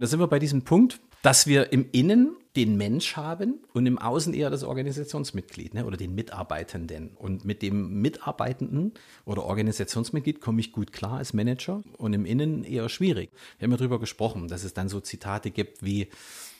Da 0.00 0.06
sind 0.06 0.18
wir 0.18 0.28
bei 0.28 0.38
diesem 0.38 0.62
Punkt, 0.62 0.98
dass 1.20 1.46
wir 1.46 1.74
im 1.74 1.86
Innen 1.92 2.34
den 2.56 2.78
Mensch 2.78 3.16
haben 3.16 3.60
und 3.74 3.84
im 3.84 3.98
Außen 3.98 4.32
eher 4.32 4.48
das 4.48 4.64
Organisationsmitglied 4.64 5.74
ne, 5.74 5.84
oder 5.84 5.98
den 5.98 6.14
Mitarbeitenden. 6.14 7.10
Und 7.16 7.44
mit 7.44 7.60
dem 7.60 8.00
Mitarbeitenden 8.00 8.94
oder 9.26 9.44
Organisationsmitglied 9.44 10.40
komme 10.40 10.60
ich 10.60 10.72
gut 10.72 10.94
klar 10.94 11.18
als 11.18 11.34
Manager 11.34 11.82
und 11.98 12.14
im 12.14 12.24
Innen 12.24 12.64
eher 12.64 12.88
schwierig. 12.88 13.30
Wir 13.58 13.66
haben 13.66 13.72
ja 13.72 13.76
darüber 13.76 14.00
gesprochen, 14.00 14.48
dass 14.48 14.64
es 14.64 14.72
dann 14.72 14.88
so 14.88 15.00
Zitate 15.00 15.50
gibt 15.50 15.84
wie 15.84 16.08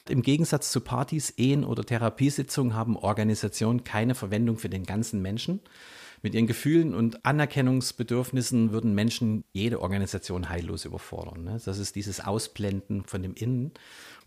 im 0.07 0.21
Gegensatz 0.21 0.71
zu 0.71 0.83
Partys, 0.83 1.31
Ehen 1.39 1.65
oder 1.65 1.83
Therapiesitzungen 1.83 2.75
haben 2.75 2.95
Organisationen 2.95 3.85
keine 3.85 4.15
Verwendung 4.15 4.59
für 4.59 4.69
den 4.69 4.85
ganzen 4.85 5.23
Menschen. 5.23 5.61
Mit 6.23 6.35
ihren 6.35 6.47
Gefühlen 6.47 6.95
und 6.95 7.25
Anerkennungsbedürfnissen 7.25 8.73
würden 8.73 8.95
Menschen 8.95 9.45
jede 9.53 9.81
Organisation 9.81 10.49
heillos 10.49 10.85
überfordern. 10.85 11.45
Ne? 11.45 11.61
Das 11.65 11.79
ist 11.79 11.97
dieses 11.97 12.21
Ausblenden 12.21 13.05
von 13.05 13.23
dem 13.23 13.35
Innen. 13.35 13.73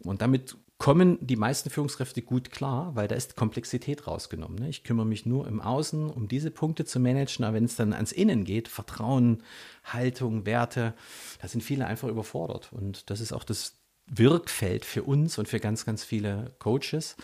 Und 0.04 0.21
damit 0.21 0.58
kommen 0.80 1.17
die 1.22 1.36
meisten 1.36 1.70
Führungskräfte 1.70 2.22
gut 2.22 2.52
klar, 2.52 2.95
weil 2.95 3.08
da 3.08 3.16
ist 3.16 3.36
Komplexität 3.36 4.08
rausgenommen. 4.08 4.59
Ne? 4.59 4.70
Ich 4.70 4.84
kümmere 4.84 5.05
mich 5.05 5.26
nur 5.26 5.48
im 5.48 5.62
Außen, 5.62 6.09
um 6.09 6.27
diese 6.27 6.52
Punkte 6.52 6.84
zu 6.84 7.00
managen, 7.00 7.45
aber 7.45 7.55
wenn 7.55 7.66
es 7.66 7.76
dann 7.76 7.94
ans 7.94 8.12
Innen 8.12 8.44
geht, 8.44 8.67
Vertrauen, 8.67 9.44
Haltung, 9.86 10.45
Werte, 10.45 10.94
da 11.41 11.48
sind 11.48 11.64
viele 11.64 11.86
einfach 11.86 12.09
überfordert. 12.09 12.73
Und 12.73 13.09
das 13.09 13.22
ist 13.22 13.34
auch 13.34 13.44
das 13.44 13.75
Wirkfeld 14.08 14.84
für 14.84 15.03
uns 15.03 15.38
und 15.38 15.48
für 15.48 15.59
ganz, 15.59 15.86
ganz 15.86 16.03
viele 16.03 16.53
Coaches. 16.59 17.16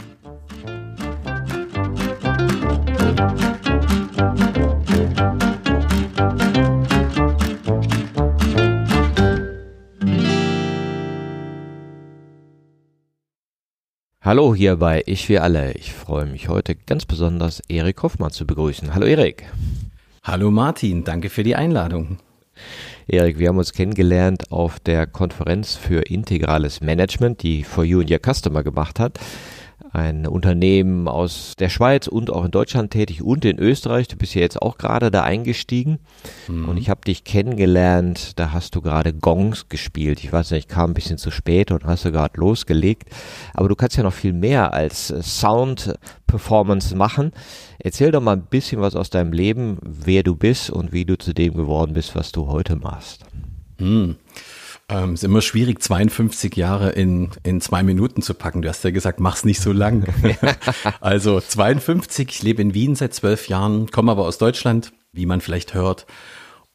Hallo 14.26 14.56
hier 14.56 14.74
bei 14.74 15.04
Ich 15.06 15.28
wir 15.28 15.44
alle. 15.44 15.74
Ich 15.74 15.92
freue 15.92 16.26
mich 16.26 16.48
heute 16.48 16.74
ganz 16.74 17.06
besonders, 17.06 17.62
Erik 17.68 18.02
Hoffmann 18.02 18.32
zu 18.32 18.44
begrüßen. 18.44 18.92
Hallo 18.92 19.06
Erik. 19.06 19.44
Hallo 20.24 20.50
Martin, 20.50 21.04
danke 21.04 21.30
für 21.30 21.44
die 21.44 21.54
Einladung. 21.54 22.18
Erik, 23.06 23.38
wir 23.38 23.46
haben 23.46 23.58
uns 23.58 23.72
kennengelernt 23.72 24.50
auf 24.50 24.80
der 24.80 25.06
Konferenz 25.06 25.76
für 25.76 26.00
integrales 26.00 26.80
Management, 26.80 27.44
die 27.44 27.62
For 27.62 27.84
You 27.84 28.00
and 28.00 28.10
Your 28.10 28.18
Customer 28.18 28.64
gemacht 28.64 28.98
hat 28.98 29.20
ein 29.96 30.26
Unternehmen 30.26 31.08
aus 31.08 31.54
der 31.58 31.70
Schweiz 31.70 32.06
und 32.06 32.30
auch 32.30 32.44
in 32.44 32.50
Deutschland 32.50 32.90
tätig 32.90 33.22
und 33.22 33.44
in 33.44 33.58
Österreich. 33.58 34.08
Du 34.08 34.16
bist 34.16 34.34
ja 34.34 34.42
jetzt 34.42 34.60
auch 34.60 34.76
gerade 34.76 35.10
da 35.10 35.22
eingestiegen 35.22 35.98
mhm. 36.48 36.68
und 36.68 36.76
ich 36.76 36.90
habe 36.90 37.00
dich 37.00 37.24
kennengelernt, 37.24 38.38
da 38.38 38.52
hast 38.52 38.74
du 38.74 38.82
gerade 38.82 39.14
Gongs 39.14 39.68
gespielt. 39.68 40.22
Ich 40.22 40.30
weiß 40.32 40.50
nicht, 40.50 40.66
ich 40.66 40.68
kam 40.68 40.90
ein 40.90 40.94
bisschen 40.94 41.16
zu 41.16 41.30
spät 41.30 41.70
und 41.70 41.84
hast 41.84 42.04
du 42.04 42.12
gerade 42.12 42.38
losgelegt, 42.38 43.08
aber 43.54 43.68
du 43.68 43.74
kannst 43.74 43.96
ja 43.96 44.02
noch 44.02 44.12
viel 44.12 44.34
mehr 44.34 44.74
als 44.74 45.10
äh, 45.10 45.22
Sound 45.22 45.94
Performance 46.26 46.94
machen. 46.94 47.32
Erzähl 47.78 48.10
doch 48.10 48.20
mal 48.20 48.36
ein 48.36 48.42
bisschen 48.42 48.80
was 48.80 48.96
aus 48.96 49.08
deinem 49.08 49.32
Leben, 49.32 49.78
wer 49.82 50.22
du 50.22 50.36
bist 50.36 50.70
und 50.70 50.92
wie 50.92 51.06
du 51.06 51.16
zu 51.16 51.32
dem 51.32 51.54
geworden 51.54 51.94
bist, 51.94 52.14
was 52.14 52.32
du 52.32 52.48
heute 52.48 52.76
machst. 52.76 53.24
Mhm. 53.78 54.16
Ähm, 54.88 55.14
ist 55.14 55.24
immer 55.24 55.42
schwierig, 55.42 55.82
52 55.82 56.54
Jahre 56.54 56.90
in, 56.90 57.30
in 57.42 57.60
zwei 57.60 57.82
Minuten 57.82 58.22
zu 58.22 58.34
packen. 58.34 58.62
Du 58.62 58.68
hast 58.68 58.84
ja 58.84 58.90
gesagt, 58.90 59.18
mach's 59.18 59.44
nicht 59.44 59.60
so 59.60 59.72
lang. 59.72 60.04
also 61.00 61.40
52, 61.40 62.28
ich 62.28 62.42
lebe 62.42 62.62
in 62.62 62.72
Wien 62.72 62.94
seit 62.94 63.12
zwölf 63.12 63.48
Jahren, 63.48 63.90
komme 63.90 64.12
aber 64.12 64.26
aus 64.26 64.38
Deutschland, 64.38 64.92
wie 65.12 65.26
man 65.26 65.40
vielleicht 65.40 65.74
hört. 65.74 66.06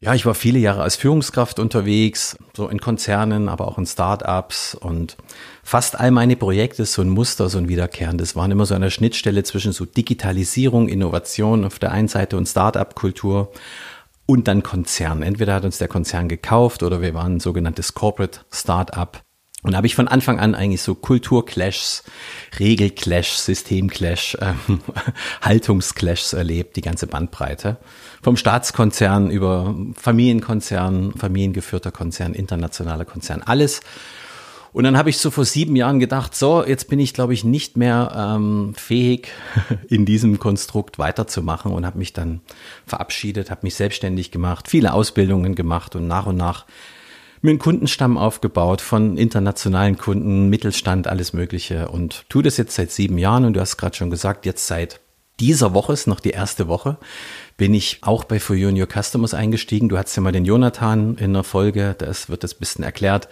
Ja, 0.00 0.14
ich 0.14 0.26
war 0.26 0.34
viele 0.34 0.58
Jahre 0.58 0.82
als 0.82 0.96
Führungskraft 0.96 1.60
unterwegs, 1.60 2.36
so 2.56 2.68
in 2.68 2.80
Konzernen, 2.80 3.48
aber 3.48 3.68
auch 3.68 3.78
in 3.78 3.86
Startups 3.86 4.74
und 4.74 5.16
fast 5.62 5.98
all 5.98 6.10
meine 6.10 6.34
Projekte, 6.34 6.84
so 6.84 7.02
ein 7.02 7.08
Muster, 7.08 7.48
so 7.48 7.58
ein 7.58 7.68
wiederkehrendes, 7.68 8.34
waren 8.34 8.50
immer 8.50 8.66
so 8.66 8.74
an 8.74 8.82
der 8.82 8.90
Schnittstelle 8.90 9.44
zwischen 9.44 9.72
so 9.72 9.84
Digitalisierung, 9.84 10.88
Innovation 10.88 11.64
auf 11.64 11.78
der 11.78 11.92
einen 11.92 12.08
Seite 12.08 12.36
und 12.36 12.48
Startup-Kultur 12.48 13.52
und 14.32 14.48
dann 14.48 14.62
Konzern. 14.62 15.22
Entweder 15.22 15.52
hat 15.52 15.66
uns 15.66 15.76
der 15.76 15.88
Konzern 15.88 16.26
gekauft 16.26 16.82
oder 16.82 17.02
wir 17.02 17.12
waren 17.12 17.36
ein 17.36 17.40
sogenanntes 17.40 17.92
Corporate 17.92 18.40
Startup. 18.50 19.22
Und 19.62 19.72
da 19.72 19.76
habe 19.76 19.86
ich 19.86 19.94
von 19.94 20.08
Anfang 20.08 20.40
an 20.40 20.54
eigentlich 20.54 20.80
so 20.80 20.94
Kulturclashs, 20.94 22.02
Regelclash, 22.58 23.32
Systemclash, 23.32 24.36
äh, 24.40 24.54
Haltungsclashs 25.42 26.32
erlebt, 26.32 26.76
die 26.76 26.80
ganze 26.80 27.06
Bandbreite. 27.06 27.76
Vom 28.22 28.38
Staatskonzern 28.38 29.30
über 29.30 29.76
Familienkonzern, 29.94 31.12
familiengeführter 31.12 31.92
Konzern, 31.92 32.32
internationaler 32.32 33.04
Konzern, 33.04 33.42
alles 33.42 33.82
und 34.72 34.84
dann 34.84 34.96
habe 34.96 35.10
ich 35.10 35.18
so 35.18 35.30
vor 35.30 35.44
sieben 35.44 35.76
Jahren 35.76 35.98
gedacht, 35.98 36.34
so, 36.34 36.64
jetzt 36.64 36.88
bin 36.88 36.98
ich, 36.98 37.12
glaube 37.12 37.34
ich, 37.34 37.44
nicht 37.44 37.76
mehr 37.76 38.36
ähm, 38.36 38.72
fähig, 38.74 39.28
in 39.88 40.06
diesem 40.06 40.38
Konstrukt 40.38 40.98
weiterzumachen 40.98 41.72
und 41.72 41.84
habe 41.84 41.98
mich 41.98 42.14
dann 42.14 42.40
verabschiedet, 42.86 43.50
habe 43.50 43.60
mich 43.64 43.74
selbstständig 43.74 44.30
gemacht, 44.30 44.68
viele 44.68 44.94
Ausbildungen 44.94 45.54
gemacht 45.54 45.94
und 45.94 46.08
nach 46.08 46.26
und 46.26 46.36
nach 46.36 46.64
mir 47.42 47.50
einen 47.50 47.58
Kundenstamm 47.58 48.16
aufgebaut 48.16 48.80
von 48.80 49.16
internationalen 49.18 49.98
Kunden, 49.98 50.48
Mittelstand, 50.48 51.08
alles 51.08 51.32
Mögliche 51.32 51.88
und 51.88 52.24
tu 52.28 52.40
das 52.40 52.56
jetzt 52.56 52.74
seit 52.74 52.92
sieben 52.92 53.18
Jahren 53.18 53.44
und 53.44 53.54
du 53.54 53.60
hast 53.60 53.76
gerade 53.76 53.96
schon 53.96 54.10
gesagt, 54.10 54.46
jetzt 54.46 54.66
seit 54.66 55.00
dieser 55.40 55.74
Woche 55.74 55.92
ist 55.92 56.06
noch 56.06 56.20
die 56.20 56.30
erste 56.30 56.68
Woche, 56.68 56.98
bin 57.56 57.74
ich 57.74 57.98
auch 58.02 58.24
bei 58.24 58.38
For 58.38 58.54
You 58.54 58.68
and 58.68 58.78
Your 58.78 58.86
Customers 58.86 59.34
eingestiegen. 59.34 59.88
Du 59.88 59.98
hattest 59.98 60.16
ja 60.16 60.22
mal 60.22 60.30
den 60.30 60.44
Jonathan 60.44 61.16
in 61.16 61.32
der 61.32 61.42
Folge, 61.42 61.96
das 61.98 62.28
wird 62.28 62.44
das 62.44 62.54
bisschen 62.54 62.84
erklärt 62.84 63.28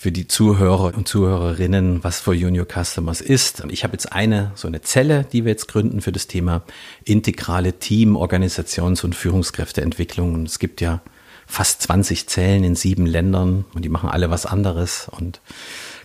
für 0.00 0.12
die 0.12 0.26
Zuhörer 0.26 0.94
und 0.96 1.08
Zuhörerinnen, 1.08 2.02
was 2.02 2.20
For 2.20 2.32
Junior 2.32 2.64
Customers 2.64 3.20
ist. 3.20 3.62
Ich 3.68 3.84
habe 3.84 3.92
jetzt 3.92 4.10
eine, 4.10 4.50
so 4.54 4.66
eine 4.66 4.80
Zelle, 4.80 5.26
die 5.30 5.44
wir 5.44 5.50
jetzt 5.50 5.68
gründen 5.68 6.00
für 6.00 6.10
das 6.10 6.26
Thema 6.26 6.62
integrale 7.04 7.74
Team, 7.74 8.16
Organisations- 8.16 9.04
und 9.04 9.14
Führungskräfteentwicklung. 9.14 10.32
Und 10.32 10.48
es 10.48 10.58
gibt 10.58 10.80
ja 10.80 11.02
fast 11.46 11.82
20 11.82 12.26
Zellen 12.28 12.64
in 12.64 12.76
sieben 12.76 13.04
Ländern 13.04 13.66
und 13.74 13.84
die 13.84 13.90
machen 13.90 14.08
alle 14.08 14.30
was 14.30 14.46
anderes. 14.46 15.10
Und 15.10 15.42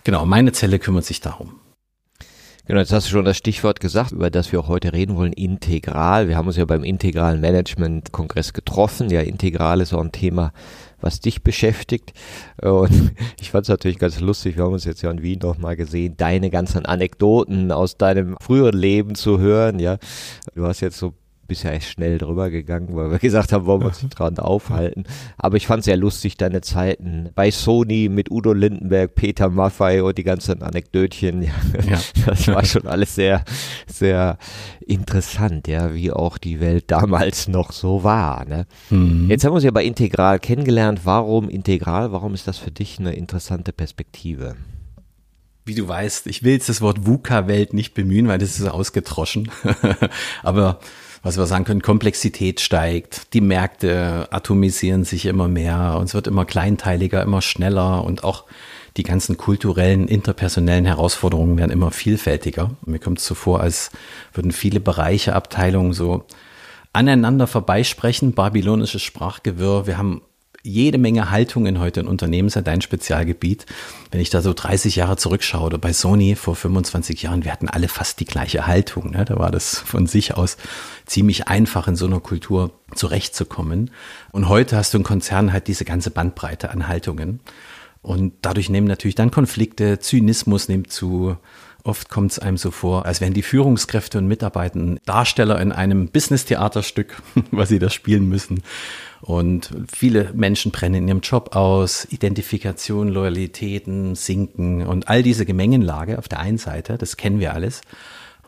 genau, 0.04 0.26
meine 0.26 0.52
Zelle 0.52 0.78
kümmert 0.78 1.06
sich 1.06 1.22
darum. 1.22 1.54
Genau, 2.68 2.80
jetzt 2.80 2.92
hast 2.92 3.06
du 3.06 3.10
schon 3.12 3.24
das 3.24 3.36
Stichwort 3.36 3.78
gesagt, 3.78 4.10
über 4.10 4.28
das 4.28 4.50
wir 4.50 4.58
auch 4.58 4.66
heute 4.66 4.92
reden 4.92 5.14
wollen, 5.14 5.32
integral. 5.32 6.26
Wir 6.26 6.36
haben 6.36 6.48
uns 6.48 6.56
ja 6.56 6.64
beim 6.64 6.82
integralen 6.82 7.40
Management-Kongress 7.40 8.54
getroffen. 8.54 9.08
Ja, 9.08 9.20
integral 9.20 9.80
ist 9.80 9.94
auch 9.94 10.00
ein 10.00 10.10
Thema, 10.10 10.52
was 11.00 11.20
dich 11.20 11.44
beschäftigt. 11.44 12.12
Und 12.60 13.12
ich 13.40 13.52
fand 13.52 13.66
es 13.66 13.68
natürlich 13.68 14.00
ganz 14.00 14.18
lustig, 14.18 14.56
wir 14.56 14.64
haben 14.64 14.72
uns 14.72 14.84
jetzt 14.84 15.02
ja 15.02 15.12
in 15.12 15.22
Wien 15.22 15.38
noch 15.44 15.58
mal 15.58 15.76
gesehen, 15.76 16.16
deine 16.16 16.50
ganzen 16.50 16.84
Anekdoten 16.84 17.70
aus 17.70 17.98
deinem 17.98 18.36
früheren 18.40 18.76
Leben 18.76 19.14
zu 19.14 19.38
hören. 19.38 19.78
Ja, 19.78 19.98
du 20.56 20.66
hast 20.66 20.80
jetzt 20.80 20.98
so 20.98 21.14
bisher 21.46 21.72
echt 21.72 21.90
schnell 21.90 22.18
drüber 22.18 22.50
gegangen, 22.50 22.88
weil 22.96 23.10
wir 23.10 23.18
gesagt 23.20 23.52
haben, 23.52 23.66
wollen 23.66 23.80
wir 23.80 23.88
uns 23.88 24.02
nicht 24.02 24.18
dran 24.18 24.38
aufhalten. 24.38 25.04
Aber 25.38 25.56
ich 25.56 25.66
fand 25.66 25.84
sehr 25.84 25.96
lustig 25.96 26.36
deine 26.36 26.60
Zeiten 26.60 27.30
bei 27.34 27.50
Sony 27.50 28.08
mit 28.08 28.30
Udo 28.30 28.52
Lindenberg, 28.52 29.14
Peter 29.14 29.48
Maffei 29.48 30.02
und 30.02 30.18
die 30.18 30.24
ganzen 30.24 30.62
Anekdötchen. 30.62 31.42
Ja, 31.42 31.52
ja. 31.88 31.98
Das 32.26 32.48
war 32.48 32.64
schon 32.64 32.86
alles 32.86 33.14
sehr, 33.14 33.44
sehr 33.86 34.38
interessant, 34.80 35.68
ja, 35.68 35.94
wie 35.94 36.10
auch 36.10 36.38
die 36.38 36.60
Welt 36.60 36.90
damals 36.90 37.48
noch 37.48 37.72
so 37.72 38.02
war. 38.02 38.44
Ne? 38.44 38.66
Mhm. 38.90 39.28
Jetzt 39.28 39.44
haben 39.44 39.52
wir 39.52 39.56
uns 39.56 39.64
ja 39.64 39.70
bei 39.70 39.84
Integral 39.84 40.38
kennengelernt. 40.38 41.00
Warum 41.04 41.48
Integral? 41.48 42.12
Warum 42.12 42.34
ist 42.34 42.48
das 42.48 42.58
für 42.58 42.70
dich 42.70 42.98
eine 42.98 43.14
interessante 43.14 43.72
Perspektive? 43.72 44.56
wie 45.66 45.74
du 45.74 45.86
weißt, 45.86 46.28
ich 46.28 46.44
will 46.44 46.52
jetzt 46.52 46.68
das 46.68 46.80
Wort 46.80 47.06
VUCA-Welt 47.06 47.74
nicht 47.74 47.92
bemühen, 47.92 48.28
weil 48.28 48.38
das 48.38 48.58
ist 48.58 48.68
ausgetroschen. 48.68 49.50
Aber 50.44 50.78
was 51.26 51.36
wir 51.36 51.46
sagen 51.46 51.64
können, 51.64 51.82
Komplexität 51.82 52.60
steigt, 52.60 53.34
die 53.34 53.40
Märkte 53.40 54.28
atomisieren 54.30 55.02
sich 55.02 55.26
immer 55.26 55.48
mehr 55.48 55.96
und 55.98 56.04
es 56.04 56.14
wird 56.14 56.28
immer 56.28 56.44
kleinteiliger, 56.44 57.20
immer 57.20 57.42
schneller 57.42 58.04
und 58.04 58.22
auch 58.22 58.44
die 58.96 59.02
ganzen 59.02 59.36
kulturellen, 59.36 60.06
interpersonellen 60.06 60.84
Herausforderungen 60.84 61.58
werden 61.58 61.72
immer 61.72 61.90
vielfältiger. 61.90 62.70
Mir 62.86 63.00
kommt 63.00 63.18
es 63.18 63.26
so 63.26 63.34
vor, 63.34 63.60
als 63.60 63.90
würden 64.34 64.52
viele 64.52 64.78
Bereiche, 64.78 65.34
Abteilungen 65.34 65.92
so 65.92 66.24
aneinander 66.92 67.48
vorbeisprechen, 67.48 68.32
babylonisches 68.32 69.02
Sprachgewirr. 69.02 69.88
Wir 69.88 69.98
haben 69.98 70.22
jede 70.66 70.98
Menge 70.98 71.30
Haltungen 71.30 71.78
heute 71.78 72.00
in 72.00 72.08
Unternehmen, 72.08 72.48
ist 72.48 72.56
ja 72.56 72.62
dein 72.62 72.80
Spezialgebiet. 72.80 73.66
Wenn 74.10 74.20
ich 74.20 74.30
da 74.30 74.42
so 74.42 74.52
30 74.52 74.96
Jahre 74.96 75.16
zurückschaue 75.16 75.66
oder 75.66 75.78
bei 75.78 75.92
Sony 75.92 76.34
vor 76.34 76.56
25 76.56 77.22
Jahren, 77.22 77.44
wir 77.44 77.52
hatten 77.52 77.68
alle 77.68 77.88
fast 77.88 78.20
die 78.20 78.24
gleiche 78.24 78.66
Haltung. 78.66 79.12
Ne? 79.12 79.24
Da 79.24 79.38
war 79.38 79.50
das 79.50 79.78
von 79.78 80.06
sich 80.06 80.34
aus 80.34 80.56
ziemlich 81.06 81.48
einfach 81.48 81.88
in 81.88 81.96
so 81.96 82.06
einer 82.06 82.20
Kultur 82.20 82.72
zurechtzukommen. 82.94 83.90
Und 84.32 84.48
heute 84.48 84.76
hast 84.76 84.92
du 84.92 84.98
im 84.98 85.04
Konzern 85.04 85.52
halt 85.52 85.68
diese 85.68 85.84
ganze 85.84 86.10
Bandbreite 86.10 86.70
an 86.70 86.88
Haltungen. 86.88 87.40
Und 88.02 88.34
dadurch 88.42 88.68
nehmen 88.68 88.86
natürlich 88.86 89.14
dann 89.14 89.30
Konflikte, 89.30 89.98
Zynismus 89.98 90.68
nimmt 90.68 90.92
zu, 90.92 91.36
Oft 91.86 92.08
kommt 92.08 92.32
es 92.32 92.40
einem 92.40 92.56
so 92.56 92.72
vor, 92.72 93.06
als 93.06 93.20
wären 93.20 93.32
die 93.32 93.42
Führungskräfte 93.42 94.18
und 94.18 94.26
Mitarbeiter 94.26 94.96
Darsteller 95.04 95.60
in 95.60 95.70
einem 95.70 96.08
Business-Theaterstück, 96.08 97.22
was 97.52 97.68
sie 97.68 97.78
da 97.78 97.90
spielen 97.90 98.28
müssen. 98.28 98.64
Und 99.20 99.70
viele 99.92 100.32
Menschen 100.34 100.72
brennen 100.72 101.02
in 101.02 101.08
ihrem 101.08 101.20
Job 101.20 101.56
aus, 101.56 102.06
Identifikation, 102.10 103.08
Loyalitäten 103.08 104.14
sinken 104.14 104.86
und 104.86 105.08
all 105.08 105.22
diese 105.22 105.46
Gemengenlage 105.46 106.18
auf 106.18 106.28
der 106.28 106.40
einen 106.40 106.58
Seite, 106.58 106.98
das 106.98 107.16
kennen 107.16 107.40
wir 107.40 107.54
alles. 107.54 107.80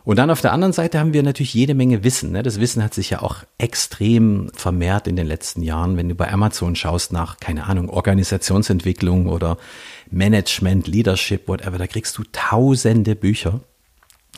Und 0.09 0.17
dann 0.17 0.31
auf 0.31 0.41
der 0.41 0.55
anderen 0.55 0.73
Seite 0.73 0.99
haben 0.99 1.13
wir 1.13 1.23
natürlich 1.23 1.53
jede 1.53 1.75
Menge 1.75 2.03
Wissen. 2.03 2.33
Ne? 2.33 2.43
Das 2.43 2.59
Wissen 2.59 2.83
hat 2.83 2.95
sich 2.95 3.11
ja 3.11 3.21
auch 3.21 3.45
extrem 3.59 4.51
vermehrt 4.55 5.07
in 5.07 5.17
den 5.17 5.27
letzten 5.27 5.61
Jahren. 5.61 5.99
Wenn 5.99 6.09
du 6.09 6.15
bei 6.15 6.33
Amazon 6.33 6.77
schaust 6.77 7.13
nach, 7.13 7.41
keine 7.41 7.67
Ahnung, 7.67 7.91
Organisationsentwicklung 7.91 9.27
oder 9.27 9.59
Management, 10.11 10.87
Leadership, 10.87 11.47
whatever, 11.47 11.77
da 11.77 11.87
kriegst 11.87 12.17
du 12.17 12.23
tausende 12.33 13.17
Bücher. 13.17 13.61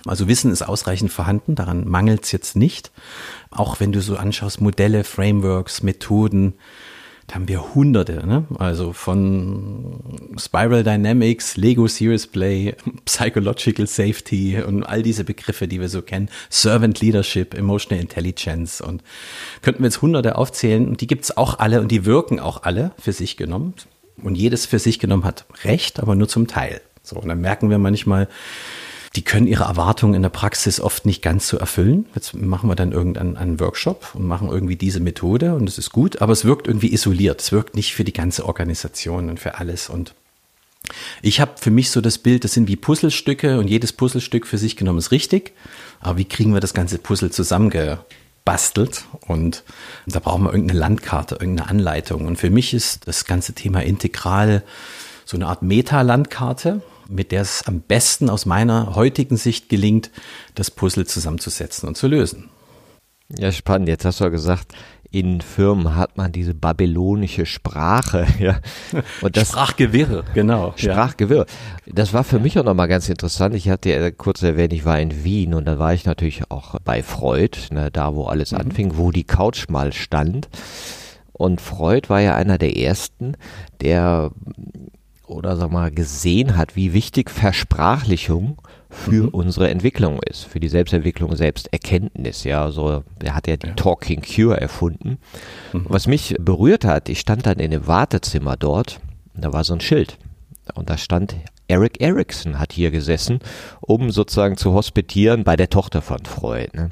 Also 0.06 0.29
Wissen 0.29 0.50
ist 0.50 0.62
ausreichend 0.62 1.12
vorhanden, 1.12 1.55
daran 1.55 1.88
mangelt 1.88 2.25
es 2.25 2.32
jetzt 2.32 2.56
nicht. 2.56 2.91
Auch 3.50 3.81
wenn 3.81 3.93
du 3.93 4.00
so 4.00 4.17
anschaust, 4.17 4.61
Modelle, 4.61 5.05
Frameworks, 5.05 5.82
Methoden, 5.82 6.55
da 7.31 7.37
haben 7.37 7.47
wir 7.47 7.75
hunderte, 7.75 8.26
ne? 8.26 8.44
also 8.58 8.93
von 8.93 10.00
Spiral 10.37 10.82
Dynamics, 10.82 11.56
Lego 11.56 11.87
Serious 11.87 12.26
Play, 12.26 12.75
Psychological 13.05 13.87
Safety 13.87 14.61
und 14.61 14.82
all 14.82 15.05
diese 15.05 15.23
Begriffe, 15.23 15.69
die 15.69 15.81
wir 15.81 15.88
so 15.88 16.03
kennen, 16.03 16.29
Servant 16.49 17.00
Leadership, 17.00 17.55
Emotional 17.55 18.03
Intelligence 18.03 18.81
und 18.81 19.05
könnten 19.62 19.85
wir 19.85 19.87
jetzt 19.87 20.03
hunderte 20.03 20.37
aufzählen 20.37 20.88
und 20.88 21.03
die 21.03 21.06
gibt's 21.06 21.37
auch 21.37 21.61
alle 21.61 21.81
und 21.81 21.93
die 21.93 22.05
wirken 22.05 22.41
auch 22.41 22.64
alle 22.64 22.91
für 22.99 23.12
sich 23.12 23.37
genommen 23.37 23.75
und 24.20 24.35
jedes 24.35 24.67
für 24.67 24.81
sich 24.81 24.99
genommen 24.99 25.25
hat 25.25 25.44
Recht, 25.62 26.00
aber 26.00 26.17
nur 26.17 26.26
zum 26.26 26.49
Teil. 26.49 26.81
So, 27.05 27.14
und 27.17 27.29
dann 27.29 27.41
merken 27.41 27.70
wir 27.70 27.79
manchmal, 27.79 28.29
die 29.16 29.22
können 29.22 29.48
ihre 29.48 29.64
Erwartungen 29.64 30.14
in 30.14 30.22
der 30.22 30.28
Praxis 30.28 30.80
oft 30.80 31.04
nicht 31.04 31.20
ganz 31.20 31.48
so 31.48 31.56
erfüllen. 31.56 32.06
Jetzt 32.14 32.34
machen 32.34 32.70
wir 32.70 32.76
dann 32.76 32.92
irgendeinen 32.92 33.58
Workshop 33.58 34.14
und 34.14 34.24
machen 34.24 34.48
irgendwie 34.48 34.76
diese 34.76 35.00
Methode 35.00 35.54
und 35.54 35.66
das 35.66 35.78
ist 35.78 35.90
gut, 35.90 36.22
aber 36.22 36.32
es 36.32 36.44
wirkt 36.44 36.68
irgendwie 36.68 36.92
isoliert. 36.92 37.40
Es 37.40 37.50
wirkt 37.50 37.74
nicht 37.74 37.94
für 37.94 38.04
die 38.04 38.12
ganze 38.12 38.46
Organisation 38.46 39.28
und 39.28 39.40
für 39.40 39.58
alles. 39.58 39.88
Und 39.88 40.14
ich 41.22 41.40
habe 41.40 41.52
für 41.56 41.72
mich 41.72 41.90
so 41.90 42.00
das 42.00 42.18
Bild, 42.18 42.44
das 42.44 42.52
sind 42.52 42.68
wie 42.68 42.76
Puzzlestücke 42.76 43.58
und 43.58 43.68
jedes 43.68 43.92
Puzzlestück 43.92 44.46
für 44.46 44.58
sich 44.58 44.76
genommen 44.76 44.98
ist 44.98 45.10
richtig. 45.10 45.54
Aber 45.98 46.16
wie 46.18 46.24
kriegen 46.24 46.54
wir 46.54 46.60
das 46.60 46.72
ganze 46.72 46.98
Puzzle 46.98 47.32
zusammengebastelt? 47.32 49.06
Und 49.26 49.64
da 50.06 50.20
brauchen 50.20 50.44
wir 50.44 50.52
irgendeine 50.52 50.78
Landkarte, 50.78 51.34
irgendeine 51.34 51.68
Anleitung. 51.68 52.26
Und 52.28 52.36
für 52.36 52.50
mich 52.50 52.74
ist 52.74 53.08
das 53.08 53.24
ganze 53.24 53.54
Thema 53.54 53.82
integral 53.82 54.62
so 55.24 55.36
eine 55.36 55.48
Art 55.48 55.62
Meta-Landkarte 55.62 56.82
mit 57.10 57.32
der 57.32 57.42
es 57.42 57.66
am 57.66 57.80
besten 57.80 58.30
aus 58.30 58.46
meiner 58.46 58.94
heutigen 58.94 59.36
Sicht 59.36 59.68
gelingt, 59.68 60.10
das 60.54 60.70
Puzzle 60.70 61.06
zusammenzusetzen 61.06 61.88
und 61.88 61.96
zu 61.96 62.06
lösen. 62.06 62.48
Ja, 63.36 63.52
spannend. 63.52 63.88
Jetzt 63.88 64.04
hast 64.04 64.20
du 64.20 64.24
ja 64.24 64.30
gesagt, 64.30 64.74
in 65.12 65.40
Firmen 65.40 65.96
hat 65.96 66.16
man 66.16 66.30
diese 66.30 66.54
babylonische 66.54 67.44
Sprache, 67.44 68.26
ja. 68.38 68.60
Und 69.20 69.36
das 69.36 69.48
Sprachgewirr, 69.48 70.24
genau. 70.34 70.72
Sprachgewirr. 70.76 71.46
Das 71.86 72.12
war 72.12 72.22
für 72.22 72.38
mich 72.38 72.58
auch 72.58 72.64
nochmal 72.64 72.88
ganz 72.88 73.08
interessant. 73.08 73.54
Ich 73.54 73.68
hatte 73.68 73.90
ja 73.90 74.10
kurz 74.10 74.42
erwähnt, 74.42 74.72
ich 74.72 74.84
war 74.84 75.00
in 75.00 75.24
Wien 75.24 75.54
und 75.54 75.64
da 75.64 75.78
war 75.78 75.94
ich 75.94 76.04
natürlich 76.04 76.50
auch 76.50 76.76
bei 76.84 77.02
Freud, 77.02 77.58
ne, 77.72 77.90
da 77.90 78.14
wo 78.14 78.24
alles 78.26 78.52
mhm. 78.52 78.58
anfing, 78.58 78.92
wo 78.96 79.10
die 79.10 79.24
Couch 79.24 79.68
mal 79.68 79.92
stand. 79.92 80.48
Und 81.32 81.60
Freud 81.60 82.08
war 82.08 82.20
ja 82.20 82.36
einer 82.36 82.58
der 82.58 82.76
ersten, 82.76 83.36
der 83.80 84.30
oder 85.31 85.56
sag 85.56 85.71
mal 85.71 85.91
gesehen 85.91 86.56
hat, 86.56 86.77
wie 86.77 86.93
wichtig 86.93 87.31
Versprachlichung 87.31 88.60
für 88.89 89.25
mhm. 89.25 89.29
unsere 89.29 89.70
Entwicklung 89.70 90.20
ist, 90.29 90.44
für 90.44 90.60
die 90.60 90.69
Selbstentwicklung, 90.69 91.37
Selbsterkenntnis. 91.37 92.44
Ja, 92.44 92.65
also 92.65 93.05
er 93.22 93.34
hat 93.34 93.46
ja 93.46 93.56
die 93.56 93.69
ja. 93.69 93.75
Talking 93.75 94.22
Cure 94.22 94.60
erfunden. 94.60 95.19
Mhm. 95.72 95.87
Was 95.89 96.06
mich 96.06 96.34
berührt 96.41 96.84
hat, 96.84 97.08
ich 97.08 97.20
stand 97.20 97.46
dann 97.46 97.58
in 97.58 97.70
dem 97.70 97.87
Wartezimmer 97.87 98.56
dort, 98.56 99.01
und 99.34 99.44
da 99.44 99.53
war 99.53 99.65
so 99.65 99.75
ein 99.75 99.81
Schild 99.81 100.19
und 100.75 100.91
da 100.91 100.99
stand 100.99 101.37
Eric 101.69 102.01
Erickson 102.01 102.58
hat 102.58 102.72
hier 102.72 102.91
gesessen, 102.91 103.39
um 103.81 104.10
sozusagen 104.10 104.56
zu 104.56 104.72
hospitieren 104.72 105.44
bei 105.44 105.55
der 105.55 105.70
Tochter 105.70 106.03
von 106.03 106.25
Freud. 106.25 106.70
Ne? 106.75 106.91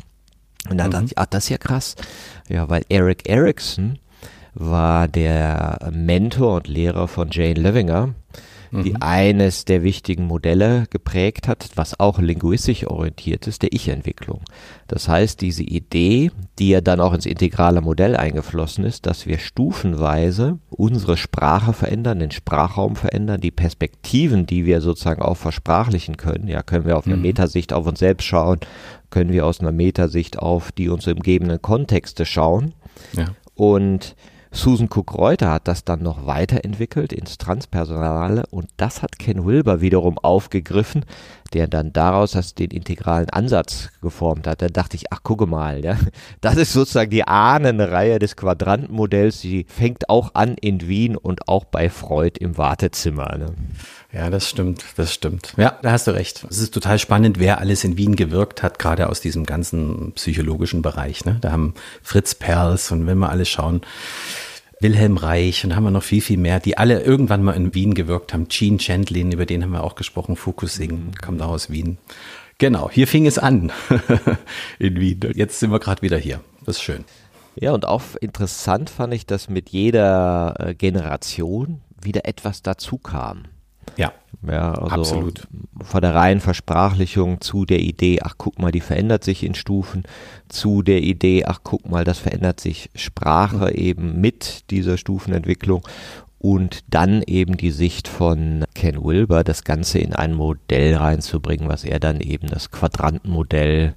Und 0.71 0.78
dann 0.78 0.88
mhm. 0.88 0.92
dachte 0.92 1.04
ich, 1.07 1.18
ach, 1.18 1.26
das 1.26 1.45
ist 1.45 1.50
ja 1.50 1.59
krass. 1.59 1.97
Ja, 2.49 2.68
weil 2.68 2.85
Eric 2.88 3.28
Erickson 3.28 3.99
war 4.55 5.09
der 5.09 5.90
Mentor 5.93 6.57
und 6.57 6.69
Lehrer 6.69 7.09
von 7.09 7.28
Jane 7.31 7.61
Levinger, 7.61 8.14
die 8.71 8.90
mhm. 8.90 8.97
eines 9.00 9.64
der 9.64 9.83
wichtigen 9.83 10.26
Modelle 10.26 10.85
geprägt 10.90 11.49
hat, 11.49 11.71
was 11.75 11.99
auch 11.99 12.19
linguistisch 12.19 12.87
orientiert 12.87 13.47
ist, 13.47 13.62
der 13.62 13.73
Ich-Entwicklung. 13.73 14.43
Das 14.88 15.09
heißt, 15.09 15.40
diese 15.40 15.62
Idee, 15.62 16.31
die 16.59 16.71
ja 16.71 16.81
dann 16.81 17.00
auch 17.00 17.14
ins 17.14 17.26
integrale 17.26 17.81
Modell 17.81 18.17
eingeflossen 18.17 18.85
ist, 18.85 19.07
dass 19.07 19.26
wir 19.26 19.38
stufenweise 19.38 20.59
unsere 20.69 21.17
Sprache 21.17 21.73
verändern, 21.73 22.19
den 22.19 22.31
Sprachraum 22.31 22.97
verändern, 22.97 23.40
die 23.40 23.50
Perspektiven, 23.50 24.47
die 24.47 24.67
wir 24.67 24.81
sozusagen 24.81 25.23
auch 25.23 25.37
versprachlichen 25.37 26.17
können, 26.17 26.49
ja, 26.49 26.62
können 26.62 26.85
wir 26.85 26.99
auf 26.99 27.07
einer 27.07 27.17
mhm. 27.17 27.23
Metasicht 27.23 27.73
auf 27.73 27.87
uns 27.87 27.99
selbst 27.99 28.25
schauen, 28.25 28.61
können 29.11 29.33
wir 29.33 29.47
aus 29.47 29.61
einer 29.61 29.73
Metasicht 29.73 30.38
auf 30.38 30.73
die 30.73 30.88
uns 30.88 31.07
umgebenden 31.07 31.62
Kontexte 31.62 32.26
schauen. 32.26 32.75
Ja. 33.14 33.28
Und 33.55 34.14
Susan 34.50 34.88
Cook-Reuter 34.88 35.50
hat 35.50 35.69
das 35.69 35.85
dann 35.85 36.02
noch 36.02 36.26
weiterentwickelt 36.26 37.12
ins 37.12 37.38
Transpersonale 37.38 38.45
und 38.50 38.69
das 38.76 39.02
hat 39.02 39.19
Ken 39.19 39.45
Wilber 39.47 39.81
wiederum 39.81 40.19
aufgegriffen, 40.19 41.05
der 41.55 41.67
dann 41.67 41.93
daraus 41.93 42.33
das, 42.33 42.55
den 42.55 42.71
integralen 42.71 43.31
Ansatz 43.31 43.90
geformt 44.02 44.47
hat. 44.47 44.62
Da 44.62 44.69
dachte 44.69 44.97
ich, 44.97 45.12
ach 45.12 45.23
gucke 45.23 45.47
mal, 45.47 45.85
ja, 45.85 45.97
das 46.40 46.57
ist 46.57 46.73
sozusagen 46.73 47.11
die 47.11 47.25
Ahnenreihe 47.25 48.19
des 48.19 48.37
Quadrantenmodells, 48.37 49.40
die 49.40 49.67
fängt 49.69 50.09
auch 50.09 50.35
an 50.35 50.55
in 50.55 50.88
Wien 50.88 51.17
und 51.17 51.49
auch 51.49 51.64
bei 51.64 51.90
Freud 51.90 52.38
im 52.38 52.59
Wartezimmer. 52.59 53.37
Ne? 53.38 53.55
Ja, 54.12 54.31
das 54.31 54.49
stimmt, 54.49 54.85
das 54.97 55.12
stimmt. 55.12 55.52
Ja, 55.57 55.78
da 55.83 55.93
hast 55.93 56.07
du 56.07 56.12
recht. 56.12 56.47
Es 56.49 56.59
ist 56.59 56.73
total 56.73 56.99
spannend, 56.99 57.38
wer 57.38 57.59
alles 57.59 57.85
in 57.85 57.97
Wien 57.99 58.17
gewirkt 58.17 58.62
hat, 58.62 58.78
gerade 58.78 59.09
aus 59.09 59.21
diesem 59.21 59.45
ganzen 59.45 60.12
psychologischen 60.12 60.83
Bereich. 60.83 61.25
Ne? 61.25 61.38
Da 61.40 61.52
haben 61.52 61.75
Fritz 62.02 62.35
Perls 62.35 62.90
und 62.90 63.07
wenn 63.07 63.19
wir 63.19 63.28
alle 63.28 63.45
schauen, 63.45 63.83
Wilhelm 64.80 65.16
Reich 65.16 65.64
und 65.64 65.75
haben 65.75 65.85
wir 65.85 65.90
noch 65.90 66.02
viel, 66.02 66.20
viel 66.20 66.37
mehr, 66.37 66.61
die 66.61 66.78
alle 66.78 67.02
irgendwann 67.02 67.42
mal 67.42 67.52
in 67.52 67.75
Wien 67.75 67.94
gewirkt 67.94 68.32
haben. 68.32 68.47
Gene 68.49 68.78
Chandlin, 68.78 69.32
über 69.32 69.44
den 69.44 69.62
haben 69.62 69.73
wir 69.73 69.82
auch 69.82 69.97
gesprochen, 69.97 70.37
Fukusing, 70.37 71.12
kommt 71.20 71.42
auch 71.42 71.49
aus 71.49 71.70
Wien. 71.70 71.99
Genau, 72.58 72.90
hier 72.90 73.06
fing 73.06 73.26
es 73.26 73.38
an 73.38 73.73
in 74.78 75.00
Wien. 75.00 75.20
Jetzt 75.35 75.61
sind 75.61 75.70
wir 75.70 75.80
gerade 75.80 76.02
wieder 76.02 76.18
hier. 76.18 76.40
Das 76.64 76.76
ist 76.76 76.82
schön. 76.82 77.04
Ja, 77.56 77.73
und 77.73 77.87
auch 77.87 78.02
interessant 78.20 78.88
fand 78.88 79.14
ich, 79.14 79.26
dass 79.26 79.49
mit 79.49 79.70
jeder 79.70 80.54
äh, 80.58 80.75
Generation 80.75 81.80
wieder 82.00 82.25
etwas 82.25 82.62
dazu 82.62 82.99
kam. 82.99 83.44
Ja, 83.97 84.12
ja 84.47 84.73
also 84.73 84.95
absolut. 84.95 85.49
Von 85.83 86.02
der 86.02 86.14
reinen 86.14 86.40
Versprachlichung 86.40 87.40
zu 87.40 87.64
der 87.64 87.80
Idee, 87.80 88.21
ach 88.23 88.35
guck 88.38 88.59
mal, 88.59 88.73
die 88.73 88.80
verändert 88.80 89.25
sich 89.25 89.45
in 89.45 89.54
Stufen, 89.54 90.04
zu 90.49 90.83
der 90.83 91.02
Idee, 91.02 91.45
ach 91.45 91.61
guck 91.62 91.88
mal, 91.88 92.04
das 92.04 92.18
verändert 92.18 92.61
sich 92.61 92.90
Sprache 92.95 93.75
eben 93.75 94.21
mit 94.21 94.71
dieser 94.71 94.97
Stufenentwicklung 94.97 95.83
und 96.38 96.85
dann 96.88 97.23
eben 97.23 97.57
die 97.57 97.73
Sicht 97.73 98.07
von 98.07 98.64
Ken 98.75 99.02
Wilber, 99.02 99.42
das 99.42 99.64
Ganze 99.64 99.99
in 99.99 100.14
ein 100.14 100.35
Modell 100.35 100.95
reinzubringen, 100.97 101.68
was 101.68 101.85
er 101.85 101.99
dann 101.99 102.21
eben 102.21 102.47
das 102.47 102.71
Quadrantenmodell 102.71 103.95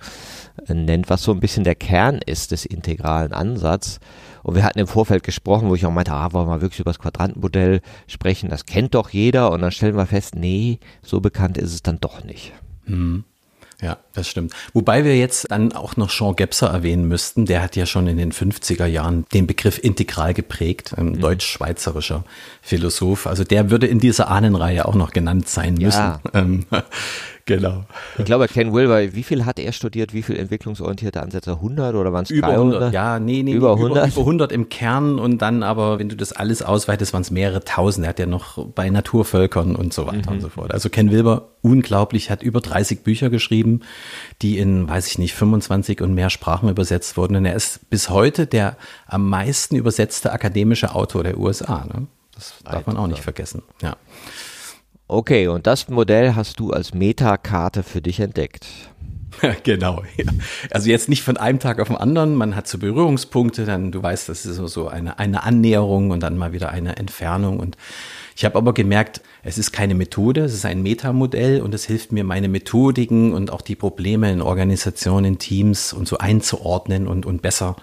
äh, 0.68 0.74
nennt, 0.74 1.10
was 1.10 1.22
so 1.24 1.32
ein 1.32 1.40
bisschen 1.40 1.64
der 1.64 1.76
Kern 1.76 2.20
ist 2.26 2.52
des 2.52 2.66
integralen 2.66 3.32
Ansatzes. 3.32 4.00
Und 4.44 4.56
wir 4.56 4.64
hatten 4.64 4.80
im 4.80 4.88
Vorfeld 4.88 5.24
gesprochen, 5.24 5.70
wo 5.70 5.76
ich 5.76 5.86
auch 5.86 5.92
meinte, 5.92 6.14
ah, 6.14 6.34
wollen 6.34 6.48
wir 6.48 6.62
wirklich 6.62 6.80
über 6.80 6.92
das 6.92 7.00
Quadrantenmodell 7.00 7.82
sprechen? 8.08 8.50
Das 8.50 8.66
kennt 8.66 8.96
doch 8.96 9.10
jeder. 9.10 9.52
Und 9.52 9.62
dann 9.62 9.72
stellen 9.72 9.96
wir 9.96 10.06
fest, 10.06 10.36
nee, 10.36 10.80
so 11.02 11.20
bekannt 11.20 11.58
ist 11.58 11.74
es 11.74 11.84
dann 11.84 12.00
doch 12.00 12.24
nicht. 12.24 12.54
Mhm. 12.86 13.24
Ja, 13.82 13.98
das 14.14 14.28
stimmt. 14.28 14.54
Wobei 14.74 15.04
wir 15.06 15.18
jetzt 15.18 15.50
dann 15.50 15.74
auch 15.74 15.98
noch 15.98 16.10
Jean 16.10 16.36
Gebser 16.36 16.68
erwähnen 16.68 17.08
müssten. 17.08 17.48
Der 17.48 17.64
hat 17.64 17.76
ja 17.76 17.88
schon 17.88 18.06
in 18.06 18.18
den 18.18 18.32
50er 18.32 18.86
Jahren 18.86 19.26
den 19.34 19.48
Begriff 19.48 19.80
integral 19.80 20.36
geprägt, 20.36 20.94
ein 20.96 21.14
mhm. 21.14 21.20
deutsch-schweizerischer 21.20 22.24
Philosoph. 22.62 23.26
Also 23.26 23.44
der 23.44 23.72
würde 23.72 23.88
in 23.88 24.00
dieser 24.00 24.30
Ahnenreihe 24.30 24.86
auch 24.86 24.94
noch 24.94 25.12
genannt 25.12 25.50
sein 25.50 25.76
müssen. 25.76 26.00
Ja. 26.00 26.22
Ähm, 26.34 26.66
Genau. 27.58 27.86
Ich 28.18 28.26
glaube, 28.26 28.48
Ken 28.48 28.74
Wilber, 28.74 29.14
wie 29.14 29.24
viel 29.24 29.46
hat 29.46 29.60
er 29.60 29.72
studiert? 29.72 30.14
Wie 30.14 30.22
viel 30.22 30.38
entwicklungsorientierte 30.38 31.22
Ansätze? 31.22 31.52
100 31.52 31.96
oder 31.96 32.14
waren 32.14 32.24
es 32.24 32.30
über 32.30 32.48
100? 32.48 32.94
Ja, 32.94 33.20
nee, 33.20 33.44
nee, 33.44 33.54
über 33.54 33.74
100? 33.74 34.06
Über, 34.06 34.08
über 34.08 34.22
100 34.22 34.52
im 34.52 34.70
Kern 34.70 35.20
und 35.20 35.42
dann 35.42 35.64
aber, 35.64 36.00
wenn 36.00 36.10
du 36.10 36.16
das 36.16 36.34
alles 36.34 36.62
ausweitest, 36.62 37.14
waren 37.14 37.22
es 37.22 37.32
mehrere 37.32 37.64
tausend. 37.64 38.06
Er 38.06 38.10
hat 38.10 38.20
ja 38.20 38.26
noch 38.26 38.66
bei 38.68 38.90
Naturvölkern 38.90 39.76
und 39.76 39.94
so 39.94 40.08
weiter 40.08 40.32
mhm. 40.32 40.38
und 40.38 40.42
so 40.42 40.50
fort. 40.50 40.74
Also 40.74 40.90
Ken 40.90 41.12
Wilber, 41.12 41.50
unglaublich, 41.62 42.30
hat 42.30 42.44
über 42.44 42.62
30 42.62 43.04
Bücher 43.04 43.30
geschrieben, 43.30 43.82
die 44.42 44.58
in, 44.58 44.88
weiß 44.88 45.08
ich 45.08 45.18
nicht, 45.18 45.34
25 45.34 46.02
und 46.02 46.14
mehr 46.14 46.30
Sprachen 46.30 46.70
übersetzt 46.70 47.18
wurden. 47.18 47.36
Und 47.36 47.46
er 47.46 47.56
ist 47.56 47.90
bis 47.90 48.10
heute 48.10 48.48
der 48.48 48.78
am 49.08 49.30
meisten 49.30 49.76
übersetzte 49.76 50.32
akademische 50.32 50.96
Autor 50.96 51.24
der 51.24 51.38
USA. 51.38 51.86
Ne? 51.86 52.08
Das 52.36 52.56
darf 52.64 52.88
man 52.88 52.98
auch 52.98 53.08
nicht 53.08 53.22
vergessen. 53.22 53.62
Ja. 53.82 53.96
Okay, 55.12 55.50
und 55.50 55.68
das 55.68 55.90
Modell 55.90 56.36
hast 56.36 56.62
du 56.62 56.72
als 56.72 56.94
Metakarte 56.94 57.84
für 57.84 58.02
dich 58.02 58.22
entdeckt. 58.22 58.66
genau. 59.64 60.04
Also 60.70 60.90
jetzt 60.90 61.10
nicht 61.10 61.22
von 61.22 61.36
einem 61.36 61.60
Tag 61.60 61.82
auf 61.82 61.90
den 61.90 61.98
anderen. 61.98 62.36
Man 62.36 62.56
hat 62.56 62.70
so 62.70 62.78
Berührungspunkte, 62.78 63.66
dann 63.66 63.92
du 63.92 64.02
weißt, 64.02 64.30
das 64.30 64.46
ist 64.46 64.56
so 64.56 64.88
eine, 64.88 65.20
eine 65.20 65.44
Annäherung 65.44 66.12
und 66.12 66.24
dann 66.24 66.38
mal 66.38 66.54
wieder 66.54 66.70
eine 66.70 66.96
Entfernung. 66.96 67.60
Und 67.60 67.76
ich 68.38 68.46
habe 68.46 68.58
aber 68.58 68.74
gemerkt, 68.74 69.20
es 69.44 69.58
ist 69.58 69.74
keine 69.74 69.96
Methode, 69.96 70.46
es 70.46 70.54
ist 70.54 70.66
ein 70.66 70.82
Metamodell 70.82 71.60
und 71.60 71.74
es 71.74 71.84
hilft 71.84 72.14
mir, 72.14 72.24
meine 72.24 72.48
Methodiken 72.48 73.34
und 73.34 73.52
auch 73.52 73.62
die 73.62 73.76
Probleme 73.76 74.32
in 74.32 74.42
Organisationen, 74.42 75.40
Teams 75.40 75.92
und 75.92 76.08
so 76.08 76.20
einzuordnen 76.20 77.10
und, 77.10 77.26
und 77.26 77.42
besser 77.42 77.76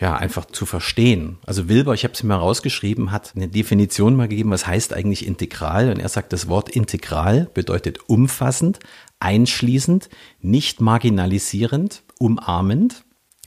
ja, 0.00 0.16
einfach 0.16 0.46
zu 0.46 0.66
verstehen. 0.66 1.38
Also 1.46 1.68
Wilber, 1.68 1.94
ich 1.94 2.04
habe 2.04 2.14
es 2.14 2.22
mir 2.22 2.34
rausgeschrieben, 2.34 3.12
hat 3.12 3.32
eine 3.36 3.48
Definition 3.48 4.16
mal 4.16 4.28
gegeben, 4.28 4.50
was 4.50 4.66
heißt 4.66 4.92
eigentlich 4.92 5.26
integral. 5.26 5.90
Und 5.90 5.98
er 5.98 6.08
sagt, 6.08 6.32
das 6.32 6.48
Wort 6.48 6.68
integral 6.68 7.48
bedeutet 7.54 7.98
umfassend, 8.08 8.80
einschließend, 9.20 10.08
nicht 10.40 10.80
marginalisierend, 10.80 12.02
umarmend. 12.18 13.04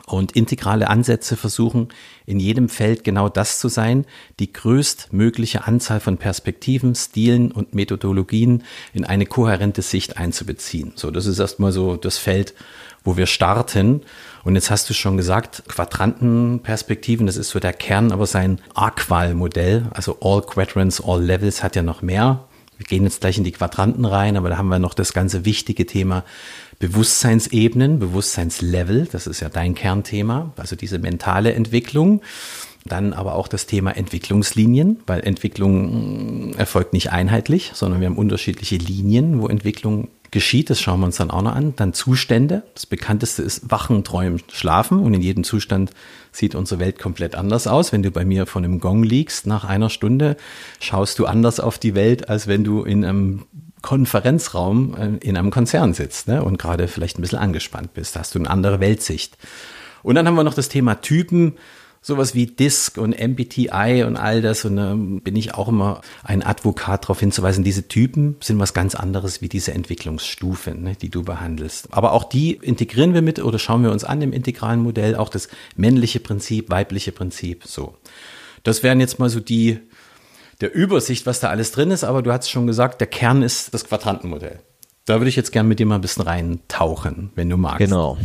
Und 0.10 0.38
integrale 0.38 0.90
Ansätze 0.90 1.36
versuchen 1.36 1.90
in 2.26 2.40
jedem 2.40 2.70
Feld 2.70 3.04
genau 3.04 3.28
das 3.28 3.60
zu 3.60 3.68
sein, 3.68 4.06
die 4.40 4.54
größtmögliche 4.54 5.68
Anzahl 5.68 6.00
von 6.00 6.18
Perspektiven, 6.18 6.96
Stilen 6.96 7.52
und 7.52 7.76
Methodologien 7.76 8.64
in 8.94 9.04
eine 9.04 9.26
kohärente 9.26 9.82
Sicht 9.82 10.16
einzubeziehen. 10.16 10.94
So, 10.96 11.12
das 11.12 11.26
ist 11.26 11.40
erstmal 11.40 11.74
so 11.74 11.98
das 11.98 12.18
Feld, 12.18 12.54
wo 13.04 13.18
wir 13.18 13.26
starten. 13.26 14.02
Und 14.46 14.56
jetzt 14.56 14.72
hast 14.72 14.90
du 14.90 14.94
schon 14.94 15.18
gesagt, 15.18 15.64
Quadrantenperspektiven, 15.68 17.26
das 17.26 17.36
ist 17.36 17.50
so 17.50 17.60
der 17.60 17.74
Kern, 17.74 18.14
aber 18.14 18.28
sein 18.28 18.62
Aqual-Modell, 18.76 19.88
also 19.92 20.18
All 20.22 20.42
Quadrants, 20.42 21.04
All 21.04 21.22
Levels 21.22 21.64
hat 21.64 21.76
ja 21.76 21.84
noch 21.84 22.02
mehr. 22.02 22.47
Wir 22.78 22.86
gehen 22.86 23.04
jetzt 23.04 23.22
gleich 23.22 23.38
in 23.38 23.44
die 23.44 23.52
Quadranten 23.52 24.06
rein, 24.06 24.38
aber 24.38 24.50
da 24.50 24.58
haben 24.58 24.70
wir 24.70 24.80
noch 24.80 24.94
das 24.94 25.14
ganze 25.14 25.46
wichtige 25.46 25.86
Thema 25.86 26.24
Bewusstseinsebenen, 26.80 28.00
Bewusstseinslevel, 28.00 29.08
das 29.12 29.26
ist 29.26 29.40
ja 29.40 29.50
dein 29.50 29.74
Kernthema, 29.74 30.54
also 30.58 30.76
diese 30.76 31.00
mentale 31.00 31.54
Entwicklung. 31.54 32.22
Dann 32.86 33.12
aber 33.12 33.36
auch 33.36 33.50
das 33.50 33.66
Thema 33.66 33.98
Entwicklungslinien, 33.98 35.02
weil 35.08 35.20
Entwicklung 35.20 36.54
erfolgt 36.56 36.94
nicht 36.94 37.12
einheitlich, 37.12 37.72
sondern 37.74 38.00
wir 38.00 38.08
haben 38.08 38.18
unterschiedliche 38.18 38.78
Linien, 38.78 39.42
wo 39.42 39.48
Entwicklung 39.48 40.08
geschieht, 40.32 40.70
das 40.70 40.80
schauen 40.80 41.00
wir 41.00 41.06
uns 41.06 41.18
dann 41.18 41.32
auch 41.32 41.42
noch 41.42 41.56
an. 41.56 41.74
Dann 41.76 41.94
Zustände. 41.94 42.64
Das 42.74 42.86
bekannteste 42.86 43.42
ist 43.42 43.72
Wachen, 43.72 44.04
Träumen, 44.04 44.42
Schlafen. 44.52 45.00
Und 45.00 45.14
in 45.14 45.22
jedem 45.22 45.44
Zustand 45.44 45.92
sieht 46.32 46.56
unsere 46.56 46.80
Welt 46.80 47.00
komplett 47.00 47.36
anders 47.36 47.68
aus. 47.68 47.92
Wenn 47.92 48.04
du 48.04 48.12
bei 48.12 48.26
mir 48.26 48.46
vor 48.46 48.62
einem 48.62 48.80
Gong 48.80 49.04
liegst, 49.04 49.48
nach 49.48 49.64
einer 49.64 49.90
Stunde 49.90 50.38
schaust 50.80 51.20
du 51.20 51.26
anders 51.26 51.60
auf 51.60 51.80
die 51.80 51.96
Welt, 51.96 52.30
als 52.30 52.48
wenn 52.48 52.64
du 52.64 52.84
in 52.84 53.06
einem 53.06 53.46
Konferenzraum 53.82 54.96
äh, 54.96 55.26
in 55.26 55.38
einem 55.38 55.52
Konzern 55.52 55.94
sitzt 55.94 56.28
ne? 56.28 56.44
und 56.44 56.58
gerade 56.58 56.88
vielleicht 56.88 57.18
ein 57.18 57.22
bisschen 57.22 57.40
angespannt 57.40 57.94
bist. 57.94 58.16
Da 58.16 58.22
hast 58.22 58.36
du 58.36 58.40
eine 58.40 58.50
andere 58.50 58.80
Weltsicht. 58.80 59.38
Und 60.04 60.16
dann 60.16 60.28
haben 60.28 60.36
wir 60.36 60.44
noch 60.44 60.54
das 60.54 60.70
Thema 60.70 60.96
Typen 61.02 61.54
sowas 62.08 62.34
wie 62.34 62.46
Disk 62.46 62.98
und 62.98 63.20
MBTI 63.20 64.06
und 64.08 64.16
all 64.16 64.42
das. 64.42 64.64
Und 64.64 64.78
da 64.78 64.94
ähm, 64.94 65.20
bin 65.22 65.36
ich 65.36 65.54
auch 65.54 65.68
immer 65.68 66.02
ein 66.24 66.42
Advokat 66.42 67.04
darauf 67.04 67.20
hinzuweisen, 67.20 67.66
diese 67.66 67.90
Typen 67.90 68.38
sind 68.40 68.58
was 68.60 68.74
ganz 68.74 68.96
anderes 68.96 69.42
wie 69.42 69.50
diese 69.50 69.74
Entwicklungsstufen, 69.74 70.82
ne, 70.82 70.96
die 71.00 71.10
du 71.10 71.24
behandelst. 71.24 71.90
Aber 71.92 72.14
auch 72.14 72.24
die 72.24 72.54
integrieren 72.54 73.14
wir 73.14 73.22
mit 73.22 73.40
oder 73.40 73.60
schauen 73.60 73.84
wir 73.84 73.92
uns 73.92 74.06
an 74.06 74.22
im 74.22 74.32
integralen 74.32 74.82
Modell, 74.82 75.16
auch 75.16 75.28
das 75.28 75.50
männliche 75.76 76.22
Prinzip, 76.22 76.70
weibliche 76.70 77.12
Prinzip, 77.12 77.66
so. 77.66 77.96
Das 78.64 78.84
wären 78.84 79.00
jetzt 79.02 79.20
mal 79.20 79.30
so 79.30 79.40
die, 79.40 79.80
der 80.62 80.74
Übersicht, 80.74 81.26
was 81.26 81.42
da 81.42 81.50
alles 81.50 81.72
drin 81.72 81.92
ist, 81.92 82.06
aber 82.06 82.22
du 82.22 82.32
hast 82.32 82.50
schon 82.50 82.68
gesagt, 82.68 83.02
der 83.02 83.08
Kern 83.08 83.44
ist 83.44 83.74
das 83.74 83.86
Quadrantenmodell. 83.86 84.62
Da 85.08 85.22
würde 85.22 85.30
ich 85.30 85.38
jetzt 85.38 85.54
gerne 85.54 85.70
mit 85.70 85.80
dir 85.80 85.86
mal 85.86 85.96
ein 85.96 86.02
bisschen 86.02 86.24
reintauchen, 86.24 87.32
wenn 87.34 87.50
du 87.50 87.56
magst. 87.56 87.80
Genau. 87.80 88.18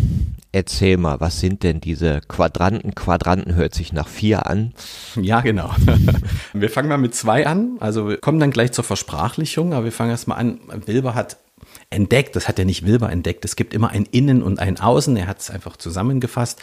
Erzähl 0.51 0.97
mal, 0.97 1.21
was 1.21 1.39
sind 1.39 1.63
denn 1.63 1.81
diese 1.81 2.21
Quadranten? 2.27 2.97
Quadranten 2.97 3.55
hört 3.55 3.73
sich 3.73 3.93
nach 3.93 4.09
vier 4.09 4.47
an. 4.47 4.73
Ja, 5.15 5.43
genau. 5.43 5.71
Wir 6.53 6.69
fangen 6.69 6.89
mal 6.89 6.99
mit 6.99 7.15
zwei 7.15 7.47
an. 7.47 7.77
Also 7.79 8.09
wir 8.09 8.19
kommen 8.19 8.41
dann 8.41 8.51
gleich 8.51 8.73
zur 8.73 8.83
Versprachlichung, 8.83 9.73
aber 9.75 9.85
wir 9.85 9.93
fangen 9.93 10.11
erstmal 10.11 10.39
an. 10.39 10.59
Wilber 10.85 11.15
hat 11.15 11.37
entdeckt, 11.89 12.35
das 12.35 12.49
hat 12.49 12.59
er 12.59 12.65
nicht 12.65 12.85
Wilber 12.85 13.11
entdeckt, 13.13 13.45
es 13.45 13.55
gibt 13.55 13.75
immer 13.75 13.91
ein 13.91 14.05
Innen 14.11 14.43
und 14.43 14.59
ein 14.59 14.81
Außen. 14.81 15.17
Er 15.17 15.29
hat 15.29 15.39
es 15.39 15.51
einfach 15.51 15.77
zusammengefasst. 15.77 16.61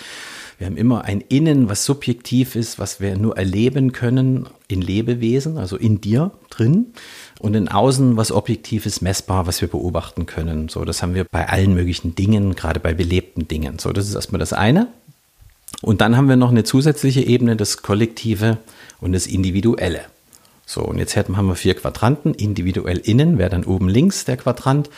Wir 0.60 0.68
haben 0.68 0.75
immer 0.75 1.06
ein 1.06 1.22
Innen, 1.22 1.70
was 1.70 1.86
subjektiv 1.86 2.56
ist, 2.56 2.80
was 2.80 3.00
wir 3.00 3.16
nur 3.16 3.38
erleben 3.38 3.94
können 3.94 4.50
in 4.68 4.82
Lebewesen, 4.82 5.58
also 5.58 5.78
in 5.78 6.01
dir 6.01 6.32
drin 6.50 6.88
und 7.39 7.56
in 7.56 7.70
Außen 7.70 8.18
was 8.18 8.34
Objektives, 8.34 9.01
messbar, 9.01 9.48
was 9.48 9.62
wir 9.62 9.70
beobachten 9.70 10.25
können. 10.25 10.68
So, 10.68 10.84
das 10.84 11.01
haben 11.01 11.16
wir 11.16 11.24
bei 11.24 11.48
allen 11.48 11.74
möglichen 11.74 12.13
Dingen, 12.13 12.56
gerade 12.56 12.82
bei 12.82 12.94
belebten 12.94 13.48
Dingen. 13.48 13.80
So, 13.80 13.94
das 13.94 14.10
ist 14.10 14.16
erstmal 14.16 14.39
das 14.39 14.51
eine. 14.51 14.88
Und 15.82 16.01
dann 16.01 16.18
haben 16.18 16.28
wir 16.28 16.36
noch 16.36 16.51
eine 16.51 16.66
zusätzliche 16.66 17.22
Ebene, 17.22 17.56
das 17.56 17.82
Kollektive 17.82 18.58
und 19.00 19.13
das 19.13 19.28
Individuelle. 19.28 20.01
So, 20.66 20.82
und 20.82 20.98
jetzt 20.98 21.16
haben 21.16 21.48
wir 21.48 21.56
vier 21.56 21.75
Quadranten. 21.75 22.34
Individuell 22.34 22.98
innen 22.98 23.38
wäre 23.38 23.50
dann 23.50 23.63
oben 23.63 23.88
links 23.88 24.25
der 24.25 24.36
Quadrant. 24.36 24.89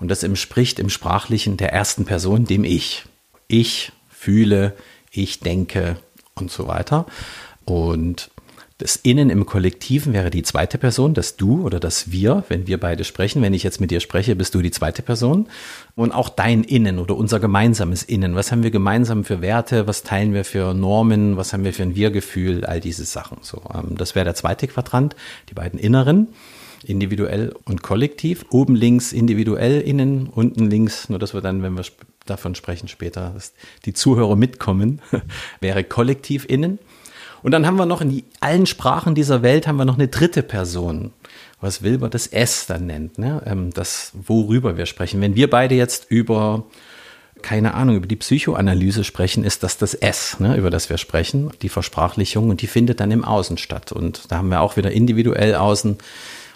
Und 0.00 0.08
das 0.08 0.22
entspricht 0.22 0.78
im 0.78 0.88
Sprachlichen 0.88 1.58
der 1.58 1.70
ersten 1.70 2.06
Person, 2.06 2.46
dem 2.46 2.64
Ich. 2.64 3.04
Ich 3.46 3.92
fühle, 4.08 4.74
ich 5.12 5.40
denke 5.40 5.98
und 6.34 6.50
so 6.50 6.66
weiter. 6.66 7.06
Und 7.64 8.30
das 8.82 8.96
Innen 8.96 9.30
im 9.30 9.46
Kollektiven 9.46 10.12
wäre 10.12 10.30
die 10.30 10.42
zweite 10.42 10.76
Person, 10.76 11.14
das 11.14 11.36
Du 11.36 11.62
oder 11.62 11.78
das 11.78 12.10
Wir, 12.10 12.42
wenn 12.48 12.66
wir 12.66 12.80
beide 12.80 13.04
sprechen. 13.04 13.40
Wenn 13.40 13.54
ich 13.54 13.62
jetzt 13.62 13.80
mit 13.80 13.92
dir 13.92 14.00
spreche, 14.00 14.34
bist 14.34 14.56
du 14.56 14.62
die 14.62 14.72
zweite 14.72 15.02
Person. 15.02 15.46
Und 15.94 16.10
auch 16.10 16.28
dein 16.28 16.64
Innen 16.64 16.98
oder 16.98 17.16
unser 17.16 17.38
gemeinsames 17.38 18.02
Innen. 18.02 18.34
Was 18.34 18.50
haben 18.50 18.64
wir 18.64 18.72
gemeinsam 18.72 19.22
für 19.22 19.40
Werte? 19.40 19.86
Was 19.86 20.02
teilen 20.02 20.34
wir 20.34 20.44
für 20.44 20.74
Normen? 20.74 21.36
Was 21.36 21.52
haben 21.52 21.62
wir 21.62 21.72
für 21.72 21.84
ein 21.84 21.94
Wir-Gefühl? 21.94 22.64
All 22.64 22.80
diese 22.80 23.04
Sachen. 23.04 23.38
So, 23.42 23.62
ähm, 23.72 23.96
das 23.96 24.16
wäre 24.16 24.24
der 24.24 24.34
zweite 24.34 24.66
Quadrant, 24.66 25.14
die 25.48 25.54
beiden 25.54 25.78
Inneren 25.78 26.28
individuell 26.84 27.54
und 27.64 27.82
kollektiv. 27.82 28.44
Oben 28.50 28.74
links 28.74 29.12
individuell 29.12 29.80
innen, 29.80 30.26
unten 30.26 30.68
links, 30.68 31.08
nur 31.08 31.20
dass 31.20 31.34
wir 31.34 31.40
dann, 31.40 31.62
wenn 31.62 31.74
wir 31.74 31.84
davon 32.26 32.54
sprechen 32.54 32.88
später, 32.88 33.32
dass 33.34 33.52
die 33.84 33.94
Zuhörer 33.94 34.36
mitkommen, 34.36 35.00
wäre 35.60 35.84
kollektiv 35.84 36.44
innen. 36.48 36.78
Und 37.42 37.52
dann 37.52 37.66
haben 37.66 37.76
wir 37.76 37.86
noch 37.86 38.00
in 38.00 38.22
allen 38.40 38.66
Sprachen 38.66 39.14
dieser 39.14 39.42
Welt 39.42 39.66
haben 39.66 39.76
wir 39.76 39.84
noch 39.84 39.98
eine 39.98 40.08
dritte 40.08 40.42
Person, 40.42 41.12
was 41.60 41.82
Wilber 41.82 42.08
das 42.08 42.28
S 42.28 42.66
dann 42.66 42.86
nennt, 42.86 43.18
ne? 43.18 43.42
Ähm, 43.46 43.72
das 43.72 44.12
worüber 44.14 44.76
wir 44.76 44.86
sprechen. 44.86 45.20
Wenn 45.20 45.34
wir 45.34 45.50
beide 45.50 45.74
jetzt 45.74 46.06
über 46.08 46.64
keine 47.42 47.74
Ahnung, 47.74 47.96
über 47.96 48.06
die 48.06 48.16
Psychoanalyse 48.16 49.04
sprechen, 49.04 49.44
ist 49.44 49.62
das 49.62 49.76
das 49.76 49.94
S, 49.94 50.40
ne, 50.40 50.56
über 50.56 50.70
das 50.70 50.88
wir 50.88 50.96
sprechen, 50.96 51.50
die 51.60 51.68
Versprachlichung 51.68 52.48
und 52.48 52.62
die 52.62 52.66
findet 52.66 53.00
dann 53.00 53.10
im 53.10 53.24
Außen 53.24 53.58
statt. 53.58 53.92
Und 53.92 54.30
da 54.30 54.38
haben 54.38 54.48
wir 54.48 54.60
auch 54.60 54.76
wieder 54.76 54.92
individuell 54.92 55.56
außen 55.56 55.98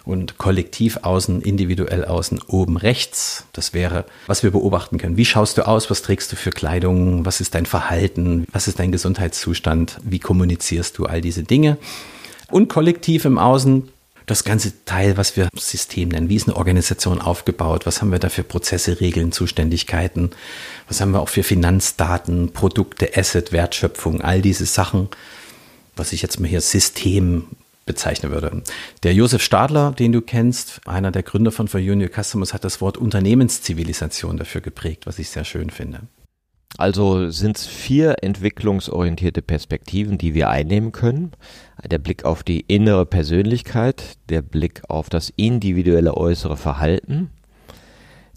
und 0.07 0.37
kollektiv 0.37 0.99
außen, 1.01 1.41
individuell 1.41 2.05
außen, 2.05 2.41
oben 2.47 2.77
rechts. 2.77 3.45
Das 3.53 3.73
wäre, 3.73 4.05
was 4.25 4.43
wir 4.43 4.51
beobachten 4.51 4.97
können. 4.97 5.17
Wie 5.17 5.25
schaust 5.25 5.57
du 5.57 5.67
aus? 5.67 5.89
Was 5.89 6.01
trägst 6.01 6.31
du 6.31 6.35
für 6.35 6.51
Kleidung? 6.51 7.25
Was 7.25 7.41
ist 7.41 7.55
dein 7.55 7.65
Verhalten? 7.65 8.45
Was 8.51 8.67
ist 8.67 8.79
dein 8.79 8.91
Gesundheitszustand? 8.91 9.99
Wie 10.03 10.19
kommunizierst 10.19 10.97
du 10.97 11.05
all 11.05 11.21
diese 11.21 11.43
Dinge? 11.43 11.77
Und 12.49 12.69
kollektiv 12.69 13.25
im 13.25 13.37
Außen 13.37 13.89
das 14.25 14.43
ganze 14.43 14.83
Teil, 14.83 15.17
was 15.17 15.37
wir 15.37 15.47
System 15.57 16.09
nennen. 16.09 16.29
Wie 16.29 16.35
ist 16.35 16.47
eine 16.47 16.57
Organisation 16.57 17.21
aufgebaut? 17.21 17.85
Was 17.85 18.01
haben 18.01 18.11
wir 18.11 18.19
da 18.19 18.29
für 18.29 18.43
Prozesse, 18.43 18.99
Regeln, 18.99 19.31
Zuständigkeiten? 19.31 20.31
Was 20.87 20.99
haben 20.99 21.11
wir 21.11 21.21
auch 21.21 21.29
für 21.29 21.43
Finanzdaten, 21.43 22.51
Produkte, 22.51 23.17
Asset, 23.17 23.53
Wertschöpfung, 23.53 24.21
all 24.21 24.41
diese 24.41 24.65
Sachen, 24.65 25.07
was 25.95 26.11
ich 26.11 26.21
jetzt 26.21 26.39
mal 26.39 26.47
hier 26.47 26.61
System 26.61 27.47
bezeichnen 27.87 28.31
würde. 28.31 28.61
Der 29.01 29.13
Josef 29.15 29.41
Stadler, 29.41 29.91
den 29.93 30.11
du 30.11 30.21
kennst, 30.21 30.81
einer 30.85 31.11
der 31.11 31.23
Gründer 31.23 31.51
von 31.51 31.67
For 31.67 31.79
Junior 31.79 32.11
Customers, 32.13 32.53
hat 32.53 32.63
das 32.63 32.79
Wort 32.81 32.97
Unternehmenszivilisation 32.97 34.37
dafür 34.37 34.61
geprägt, 34.61 35.07
was 35.07 35.17
ich 35.17 35.29
sehr 35.29 35.45
schön 35.45 35.71
finde. 35.71 36.01
Also 36.77 37.29
sind 37.29 37.57
es 37.57 37.65
vier 37.65 38.17
entwicklungsorientierte 38.21 39.41
Perspektiven, 39.41 40.17
die 40.17 40.33
wir 40.33 40.49
einnehmen 40.49 40.91
können. 40.91 41.31
Der 41.83 41.97
Blick 41.97 42.25
auf 42.25 42.43
die 42.43 42.61
innere 42.61 43.05
Persönlichkeit, 43.05 44.17
der 44.29 44.41
Blick 44.41 44.81
auf 44.87 45.09
das 45.09 45.31
individuelle 45.35 46.15
äußere 46.15 46.57
Verhalten, 46.57 47.31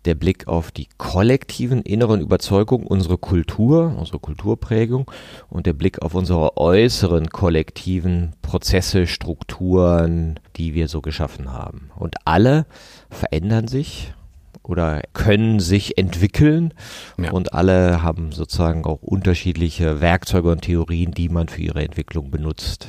der 0.04 0.14
Blick 0.14 0.49
auf 0.49 0.71
die 0.71 0.88
kollektiven 0.99 1.83
inneren 1.83 2.21
Überzeugungen, 2.21 2.87
unsere 2.87 3.19
Kultur, 3.19 3.95
unsere 3.99 4.19
Kulturprägung 4.19 5.11
und 5.49 5.66
der 5.66 5.73
Blick 5.73 6.02
auf 6.02 6.14
unsere 6.14 6.57
äußeren 6.57 7.28
kollektiven 7.28 8.33
Prozesse, 8.42 9.07
Strukturen, 9.07 10.40
die 10.57 10.75
wir 10.75 10.88
so 10.88 11.00
geschaffen 11.00 11.52
haben. 11.52 11.90
Und 11.97 12.16
alle 12.25 12.66
verändern 13.11 13.69
sich 13.69 14.14
oder 14.62 15.02
können 15.12 15.61
sich 15.61 15.99
entwickeln 15.99 16.73
ja. 17.19 17.33
und 17.33 17.52
alle 17.52 18.02
haben 18.02 18.33
sozusagen 18.33 18.85
auch 18.85 19.02
unterschiedliche 19.02 20.00
Werkzeuge 20.00 20.50
und 20.50 20.62
Theorien, 20.62 21.12
die 21.12 21.28
man 21.28 21.49
für 21.49 21.62
ihre 21.62 21.83
Entwicklung 21.83 22.30
benutzt. 22.30 22.88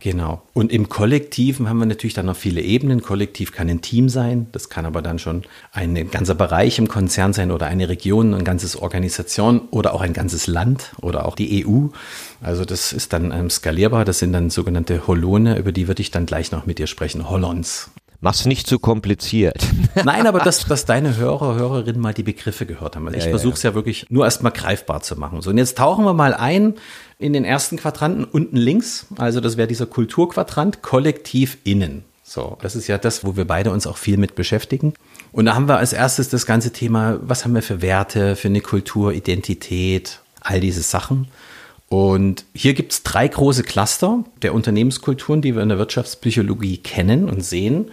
Genau. 0.00 0.42
Und 0.52 0.72
im 0.72 0.88
Kollektiven 0.88 1.68
haben 1.68 1.78
wir 1.78 1.86
natürlich 1.86 2.14
dann 2.14 2.26
noch 2.26 2.36
viele 2.36 2.60
Ebenen. 2.60 3.02
Kollektiv 3.02 3.52
kann 3.52 3.68
ein 3.68 3.80
Team 3.80 4.08
sein, 4.08 4.46
das 4.52 4.68
kann 4.68 4.86
aber 4.86 5.02
dann 5.02 5.18
schon 5.18 5.42
ein 5.72 6.10
ganzer 6.10 6.34
Bereich 6.34 6.78
im 6.78 6.88
Konzern 6.88 7.32
sein 7.32 7.50
oder 7.50 7.66
eine 7.66 7.88
Region, 7.88 8.34
eine 8.34 8.44
ganze 8.44 8.80
Organisation 8.80 9.62
oder 9.70 9.94
auch 9.94 10.00
ein 10.00 10.12
ganzes 10.12 10.46
Land 10.46 10.92
oder 11.00 11.26
auch 11.26 11.34
die 11.34 11.66
EU. 11.66 11.88
Also 12.40 12.64
das 12.64 12.92
ist 12.92 13.12
dann 13.12 13.32
ähm, 13.32 13.50
skalierbar. 13.50 14.04
Das 14.04 14.20
sind 14.20 14.32
dann 14.32 14.50
sogenannte 14.50 15.06
Holone, 15.06 15.58
über 15.58 15.72
die 15.72 15.88
würde 15.88 16.02
ich 16.02 16.10
dann 16.10 16.26
gleich 16.26 16.52
noch 16.52 16.66
mit 16.66 16.78
dir 16.78 16.86
sprechen. 16.86 17.28
Holons. 17.28 17.90
Mach's 18.20 18.46
nicht 18.46 18.66
zu 18.66 18.80
kompliziert. 18.80 19.64
Nein, 20.04 20.26
aber 20.26 20.40
dass, 20.40 20.66
dass 20.66 20.84
deine 20.84 21.16
Hörer, 21.16 21.54
Hörerinnen 21.54 22.00
mal 22.00 22.14
die 22.14 22.24
Begriffe 22.24 22.66
gehört 22.66 22.96
haben. 22.96 23.06
Ich 23.14 23.24
ja, 23.24 23.30
versuche 23.30 23.54
es 23.54 23.62
ja. 23.62 23.70
ja 23.70 23.74
wirklich 23.76 24.06
nur 24.08 24.24
erstmal 24.24 24.50
greifbar 24.50 25.02
zu 25.02 25.16
machen. 25.16 25.40
So, 25.40 25.50
und 25.50 25.58
jetzt 25.58 25.78
tauchen 25.78 26.04
wir 26.04 26.14
mal 26.14 26.34
ein 26.34 26.74
in 27.18 27.32
den 27.32 27.44
ersten 27.44 27.76
Quadranten 27.76 28.24
unten 28.24 28.56
links. 28.56 29.06
Also 29.18 29.40
das 29.40 29.56
wäre 29.56 29.68
dieser 29.68 29.86
Kulturquadrant, 29.86 30.82
kollektiv 30.82 31.58
innen. 31.62 32.04
So, 32.24 32.58
das 32.60 32.76
ist 32.76 32.88
ja 32.88 32.98
das, 32.98 33.24
wo 33.24 33.36
wir 33.36 33.46
beide 33.46 33.70
uns 33.70 33.86
auch 33.86 33.96
viel 33.96 34.18
mit 34.18 34.34
beschäftigen. 34.34 34.94
Und 35.30 35.46
da 35.46 35.54
haben 35.54 35.68
wir 35.68 35.78
als 35.78 35.92
erstes 35.92 36.28
das 36.28 36.44
ganze 36.44 36.72
Thema, 36.72 37.18
was 37.22 37.44
haben 37.44 37.54
wir 37.54 37.62
für 37.62 37.80
Werte, 37.82 38.36
für 38.36 38.48
eine 38.48 38.60
Kultur, 38.60 39.12
Identität, 39.12 40.20
all 40.40 40.60
diese 40.60 40.82
Sachen. 40.82 41.28
Und 41.88 42.44
hier 42.54 42.74
gibt 42.74 42.92
es 42.92 43.02
drei 43.02 43.26
große 43.26 43.62
Cluster 43.62 44.24
der 44.42 44.52
Unternehmenskulturen, 44.52 45.40
die 45.40 45.54
wir 45.54 45.62
in 45.62 45.70
der 45.70 45.78
Wirtschaftspsychologie 45.78 46.78
kennen 46.78 47.30
und 47.30 47.42
sehen. 47.42 47.90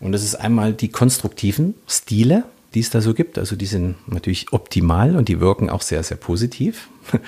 Und 0.00 0.12
das 0.12 0.22
ist 0.22 0.34
einmal 0.34 0.72
die 0.72 0.88
konstruktiven 0.88 1.74
Stile, 1.86 2.44
die 2.74 2.80
es 2.80 2.90
da 2.90 3.00
so 3.00 3.14
gibt. 3.14 3.38
Also 3.38 3.56
die 3.56 3.66
sind 3.66 3.96
natürlich 4.06 4.52
optimal 4.52 5.16
und 5.16 5.28
die 5.28 5.40
wirken 5.40 5.70
auch 5.70 5.82
sehr, 5.82 6.02
sehr 6.02 6.16
positiv. 6.16 6.88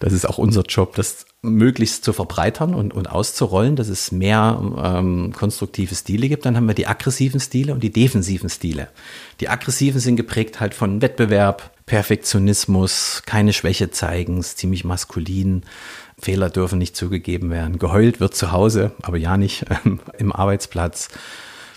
Das 0.00 0.12
ist 0.12 0.28
auch 0.28 0.38
unser 0.38 0.62
Job, 0.62 0.96
das 0.96 1.26
möglichst 1.42 2.04
zu 2.04 2.12
verbreitern 2.12 2.74
und, 2.74 2.92
und 2.92 3.08
auszurollen, 3.08 3.76
dass 3.76 3.88
es 3.88 4.10
mehr 4.10 4.60
ähm, 4.82 5.32
konstruktive 5.32 5.94
Stile 5.94 6.28
gibt. 6.28 6.44
Dann 6.44 6.56
haben 6.56 6.66
wir 6.66 6.74
die 6.74 6.88
aggressiven 6.88 7.38
Stile 7.38 7.72
und 7.72 7.82
die 7.82 7.92
defensiven 7.92 8.50
Stile. 8.50 8.88
Die 9.40 9.48
aggressiven 9.48 10.00
sind 10.00 10.16
geprägt 10.16 10.58
halt 10.58 10.74
von 10.74 11.00
Wettbewerb, 11.00 11.70
Perfektionismus, 11.86 13.22
keine 13.24 13.52
Schwäche 13.52 13.90
zeigen, 13.90 14.38
ist 14.38 14.58
ziemlich 14.58 14.84
maskulin. 14.84 15.62
Fehler 16.20 16.50
dürfen 16.50 16.78
nicht 16.78 16.96
zugegeben 16.96 17.50
werden. 17.50 17.78
Geheult 17.78 18.18
wird 18.18 18.34
zu 18.34 18.50
Hause, 18.50 18.90
aber 19.02 19.16
ja 19.16 19.36
nicht 19.36 19.64
ähm, 19.84 20.00
im 20.18 20.32
Arbeitsplatz. 20.32 21.08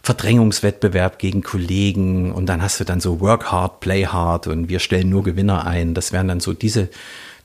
Verdrängungswettbewerb 0.04 1.20
gegen 1.20 1.44
Kollegen 1.44 2.32
und 2.32 2.48
dann 2.48 2.62
hast 2.62 2.80
du 2.80 2.84
dann 2.84 3.02
so 3.02 3.20
Work 3.20 3.52
hard, 3.52 3.80
play 3.82 4.06
hard 4.06 4.48
und 4.48 4.68
wir 4.68 4.80
stellen 4.80 5.10
nur 5.10 5.24
Gewinner 5.24 5.68
ein. 5.68 5.94
Das 5.94 6.12
wären 6.12 6.28
dann 6.28 6.40
so 6.40 6.54
diese, 6.54 6.90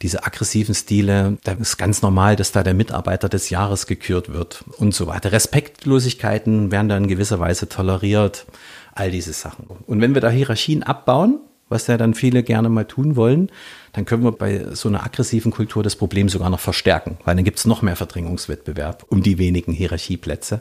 diese 0.00 0.24
aggressiven 0.24 0.74
Stile. 0.74 1.36
Da 1.44 1.52
ist 1.52 1.76
ganz 1.76 2.00
normal, 2.00 2.34
dass 2.36 2.52
da 2.52 2.62
der 2.62 2.74
Mitarbeiter 2.74 3.28
des 3.28 3.50
Jahres 3.50 3.86
gekürt 3.86 4.32
wird 4.32 4.64
und 4.78 4.94
so 4.94 5.06
weiter. 5.06 5.32
Respektlosigkeiten 5.32 6.70
werden 6.70 6.88
dann 6.88 7.04
in 7.04 7.08
gewisser 7.08 7.40
Weise 7.40 7.68
toleriert. 7.68 8.46
All 8.94 9.10
diese 9.10 9.34
Sachen. 9.34 9.66
Und 9.86 10.00
wenn 10.00 10.14
wir 10.14 10.22
da 10.22 10.30
Hierarchien 10.30 10.82
abbauen, 10.82 11.40
was 11.68 11.86
ja 11.88 11.96
dann 11.96 12.14
viele 12.14 12.42
gerne 12.42 12.68
mal 12.68 12.84
tun 12.84 13.16
wollen, 13.16 13.50
dann 13.92 14.04
können 14.04 14.22
wir 14.22 14.32
bei 14.32 14.74
so 14.74 14.88
einer 14.88 15.04
aggressiven 15.04 15.50
Kultur 15.50 15.82
das 15.82 15.96
Problem 15.96 16.28
sogar 16.28 16.48
noch 16.48 16.60
verstärken, 16.60 17.18
weil 17.24 17.34
dann 17.34 17.44
gibt 17.44 17.58
es 17.58 17.64
noch 17.64 17.82
mehr 17.82 17.96
Verdrängungswettbewerb 17.96 19.04
um 19.08 19.22
die 19.22 19.38
wenigen 19.38 19.72
Hierarchieplätze. 19.72 20.60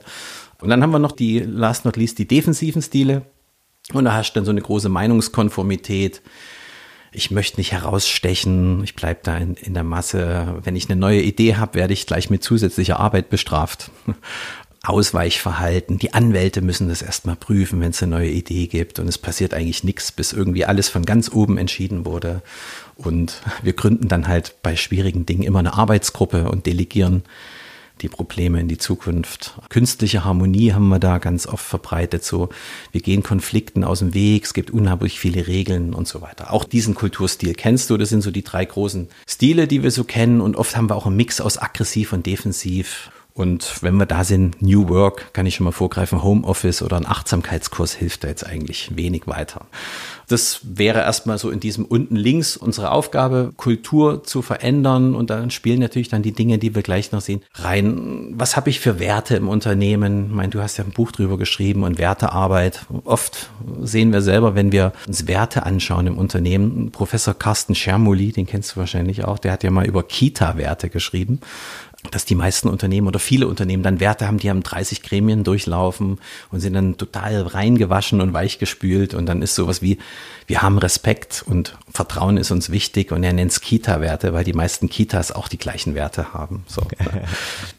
Und 0.62 0.70
dann 0.70 0.82
haben 0.82 0.92
wir 0.92 1.00
noch 1.00 1.12
die, 1.12 1.40
last 1.40 1.86
not 1.86 1.98
least, 1.98 2.20
die 2.20 2.28
defensiven 2.28 2.82
Stile. 2.82 3.24
Und 3.94 4.06
da 4.06 4.14
hast 4.14 4.32
du 4.32 4.40
dann 4.40 4.46
so 4.46 4.52
eine 4.52 4.62
große 4.62 4.90
Meinungskonformität. 4.90 6.22
Ich 7.12 7.32
möchte 7.32 7.58
nicht 7.58 7.72
herausstechen, 7.72 8.84
ich 8.84 8.96
bleibe 8.96 9.22
da 9.24 9.38
in, 9.38 9.54
in 9.56 9.74
der 9.74 9.84
Masse. 9.84 10.60
Wenn 10.64 10.76
ich 10.76 10.90
eine 10.90 11.00
neue 11.00 11.22
Idee 11.22 11.56
habe, 11.56 11.76
werde 11.76 11.94
ich 11.94 12.08
gleich 12.08 12.30
mit 12.30 12.44
zusätzlicher 12.44 13.00
Arbeit 13.00 13.30
bestraft. 13.30 13.92
Ausweichverhalten. 14.84 15.98
Die 15.98 16.14
Anwälte 16.14 16.62
müssen 16.62 16.90
das 16.90 17.02
erstmal 17.02 17.36
prüfen, 17.36 17.82
wenn 17.82 17.90
es 17.90 18.04
eine 18.04 18.12
neue 18.12 18.30
Idee 18.30 18.68
gibt. 18.68 19.00
Und 19.00 19.08
es 19.08 19.18
passiert 19.18 19.54
eigentlich 19.54 19.84
nichts, 19.84 20.12
bis 20.12 20.34
irgendwie 20.34 20.66
alles 20.66 20.90
von 20.90 21.06
ganz 21.06 21.32
oben 21.32 21.58
entschieden 21.58 22.06
wurde. 22.06 22.42
Und 22.96 23.42
wir 23.64 23.74
gründen 23.74 24.08
dann 24.08 24.28
halt 24.28 24.56
bei 24.62 24.76
schwierigen 24.76 25.26
Dingen 25.26 25.44
immer 25.44 25.60
eine 25.60 25.74
Arbeitsgruppe 25.74 26.50
und 26.50 26.66
delegieren 26.66 27.24
die 28.02 28.10
Probleme 28.10 28.60
in 28.60 28.68
die 28.68 28.78
Zukunft. 28.78 29.60
Künstliche 29.70 30.26
Harmonie 30.26 30.74
haben 30.74 30.90
wir 30.90 31.00
da 31.00 31.18
ganz 31.18 31.48
oft 31.48 31.66
verbreitet. 31.66 32.24
So, 32.24 32.50
wir 32.92 33.02
gehen 33.02 33.24
Konflikten 33.24 33.84
aus 33.84 34.00
dem 34.00 34.14
Weg, 34.14 34.44
es 34.46 34.54
gibt 34.54 34.72
unheimlich 34.72 35.20
viele 35.20 35.48
Regeln 35.48 35.94
und 35.94 36.08
so 36.08 36.22
weiter. 36.22 36.52
Auch 36.52 36.64
diesen 36.64 36.96
Kulturstil 36.96 37.54
kennst 37.54 37.90
du, 37.90 37.98
das 37.98 38.10
sind 38.10 38.22
so 38.22 38.32
die 38.32 38.44
drei 38.44 38.66
großen 38.66 39.08
Stile, 39.28 39.68
die 39.68 39.84
wir 39.84 39.92
so 39.92 40.04
kennen. 40.04 40.42
Und 40.42 40.56
oft 40.56 40.76
haben 40.76 40.90
wir 40.90 40.96
auch 40.96 41.06
einen 41.06 41.16
Mix 41.16 41.40
aus 41.40 41.58
aggressiv 41.58 42.14
und 42.14 42.26
defensiv. 42.26 43.12
Und 43.38 43.84
wenn 43.84 43.98
wir 43.98 44.06
da 44.06 44.24
sind, 44.24 44.62
New 44.62 44.88
Work, 44.88 45.34
kann 45.34 45.46
ich 45.46 45.56
schon 45.56 45.66
mal 45.66 45.72
vorgreifen, 45.72 46.24
Homeoffice 46.24 46.82
oder 46.82 46.96
ein 46.96 47.06
Achtsamkeitskurs 47.06 47.94
hilft 47.94 48.24
da 48.24 48.30
jetzt 48.30 48.46
eigentlich 48.46 48.96
wenig 48.96 49.28
weiter. 49.28 49.66
Das 50.30 50.62
wäre 50.64 51.00
erstmal 51.00 51.38
so 51.38 51.50
in 51.50 51.60
diesem 51.60 51.84
unten 51.84 52.16
links 52.16 52.56
unsere 52.56 52.92
Aufgabe, 52.92 53.52
Kultur 53.58 54.24
zu 54.24 54.42
verändern. 54.42 55.16
Und 55.16 55.32
dann 55.32 55.52
spielen 55.52 55.82
natürlich 55.82 56.08
dann 56.08 56.24
die 56.24 56.32
Dinge, 56.32 56.60
die 56.60 56.76
wir 56.76 56.82
gleich 56.82 57.12
noch 57.12 57.20
sehen, 57.20 57.42
rein. 57.56 58.34
Was 58.38 58.56
habe 58.56 58.70
ich 58.70 58.80
für 58.80 59.00
Werte 59.00 59.36
im 59.36 59.50
Unternehmen? 59.50 60.28
Ich 60.30 60.36
meine, 60.36 60.50
du 60.50 60.62
hast 60.62 60.78
ja 60.78 60.86
ein 60.86 60.92
Buch 60.92 61.12
drüber 61.12 61.38
geschrieben 61.38 61.84
und 61.84 61.98
Wertearbeit. 61.98 62.86
Oft 63.04 63.50
sehen 63.82 64.14
wir 64.14 64.22
selber, 64.22 64.56
wenn 64.56 64.72
wir 64.72 64.94
uns 65.08 65.28
Werte 65.28 65.64
anschauen 65.64 66.08
im 66.08 66.18
Unternehmen. 66.18 66.92
Professor 66.92 67.34
Carsten 67.34 67.76
Schermoli, 67.76 68.32
den 68.32 68.46
kennst 68.46 68.72
du 68.72 68.80
wahrscheinlich 68.80 69.26
auch, 69.26 69.40
der 69.40 69.52
hat 69.52 69.66
ja 69.66 69.72
mal 69.72 69.86
über 69.86 70.04
Kita-Werte 70.04 70.90
geschrieben 70.90 71.42
dass 72.12 72.26
die 72.26 72.36
meisten 72.36 72.68
Unternehmen 72.68 73.08
oder 73.08 73.20
viele 73.20 73.48
Unternehmen 73.48 73.84
dann 73.84 74.00
Werte 74.00 74.28
haben, 74.28 74.38
die 74.38 74.50
haben 74.50 74.64
30 74.64 75.02
Gremien 75.02 75.44
durchlaufen 75.44 76.20
und 76.52 76.60
sind 76.60 76.74
dann 76.74 76.98
total 76.98 77.42
reingewaschen 77.42 78.22
und 78.22 78.34
weichgespült 78.34 79.14
und 79.14 79.26
dann 79.26 79.42
ist 79.42 79.56
sowas 79.56 79.82
wie, 79.82 79.98
wir 80.48 80.62
haben 80.62 80.78
Respekt 80.78 81.44
und 81.46 81.78
Vertrauen 81.92 82.38
ist 82.38 82.52
uns 82.52 82.70
wichtig 82.70 83.12
und 83.12 83.24
er 83.24 83.34
nennt 83.34 83.52
es 83.52 83.62
Kita-Werte, 83.62 84.34
weil 84.34 84.44
die 84.44 84.54
meisten 84.54 84.90
Kitas 84.90 85.32
auch 85.32 85.48
die 85.48 85.58
gleichen 85.58 85.96
Werte 85.96 86.34
haben. 86.34 86.64
So. 86.68 86.82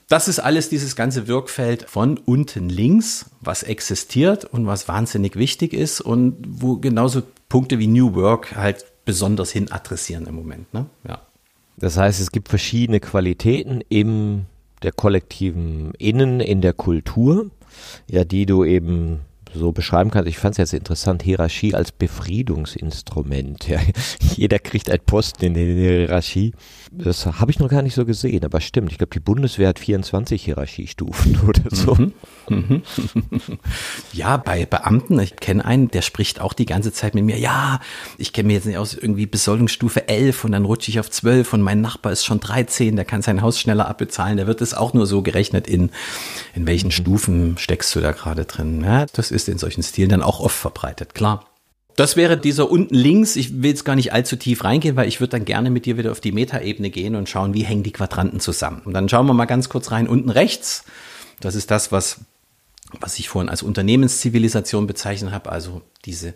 Das 0.09 0.29
ist 0.29 0.39
alles 0.39 0.69
dieses 0.69 0.95
ganze 0.95 1.27
Wirkfeld 1.27 1.87
von 1.89 2.19
unten 2.19 2.69
links, 2.69 3.27
was 3.41 3.63
existiert 3.63 4.45
und 4.45 4.67
was 4.67 4.89
wahnsinnig 4.89 5.37
wichtig 5.37 5.73
ist 5.73 6.01
und 6.01 6.37
wo 6.47 6.77
genauso 6.77 7.23
Punkte 7.49 7.79
wie 7.79 7.87
New 7.87 8.15
Work 8.15 8.55
halt 8.57 8.85
besonders 9.05 9.51
hin 9.51 9.71
adressieren 9.73 10.27
im 10.27 10.35
Moment. 10.35 10.73
Ne? 10.75 10.87
Ja. 11.09 11.23
Das 11.79 11.97
heißt, 11.97 12.21
es 12.21 12.31
gibt 12.31 12.49
verschiedene 12.49 13.01
Qualitäten 13.01 13.83
im 13.89 14.47
der 14.83 14.93
kollektiven 14.93 15.93
Innen 15.99 16.41
in 16.41 16.61
der 16.61 16.73
Kultur, 16.73 17.51
ja, 18.11 18.25
die 18.25 18.47
du 18.47 18.65
eben 18.65 19.21
so 19.55 19.73
beschreiben 19.73 20.11
kannst. 20.11 20.29
Ich 20.29 20.39
fand 20.39 20.53
es 20.53 20.59
jetzt 20.59 20.75
interessant, 20.75 21.23
Hierarchie 21.23 21.75
als 21.75 21.93
Befriedungsinstrument. 21.93 23.69
Ja. 23.69 23.81
Jeder 24.37 24.59
kriegt 24.59 24.91
einen 24.91 25.05
Posten 25.05 25.45
in 25.47 25.55
der 25.55 25.65
Hierarchie. 25.65 26.53
Das 26.99 27.27
habe 27.27 27.51
ich 27.51 27.59
noch 27.59 27.69
gar 27.69 27.83
nicht 27.83 27.95
so 27.95 28.05
gesehen, 28.05 28.45
aber 28.45 28.61
stimmt. 28.61 28.91
Ich 28.91 28.99
glaube, 28.99 29.13
die 29.13 29.21
Bundeswehr 29.21 29.69
hat 29.69 29.79
24 29.79 30.43
Hierarchiestufen 30.43 31.41
oder 31.47 31.63
so. 31.71 31.95
Mhm. 31.95 32.13
Mhm. 32.49 32.83
Ja, 34.13 34.37
bei 34.39 34.65
Beamten, 34.65 35.19
ich 35.21 35.37
kenne 35.37 35.65
einen, 35.65 35.89
der 35.89 36.01
spricht 36.01 36.41
auch 36.41 36.53
die 36.53 36.65
ganze 36.65 36.93
Zeit 36.93 37.15
mit 37.15 37.25
mir, 37.25 37.39
ja, 37.39 37.81
ich 38.17 38.33
kenne 38.33 38.47
mir 38.47 38.55
jetzt 38.55 38.67
nicht 38.67 38.79
aus, 38.79 38.95
irgendwie 38.95 39.27
Besoldungsstufe 39.27 40.09
11 40.09 40.45
und 40.45 40.53
dann 40.53 40.65
rutsche 40.65 40.91
ich 40.91 41.01
auf 41.01 41.11
12 41.11 41.53
und 41.53 41.61
mein 41.61 41.81
Nachbar 41.81 42.13
ist 42.13 42.25
schon 42.25 42.41
13, 42.41 42.97
der 42.97 43.05
kann 43.05 43.21
sein 43.21 43.43
Haus 43.43 43.61
schneller 43.61 43.89
abbezahlen, 43.89 44.37
der 44.37 44.47
wird 44.47 44.63
es 44.63 44.75
auch 44.75 44.95
nur 44.95 45.07
so 45.07 45.23
gerechnet 45.23 45.67
in, 45.67 45.91
in 46.55 46.67
welchen 46.67 46.89
mhm. 46.89 46.93
Stufen 46.93 47.59
steckst 47.59 47.95
du 47.95 48.01
da 48.01 48.13
gerade 48.13 48.47
drin. 48.47 48.83
Ja, 48.83 49.07
das 49.13 49.31
ist 49.31 49.49
in 49.49 49.59
solchen 49.59 49.83
Stilen 49.83 50.11
dann 50.11 50.23
auch 50.23 50.41
oft 50.41 50.57
verbreitet, 50.57 51.15
klar. 51.15 51.45
Das 51.97 52.15
wäre 52.15 52.37
dieser 52.37 52.71
unten 52.71 52.95
links. 52.95 53.37
Ich 53.37 53.63
will 53.63 53.71
jetzt 53.71 53.85
gar 53.85 53.97
nicht 53.97 54.13
allzu 54.13 54.37
tief 54.37 54.65
reingehen, 54.65 54.97
weil 54.97 55.09
ich 55.09 55.21
würde 55.21 55.31
dann 55.31 55.47
gerne 55.47 55.71
mit 55.71 55.87
dir 55.87 55.97
wieder 55.97 56.13
auf 56.13 56.21
die 56.21 56.33
Metaebene 56.33 56.91
gehen 56.91 57.15
und 57.15 57.29
schauen, 57.29 57.55
wie 57.55 57.65
hängen 57.65 57.83
die 57.83 57.93
Quadranten 57.93 58.39
zusammen. 58.39 58.83
Und 58.85 58.93
dann 58.93 59.09
schauen 59.09 59.27
wir 59.27 59.33
mal 59.33 59.47
ganz 59.47 59.71
kurz 59.71 59.91
rein. 59.91 60.07
Unten 60.07 60.29
rechts, 60.29 60.85
das 61.41 61.55
ist 61.55 61.71
das, 61.71 61.93
was, 61.93 62.21
was 63.01 63.19
ich 63.19 63.31
vorhin 63.31 63.49
als 63.49 63.63
Unternehmenszivilisation 63.63 64.87
bezeichnet 64.87 65.33
habe, 65.33 65.51
also 65.51 65.81
diese 66.05 66.35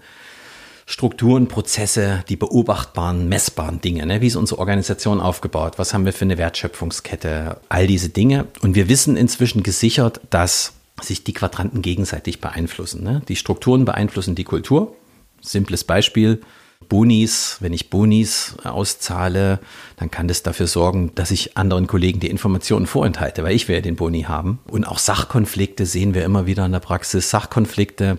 Strukturen, 0.86 1.46
Prozesse, 1.46 2.24
die 2.28 2.36
beobachtbaren, 2.36 3.28
messbaren 3.28 3.82
Dinge. 3.82 4.06
Ne? 4.06 4.22
Wie 4.22 4.26
ist 4.26 4.36
unsere 4.36 4.58
Organisation 4.58 5.20
aufgebaut? 5.20 5.74
Was 5.76 5.92
haben 5.92 6.06
wir 6.06 6.12
für 6.12 6.24
eine 6.24 6.38
Wertschöpfungskette? 6.38 7.60
All 7.68 7.86
diese 7.86 8.08
Dinge. 8.08 8.46
Und 8.62 8.74
wir 8.74 8.88
wissen 8.88 9.16
inzwischen 9.16 9.62
gesichert, 9.62 10.20
dass 10.30 10.72
sich 11.00 11.22
die 11.22 11.32
Quadranten 11.32 11.82
gegenseitig 11.82 12.40
beeinflussen. 12.40 13.04
Ne? 13.04 13.22
Die 13.28 13.36
Strukturen 13.36 13.84
beeinflussen 13.84 14.34
die 14.34 14.44
Kultur. 14.44 14.96
Simples 15.40 15.84
Beispiel. 15.84 16.40
Bonis, 16.88 17.58
wenn 17.60 17.72
ich 17.72 17.90
Bonis 17.90 18.56
auszahle, 18.64 19.60
dann 19.96 20.10
kann 20.10 20.28
das 20.28 20.42
dafür 20.42 20.66
sorgen, 20.66 21.12
dass 21.14 21.30
ich 21.30 21.56
anderen 21.56 21.86
Kollegen 21.86 22.20
die 22.20 22.30
Informationen 22.30 22.86
vorenthalte, 22.86 23.44
weil 23.44 23.54
ich 23.54 23.68
ja 23.68 23.80
den 23.80 23.96
Boni 23.96 24.22
haben. 24.22 24.58
Und 24.68 24.84
auch 24.84 24.98
Sachkonflikte 24.98 25.86
sehen 25.86 26.14
wir 26.14 26.24
immer 26.24 26.46
wieder 26.46 26.66
in 26.66 26.72
der 26.72 26.80
Praxis. 26.80 27.30
Sachkonflikte 27.30 28.18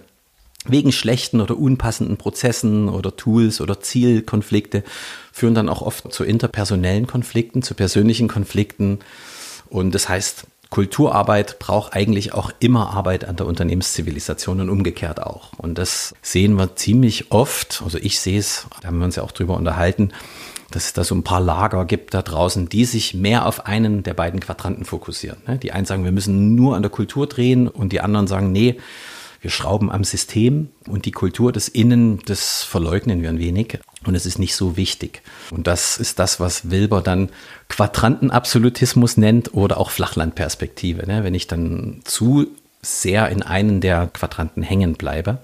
wegen 0.65 0.91
schlechten 0.91 1.41
oder 1.41 1.57
unpassenden 1.57 2.17
Prozessen 2.17 2.87
oder 2.87 3.15
Tools 3.15 3.61
oder 3.61 3.81
Zielkonflikte 3.81 4.83
führen 5.31 5.55
dann 5.55 5.69
auch 5.69 5.81
oft 5.81 6.13
zu 6.13 6.23
interpersonellen 6.23 7.07
Konflikten, 7.07 7.63
zu 7.63 7.73
persönlichen 7.73 8.27
Konflikten. 8.27 8.99
Und 9.69 9.95
das 9.95 10.07
heißt, 10.07 10.45
Kulturarbeit 10.71 11.59
braucht 11.59 11.93
eigentlich 11.93 12.33
auch 12.33 12.49
immer 12.59 12.91
Arbeit 12.91 13.25
an 13.25 13.35
der 13.35 13.45
Unternehmenszivilisation 13.45 14.61
und 14.61 14.69
umgekehrt 14.69 15.21
auch. 15.21 15.51
Und 15.57 15.77
das 15.77 16.15
sehen 16.21 16.55
wir 16.55 16.77
ziemlich 16.77 17.29
oft. 17.29 17.81
Also 17.83 17.97
ich 17.97 18.21
sehe 18.21 18.39
es, 18.39 18.67
da 18.81 18.87
haben 18.87 18.97
wir 18.97 19.05
uns 19.05 19.17
ja 19.17 19.23
auch 19.23 19.33
drüber 19.33 19.57
unterhalten, 19.57 20.13
dass 20.71 20.85
es 20.85 20.93
da 20.93 21.03
so 21.03 21.13
ein 21.13 21.23
paar 21.23 21.41
Lager 21.41 21.83
gibt 21.83 22.13
da 22.13 22.21
draußen, 22.21 22.69
die 22.69 22.85
sich 22.85 23.13
mehr 23.13 23.45
auf 23.47 23.65
einen 23.65 24.03
der 24.03 24.13
beiden 24.13 24.39
Quadranten 24.39 24.85
fokussieren. 24.85 25.39
Ne? 25.45 25.57
Die 25.57 25.73
einen 25.73 25.85
sagen, 25.85 26.05
wir 26.05 26.13
müssen 26.13 26.55
nur 26.55 26.77
an 26.77 26.83
der 26.83 26.91
Kultur 26.91 27.27
drehen 27.27 27.67
und 27.67 27.91
die 27.91 27.99
anderen 27.99 28.27
sagen, 28.27 28.53
nee, 28.53 28.77
wir 29.41 29.49
schrauben 29.49 29.91
am 29.91 30.03
System 30.03 30.69
und 30.87 31.05
die 31.05 31.11
Kultur 31.11 31.51
des 31.51 31.67
Innen, 31.67 32.19
das 32.25 32.63
verleugnen 32.63 33.23
wir 33.23 33.29
ein 33.29 33.39
wenig 33.39 33.79
und 34.05 34.13
es 34.13 34.27
ist 34.27 34.37
nicht 34.37 34.55
so 34.55 34.77
wichtig. 34.77 35.23
Und 35.49 35.65
das 35.65 35.97
ist 35.97 36.19
das, 36.19 36.39
was 36.39 36.69
Wilber 36.69 37.01
dann 37.01 37.29
Quadrantenabsolutismus 37.67 39.17
nennt 39.17 39.53
oder 39.55 39.79
auch 39.79 39.89
Flachlandperspektive. 39.89 41.07
Ne? 41.07 41.23
Wenn 41.23 41.33
ich 41.33 41.47
dann 41.47 42.01
zu 42.03 42.47
sehr 42.83 43.29
in 43.29 43.43
einen 43.43 43.81
der 43.81 44.07
Quadranten 44.07 44.63
hängen 44.63 44.93
bleibe. 44.93 45.39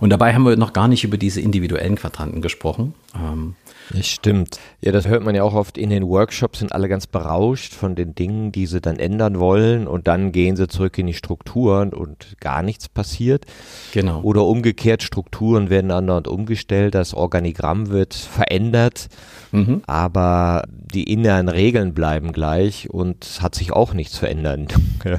Und 0.00 0.10
dabei 0.10 0.34
haben 0.34 0.44
wir 0.44 0.56
noch 0.56 0.72
gar 0.72 0.88
nicht 0.88 1.04
über 1.04 1.18
diese 1.18 1.40
individuellen 1.40 1.96
Quadranten 1.96 2.40
gesprochen. 2.40 2.94
Ähm, 3.14 3.56
das 3.90 4.06
stimmt. 4.06 4.58
Ja, 4.80 4.92
das 4.92 5.08
hört 5.08 5.24
man 5.24 5.34
ja 5.34 5.42
auch 5.42 5.54
oft 5.54 5.78
in 5.78 5.90
den 5.90 6.06
Workshops, 6.06 6.58
sind 6.60 6.72
alle 6.72 6.88
ganz 6.88 7.06
berauscht 7.06 7.72
von 7.72 7.94
den 7.94 8.14
Dingen, 8.14 8.52
die 8.52 8.66
sie 8.66 8.80
dann 8.80 8.98
ändern 8.98 9.38
wollen 9.38 9.86
und 9.86 10.06
dann 10.08 10.32
gehen 10.32 10.56
sie 10.56 10.68
zurück 10.68 10.98
in 10.98 11.06
die 11.06 11.14
Strukturen 11.14 11.92
und 11.92 12.36
gar 12.40 12.62
nichts 12.62 12.88
passiert. 12.88 13.46
Genau. 13.92 14.20
Oder 14.22 14.44
umgekehrt, 14.44 15.02
Strukturen 15.02 15.70
werden 15.70 15.90
andauernd 15.90 16.28
umgestellt, 16.28 16.94
das 16.94 17.14
Organigramm 17.14 17.88
wird 17.88 18.14
verändert, 18.14 19.08
mhm. 19.52 19.82
aber 19.86 20.64
die 20.68 21.04
inneren 21.04 21.48
Regeln 21.48 21.94
bleiben 21.94 22.32
gleich 22.32 22.90
und 22.90 23.38
hat 23.40 23.54
sich 23.54 23.72
auch 23.72 23.94
nichts 23.94 24.18
verändert. 24.18 24.74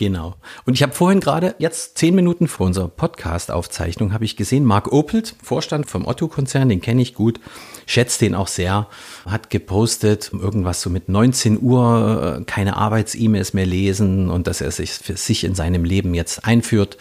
Genau. 0.00 0.36
Und 0.64 0.72
ich 0.72 0.82
habe 0.82 0.94
vorhin 0.94 1.20
gerade, 1.20 1.54
jetzt 1.58 1.98
zehn 1.98 2.14
Minuten 2.14 2.48
vor 2.48 2.64
unserer 2.64 2.88
Podcast-Aufzeichnung, 2.88 4.14
habe 4.14 4.24
ich 4.24 4.34
gesehen, 4.34 4.64
Marc 4.64 4.90
Opelt, 4.90 5.36
Vorstand 5.42 5.90
vom 5.90 6.06
Otto-Konzern, 6.06 6.70
den 6.70 6.80
kenne 6.80 7.02
ich 7.02 7.12
gut, 7.12 7.38
schätze 7.84 8.20
den 8.20 8.34
auch 8.34 8.48
sehr, 8.48 8.86
hat 9.26 9.50
gepostet, 9.50 10.30
irgendwas 10.32 10.80
so 10.80 10.88
mit 10.88 11.10
19 11.10 11.60
Uhr 11.60 12.38
äh, 12.38 12.44
keine 12.44 12.78
Arbeits-E-Mails 12.78 13.52
mehr 13.52 13.66
lesen 13.66 14.30
und 14.30 14.46
dass 14.46 14.62
er 14.62 14.70
sich 14.70 14.92
für 14.92 15.18
sich 15.18 15.44
in 15.44 15.54
seinem 15.54 15.84
Leben 15.84 16.14
jetzt 16.14 16.46
einführt 16.46 16.96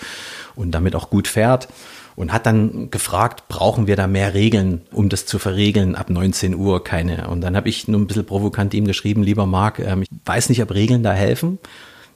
und 0.57 0.71
damit 0.71 0.93
auch 0.93 1.09
gut 1.09 1.29
fährt 1.29 1.69
und 2.17 2.33
hat 2.33 2.47
dann 2.47 2.89
gefragt, 2.89 3.47
brauchen 3.47 3.87
wir 3.87 3.95
da 3.95 4.07
mehr 4.07 4.33
Regeln, 4.33 4.81
um 4.91 5.07
das 5.07 5.25
zu 5.25 5.39
verregeln, 5.39 5.95
ab 5.95 6.09
19 6.09 6.53
Uhr 6.53 6.83
keine. 6.83 7.29
Und 7.29 7.39
dann 7.39 7.55
habe 7.55 7.69
ich 7.69 7.87
nur 7.87 7.97
ein 7.97 8.07
bisschen 8.07 8.25
provokant 8.25 8.73
ihm 8.73 8.83
geschrieben, 8.83 9.23
lieber 9.23 9.45
Marc, 9.45 9.79
ähm, 9.79 10.01
ich 10.01 10.09
weiß 10.25 10.49
nicht, 10.49 10.61
ob 10.61 10.73
Regeln 10.73 11.01
da 11.01 11.13
helfen 11.13 11.59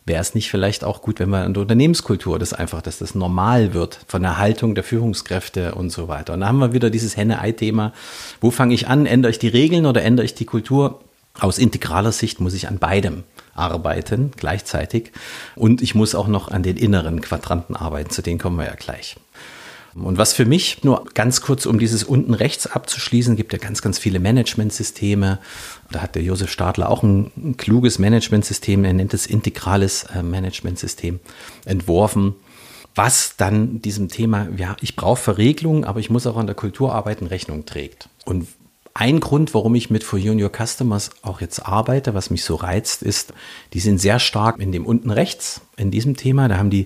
wäre 0.05 0.21
es 0.21 0.35
nicht 0.35 0.49
vielleicht 0.49 0.83
auch 0.83 1.01
gut, 1.01 1.19
wenn 1.19 1.29
man 1.29 1.45
in 1.45 1.53
der 1.53 1.61
Unternehmenskultur 1.61 2.39
das 2.39 2.53
einfach, 2.53 2.81
dass 2.81 2.97
das 2.97 3.15
normal 3.15 3.73
wird 3.73 3.99
von 4.07 4.21
der 4.21 4.37
Haltung 4.37 4.75
der 4.75 4.83
Führungskräfte 4.83 5.75
und 5.75 5.91
so 5.91 6.07
weiter. 6.07 6.33
Und 6.33 6.41
da 6.41 6.47
haben 6.47 6.59
wir 6.59 6.73
wieder 6.73 6.89
dieses 6.89 7.15
Henne-Ei-Thema. 7.15 7.93
Wo 8.41 8.51
fange 8.51 8.73
ich 8.73 8.87
an? 8.87 9.05
Ändere 9.05 9.31
ich 9.31 9.39
die 9.39 9.47
Regeln 9.47 9.85
oder 9.85 10.03
ändere 10.03 10.25
ich 10.25 10.35
die 10.35 10.45
Kultur? 10.45 11.01
Aus 11.39 11.57
integraler 11.57 12.11
Sicht 12.11 12.39
muss 12.39 12.53
ich 12.53 12.67
an 12.67 12.79
beidem 12.79 13.23
arbeiten 13.55 14.31
gleichzeitig. 14.35 15.11
Und 15.55 15.81
ich 15.81 15.95
muss 15.95 16.15
auch 16.15 16.27
noch 16.27 16.49
an 16.49 16.63
den 16.63 16.77
inneren 16.77 17.21
Quadranten 17.21 17.75
arbeiten. 17.75 18.09
Zu 18.09 18.21
denen 18.21 18.39
kommen 18.39 18.57
wir 18.57 18.65
ja 18.65 18.75
gleich. 18.75 19.15
Und 19.95 20.17
was 20.17 20.33
für 20.33 20.45
mich, 20.45 20.83
nur 20.83 21.05
ganz 21.13 21.41
kurz, 21.41 21.67
um 21.67 21.77
dieses 21.77 22.03
unten 22.03 22.33
rechts 22.33 22.65
abzuschließen, 22.65 23.35
gibt 23.35 23.53
ja 23.53 23.59
ganz, 23.59 23.81
ganz 23.83 23.99
viele 23.99 24.19
Managementsysteme. 24.19 25.37
Da 25.93 26.01
hat 26.01 26.15
der 26.15 26.23
Josef 26.23 26.51
Stadler 26.51 26.89
auch 26.89 27.03
ein, 27.03 27.31
ein 27.37 27.57
kluges 27.57 27.99
Managementsystem, 27.99 28.83
er 28.83 28.93
nennt 28.93 29.13
es 29.13 29.25
integrales 29.25 30.03
äh, 30.03 30.21
Managementsystem, 30.21 31.19
entworfen 31.65 32.35
was 32.95 33.35
dann 33.37 33.81
diesem 33.81 34.09
Thema, 34.09 34.47
ja, 34.55 34.77
ich 34.81 34.95
brauche 34.95 35.19
Verregelungen, 35.19 35.83
aber 35.83 35.99
ich 35.99 36.09
muss 36.09 36.27
auch 36.27 36.37
an 36.37 36.45
der 36.45 36.55
Kultur 36.55 36.93
arbeiten, 36.93 37.25
Rechnung 37.25 37.65
trägt. 37.65 38.07
Und 38.25 38.47
ein 38.93 39.19
Grund, 39.19 39.55
warum 39.55 39.73
ich 39.73 39.89
mit 39.89 40.03
For 40.03 40.19
Your 40.19 40.51
Customers 40.55 41.09
auch 41.23 41.41
jetzt 41.41 41.65
arbeite, 41.65 42.13
was 42.13 42.29
mich 42.29 42.43
so 42.43 42.53
reizt, 42.53 43.01
ist, 43.01 43.33
die 43.73 43.79
sind 43.79 43.99
sehr 43.99 44.19
stark 44.19 44.59
in 44.59 44.71
dem 44.71 44.85
unten 44.85 45.09
rechts, 45.09 45.61
in 45.77 45.89
diesem 45.89 46.15
Thema. 46.15 46.47
Da 46.47 46.57
haben 46.57 46.69
die 46.69 46.85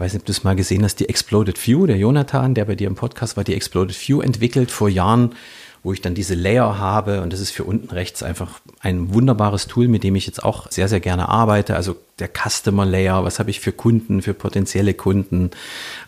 weiß 0.00 0.14
nicht, 0.14 0.22
ob 0.22 0.26
du 0.26 0.32
es 0.32 0.44
mal 0.44 0.56
gesehen 0.56 0.82
hast, 0.82 0.96
die 0.96 1.08
Exploded 1.08 1.64
View, 1.64 1.86
der 1.86 1.98
Jonathan, 1.98 2.54
der 2.54 2.64
bei 2.64 2.74
dir 2.74 2.88
im 2.88 2.94
Podcast 2.94 3.36
war, 3.36 3.44
die 3.44 3.54
Exploded 3.54 3.96
View 4.08 4.22
entwickelt 4.22 4.70
vor 4.70 4.88
Jahren 4.88 5.34
wo 5.82 5.92
ich 5.92 6.00
dann 6.00 6.14
diese 6.14 6.34
Layer 6.34 6.78
habe 6.78 7.22
und 7.22 7.32
das 7.32 7.40
ist 7.40 7.50
für 7.50 7.64
unten 7.64 7.90
rechts 7.90 8.22
einfach 8.22 8.60
ein 8.80 9.14
wunderbares 9.14 9.66
Tool, 9.66 9.88
mit 9.88 10.04
dem 10.04 10.14
ich 10.14 10.26
jetzt 10.26 10.44
auch 10.44 10.70
sehr, 10.70 10.88
sehr 10.88 11.00
gerne 11.00 11.28
arbeite. 11.28 11.76
Also 11.76 11.96
der 12.20 12.28
Customer 12.28 12.86
Layer, 12.86 13.24
was 13.24 13.38
habe 13.38 13.50
ich 13.50 13.60
für 13.60 13.72
Kunden, 13.72 14.22
für 14.22 14.34
potenzielle 14.34 14.94
Kunden, 14.94 15.50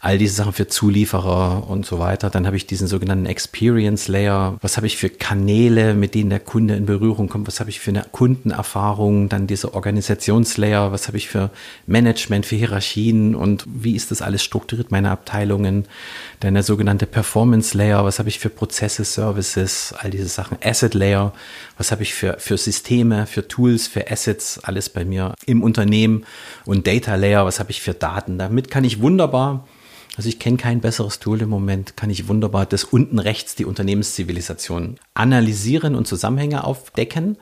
all 0.01 0.19
diese 0.19 0.35
Sachen 0.35 0.53
für 0.53 0.69
Zulieferer 0.69 1.69
und 1.69 1.87
so 1.87 1.99
weiter. 1.99 2.31
Dann 2.31 2.47
habe 2.47 2.57
ich 2.57 2.67
diesen 2.67 2.87
sogenannten 2.87 3.27
Experience 3.27 4.09
Layer, 4.09 4.59
was 4.61 4.77
habe 4.77 4.87
ich 4.87 4.97
für 4.97 5.09
Kanäle, 5.09 5.95
mit 5.95 6.15
denen 6.15 6.31
der 6.31 6.41
Kunde 6.41 6.75
in 6.75 6.87
Berührung 6.87 7.29
kommt, 7.29 7.47
was 7.47 7.61
habe 7.61 7.71
ich 7.71 7.81
für 7.81 7.91
eine 7.91 8.05
Kundenerfahrung, 8.13 9.29
dann 9.29 9.47
dieser 9.47 9.75
Organisationslayer, 9.75 10.93
was 10.93 11.09
habe 11.09 11.17
ich 11.17 11.29
für 11.29 11.51
Management, 11.87 12.47
für 12.47 12.57
Hierarchien? 12.57 13.35
Und 13.35 13.65
wie 13.67 13.97
ist 13.97 14.11
das 14.11 14.23
alles 14.23 14.43
strukturiert, 14.43 14.91
meine 14.91 15.11
Abteilungen. 15.11 15.87
Dann 16.41 16.55
der 16.55 16.63
sogenannte 16.63 17.07
Performance 17.07 17.77
Layer, 17.77 18.05
was 18.05 18.19
habe 18.19 18.29
ich 18.29 18.39
für 18.39 18.51
Prozesse, 18.51 19.05
Services, 19.05 19.95
all 19.97 20.11
diese 20.11 20.27
Sachen. 20.27 20.59
Asset 20.63 20.95
Layer, 20.95 21.33
was 21.79 21.91
habe 21.91 22.03
ich 22.03 22.15
für, 22.15 22.37
für 22.39 22.59
Systeme, 22.59 23.27
für 23.27 23.47
Tools, 23.49 23.87
für 23.87 24.11
Assets, 24.11 24.59
alles 24.63 24.89
bei 24.89 25.05
mir 25.05 25.35
im 25.47 25.63
Unternehmen. 25.63 26.02
Und 26.65 26.87
Data 26.87 27.15
Layer, 27.15 27.45
was 27.45 27.61
habe 27.61 27.71
ich 27.71 27.81
für 27.81 27.95
Daten. 27.95 28.39
Damit 28.39 28.71
kann 28.71 28.85
ich 28.85 29.01
wunderbar, 29.01 29.67
also 30.17 30.29
ich 30.29 30.39
kenne 30.39 30.57
kein 30.57 30.81
besseres 30.81 31.19
Tool 31.19 31.43
im 31.43 31.49
Moment, 31.49 31.97
kann 31.97 32.11
ich 32.11 32.29
wunderbar 32.29 32.67
das 32.67 32.85
unten 32.85 33.19
rechts, 33.19 33.55
die 33.55 33.65
Unternehmenszivilisation, 33.65 34.97
analysieren 35.15 35.95
und 35.95 36.07
Zusammenhänge 36.07 36.65
aufdecken. 36.65 37.39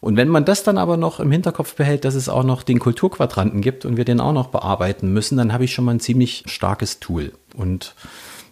Und 0.00 0.16
wenn 0.16 0.28
man 0.28 0.44
das 0.44 0.62
dann 0.62 0.78
aber 0.78 0.96
noch 0.96 1.20
im 1.20 1.32
Hinterkopf 1.32 1.74
behält, 1.74 2.04
dass 2.04 2.14
es 2.14 2.28
auch 2.28 2.44
noch 2.44 2.62
den 2.62 2.78
Kulturquadranten 2.78 3.60
gibt 3.60 3.84
und 3.84 3.96
wir 3.96 4.04
den 4.04 4.20
auch 4.20 4.32
noch 4.32 4.48
bearbeiten 4.48 5.12
müssen, 5.12 5.38
dann 5.38 5.52
habe 5.52 5.64
ich 5.64 5.72
schon 5.72 5.84
mal 5.84 5.94
ein 5.94 6.00
ziemlich 6.00 6.44
starkes 6.46 7.00
Tool. 7.00 7.32
Und 7.54 7.94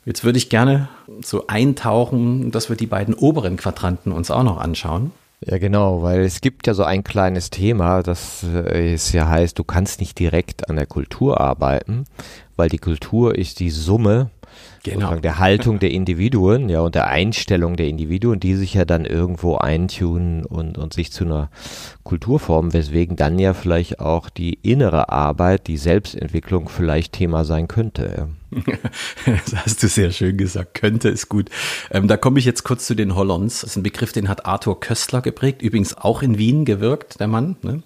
Jetzt 0.04 0.22
würde 0.22 0.38
ich 0.38 0.50
gerne 0.50 0.88
so 1.22 1.46
eintauchen, 1.46 2.50
dass 2.50 2.68
wir 2.68 2.76
die 2.76 2.86
beiden 2.86 3.14
oberen 3.14 3.56
Quadranten 3.56 4.12
uns 4.12 4.30
auch 4.30 4.42
noch 4.42 4.58
anschauen. 4.58 5.12
Ja, 5.46 5.58
genau, 5.58 6.02
weil 6.02 6.20
es 6.20 6.40
gibt 6.40 6.66
ja 6.66 6.72
so 6.72 6.84
ein 6.84 7.04
kleines 7.04 7.50
Thema, 7.50 8.02
das 8.02 8.44
äh, 8.44 8.94
es 8.94 9.12
ja 9.12 9.28
heißt, 9.28 9.58
du 9.58 9.64
kannst 9.64 10.00
nicht 10.00 10.18
direkt 10.18 10.70
an 10.70 10.76
der 10.76 10.86
Kultur 10.86 11.38
arbeiten, 11.38 12.04
weil 12.56 12.70
die 12.70 12.78
Kultur 12.78 13.36
ist 13.36 13.60
die 13.60 13.70
Summe 13.70 14.30
genau. 14.84 15.16
der 15.16 15.38
Haltung 15.38 15.78
der 15.80 15.90
Individuen, 15.90 16.68
ja, 16.68 16.80
und 16.80 16.94
der 16.94 17.08
Einstellung 17.08 17.76
der 17.76 17.88
Individuen, 17.88 18.40
die 18.40 18.54
sich 18.54 18.74
ja 18.74 18.86
dann 18.86 19.04
irgendwo 19.04 19.56
eintunen 19.56 20.46
und, 20.46 20.78
und 20.78 20.94
sich 20.94 21.12
zu 21.12 21.24
einer 21.24 21.50
Kultur 22.04 22.38
formen, 22.40 22.72
weswegen 22.72 23.16
dann 23.16 23.38
ja 23.38 23.52
vielleicht 23.52 24.00
auch 24.00 24.30
die 24.30 24.54
innere 24.62 25.10
Arbeit, 25.10 25.66
die 25.66 25.76
Selbstentwicklung 25.76 26.68
vielleicht 26.68 27.12
Thema 27.12 27.44
sein 27.44 27.68
könnte. 27.68 28.28
Das 29.24 29.54
hast 29.64 29.82
du 29.82 29.88
sehr 29.88 30.10
schön 30.10 30.36
gesagt. 30.36 30.74
Könnte 30.74 31.08
ist 31.08 31.28
gut. 31.28 31.50
Ähm, 31.90 32.08
da 32.08 32.16
komme 32.16 32.38
ich 32.38 32.44
jetzt 32.44 32.64
kurz 32.64 32.86
zu 32.86 32.94
den 32.94 33.14
Hollands. 33.14 33.60
Das 33.60 33.70
ist 33.70 33.76
ein 33.76 33.82
Begriff, 33.82 34.12
den 34.12 34.28
hat 34.28 34.46
Arthur 34.46 34.80
Köstler 34.80 35.22
geprägt. 35.22 35.62
Übrigens 35.62 35.96
auch 35.96 36.22
in 36.22 36.38
Wien 36.38 36.64
gewirkt, 36.64 37.20
der 37.20 37.28
Mann. 37.28 37.56
Ne? 37.62 37.82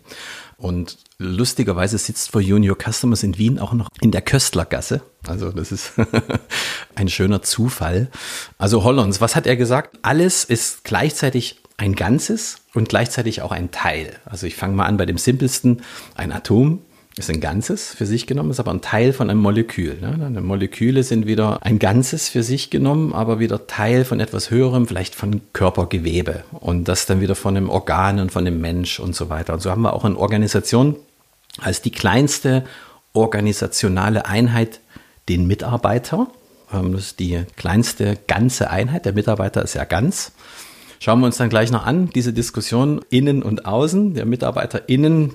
Und 0.56 0.98
lustigerweise 1.18 1.98
sitzt 1.98 2.32
for 2.32 2.40
Junior 2.40 2.76
Customers 2.76 3.22
in 3.22 3.38
Wien 3.38 3.58
auch 3.58 3.72
noch 3.72 3.88
in 4.00 4.10
der 4.10 4.22
Köstlergasse. 4.22 5.02
Also 5.26 5.52
das 5.52 5.72
ist 5.72 5.92
ein 6.96 7.08
schöner 7.08 7.42
Zufall. 7.42 8.10
Also 8.58 8.82
Hollands, 8.82 9.20
was 9.20 9.36
hat 9.36 9.46
er 9.46 9.56
gesagt? 9.56 9.98
Alles 10.02 10.44
ist 10.44 10.84
gleichzeitig 10.84 11.60
ein 11.76 11.94
Ganzes 11.94 12.62
und 12.74 12.88
gleichzeitig 12.88 13.40
auch 13.42 13.52
ein 13.52 13.70
Teil. 13.70 14.16
Also 14.24 14.46
ich 14.46 14.56
fange 14.56 14.74
mal 14.74 14.86
an 14.86 14.96
bei 14.96 15.06
dem 15.06 15.16
simpelsten. 15.16 15.82
Ein 16.16 16.32
Atom 16.32 16.82
ist 17.18 17.30
ein 17.30 17.40
Ganzes 17.40 17.94
für 17.94 18.06
sich 18.06 18.26
genommen, 18.26 18.50
ist 18.50 18.60
aber 18.60 18.72
ein 18.72 18.80
Teil 18.80 19.12
von 19.12 19.30
einem 19.30 19.40
Molekül. 19.40 19.98
Ne? 20.00 20.40
Moleküle 20.40 21.02
sind 21.02 21.26
wieder 21.26 21.58
ein 21.62 21.78
Ganzes 21.78 22.28
für 22.28 22.42
sich 22.42 22.70
genommen, 22.70 23.12
aber 23.12 23.38
wieder 23.38 23.66
Teil 23.66 24.04
von 24.04 24.20
etwas 24.20 24.50
Höherem, 24.50 24.86
vielleicht 24.86 25.14
von 25.14 25.40
Körpergewebe. 25.52 26.44
Und 26.52 26.88
das 26.88 27.06
dann 27.06 27.20
wieder 27.20 27.34
von 27.34 27.56
einem 27.56 27.70
Organ 27.70 28.20
und 28.20 28.32
von 28.32 28.46
einem 28.46 28.60
Mensch 28.60 29.00
und 29.00 29.14
so 29.14 29.28
weiter. 29.28 29.54
Und 29.54 29.60
so 29.60 29.70
haben 29.70 29.82
wir 29.82 29.92
auch 29.92 30.04
eine 30.04 30.16
Organisation 30.16 30.96
als 31.60 31.82
die 31.82 31.90
kleinste 31.90 32.64
organisationale 33.12 34.26
Einheit 34.26 34.80
den 35.28 35.46
Mitarbeiter. 35.46 36.28
Ähm, 36.72 36.92
das 36.92 37.02
ist 37.02 37.20
die 37.20 37.42
kleinste 37.56 38.18
ganze 38.26 38.70
Einheit. 38.70 39.04
Der 39.04 39.12
Mitarbeiter 39.12 39.62
ist 39.62 39.74
ja 39.74 39.84
ganz. 39.84 40.32
Schauen 41.00 41.20
wir 41.20 41.26
uns 41.26 41.36
dann 41.36 41.48
gleich 41.48 41.70
noch 41.70 41.86
an, 41.86 42.10
diese 42.10 42.32
Diskussion 42.32 43.00
innen 43.10 43.42
und 43.42 43.66
außen. 43.66 44.14
Der 44.14 44.26
Mitarbeiter 44.26 44.88
innen 44.88 45.34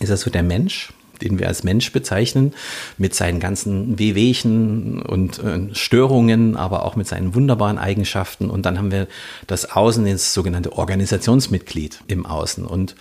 ist 0.00 0.10
also 0.10 0.30
der 0.30 0.42
Mensch, 0.42 0.92
den 1.22 1.38
wir 1.38 1.48
als 1.48 1.64
Mensch 1.64 1.92
bezeichnen, 1.92 2.52
mit 2.98 3.14
seinen 3.14 3.40
ganzen 3.40 3.98
Wehwehchen 3.98 5.00
und 5.02 5.38
äh, 5.38 5.74
Störungen, 5.74 6.56
aber 6.56 6.84
auch 6.84 6.96
mit 6.96 7.06
seinen 7.06 7.34
wunderbaren 7.34 7.78
Eigenschaften. 7.78 8.50
Und 8.50 8.66
dann 8.66 8.78
haben 8.78 8.90
wir 8.90 9.06
das 9.46 9.70
Außen, 9.70 10.04
das 10.06 10.34
sogenannte 10.34 10.72
Organisationsmitglied 10.72 12.00
im 12.08 12.26
Außen. 12.26 12.66
Und 12.66 12.96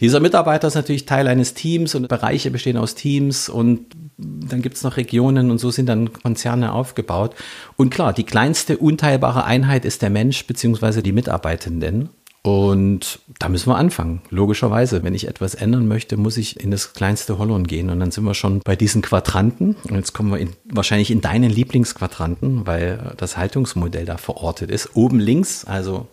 dieser 0.00 0.20
Mitarbeiter 0.20 0.68
ist 0.68 0.74
natürlich 0.74 1.06
Teil 1.06 1.26
eines 1.26 1.54
Teams 1.54 1.94
und 1.94 2.08
Bereiche 2.08 2.50
bestehen 2.50 2.76
aus 2.76 2.94
Teams 2.94 3.48
und 3.48 3.86
dann 4.18 4.62
gibt 4.62 4.76
es 4.76 4.82
noch 4.82 4.96
Regionen 4.96 5.50
und 5.50 5.58
so 5.58 5.70
sind 5.70 5.86
dann 5.86 6.12
Konzerne 6.12 6.72
aufgebaut. 6.72 7.34
Und 7.76 7.90
klar, 7.90 8.12
die 8.12 8.24
kleinste 8.24 8.76
unteilbare 8.78 9.44
Einheit 9.44 9.84
ist 9.84 10.02
der 10.02 10.10
Mensch 10.10 10.46
bzw. 10.46 11.02
die 11.02 11.12
Mitarbeitenden. 11.12 12.10
Und 12.46 13.18
da 13.40 13.48
müssen 13.48 13.68
wir 13.70 13.76
anfangen. 13.76 14.22
Logischerweise, 14.30 15.02
wenn 15.02 15.16
ich 15.16 15.26
etwas 15.26 15.56
ändern 15.56 15.88
möchte, 15.88 16.16
muss 16.16 16.36
ich 16.36 16.60
in 16.60 16.70
das 16.70 16.92
kleinste 16.92 17.38
Hollon 17.38 17.66
gehen. 17.66 17.90
Und 17.90 17.98
dann 17.98 18.12
sind 18.12 18.22
wir 18.22 18.34
schon 18.34 18.60
bei 18.60 18.76
diesen 18.76 19.02
Quadranten. 19.02 19.74
Und 19.88 19.96
jetzt 19.96 20.12
kommen 20.12 20.30
wir 20.30 20.38
in, 20.38 20.52
wahrscheinlich 20.64 21.10
in 21.10 21.20
deinen 21.20 21.50
Lieblingsquadranten, 21.50 22.64
weil 22.64 23.14
das 23.16 23.36
Haltungsmodell 23.36 24.04
da 24.04 24.16
verortet 24.16 24.70
ist. 24.70 24.94
Oben 24.94 25.18
links, 25.18 25.64
also 25.64 26.06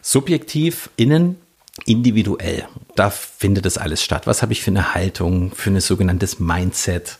subjektiv, 0.00 0.90
innen, 0.94 1.38
individuell. 1.86 2.68
Da 2.94 3.10
findet 3.10 3.66
das 3.66 3.76
alles 3.76 4.00
statt. 4.00 4.28
Was 4.28 4.42
habe 4.42 4.52
ich 4.52 4.62
für 4.62 4.70
eine 4.70 4.94
Haltung, 4.94 5.50
für 5.56 5.70
ein 5.70 5.80
sogenanntes 5.80 6.38
Mindset? 6.38 7.18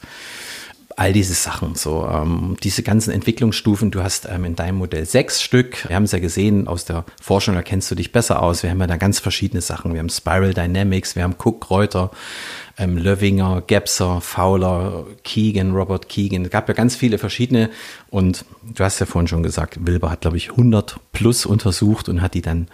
All 0.96 1.12
diese 1.12 1.34
Sachen, 1.34 1.74
so 1.74 2.06
ähm, 2.08 2.56
diese 2.62 2.82
ganzen 2.82 3.10
Entwicklungsstufen. 3.10 3.90
Du 3.90 4.02
hast 4.02 4.28
ähm, 4.30 4.44
in 4.44 4.54
deinem 4.54 4.78
Modell 4.78 5.04
sechs 5.06 5.42
Stück. 5.42 5.88
Wir 5.88 5.96
haben 5.96 6.04
es 6.04 6.12
ja 6.12 6.20
gesehen 6.20 6.68
aus 6.68 6.84
der 6.84 7.04
Forschung, 7.20 7.54
da 7.54 7.62
kennst 7.62 7.90
du 7.90 7.94
dich 7.94 8.12
besser 8.12 8.42
aus. 8.42 8.62
Wir 8.62 8.70
haben 8.70 8.80
ja 8.80 8.86
da 8.86 8.96
ganz 8.96 9.18
verschiedene 9.18 9.60
Sachen. 9.60 9.92
Wir 9.92 10.00
haben 10.00 10.08
Spiral 10.08 10.54
Dynamics, 10.54 11.16
wir 11.16 11.24
haben 11.24 11.34
Cook 11.36 11.68
Reuter, 11.70 12.10
ähm, 12.78 12.96
Löwinger, 12.96 13.62
Gebser, 13.66 14.20
Fowler, 14.20 15.06
Keegan, 15.24 15.72
Robert 15.72 16.08
Keegan. 16.08 16.44
Es 16.44 16.50
gab 16.50 16.68
ja 16.68 16.74
ganz 16.74 16.94
viele 16.94 17.18
verschiedene. 17.18 17.70
Und 18.10 18.44
du 18.62 18.84
hast 18.84 19.00
ja 19.00 19.06
vorhin 19.06 19.28
schon 19.28 19.42
gesagt, 19.42 19.86
Wilber 19.86 20.10
hat 20.10 20.20
glaube 20.20 20.36
ich 20.36 20.50
100 20.50 21.00
plus 21.12 21.44
untersucht 21.44 22.08
und 22.08 22.22
hat 22.22 22.34
die 22.34 22.42
dann 22.42 22.68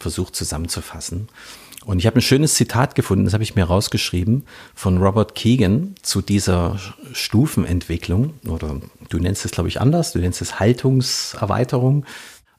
versucht 0.00 0.34
zusammenzufassen. 0.34 1.28
Und 1.86 2.00
ich 2.00 2.06
habe 2.06 2.18
ein 2.18 2.22
schönes 2.22 2.54
Zitat 2.54 2.96
gefunden, 2.96 3.26
das 3.26 3.32
habe 3.32 3.44
ich 3.44 3.54
mir 3.54 3.62
rausgeschrieben, 3.62 4.44
von 4.74 4.98
Robert 4.98 5.36
Keegan 5.36 5.94
zu 6.02 6.20
dieser 6.20 6.80
Stufenentwicklung. 7.12 8.34
Oder 8.48 8.80
du 9.08 9.18
nennst 9.20 9.44
es, 9.44 9.52
glaube 9.52 9.68
ich, 9.68 9.80
anders, 9.80 10.10
du 10.12 10.18
nennst 10.18 10.42
es 10.42 10.58
Haltungserweiterung. 10.58 12.04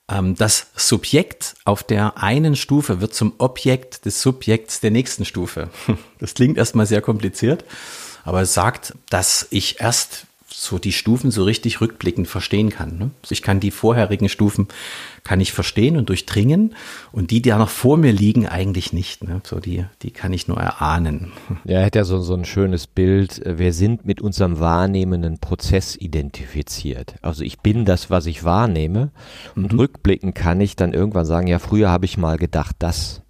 Ähm, 0.10 0.36
das 0.36 0.68
Subjekt 0.78 1.56
auf 1.66 1.84
der 1.84 2.24
einen 2.24 2.56
Stufe 2.56 3.02
wird 3.02 3.14
zum 3.14 3.34
Objekt 3.38 4.06
des 4.06 4.22
Subjekts 4.22 4.80
der 4.80 4.92
nächsten 4.92 5.26
Stufe. 5.26 5.70
Das 6.20 6.34
klingt 6.34 6.58
erstmal 6.58 6.88
sehr 6.88 7.02
kompliziert, 7.02 7.66
aber 8.24 8.42
es 8.42 8.54
sagt, 8.54 8.96
dass 9.10 9.46
ich 9.52 9.82
erst 9.82 10.26
so 10.50 10.80
die 10.80 10.94
Stufen 10.94 11.30
so 11.30 11.44
richtig 11.44 11.82
rückblickend 11.82 12.28
verstehen 12.28 12.72
kann. 12.72 12.98
Ne? 12.98 13.12
Ich 13.30 13.44
kann 13.44 13.60
die 13.60 13.70
vorherigen 13.70 14.30
Stufen 14.30 14.68
kann 15.28 15.42
ich 15.42 15.52
verstehen 15.52 15.98
und 15.98 16.08
durchdringen 16.08 16.74
und 17.12 17.32
die, 17.32 17.42
die 17.42 17.50
ja 17.50 17.58
noch 17.58 17.68
vor 17.68 17.98
mir 17.98 18.14
liegen, 18.14 18.48
eigentlich 18.48 18.94
nicht. 18.94 19.26
Ne? 19.26 19.42
So 19.44 19.60
die, 19.60 19.84
die 20.02 20.12
kann 20.12 20.32
ich 20.32 20.48
nur 20.48 20.58
erahnen. 20.58 21.34
Ja, 21.66 21.80
er 21.80 21.88
hat 21.88 21.96
ja 21.96 22.06
so, 22.06 22.22
so 22.22 22.34
ein 22.34 22.46
schönes 22.46 22.88
Bild. 22.88 23.42
Wir 23.46 23.74
sind 23.74 24.06
mit 24.06 24.22
unserem 24.22 24.62
wahrnehmenden 24.62 25.40
Prozess 25.40 25.98
identifiziert. 25.98 27.16
Also 27.22 27.44
ich 27.44 27.60
bin 27.60 27.84
das, 27.84 28.10
was 28.10 28.26
ich 28.26 28.46
wahrnehme 28.46 29.12
und 29.58 29.74
mhm. 29.74 29.80
rückblickend 29.80 30.34
kann 30.34 30.62
ich 30.62 30.78
dann 30.78 30.94
irgendwann 30.94 31.26
sagen, 31.26 31.48
ja, 31.48 31.60
früher 31.60 31.90
habe 31.90 32.06
ich 32.06 32.18
mal 32.18 32.38
gedacht, 32.38 32.78
das. 32.80 33.22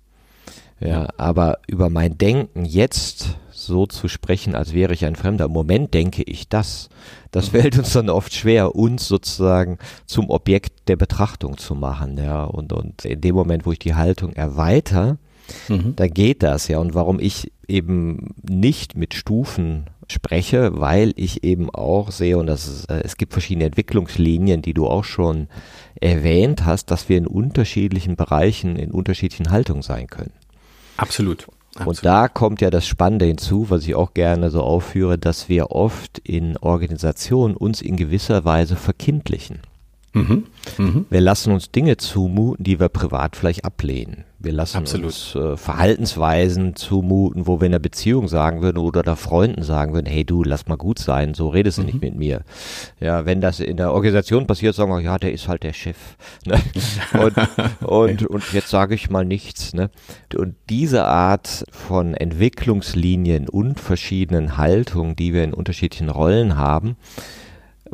Ja, 0.79 1.07
aber 1.17 1.57
über 1.65 1.89
mein 1.89 2.19
Denken 2.19 2.63
jetzt 2.63 3.39
so 3.67 3.85
zu 3.85 4.07
sprechen, 4.07 4.55
als 4.55 4.73
wäre 4.73 4.93
ich 4.93 5.05
ein 5.05 5.15
Fremder. 5.15 5.45
Im 5.45 5.51
Moment 5.51 5.93
denke 5.93 6.23
ich 6.23 6.49
das. 6.49 6.89
Das 7.31 7.47
mhm. 7.47 7.57
fällt 7.59 7.77
uns 7.77 7.93
dann 7.93 8.09
oft 8.09 8.33
schwer, 8.33 8.75
uns 8.75 9.07
sozusagen 9.07 9.77
zum 10.05 10.29
Objekt 10.29 10.89
der 10.89 10.95
Betrachtung 10.95 11.57
zu 11.57 11.75
machen. 11.75 12.17
Ja, 12.17 12.45
und, 12.45 12.73
und 12.73 13.05
in 13.05 13.21
dem 13.21 13.35
Moment, 13.35 13.65
wo 13.65 13.71
ich 13.71 13.79
die 13.79 13.95
Haltung 13.95 14.33
erweitere, 14.33 15.17
mhm. 15.67 15.95
da 15.95 16.07
geht 16.07 16.43
das 16.43 16.67
ja. 16.67 16.79
Und 16.79 16.95
warum 16.95 17.19
ich 17.19 17.51
eben 17.67 18.33
nicht 18.41 18.95
mit 18.95 19.13
Stufen 19.13 19.85
spreche, 20.09 20.79
weil 20.79 21.13
ich 21.15 21.43
eben 21.43 21.69
auch 21.69 22.11
sehe, 22.11 22.37
und 22.37 22.47
das 22.47 22.67
ist, 22.67 22.89
äh, 22.89 23.01
es 23.03 23.17
gibt 23.17 23.33
verschiedene 23.33 23.65
Entwicklungslinien, 23.65 24.61
die 24.61 24.73
du 24.73 24.87
auch 24.87 25.03
schon 25.03 25.47
erwähnt 25.99 26.65
hast, 26.65 26.91
dass 26.91 27.09
wir 27.09 27.17
in 27.17 27.27
unterschiedlichen 27.27 28.15
Bereichen, 28.15 28.77
in 28.77 28.91
unterschiedlichen 28.91 29.51
Haltungen 29.51 29.81
sein 29.81 30.07
können. 30.07 30.31
Absolut. 30.95 31.47
Und 31.85 32.05
da 32.05 32.27
kommt 32.27 32.61
ja 32.61 32.69
das 32.69 32.87
Spannende 32.87 33.25
hinzu, 33.25 33.69
was 33.69 33.87
ich 33.87 33.95
auch 33.95 34.13
gerne 34.13 34.49
so 34.49 34.61
aufführe, 34.61 35.17
dass 35.17 35.49
wir 35.49 35.71
oft 35.71 36.17
in 36.19 36.57
Organisationen 36.57 37.55
uns 37.55 37.81
in 37.81 37.95
gewisser 37.95 38.45
Weise 38.45 38.75
verkindlichen. 38.75 39.59
Mhm. 40.13 40.45
Mhm. 40.77 41.05
Wir 41.09 41.21
lassen 41.21 41.53
uns 41.53 41.71
Dinge 41.71 41.97
zumuten, 41.97 42.63
die 42.63 42.79
wir 42.79 42.89
privat 42.89 43.35
vielleicht 43.35 43.65
ablehnen. 43.65 44.23
Wir 44.39 44.51
lassen 44.51 44.77
Absolut. 44.77 45.07
uns 45.07 45.35
äh, 45.35 45.57
Verhaltensweisen 45.57 46.75
zumuten, 46.75 47.47
wo 47.47 47.59
wir 47.59 47.65
in 47.65 47.71
der 47.71 47.79
Beziehung 47.79 48.27
sagen 48.27 48.61
würden 48.61 48.77
oder 48.77 49.01
da 49.01 49.15
Freunden 49.15 49.63
sagen 49.63 49.93
würden, 49.93 50.05
hey 50.05 50.23
du, 50.23 50.43
lass 50.43 50.67
mal 50.67 50.77
gut 50.77 50.99
sein, 50.99 51.33
so 51.33 51.49
redest 51.49 51.79
du 51.79 51.81
mhm. 51.81 51.87
nicht 51.87 52.01
mit 52.01 52.15
mir. 52.15 52.41
Ja, 52.99 53.25
wenn 53.25 53.41
das 53.41 53.59
in 53.59 53.77
der 53.77 53.93
Organisation 53.93 54.45
passiert, 54.45 54.75
sagen 54.75 54.91
wir, 54.91 55.01
ja, 55.01 55.17
der 55.17 55.33
ist 55.33 55.47
halt 55.47 55.63
der 55.63 55.73
Chef. 55.73 55.97
Ne? 56.45 56.61
Und, 57.19 57.37
und, 57.81 58.27
und 58.27 58.53
jetzt 58.53 58.69
sage 58.69 58.95
ich 58.95 59.09
mal 59.09 59.25
nichts. 59.25 59.73
Ne? 59.73 59.89
Und 60.35 60.55
diese 60.69 61.05
Art 61.05 61.65
von 61.71 62.13
Entwicklungslinien 62.13 63.49
und 63.49 63.79
verschiedenen 63.79 64.57
Haltungen, 64.57 65.15
die 65.15 65.33
wir 65.33 65.43
in 65.43 65.53
unterschiedlichen 65.53 66.09
Rollen 66.09 66.57
haben, 66.57 66.95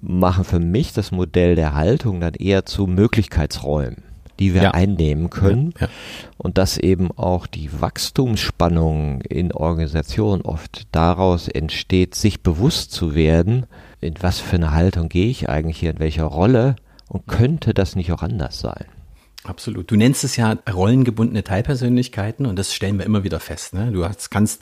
machen 0.02 0.44
für 0.44 0.60
mich 0.60 0.94
das 0.94 1.12
Modell 1.12 1.56
der 1.56 1.74
Haltung 1.74 2.20
dann 2.20 2.34
eher 2.34 2.66
zu 2.66 2.88
Möglichkeitsräumen 2.88 4.04
die 4.40 4.54
wir 4.54 4.64
ja. 4.64 4.72
einnehmen 4.72 5.30
können. 5.30 5.74
Ja. 5.80 5.90
Und 6.38 6.58
dass 6.58 6.78
eben 6.78 7.12
auch 7.12 7.48
die 7.48 7.70
Wachstumsspannung 7.82 9.22
in 9.22 9.52
Organisationen 9.52 10.42
oft 10.42 10.88
daraus 10.92 11.48
entsteht, 11.48 12.16
sich 12.16 12.42
bewusst 12.42 12.92
zu 12.92 13.16
werden, 13.16 13.66
in 14.02 14.16
was 14.22 14.40
für 14.40 14.56
eine 14.56 14.72
Haltung 14.72 15.10
gehe 15.10 15.30
ich 15.30 15.50
eigentlich 15.50 15.78
hier, 15.78 15.92
in 15.92 16.00
welcher 16.00 16.26
Rolle 16.26 16.76
und 17.08 17.28
könnte 17.28 17.74
das 17.74 17.96
nicht 17.96 18.12
auch 18.12 18.24
anders 18.24 18.60
sein? 18.60 18.86
Absolut. 19.44 19.92
Du 19.92 19.96
nennst 19.96 20.24
es 20.24 20.38
ja 20.38 20.58
rollengebundene 20.72 21.44
Teilpersönlichkeiten 21.44 22.46
und 22.46 22.58
das 22.58 22.74
stellen 22.74 22.98
wir 22.98 23.06
immer 23.06 23.24
wieder 23.24 23.40
fest. 23.40 23.74
Ne? 23.74 23.92
Du 23.92 24.08
kannst 24.30 24.62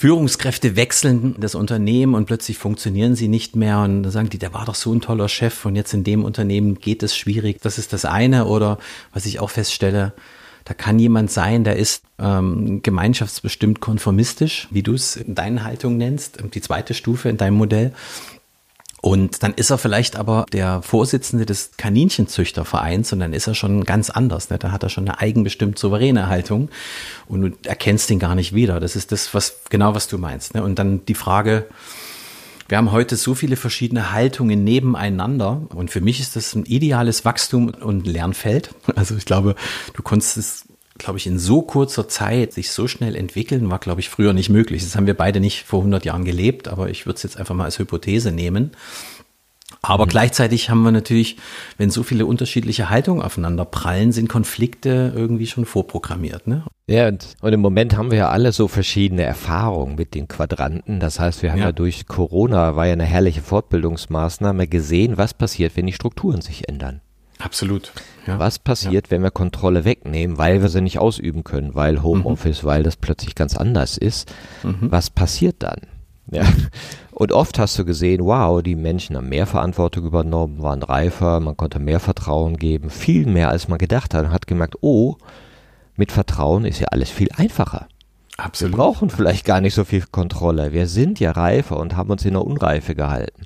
Führungskräfte 0.00 0.76
wechseln 0.76 1.34
das 1.38 1.54
Unternehmen 1.54 2.14
und 2.14 2.24
plötzlich 2.24 2.56
funktionieren 2.56 3.16
sie 3.16 3.28
nicht 3.28 3.54
mehr 3.54 3.80
und 3.80 4.02
dann 4.02 4.10
sagen 4.10 4.30
die, 4.30 4.38
der 4.38 4.54
war 4.54 4.64
doch 4.64 4.74
so 4.74 4.94
ein 4.94 5.02
toller 5.02 5.28
Chef 5.28 5.66
und 5.66 5.76
jetzt 5.76 5.92
in 5.92 6.04
dem 6.04 6.24
Unternehmen 6.24 6.76
geht 6.76 7.02
es 7.02 7.14
schwierig. 7.14 7.60
Das 7.60 7.76
ist 7.76 7.92
das 7.92 8.06
eine 8.06 8.46
oder 8.46 8.78
was 9.12 9.26
ich 9.26 9.40
auch 9.40 9.50
feststelle, 9.50 10.14
Da 10.64 10.72
kann 10.72 10.98
jemand 10.98 11.30
sein, 11.30 11.64
der 11.64 11.76
ist 11.76 12.02
ähm, 12.18 12.80
gemeinschaftsbestimmt 12.82 13.80
konformistisch, 13.80 14.68
wie 14.70 14.82
du 14.82 14.94
es 14.94 15.16
in 15.16 15.34
deinen 15.34 15.64
Haltungen 15.64 15.98
nennst, 15.98 16.38
die 16.54 16.62
zweite 16.62 16.94
Stufe 16.94 17.28
in 17.28 17.36
deinem 17.36 17.58
Modell. 17.58 17.92
Und 19.02 19.42
dann 19.42 19.54
ist 19.54 19.70
er 19.70 19.78
vielleicht 19.78 20.16
aber 20.16 20.44
der 20.52 20.82
Vorsitzende 20.82 21.46
des 21.46 21.70
Kaninchenzüchtervereins 21.78 23.12
und 23.12 23.20
dann 23.20 23.32
ist 23.32 23.46
er 23.46 23.54
schon 23.54 23.84
ganz 23.84 24.10
anders. 24.10 24.50
Ne? 24.50 24.58
Da 24.58 24.72
hat 24.72 24.82
er 24.82 24.90
schon 24.90 25.08
eine 25.08 25.20
eigenbestimmt 25.20 25.78
souveräne 25.78 26.28
Haltung 26.28 26.68
und 27.26 27.40
du 27.40 27.50
erkennst 27.64 28.10
ihn 28.10 28.18
gar 28.18 28.34
nicht 28.34 28.54
wieder. 28.54 28.78
Das 28.78 28.96
ist 28.96 29.10
das, 29.12 29.32
was 29.32 29.60
genau 29.70 29.94
was 29.94 30.08
du 30.08 30.18
meinst. 30.18 30.54
Ne? 30.54 30.62
Und 30.62 30.78
dann 30.78 31.04
die 31.06 31.14
Frage, 31.14 31.66
wir 32.68 32.78
haben 32.78 32.92
heute 32.92 33.16
so 33.16 33.34
viele 33.34 33.56
verschiedene 33.56 34.12
Haltungen 34.12 34.62
nebeneinander 34.62 35.62
und 35.74 35.90
für 35.90 36.00
mich 36.00 36.20
ist 36.20 36.36
das 36.36 36.54
ein 36.54 36.66
ideales 36.66 37.24
Wachstum 37.24 37.68
und 37.68 38.06
Lernfeld. 38.06 38.74
Also 38.96 39.16
ich 39.16 39.24
glaube, 39.24 39.54
du 39.94 40.02
konntest 40.02 40.36
es 40.36 40.64
glaube 41.00 41.18
ich, 41.18 41.26
in 41.26 41.38
so 41.38 41.62
kurzer 41.62 42.08
Zeit 42.08 42.52
sich 42.52 42.70
so 42.70 42.86
schnell 42.86 43.16
entwickeln, 43.16 43.70
war, 43.70 43.78
glaube 43.78 44.00
ich, 44.00 44.08
früher 44.08 44.32
nicht 44.32 44.50
möglich. 44.50 44.82
Das 44.84 44.94
haben 44.94 45.06
wir 45.06 45.14
beide 45.14 45.40
nicht 45.40 45.64
vor 45.64 45.80
100 45.80 46.04
Jahren 46.04 46.24
gelebt, 46.24 46.68
aber 46.68 46.90
ich 46.90 47.06
würde 47.06 47.16
es 47.16 47.22
jetzt 47.22 47.36
einfach 47.36 47.54
mal 47.54 47.64
als 47.64 47.78
Hypothese 47.78 48.30
nehmen. 48.30 48.72
Aber 49.82 50.04
mhm. 50.04 50.10
gleichzeitig 50.10 50.68
haben 50.68 50.82
wir 50.82 50.92
natürlich, 50.92 51.36
wenn 51.78 51.90
so 51.90 52.02
viele 52.02 52.26
unterschiedliche 52.26 52.90
Haltungen 52.90 53.22
aufeinander 53.22 53.64
prallen, 53.64 54.12
sind 54.12 54.28
Konflikte 54.28 55.12
irgendwie 55.14 55.46
schon 55.46 55.64
vorprogrammiert. 55.64 56.46
Ne? 56.46 56.64
Ja, 56.86 57.08
und, 57.08 57.34
und, 57.40 57.52
im 57.52 57.60
Moment 57.60 57.96
haben 57.96 58.10
wir 58.10 58.18
ja 58.18 58.28
alle 58.28 58.52
so 58.52 58.68
verschiedene 58.68 59.22
Erfahrungen 59.22 59.94
mit 59.94 60.14
den 60.14 60.28
Quadranten. 60.28 61.00
Das 61.00 61.18
heißt, 61.18 61.42
wir 61.42 61.52
haben 61.52 61.60
ja. 61.60 61.66
ja 61.66 61.72
durch 61.72 62.06
Corona, 62.06 62.76
war 62.76 62.86
ja 62.86 62.92
eine 62.92 63.04
herrliche 63.04 63.40
Fortbildungsmaßnahme, 63.40 64.66
gesehen, 64.66 65.16
was 65.16 65.32
passiert, 65.32 65.76
wenn 65.76 65.86
die 65.86 65.92
Strukturen 65.92 66.42
sich 66.42 66.68
ändern. 66.68 67.00
Absolut. 67.38 67.92
Ja. 68.30 68.38
Was 68.38 68.58
passiert, 68.58 69.06
ja. 69.06 69.10
wenn 69.10 69.22
wir 69.22 69.30
Kontrolle 69.30 69.84
wegnehmen, 69.84 70.38
weil 70.38 70.62
wir 70.62 70.68
sie 70.68 70.80
nicht 70.80 70.98
ausüben 70.98 71.44
können, 71.44 71.74
weil 71.74 72.02
Homeoffice, 72.02 72.62
mhm. 72.62 72.66
weil 72.66 72.82
das 72.82 72.96
plötzlich 72.96 73.34
ganz 73.34 73.56
anders 73.56 73.98
ist? 73.98 74.32
Mhm. 74.62 74.90
Was 74.90 75.10
passiert 75.10 75.56
dann? 75.60 75.80
Ja. 76.30 76.44
Und 77.10 77.32
oft 77.32 77.58
hast 77.58 77.78
du 77.78 77.84
gesehen, 77.84 78.24
wow, 78.24 78.62
die 78.62 78.76
Menschen 78.76 79.16
haben 79.16 79.28
mehr 79.28 79.46
Verantwortung 79.46 80.06
übernommen, 80.06 80.62
waren 80.62 80.82
reifer, 80.82 81.40
man 81.40 81.56
konnte 81.56 81.78
mehr 81.78 82.00
Vertrauen 82.00 82.56
geben, 82.56 82.88
viel 82.88 83.26
mehr 83.26 83.50
als 83.50 83.68
man 83.68 83.78
gedacht 83.78 84.14
hat 84.14 84.24
und 84.24 84.32
hat 84.32 84.46
gemerkt, 84.46 84.76
oh, 84.80 85.16
mit 85.96 86.12
Vertrauen 86.12 86.64
ist 86.64 86.80
ja 86.80 86.88
alles 86.88 87.10
viel 87.10 87.28
einfacher. 87.36 87.88
Absolut. 88.40 88.72
Wir 88.72 88.78
brauchen 88.78 89.10
vielleicht 89.10 89.44
gar 89.44 89.60
nicht 89.60 89.74
so 89.74 89.84
viel 89.84 90.02
Kontrolle. 90.10 90.72
Wir 90.72 90.86
sind 90.86 91.20
ja 91.20 91.32
reifer 91.32 91.78
und 91.78 91.96
haben 91.96 92.10
uns 92.10 92.24
in 92.24 92.32
der 92.32 92.44
Unreife 92.44 92.94
gehalten. 92.94 93.42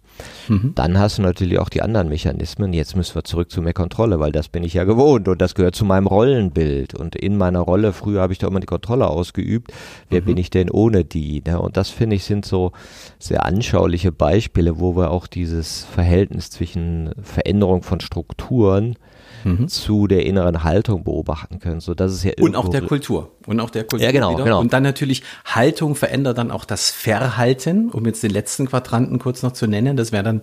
Mhm. 0.48 0.72
Dann 0.74 0.98
hast 0.98 1.18
du 1.18 1.22
natürlich 1.22 1.58
auch 1.58 1.68
die 1.68 1.82
anderen 1.82 2.08
Mechanismen. 2.08 2.72
Jetzt 2.72 2.94
müssen 2.96 3.16
wir 3.16 3.24
zurück 3.24 3.50
zu 3.50 3.60
mehr 3.60 3.72
Kontrolle, 3.72 4.20
weil 4.20 4.30
das 4.30 4.48
bin 4.48 4.62
ich 4.62 4.74
ja 4.74 4.84
gewohnt 4.84 5.26
und 5.26 5.40
das 5.40 5.54
gehört 5.54 5.74
zu 5.74 5.84
meinem 5.84 6.06
Rollenbild. 6.06 6.94
Und 6.94 7.16
in 7.16 7.36
meiner 7.36 7.60
Rolle, 7.60 7.92
früher 7.92 8.20
habe 8.20 8.32
ich 8.32 8.38
da 8.38 8.46
immer 8.46 8.60
die 8.60 8.66
Kontrolle 8.66 9.08
ausgeübt. 9.08 9.72
Wer 10.10 10.20
mhm. 10.20 10.26
bin 10.26 10.36
ich 10.36 10.50
denn 10.50 10.70
ohne 10.70 11.04
die? 11.04 11.42
Ne? 11.44 11.60
Und 11.60 11.76
das 11.76 11.90
finde 11.90 12.16
ich 12.16 12.24
sind 12.24 12.44
so 12.44 12.72
sehr 13.18 13.44
anschauliche 13.44 14.12
Beispiele, 14.12 14.78
wo 14.78 14.96
wir 14.96 15.10
auch 15.10 15.26
dieses 15.26 15.84
Verhältnis 15.84 16.50
zwischen 16.50 17.10
Veränderung 17.20 17.82
von 17.82 18.00
Strukturen 18.00 18.96
mhm. 19.44 19.68
zu 19.68 20.06
der 20.06 20.26
inneren 20.26 20.64
Haltung 20.64 21.04
beobachten 21.04 21.60
können, 21.60 21.80
so 21.80 21.94
dass 21.94 22.12
es 22.12 22.24
ja 22.24 22.32
und 22.40 22.56
auch 22.56 22.68
der 22.68 22.82
Kultur 22.82 23.30
und 23.46 23.60
auch 23.60 23.70
der 23.70 23.84
Kultur 23.84 24.04
ja 24.04 24.12
genau, 24.12 24.32
wieder. 24.32 24.44
genau 24.44 24.60
und 24.60 24.72
dann 24.72 24.82
natürlich 24.82 25.22
Haltung 25.44 25.94
verändert 25.94 26.38
dann 26.38 26.50
auch 26.50 26.64
das 26.64 26.90
Verhalten, 26.90 27.90
um 27.90 28.04
jetzt 28.06 28.22
den 28.22 28.30
letzten 28.30 28.66
Quadranten 28.66 29.18
kurz 29.18 29.42
noch 29.42 29.52
zu 29.52 29.66
nennen, 29.66 29.96
das 29.96 30.12
wäre 30.12 30.22
dann 30.22 30.40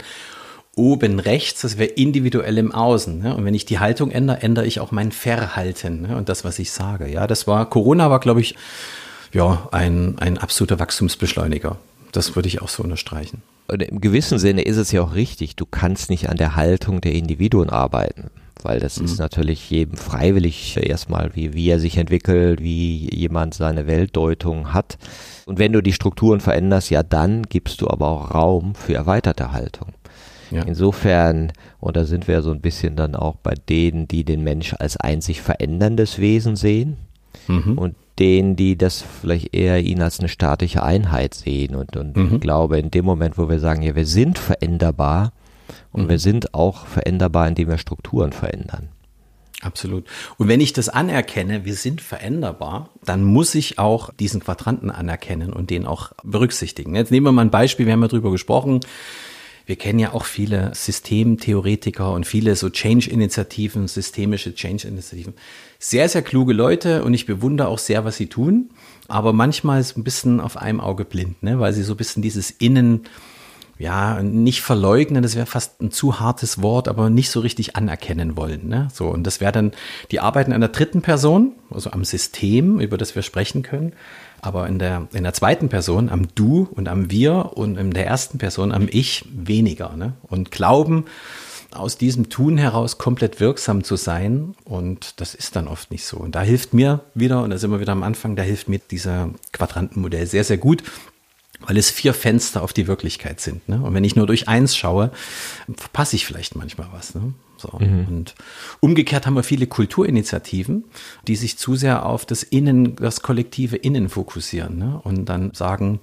oben 0.75 1.19
rechts, 1.19 1.61
das 1.61 1.77
wäre 1.77 1.89
individuell 1.89 2.57
im 2.57 2.71
Außen. 2.71 3.19
Ne? 3.19 3.35
Und 3.35 3.43
wenn 3.43 3.53
ich 3.53 3.65
die 3.65 3.79
Haltung 3.79 4.09
ändere, 4.09 4.41
ändere 4.41 4.65
ich 4.65 4.79
auch 4.79 4.91
mein 4.91 5.11
Verhalten 5.11 6.03
ne? 6.03 6.15
und 6.15 6.29
das, 6.29 6.45
was 6.45 6.59
ich 6.59 6.71
sage. 6.71 7.09
Ja, 7.09 7.27
das 7.27 7.45
war 7.45 7.69
Corona 7.69 8.09
war, 8.09 8.19
glaube 8.19 8.41
ich, 8.41 8.55
ja 9.33 9.67
ein 9.71 10.17
ein 10.19 10.37
absoluter 10.37 10.79
Wachstumsbeschleuniger. 10.79 11.77
Das 12.11 12.35
würde 12.35 12.47
ich 12.47 12.61
auch 12.61 12.69
so 12.69 12.83
unterstreichen. 12.83 13.41
Und 13.67 13.81
im 13.83 14.01
gewissen 14.01 14.37
Sinne 14.37 14.63
ist 14.63 14.77
es 14.77 14.91
ja 14.91 15.01
auch 15.01 15.15
richtig. 15.15 15.55
Du 15.55 15.65
kannst 15.65 16.09
nicht 16.09 16.29
an 16.29 16.35
der 16.35 16.57
Haltung 16.57 16.99
der 16.99 17.13
Individuen 17.13 17.69
arbeiten 17.69 18.29
weil 18.63 18.79
das 18.79 18.99
mhm. 18.99 19.05
ist 19.05 19.19
natürlich 19.19 19.69
jedem 19.69 19.97
freiwillig 19.97 20.77
erstmal, 20.77 21.35
wie, 21.35 21.53
wie 21.53 21.69
er 21.69 21.79
sich 21.79 21.97
entwickelt, 21.97 22.61
wie 22.61 23.13
jemand 23.13 23.53
seine 23.53 23.87
Weltdeutung 23.87 24.73
hat. 24.73 24.97
Und 25.45 25.59
wenn 25.59 25.73
du 25.73 25.81
die 25.81 25.93
Strukturen 25.93 26.39
veränderst, 26.39 26.89
ja, 26.89 27.03
dann 27.03 27.43
gibst 27.43 27.81
du 27.81 27.89
aber 27.89 28.07
auch 28.07 28.33
Raum 28.33 28.75
für 28.75 28.93
erweiterte 28.93 29.51
Haltung. 29.51 29.89
Ja. 30.51 30.63
Insofern, 30.63 31.53
und 31.79 31.95
da 31.95 32.03
sind 32.03 32.27
wir 32.27 32.41
so 32.41 32.51
ein 32.51 32.61
bisschen 32.61 32.95
dann 32.95 33.15
auch 33.15 33.35
bei 33.37 33.53
denen, 33.69 34.07
die 34.07 34.23
den 34.23 34.43
Mensch 34.43 34.73
als 34.77 34.97
einzig 34.97 35.41
veränderndes 35.41 36.19
Wesen 36.19 36.55
sehen 36.55 36.97
mhm. 37.47 37.77
und 37.77 37.95
denen, 38.19 38.55
die 38.55 38.77
das 38.77 39.01
vielleicht 39.01 39.55
eher 39.55 39.79
ihn 39.79 40.01
als 40.01 40.19
eine 40.19 40.29
statische 40.29 40.83
Einheit 40.83 41.33
sehen. 41.33 41.75
Und, 41.75 41.95
und 41.95 42.17
mhm. 42.17 42.35
ich 42.35 42.41
glaube, 42.41 42.77
in 42.77 42.91
dem 42.91 43.05
Moment, 43.05 43.37
wo 43.37 43.49
wir 43.49 43.59
sagen, 43.59 43.81
ja, 43.81 43.95
wir 43.95 44.05
sind 44.05 44.37
veränderbar, 44.37 45.31
und 45.91 46.03
mhm. 46.03 46.09
wir 46.09 46.19
sind 46.19 46.53
auch 46.53 46.85
veränderbar, 46.85 47.47
indem 47.47 47.69
wir 47.69 47.77
Strukturen 47.77 48.31
verändern. 48.31 48.89
Absolut. 49.61 50.05
Und 50.37 50.47
wenn 50.47 50.59
ich 50.59 50.73
das 50.73 50.89
anerkenne, 50.89 51.65
wir 51.65 51.75
sind 51.75 52.01
veränderbar, 52.01 52.89
dann 53.05 53.23
muss 53.23 53.53
ich 53.53 53.77
auch 53.77 54.11
diesen 54.11 54.41
Quadranten 54.41 54.89
anerkennen 54.89 55.53
und 55.53 55.69
den 55.69 55.85
auch 55.85 56.13
berücksichtigen. 56.23 56.95
Jetzt 56.95 57.11
nehmen 57.11 57.27
wir 57.27 57.31
mal 57.31 57.43
ein 57.43 57.51
Beispiel, 57.51 57.85
wir 57.85 57.93
haben 57.93 58.01
ja 58.01 58.07
drüber 58.07 58.31
gesprochen. 58.31 58.79
Wir 59.67 59.75
kennen 59.75 59.99
ja 59.99 60.13
auch 60.13 60.25
viele 60.25 60.71
Systemtheoretiker 60.73 62.11
und 62.11 62.25
viele 62.25 62.55
so 62.55 62.69
Change-Initiativen, 62.69 63.87
systemische 63.87 64.55
Change-Initiativen. 64.55 65.35
Sehr, 65.77 66.09
sehr 66.09 66.23
kluge 66.23 66.53
Leute 66.53 67.03
und 67.03 67.13
ich 67.13 67.27
bewundere 67.27 67.67
auch 67.67 67.77
sehr, 67.77 68.03
was 68.03 68.17
sie 68.17 68.27
tun. 68.27 68.71
Aber 69.07 69.31
manchmal 69.31 69.79
ist 69.79 69.95
ein 69.95 70.03
bisschen 70.03 70.39
auf 70.39 70.57
einem 70.57 70.79
Auge 70.79 71.05
blind, 71.05 71.43
ne? 71.43 71.59
weil 71.59 71.73
sie 71.73 71.83
so 71.83 71.93
ein 71.93 71.97
bisschen 71.97 72.23
dieses 72.23 72.49
Innen, 72.49 73.03
ja, 73.81 74.21
nicht 74.21 74.61
verleugnen, 74.61 75.23
das 75.23 75.35
wäre 75.35 75.47
fast 75.47 75.81
ein 75.81 75.91
zu 75.91 76.19
hartes 76.19 76.61
Wort, 76.61 76.87
aber 76.87 77.09
nicht 77.09 77.31
so 77.31 77.39
richtig 77.39 77.75
anerkennen 77.75 78.37
wollen. 78.37 78.67
Ne? 78.67 78.89
So, 78.93 79.07
und 79.07 79.25
das 79.25 79.41
wäre 79.41 79.51
dann 79.51 79.71
die 80.11 80.19
Arbeiten 80.19 80.53
einer 80.53 80.67
dritten 80.67 81.01
Person, 81.01 81.53
also 81.71 81.89
am 81.89 82.05
System, 82.05 82.79
über 82.79 82.97
das 82.97 83.15
wir 83.15 83.23
sprechen 83.23 83.63
können, 83.63 83.93
aber 84.39 84.67
in 84.67 84.77
der, 84.77 85.07
in 85.13 85.23
der 85.23 85.33
zweiten 85.33 85.69
Person, 85.69 86.09
am 86.09 86.27
Du 86.35 86.69
und 86.71 86.87
am 86.87 87.09
Wir 87.09 87.53
und 87.55 87.77
in 87.77 87.91
der 87.91 88.05
ersten 88.05 88.37
Person, 88.37 88.71
am 88.71 88.87
Ich 88.89 89.25
weniger. 89.33 89.95
Ne? 89.95 90.13
Und 90.21 90.51
glauben, 90.51 91.05
aus 91.73 91.97
diesem 91.97 92.29
Tun 92.29 92.57
heraus 92.57 92.97
komplett 92.97 93.39
wirksam 93.39 93.83
zu 93.83 93.95
sein. 93.95 94.55
Und 94.65 95.19
das 95.21 95.33
ist 95.33 95.55
dann 95.55 95.67
oft 95.67 95.89
nicht 95.89 96.05
so. 96.05 96.17
Und 96.17 96.35
da 96.35 96.41
hilft 96.41 96.73
mir 96.73 97.01
wieder, 97.13 97.41
und 97.43 97.49
da 97.49 97.57
sind 97.57 97.71
wir 97.71 97.79
wieder 97.79 97.93
am 97.93 98.03
Anfang, 98.03 98.35
da 98.35 98.43
hilft 98.43 98.67
mir 98.67 98.79
dieser 98.79 99.29
Quadrantenmodell 99.53 100.27
sehr, 100.27 100.43
sehr 100.43 100.57
gut, 100.57 100.83
weil 101.65 101.77
es 101.77 101.89
vier 101.89 102.13
Fenster 102.13 102.63
auf 102.63 102.73
die 102.73 102.87
Wirklichkeit 102.87 103.39
sind. 103.39 103.67
Ne? 103.69 103.81
Und 103.81 103.93
wenn 103.93 104.03
ich 104.03 104.15
nur 104.15 104.27
durch 104.27 104.47
eins 104.47 104.75
schaue, 104.75 105.11
verpasse 105.75 106.15
ich 106.15 106.25
vielleicht 106.25 106.55
manchmal 106.55 106.87
was. 106.91 107.15
Ne? 107.15 107.33
So. 107.57 107.77
Mhm. 107.79 108.07
Und 108.07 108.35
umgekehrt 108.79 109.25
haben 109.25 109.35
wir 109.35 109.43
viele 109.43 109.67
Kulturinitiativen, 109.67 110.85
die 111.27 111.35
sich 111.35 111.57
zu 111.57 111.75
sehr 111.75 112.05
auf 112.05 112.25
das 112.25 112.43
Innen, 112.43 112.95
das 112.95 113.21
kollektive 113.21 113.77
Innen 113.77 114.09
fokussieren 114.09 114.77
ne? 114.77 114.99
und 115.03 115.25
dann 115.25 115.53
sagen, 115.53 115.99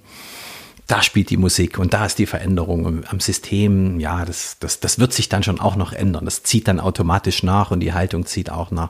da 0.89 1.03
spielt 1.03 1.29
die 1.29 1.37
Musik 1.37 1.77
und 1.77 1.93
da 1.93 2.07
ist 2.07 2.17
die 2.17 2.25
Veränderung 2.25 3.05
am 3.05 3.19
System. 3.19 3.99
Ja, 3.99 4.25
das, 4.25 4.57
das, 4.59 4.79
das 4.79 4.97
wird 4.97 5.13
sich 5.13 5.29
dann 5.29 5.43
schon 5.43 5.59
auch 5.59 5.75
noch 5.75 5.93
ändern. 5.93 6.25
Das 6.25 6.41
zieht 6.41 6.67
dann 6.67 6.79
automatisch 6.79 7.43
nach 7.43 7.69
und 7.69 7.79
die 7.81 7.93
Haltung 7.93 8.25
zieht 8.25 8.49
auch 8.49 8.71
nach. 8.71 8.89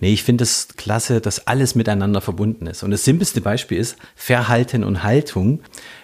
Nee, 0.00 0.12
ich 0.12 0.24
finde 0.24 0.42
es 0.42 0.66
klasse, 0.76 1.20
dass 1.20 1.46
alles 1.46 1.76
miteinander 1.76 2.20
verbunden 2.20 2.66
ist. 2.66 2.82
Und 2.82 2.90
das 2.90 3.04
simpelste 3.04 3.40
Beispiel 3.40 3.78
ist 3.78 3.96
Verhalten 4.16 4.82
und 4.82 5.04
Haltung 5.04 5.60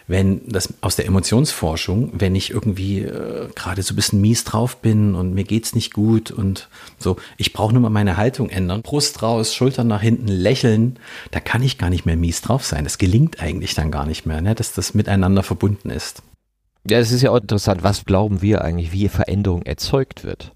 wenn 0.07 0.43
das 0.47 0.75
aus 0.83 0.97
der 0.97 1.07
Emotionsforschung, 1.07 2.13
wenn 2.15 2.35
ich 2.35 2.51
irgendwie 2.51 3.01
äh, 3.01 3.49
gerade 3.55 3.83
so 3.83 3.95
ein 3.95 3.97
bisschen 3.97 4.21
mies 4.21 4.45
drauf 4.45 4.77
bin 4.77 5.15
und 5.15 5.33
mir 5.33 5.45
geht's 5.45 5.75
nicht 5.75 5.95
gut 5.95 6.31
und 6.31 6.69
so, 6.99 7.17
ich 7.39 7.53
brauche 7.53 7.73
nur 7.73 7.83
mal 7.83 7.91
meine 7.91 8.17
Haltung 8.17 8.51
ändern, 8.51 8.83
Brust 8.83 9.23
raus, 9.23 9.55
Schultern 9.55 9.87
nach 9.87 10.03
hinten, 10.03 10.29
lächeln, 10.29 10.99
da 11.31 11.41
kann 11.41 11.63
ich 11.63 11.79
gar 11.79 11.89
nicht 11.89 12.05
mehr 12.05 12.17
mies 12.17 12.43
drauf 12.43 12.65
sein. 12.65 12.85
Das 12.85 12.99
gelingt 12.99 13.41
eigentlich 13.41 13.75
dann 13.75 13.91
gar 13.91 14.05
nicht 14.05 14.27
mehr, 14.27 14.43
ne, 14.43 14.55
dass 14.55 14.73
das 14.75 14.93
miteinander 14.93 15.43
verbunden 15.43 15.89
ist. 15.89 16.23
Ja, 16.87 16.99
es 16.99 17.11
ist 17.11 17.23
ja 17.23 17.31
auch 17.31 17.41
interessant, 17.41 17.83
was 17.83 18.05
glauben 18.05 18.43
wir 18.43 18.63
eigentlich, 18.63 18.93
wie 18.93 19.09
Veränderung 19.09 19.63
erzeugt 19.63 20.23
wird. 20.23 20.53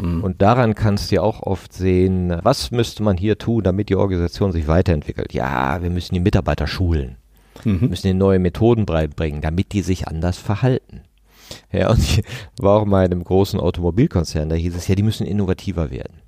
Mhm. 0.00 0.24
Und 0.24 0.42
daran 0.42 0.74
kannst 0.74 1.12
du 1.12 1.16
ja 1.16 1.22
auch 1.22 1.40
oft 1.40 1.72
sehen, 1.72 2.36
was 2.42 2.72
müsste 2.72 3.04
man 3.04 3.16
hier 3.16 3.38
tun, 3.38 3.62
damit 3.62 3.90
die 3.90 3.94
Organisation 3.94 4.50
sich 4.50 4.66
weiterentwickelt. 4.66 5.32
Ja, 5.34 5.80
wir 5.82 5.90
müssen 5.90 6.14
die 6.14 6.20
Mitarbeiter 6.20 6.66
schulen 6.66 7.16
mhm. 7.64 7.88
müssen 7.88 8.08
ihnen 8.08 8.18
neue 8.18 8.38
Methoden 8.38 8.86
beibringen, 8.86 9.40
damit 9.40 9.72
die 9.72 9.82
sich 9.82 10.08
anders 10.08 10.38
verhalten. 10.38 11.02
Ja, 11.72 11.90
und 11.90 11.98
ich 11.98 12.22
war 12.58 12.80
auch 12.80 12.84
mal 12.84 13.06
in 13.06 13.12
einem 13.12 13.24
großen 13.24 13.58
Automobilkonzern, 13.58 14.48
da 14.48 14.56
hieß 14.56 14.74
es 14.74 14.88
ja, 14.88 14.94
die 14.94 15.02
müssen 15.02 15.26
innovativer 15.26 15.90
werden. 15.90 16.20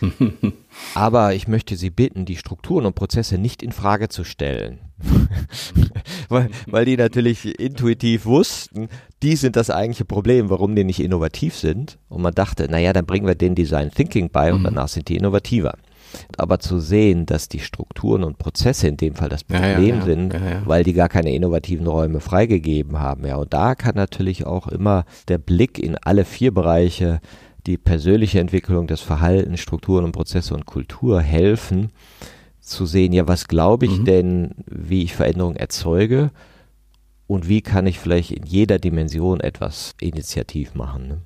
Aber 0.94 1.34
ich 1.34 1.48
möchte 1.48 1.76
Sie 1.76 1.90
bitten, 1.90 2.24
die 2.24 2.36
Strukturen 2.36 2.86
und 2.86 2.94
Prozesse 2.94 3.38
nicht 3.38 3.62
in 3.62 3.72
Frage 3.72 4.08
zu 4.08 4.24
stellen. 4.24 4.80
weil, 6.28 6.50
weil 6.66 6.84
die 6.84 6.96
natürlich 6.96 7.58
intuitiv 7.58 8.26
wussten, 8.26 8.88
die 9.22 9.36
sind 9.36 9.56
das 9.56 9.70
eigentliche 9.70 10.04
Problem, 10.04 10.50
warum 10.50 10.74
die 10.74 10.84
nicht 10.84 11.00
innovativ 11.00 11.56
sind. 11.56 11.98
Und 12.08 12.22
man 12.22 12.34
dachte, 12.34 12.68
naja, 12.68 12.92
dann 12.92 13.06
bringen 13.06 13.26
wir 13.26 13.34
den 13.34 13.54
Design 13.54 13.90
Thinking 13.90 14.30
bei 14.30 14.52
und 14.52 14.60
mhm. 14.60 14.64
danach 14.64 14.88
sind 14.88 15.08
die 15.08 15.16
innovativer. 15.16 15.74
Aber 16.36 16.58
zu 16.58 16.78
sehen, 16.78 17.26
dass 17.26 17.48
die 17.48 17.60
Strukturen 17.60 18.24
und 18.24 18.38
Prozesse 18.38 18.88
in 18.88 18.96
dem 18.96 19.14
Fall 19.14 19.28
das 19.28 19.44
Problem 19.44 19.88
ja, 19.88 19.94
ja, 19.96 20.02
sind, 20.02 20.34
weil 20.64 20.84
die 20.84 20.92
gar 20.92 21.08
keine 21.08 21.34
innovativen 21.34 21.86
Räume 21.86 22.20
freigegeben 22.20 22.98
haben. 22.98 23.26
Ja, 23.26 23.36
und 23.36 23.52
da 23.52 23.74
kann 23.74 23.94
natürlich 23.94 24.46
auch 24.46 24.68
immer 24.68 25.04
der 25.28 25.38
Blick 25.38 25.78
in 25.78 25.96
alle 25.96 26.24
vier 26.24 26.52
Bereiche 26.52 27.20
die 27.66 27.78
persönliche 27.78 28.40
Entwicklung, 28.40 28.86
das 28.86 29.00
Verhalten, 29.00 29.56
Strukturen 29.56 30.04
und 30.04 30.12
Prozesse 30.12 30.54
und 30.54 30.66
Kultur 30.66 31.20
helfen, 31.20 31.90
zu 32.60 32.86
sehen, 32.86 33.12
ja, 33.12 33.28
was 33.28 33.48
glaube 33.48 33.86
ich 33.86 34.00
mhm. 34.00 34.04
denn, 34.04 34.50
wie 34.66 35.02
ich 35.02 35.14
Veränderungen 35.14 35.56
erzeuge 35.56 36.30
und 37.26 37.48
wie 37.48 37.62
kann 37.62 37.86
ich 37.86 37.98
vielleicht 37.98 38.30
in 38.30 38.44
jeder 38.44 38.78
Dimension 38.78 39.40
etwas 39.40 39.94
initiativ 40.00 40.74
machen. 40.74 41.08
Ne? 41.08 41.18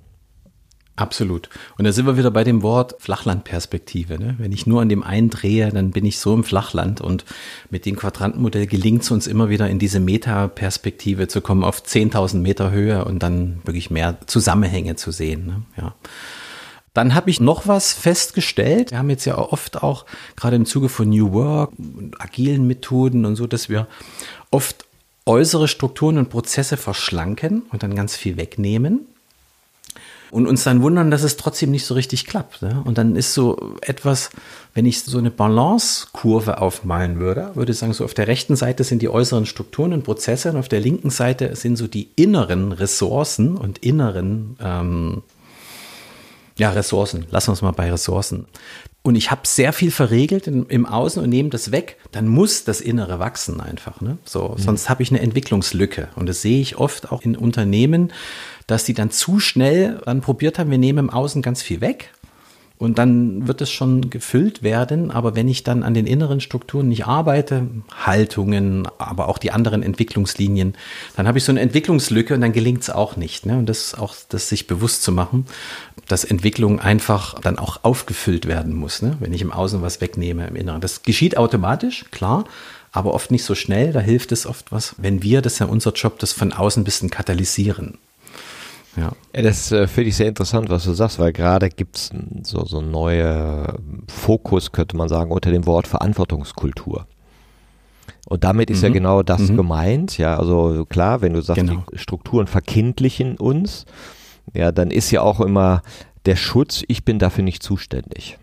Absolut. 0.98 1.48
Und 1.78 1.84
da 1.84 1.92
sind 1.92 2.06
wir 2.06 2.16
wieder 2.16 2.32
bei 2.32 2.42
dem 2.42 2.62
Wort 2.62 2.96
Flachlandperspektive. 2.98 4.18
Ne? 4.18 4.34
Wenn 4.38 4.50
ich 4.50 4.66
nur 4.66 4.82
an 4.82 4.88
dem 4.88 5.04
einen 5.04 5.30
drehe, 5.30 5.70
dann 5.70 5.92
bin 5.92 6.04
ich 6.04 6.18
so 6.18 6.34
im 6.34 6.42
Flachland. 6.42 7.00
Und 7.00 7.24
mit 7.70 7.86
dem 7.86 7.94
Quadrantenmodell 7.94 8.66
gelingt 8.66 9.02
es 9.02 9.12
uns 9.12 9.28
immer 9.28 9.48
wieder 9.48 9.68
in 9.70 9.78
diese 9.78 10.00
Metaperspektive 10.00 11.28
zu 11.28 11.40
kommen, 11.40 11.62
auf 11.62 11.82
10.000 11.84 12.38
Meter 12.38 12.72
Höhe 12.72 13.04
und 13.04 13.22
dann 13.22 13.60
wirklich 13.62 13.92
mehr 13.92 14.18
Zusammenhänge 14.26 14.96
zu 14.96 15.12
sehen. 15.12 15.46
Ne? 15.46 15.62
Ja. 15.76 15.94
Dann 16.94 17.14
habe 17.14 17.30
ich 17.30 17.38
noch 17.38 17.68
was 17.68 17.92
festgestellt. 17.92 18.90
Wir 18.90 18.98
haben 18.98 19.10
jetzt 19.10 19.24
ja 19.24 19.38
oft 19.38 19.80
auch, 19.80 20.04
gerade 20.34 20.56
im 20.56 20.66
Zuge 20.66 20.88
von 20.88 21.08
New 21.08 21.32
Work, 21.32 21.74
agilen 22.18 22.66
Methoden 22.66 23.24
und 23.24 23.36
so, 23.36 23.46
dass 23.46 23.68
wir 23.68 23.86
oft 24.50 24.84
äußere 25.26 25.68
Strukturen 25.68 26.18
und 26.18 26.28
Prozesse 26.28 26.76
verschlanken 26.76 27.62
und 27.70 27.84
dann 27.84 27.94
ganz 27.94 28.16
viel 28.16 28.36
wegnehmen 28.36 29.06
und 30.30 30.46
uns 30.46 30.64
dann 30.64 30.82
wundern, 30.82 31.10
dass 31.10 31.22
es 31.22 31.36
trotzdem 31.36 31.70
nicht 31.70 31.86
so 31.86 31.94
richtig 31.94 32.26
klappt. 32.26 32.62
Ne? 32.62 32.82
Und 32.84 32.98
dann 32.98 33.16
ist 33.16 33.34
so 33.34 33.74
etwas, 33.80 34.30
wenn 34.74 34.86
ich 34.86 35.02
so 35.02 35.18
eine 35.18 35.30
Balancekurve 35.30 36.60
aufmalen 36.60 37.18
würde, 37.18 37.50
würde 37.54 37.72
ich 37.72 37.78
sagen, 37.78 37.92
so 37.92 38.04
auf 38.04 38.14
der 38.14 38.28
rechten 38.28 38.56
Seite 38.56 38.84
sind 38.84 39.02
die 39.02 39.08
äußeren 39.08 39.46
Strukturen 39.46 39.92
und 39.92 40.04
Prozesse 40.04 40.50
und 40.50 40.56
auf 40.56 40.68
der 40.68 40.80
linken 40.80 41.10
Seite 41.10 41.56
sind 41.56 41.76
so 41.76 41.86
die 41.86 42.10
inneren 42.16 42.72
Ressourcen 42.72 43.56
und 43.56 43.78
inneren 43.78 44.56
ähm, 44.60 45.22
ja, 46.56 46.70
Ressourcen. 46.70 47.26
Lassen 47.30 47.48
wir 47.48 47.54
es 47.54 47.62
mal 47.62 47.72
bei 47.72 47.90
Ressourcen. 47.90 48.46
Und 49.02 49.14
ich 49.14 49.30
habe 49.30 49.42
sehr 49.44 49.72
viel 49.72 49.90
verregelt 49.90 50.46
im, 50.48 50.66
im, 50.68 50.84
Außen 50.84 51.22
und 51.22 51.30
nehme 51.30 51.48
das 51.48 51.72
weg, 51.72 51.96
dann 52.12 52.28
muss 52.28 52.64
das 52.64 52.80
Innere 52.80 53.18
wachsen 53.18 53.60
einfach. 53.60 54.00
Ne? 54.00 54.18
So, 54.24 54.50
mhm. 54.50 54.60
Sonst 54.60 54.90
habe 54.90 55.02
ich 55.02 55.10
eine 55.10 55.20
Entwicklungslücke. 55.20 56.08
Und 56.16 56.28
das 56.28 56.42
sehe 56.42 56.60
ich 56.60 56.76
oft 56.76 57.10
auch 57.10 57.22
in 57.22 57.36
Unternehmen, 57.36 58.12
dass 58.68 58.84
die 58.84 58.94
dann 58.94 59.10
zu 59.10 59.40
schnell 59.40 60.00
dann 60.04 60.20
probiert 60.20 60.60
haben, 60.60 60.70
wir 60.70 60.78
nehmen 60.78 60.98
im 60.98 61.10
Außen 61.10 61.42
ganz 61.42 61.62
viel 61.62 61.80
weg 61.80 62.12
und 62.78 62.98
dann 62.98 63.48
wird 63.48 63.60
es 63.60 63.70
schon 63.70 64.08
gefüllt 64.08 64.62
werden. 64.62 65.10
Aber 65.10 65.34
wenn 65.34 65.48
ich 65.48 65.64
dann 65.64 65.82
an 65.82 65.94
den 65.94 66.06
inneren 66.06 66.40
Strukturen 66.40 66.88
nicht 66.88 67.06
arbeite, 67.06 67.66
Haltungen, 67.92 68.86
aber 68.98 69.28
auch 69.28 69.38
die 69.38 69.50
anderen 69.50 69.82
Entwicklungslinien, 69.82 70.74
dann 71.16 71.26
habe 71.26 71.38
ich 71.38 71.44
so 71.44 71.50
eine 71.50 71.60
Entwicklungslücke 71.60 72.34
und 72.34 72.40
dann 72.40 72.52
gelingt 72.52 72.82
es 72.82 72.90
auch 72.90 73.16
nicht. 73.16 73.46
Ne? 73.46 73.58
Und 73.58 73.68
das 73.68 73.96
auch, 73.96 74.14
das 74.28 74.48
sich 74.48 74.68
bewusst 74.68 75.02
zu 75.02 75.10
machen, 75.10 75.46
dass 76.06 76.24
Entwicklung 76.24 76.78
einfach 76.78 77.40
dann 77.40 77.58
auch 77.58 77.82
aufgefüllt 77.82 78.46
werden 78.46 78.74
muss, 78.74 79.02
ne? 79.02 79.16
wenn 79.18 79.32
ich 79.32 79.42
im 79.42 79.52
Außen 79.52 79.82
was 79.82 80.00
wegnehme, 80.00 80.46
im 80.46 80.56
Inneren. 80.56 80.80
Das 80.80 81.02
geschieht 81.02 81.36
automatisch, 81.36 82.04
klar 82.12 82.44
aber 82.90 83.12
oft 83.12 83.30
nicht 83.30 83.44
so 83.44 83.54
schnell. 83.54 83.92
Da 83.92 84.00
hilft 84.00 84.32
es 84.32 84.46
oft 84.46 84.72
was, 84.72 84.94
wenn 84.96 85.22
wir, 85.22 85.42
das 85.42 85.54
ist 85.54 85.58
ja 85.58 85.66
unser 85.66 85.92
Job, 85.92 86.18
das 86.18 86.32
von 86.32 86.54
außen 86.54 86.80
ein 86.80 86.84
bisschen 86.84 87.10
katalysieren. 87.10 87.98
Ja. 88.96 89.12
das 89.32 89.70
äh, 89.70 89.86
finde 89.86 90.08
ich 90.08 90.16
sehr 90.16 90.28
interessant, 90.28 90.70
was 90.70 90.84
du 90.84 90.92
sagst, 90.92 91.18
weil 91.18 91.32
gerade 91.32 91.68
gibt 91.68 91.96
es 91.96 92.10
so, 92.42 92.64
so 92.64 92.80
neue 92.80 93.74
Fokus, 94.08 94.72
könnte 94.72 94.96
man 94.96 95.08
sagen, 95.08 95.30
unter 95.30 95.50
dem 95.50 95.66
Wort 95.66 95.86
Verantwortungskultur. 95.86 97.06
Und 98.26 98.44
damit 98.44 98.70
ist 98.70 98.78
mhm. 98.78 98.84
ja 98.84 98.92
genau 98.92 99.22
das 99.22 99.48
mhm. 99.48 99.56
gemeint. 99.56 100.18
Ja, 100.18 100.38
also 100.38 100.84
klar, 100.84 101.22
wenn 101.22 101.32
du 101.32 101.40
sagst, 101.40 101.60
genau. 101.60 101.84
die 101.92 101.98
Strukturen 101.98 102.46
verkindlichen 102.46 103.36
uns, 103.36 103.86
ja, 104.52 104.72
dann 104.72 104.90
ist 104.90 105.10
ja 105.10 105.22
auch 105.22 105.40
immer 105.40 105.82
der 106.26 106.36
Schutz, 106.36 106.82
ich 106.88 107.04
bin 107.04 107.18
dafür 107.18 107.44
nicht 107.44 107.62
zuständig. 107.62 108.38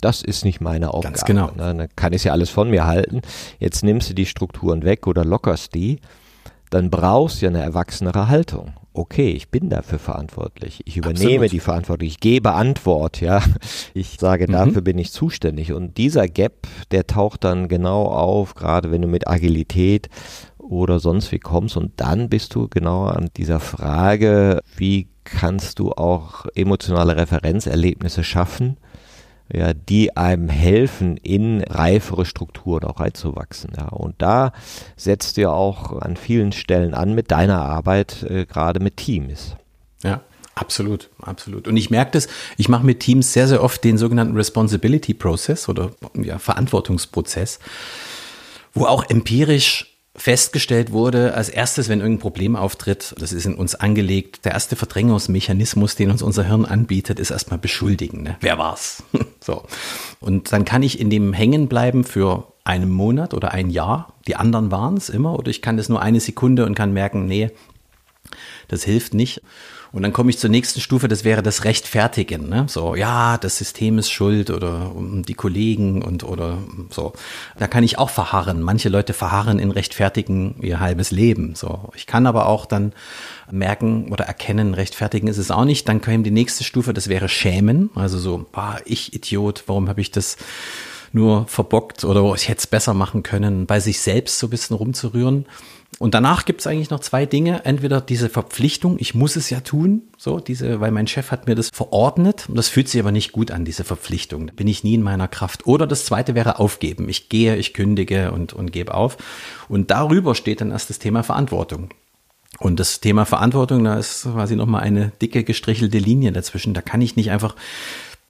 Das 0.00 0.22
ist 0.22 0.44
nicht 0.44 0.60
meine 0.60 0.92
Aufgabe. 0.92 1.14
Ganz 1.14 1.24
genau. 1.24 1.46
Ne? 1.48 1.74
Dann 1.74 1.88
kann 1.96 2.12
ich 2.12 2.24
ja 2.24 2.32
alles 2.32 2.50
von 2.50 2.70
mir 2.70 2.86
halten. 2.86 3.20
Jetzt 3.58 3.82
nimmst 3.82 4.10
du 4.10 4.14
die 4.14 4.26
Strukturen 4.26 4.82
weg 4.82 5.06
oder 5.06 5.24
lockerst 5.24 5.74
die, 5.74 6.00
dann 6.70 6.90
brauchst 6.90 7.40
du 7.40 7.46
ja 7.46 7.50
eine 7.50 7.62
erwachsenere 7.62 8.28
Haltung 8.28 8.72
okay, 8.92 9.30
ich 9.30 9.48
bin 9.48 9.68
dafür 9.70 9.98
verantwortlich. 9.98 10.82
Ich 10.84 10.96
übernehme 10.96 11.44
Absolut. 11.44 11.52
die 11.52 11.60
Verantwortung. 11.60 12.08
Ich 12.08 12.20
gebe 12.20 12.52
Antwort, 12.52 13.20
ja. 13.20 13.42
Ich 13.94 14.18
sage, 14.18 14.46
mhm. 14.48 14.52
dafür 14.52 14.82
bin 14.82 14.98
ich 14.98 15.12
zuständig. 15.12 15.72
Und 15.72 15.96
dieser 15.96 16.28
Gap, 16.28 16.66
der 16.90 17.06
taucht 17.06 17.44
dann 17.44 17.68
genau 17.68 18.04
auf, 18.04 18.54
gerade 18.54 18.90
wenn 18.90 19.02
du 19.02 19.08
mit 19.08 19.28
Agilität 19.28 20.08
oder 20.58 21.00
sonst 21.00 21.32
wie 21.32 21.38
kommst. 21.38 21.76
Und 21.76 21.92
dann 21.96 22.28
bist 22.28 22.54
du 22.54 22.68
genau 22.68 23.04
an 23.06 23.30
dieser 23.36 23.60
Frage, 23.60 24.60
wie 24.76 25.08
kannst 25.24 25.78
du 25.78 25.92
auch 25.92 26.46
emotionale 26.54 27.16
Referenzerlebnisse 27.16 28.24
schaffen? 28.24 28.76
Ja, 29.52 29.74
die 29.74 30.16
einem 30.16 30.48
helfen, 30.48 31.16
in 31.16 31.62
reifere 31.62 32.24
Strukturen 32.24 32.84
auch 32.84 33.00
reinzuwachsen. 33.00 33.72
Ja. 33.76 33.88
Und 33.88 34.16
da 34.18 34.52
setzt 34.96 35.36
du 35.36 35.42
ja 35.42 35.50
auch 35.50 36.00
an 36.00 36.16
vielen 36.16 36.52
Stellen 36.52 36.94
an 36.94 37.14
mit 37.14 37.30
deiner 37.30 37.62
Arbeit, 37.62 38.22
äh, 38.22 38.46
gerade 38.46 38.80
mit 38.80 38.96
Teams. 38.96 39.56
Ja. 40.02 40.22
Absolut, 40.56 41.08
absolut. 41.22 41.68
Und 41.68 41.76
ich 41.78 41.88
merke 41.88 42.10
das, 42.10 42.28
ich 42.58 42.68
mache 42.68 42.84
mit 42.84 43.00
Teams 43.00 43.32
sehr, 43.32 43.48
sehr 43.48 43.62
oft 43.62 43.82
den 43.82 43.96
sogenannten 43.96 44.36
Responsibility 44.36 45.14
Process 45.14 45.70
oder 45.70 45.92
ja, 46.14 46.38
Verantwortungsprozess, 46.38 47.60
wo 48.74 48.84
auch 48.84 49.08
empirisch 49.08 49.99
festgestellt 50.20 50.92
wurde, 50.92 51.32
als 51.32 51.48
erstes, 51.48 51.88
wenn 51.88 52.00
irgendein 52.00 52.20
Problem 52.20 52.54
auftritt, 52.54 53.14
das 53.18 53.32
ist 53.32 53.46
in 53.46 53.54
uns 53.54 53.74
angelegt, 53.74 54.44
der 54.44 54.52
erste 54.52 54.76
Verdrängungsmechanismus, 54.76 55.96
den 55.96 56.10
uns 56.10 56.20
unser 56.20 56.44
Hirn 56.44 56.66
anbietet, 56.66 57.18
ist 57.18 57.30
erstmal 57.30 57.58
beschuldigen. 57.58 58.22
Ne? 58.22 58.36
Wer 58.40 58.58
war's? 58.58 59.02
so. 59.40 59.64
Und 60.20 60.52
dann 60.52 60.66
kann 60.66 60.82
ich 60.82 61.00
in 61.00 61.08
dem 61.08 61.32
hängen 61.32 61.68
bleiben 61.68 62.04
für 62.04 62.52
einen 62.64 62.90
Monat 62.90 63.32
oder 63.32 63.52
ein 63.52 63.70
Jahr. 63.70 64.12
Die 64.26 64.36
anderen 64.36 64.70
waren 64.70 64.98
es 64.98 65.08
immer. 65.08 65.38
Oder 65.38 65.48
ich 65.48 65.62
kann 65.62 65.78
das 65.78 65.88
nur 65.88 66.02
eine 66.02 66.20
Sekunde 66.20 66.66
und 66.66 66.74
kann 66.74 66.92
merken, 66.92 67.24
nee, 67.24 67.50
das 68.68 68.84
hilft 68.84 69.14
nicht. 69.14 69.40
Und 69.92 70.02
dann 70.02 70.12
komme 70.12 70.30
ich 70.30 70.38
zur 70.38 70.50
nächsten 70.50 70.80
Stufe, 70.80 71.08
das 71.08 71.24
wäre 71.24 71.42
das 71.42 71.64
Rechtfertigen. 71.64 72.48
Ne? 72.48 72.66
So, 72.68 72.94
ja, 72.94 73.38
das 73.38 73.58
System 73.58 73.98
ist 73.98 74.10
schuld 74.10 74.50
oder 74.50 74.92
die 74.96 75.34
Kollegen 75.34 76.02
und 76.02 76.22
oder 76.22 76.58
so. 76.90 77.12
Da 77.58 77.66
kann 77.66 77.82
ich 77.82 77.98
auch 77.98 78.10
verharren. 78.10 78.62
Manche 78.62 78.88
Leute 78.88 79.12
verharren 79.12 79.58
in 79.58 79.70
Rechtfertigen 79.70 80.54
ihr 80.60 80.78
halbes 80.78 81.10
Leben. 81.10 81.54
So, 81.56 81.90
ich 81.96 82.06
kann 82.06 82.26
aber 82.26 82.46
auch 82.46 82.66
dann 82.66 82.92
merken 83.50 84.12
oder 84.12 84.24
erkennen, 84.26 84.74
rechtfertigen 84.74 85.26
ist 85.26 85.38
es 85.38 85.50
auch 85.50 85.64
nicht. 85.64 85.88
Dann 85.88 86.00
käme 86.00 86.22
die 86.22 86.30
nächste 86.30 86.62
Stufe, 86.62 86.92
das 86.92 87.08
wäre 87.08 87.28
Schämen. 87.28 87.90
Also 87.96 88.18
so, 88.18 88.46
bah, 88.52 88.78
ich 88.84 89.12
Idiot, 89.12 89.64
warum 89.66 89.88
habe 89.88 90.00
ich 90.00 90.10
das 90.10 90.36
nur 91.12 91.46
verbockt 91.48 92.04
oder 92.04 92.32
ich 92.34 92.48
hätte 92.48 92.60
es 92.60 92.66
besser 92.66 92.94
machen 92.94 93.22
können, 93.24 93.66
bei 93.66 93.80
sich 93.80 94.00
selbst 94.00 94.38
so 94.38 94.46
ein 94.46 94.50
bisschen 94.50 94.76
rumzurühren. 94.76 95.46
Und 95.98 96.14
danach 96.14 96.44
gibt 96.44 96.60
es 96.60 96.66
eigentlich 96.66 96.90
noch 96.90 97.00
zwei 97.00 97.26
Dinge. 97.26 97.64
Entweder 97.64 98.00
diese 98.00 98.28
Verpflichtung, 98.28 98.96
ich 98.98 99.14
muss 99.14 99.36
es 99.36 99.50
ja 99.50 99.60
tun, 99.60 100.02
so 100.16 100.40
diese, 100.40 100.80
weil 100.80 100.92
mein 100.92 101.06
Chef 101.06 101.30
hat 101.30 101.46
mir 101.46 101.54
das 101.54 101.68
verordnet. 101.72 102.48
Und 102.48 102.56
das 102.56 102.68
fühlt 102.68 102.88
sich 102.88 103.00
aber 103.00 103.12
nicht 103.12 103.32
gut 103.32 103.50
an, 103.50 103.64
diese 103.64 103.84
Verpflichtung. 103.84 104.46
Da 104.46 104.52
bin 104.54 104.68
ich 104.68 104.84
nie 104.84 104.94
in 104.94 105.02
meiner 105.02 105.28
Kraft. 105.28 105.66
Oder 105.66 105.86
das 105.86 106.04
zweite 106.04 106.34
wäre 106.34 106.58
aufgeben. 106.58 107.08
Ich 107.08 107.28
gehe, 107.28 107.56
ich 107.56 107.74
kündige 107.74 108.32
und, 108.32 108.52
und 108.52 108.72
gebe 108.72 108.94
auf. 108.94 109.18
Und 109.68 109.90
darüber 109.90 110.34
steht 110.34 110.60
dann 110.60 110.70
erst 110.70 110.90
das 110.90 111.00
Thema 111.00 111.22
Verantwortung. 111.22 111.90
Und 112.58 112.80
das 112.80 113.00
Thema 113.00 113.24
Verantwortung, 113.24 113.84
da 113.84 113.98
ist 113.98 114.22
quasi 114.22 114.56
nochmal 114.56 114.82
eine 114.82 115.12
dicke 115.22 115.44
gestrichelte 115.44 115.98
Linie 115.98 116.32
dazwischen. 116.32 116.74
Da 116.74 116.82
kann 116.82 117.00
ich 117.00 117.16
nicht 117.16 117.30
einfach 117.30 117.56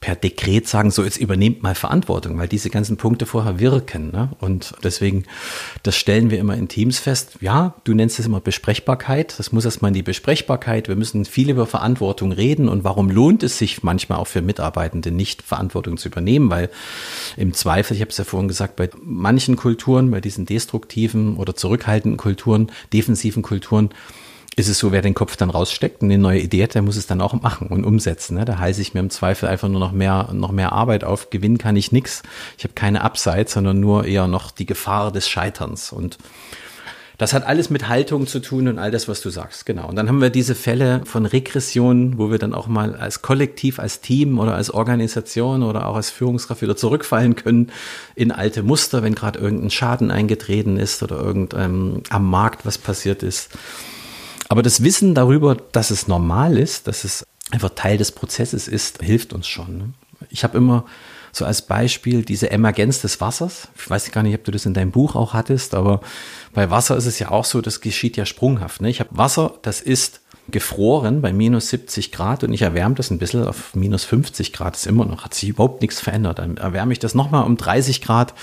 per 0.00 0.16
Dekret 0.16 0.66
sagen, 0.66 0.90
so 0.90 1.04
jetzt 1.04 1.18
übernehmt 1.18 1.62
mal 1.62 1.74
Verantwortung, 1.74 2.38
weil 2.38 2.48
diese 2.48 2.70
ganzen 2.70 2.96
Punkte 2.96 3.26
vorher 3.26 3.60
wirken. 3.60 4.10
Ne? 4.10 4.30
Und 4.40 4.74
deswegen, 4.82 5.24
das 5.82 5.94
stellen 5.94 6.30
wir 6.30 6.38
immer 6.38 6.56
in 6.56 6.68
Teams 6.68 6.98
fest. 6.98 7.36
Ja, 7.42 7.74
du 7.84 7.92
nennst 7.92 8.18
es 8.18 8.24
immer 8.24 8.40
Besprechbarkeit. 8.40 9.38
Das 9.38 9.52
muss 9.52 9.66
erstmal 9.66 9.90
in 9.90 9.94
die 9.94 10.02
Besprechbarkeit. 10.02 10.88
Wir 10.88 10.96
müssen 10.96 11.26
viel 11.26 11.50
über 11.50 11.66
Verantwortung 11.66 12.32
reden 12.32 12.70
und 12.70 12.82
warum 12.82 13.10
lohnt 13.10 13.42
es 13.42 13.58
sich 13.58 13.82
manchmal 13.82 14.18
auch 14.18 14.26
für 14.26 14.40
Mitarbeitende 14.40 15.10
nicht 15.10 15.42
Verantwortung 15.42 15.98
zu 15.98 16.08
übernehmen, 16.08 16.48
weil 16.48 16.70
im 17.36 17.52
Zweifel, 17.52 17.94
ich 17.94 18.00
habe 18.00 18.10
es 18.10 18.16
ja 18.16 18.24
vorhin 18.24 18.48
gesagt, 18.48 18.76
bei 18.76 18.88
manchen 19.02 19.56
Kulturen, 19.56 20.10
bei 20.10 20.22
diesen 20.22 20.46
destruktiven 20.46 21.36
oder 21.36 21.54
zurückhaltenden 21.54 22.16
Kulturen, 22.16 22.72
defensiven 22.94 23.42
Kulturen, 23.42 23.90
ist 24.60 24.68
es 24.68 24.78
so, 24.78 24.92
wer 24.92 25.02
den 25.02 25.14
Kopf 25.14 25.36
dann 25.36 25.50
raussteckt 25.50 26.02
und 26.02 26.10
eine 26.10 26.18
neue 26.18 26.40
Idee 26.40 26.62
hat, 26.62 26.74
der 26.74 26.82
muss 26.82 26.96
es 26.96 27.06
dann 27.06 27.20
auch 27.20 27.34
machen 27.34 27.68
und 27.68 27.84
umsetzen. 27.84 28.36
Ne? 28.36 28.44
Da 28.44 28.58
heiße 28.58 28.80
ich 28.80 28.94
mir 28.94 29.00
im 29.00 29.10
Zweifel 29.10 29.48
einfach 29.48 29.68
nur 29.68 29.80
noch 29.80 29.92
mehr, 29.92 30.28
noch 30.32 30.52
mehr 30.52 30.72
Arbeit 30.72 31.02
auf. 31.02 31.30
Gewinnen 31.30 31.58
kann 31.58 31.76
ich 31.76 31.90
nichts. 31.90 32.22
Ich 32.58 32.64
habe 32.64 32.74
keine 32.74 33.02
Upside, 33.02 33.46
sondern 33.48 33.80
nur 33.80 34.04
eher 34.04 34.28
noch 34.28 34.50
die 34.50 34.66
Gefahr 34.66 35.10
des 35.10 35.28
Scheiterns. 35.28 35.92
Und 35.92 36.18
Das 37.20 37.34
hat 37.34 37.44
alles 37.44 37.68
mit 37.68 37.86
Haltung 37.86 38.26
zu 38.26 38.40
tun 38.40 38.66
und 38.66 38.78
all 38.78 38.90
das, 38.90 39.06
was 39.06 39.20
du 39.20 39.28
sagst, 39.28 39.66
genau. 39.66 39.86
Und 39.88 39.96
dann 39.96 40.08
haben 40.08 40.22
wir 40.22 40.30
diese 40.30 40.54
Fälle 40.54 41.02
von 41.04 41.26
Regression, 41.26 42.16
wo 42.16 42.30
wir 42.30 42.38
dann 42.38 42.54
auch 42.54 42.66
mal 42.66 42.94
als 42.96 43.20
Kollektiv, 43.20 43.78
als 43.78 44.00
Team 44.00 44.38
oder 44.38 44.54
als 44.54 44.70
Organisation 44.70 45.62
oder 45.62 45.86
auch 45.86 45.96
als 45.96 46.08
Führungskraft 46.08 46.62
wieder 46.62 46.76
zurückfallen 46.76 47.36
können 47.36 47.72
in 48.14 48.32
alte 48.32 48.62
Muster, 48.62 49.02
wenn 49.02 49.14
gerade 49.14 49.38
irgendein 49.38 49.68
Schaden 49.68 50.10
eingetreten 50.10 50.78
ist 50.78 51.02
oder 51.02 51.18
irgendeinem 51.18 52.02
am 52.08 52.30
Markt 52.30 52.64
was 52.64 52.78
passiert 52.78 53.22
ist. 53.22 53.50
Aber 54.50 54.62
das 54.62 54.82
Wissen 54.82 55.14
darüber, 55.14 55.54
dass 55.54 55.92
es 55.92 56.08
normal 56.08 56.58
ist, 56.58 56.88
dass 56.88 57.04
es 57.04 57.24
einfach 57.52 57.70
Teil 57.76 57.98
des 57.98 58.10
Prozesses 58.10 58.66
ist, 58.66 59.00
hilft 59.00 59.32
uns 59.32 59.46
schon. 59.46 59.78
Ne? 59.78 59.84
Ich 60.28 60.42
habe 60.42 60.58
immer 60.58 60.86
so 61.30 61.44
als 61.44 61.62
Beispiel 61.62 62.24
diese 62.24 62.50
Emergenz 62.50 63.00
des 63.00 63.20
Wassers. 63.20 63.68
Ich 63.78 63.88
weiß 63.88 64.10
gar 64.10 64.24
nicht, 64.24 64.34
ob 64.34 64.42
du 64.42 64.50
das 64.50 64.66
in 64.66 64.74
deinem 64.74 64.90
Buch 64.90 65.14
auch 65.14 65.34
hattest, 65.34 65.72
aber 65.72 66.00
bei 66.52 66.68
Wasser 66.68 66.96
ist 66.96 67.06
es 67.06 67.20
ja 67.20 67.30
auch 67.30 67.44
so, 67.44 67.60
das 67.60 67.80
geschieht 67.80 68.16
ja 68.16 68.26
sprunghaft. 68.26 68.80
Ne? 68.80 68.90
Ich 68.90 68.98
habe 68.98 69.16
Wasser, 69.16 69.54
das 69.62 69.80
ist 69.80 70.20
gefroren 70.48 71.22
bei 71.22 71.32
minus 71.32 71.68
70 71.68 72.10
Grad 72.10 72.42
und 72.42 72.52
ich 72.52 72.62
erwärme 72.62 72.96
das 72.96 73.12
ein 73.12 73.18
bisschen 73.18 73.46
auf 73.46 73.76
minus 73.76 74.02
50 74.02 74.52
Grad. 74.52 74.74
Ist 74.74 74.88
immer 74.88 75.04
noch, 75.04 75.24
hat 75.24 75.34
sich 75.34 75.50
überhaupt 75.50 75.80
nichts 75.80 76.00
verändert. 76.00 76.40
Dann 76.40 76.56
erwärme 76.56 76.92
ich 76.92 76.98
das 76.98 77.14
nochmal 77.14 77.44
um 77.44 77.56
30 77.56 78.00
Grad. 78.00 78.34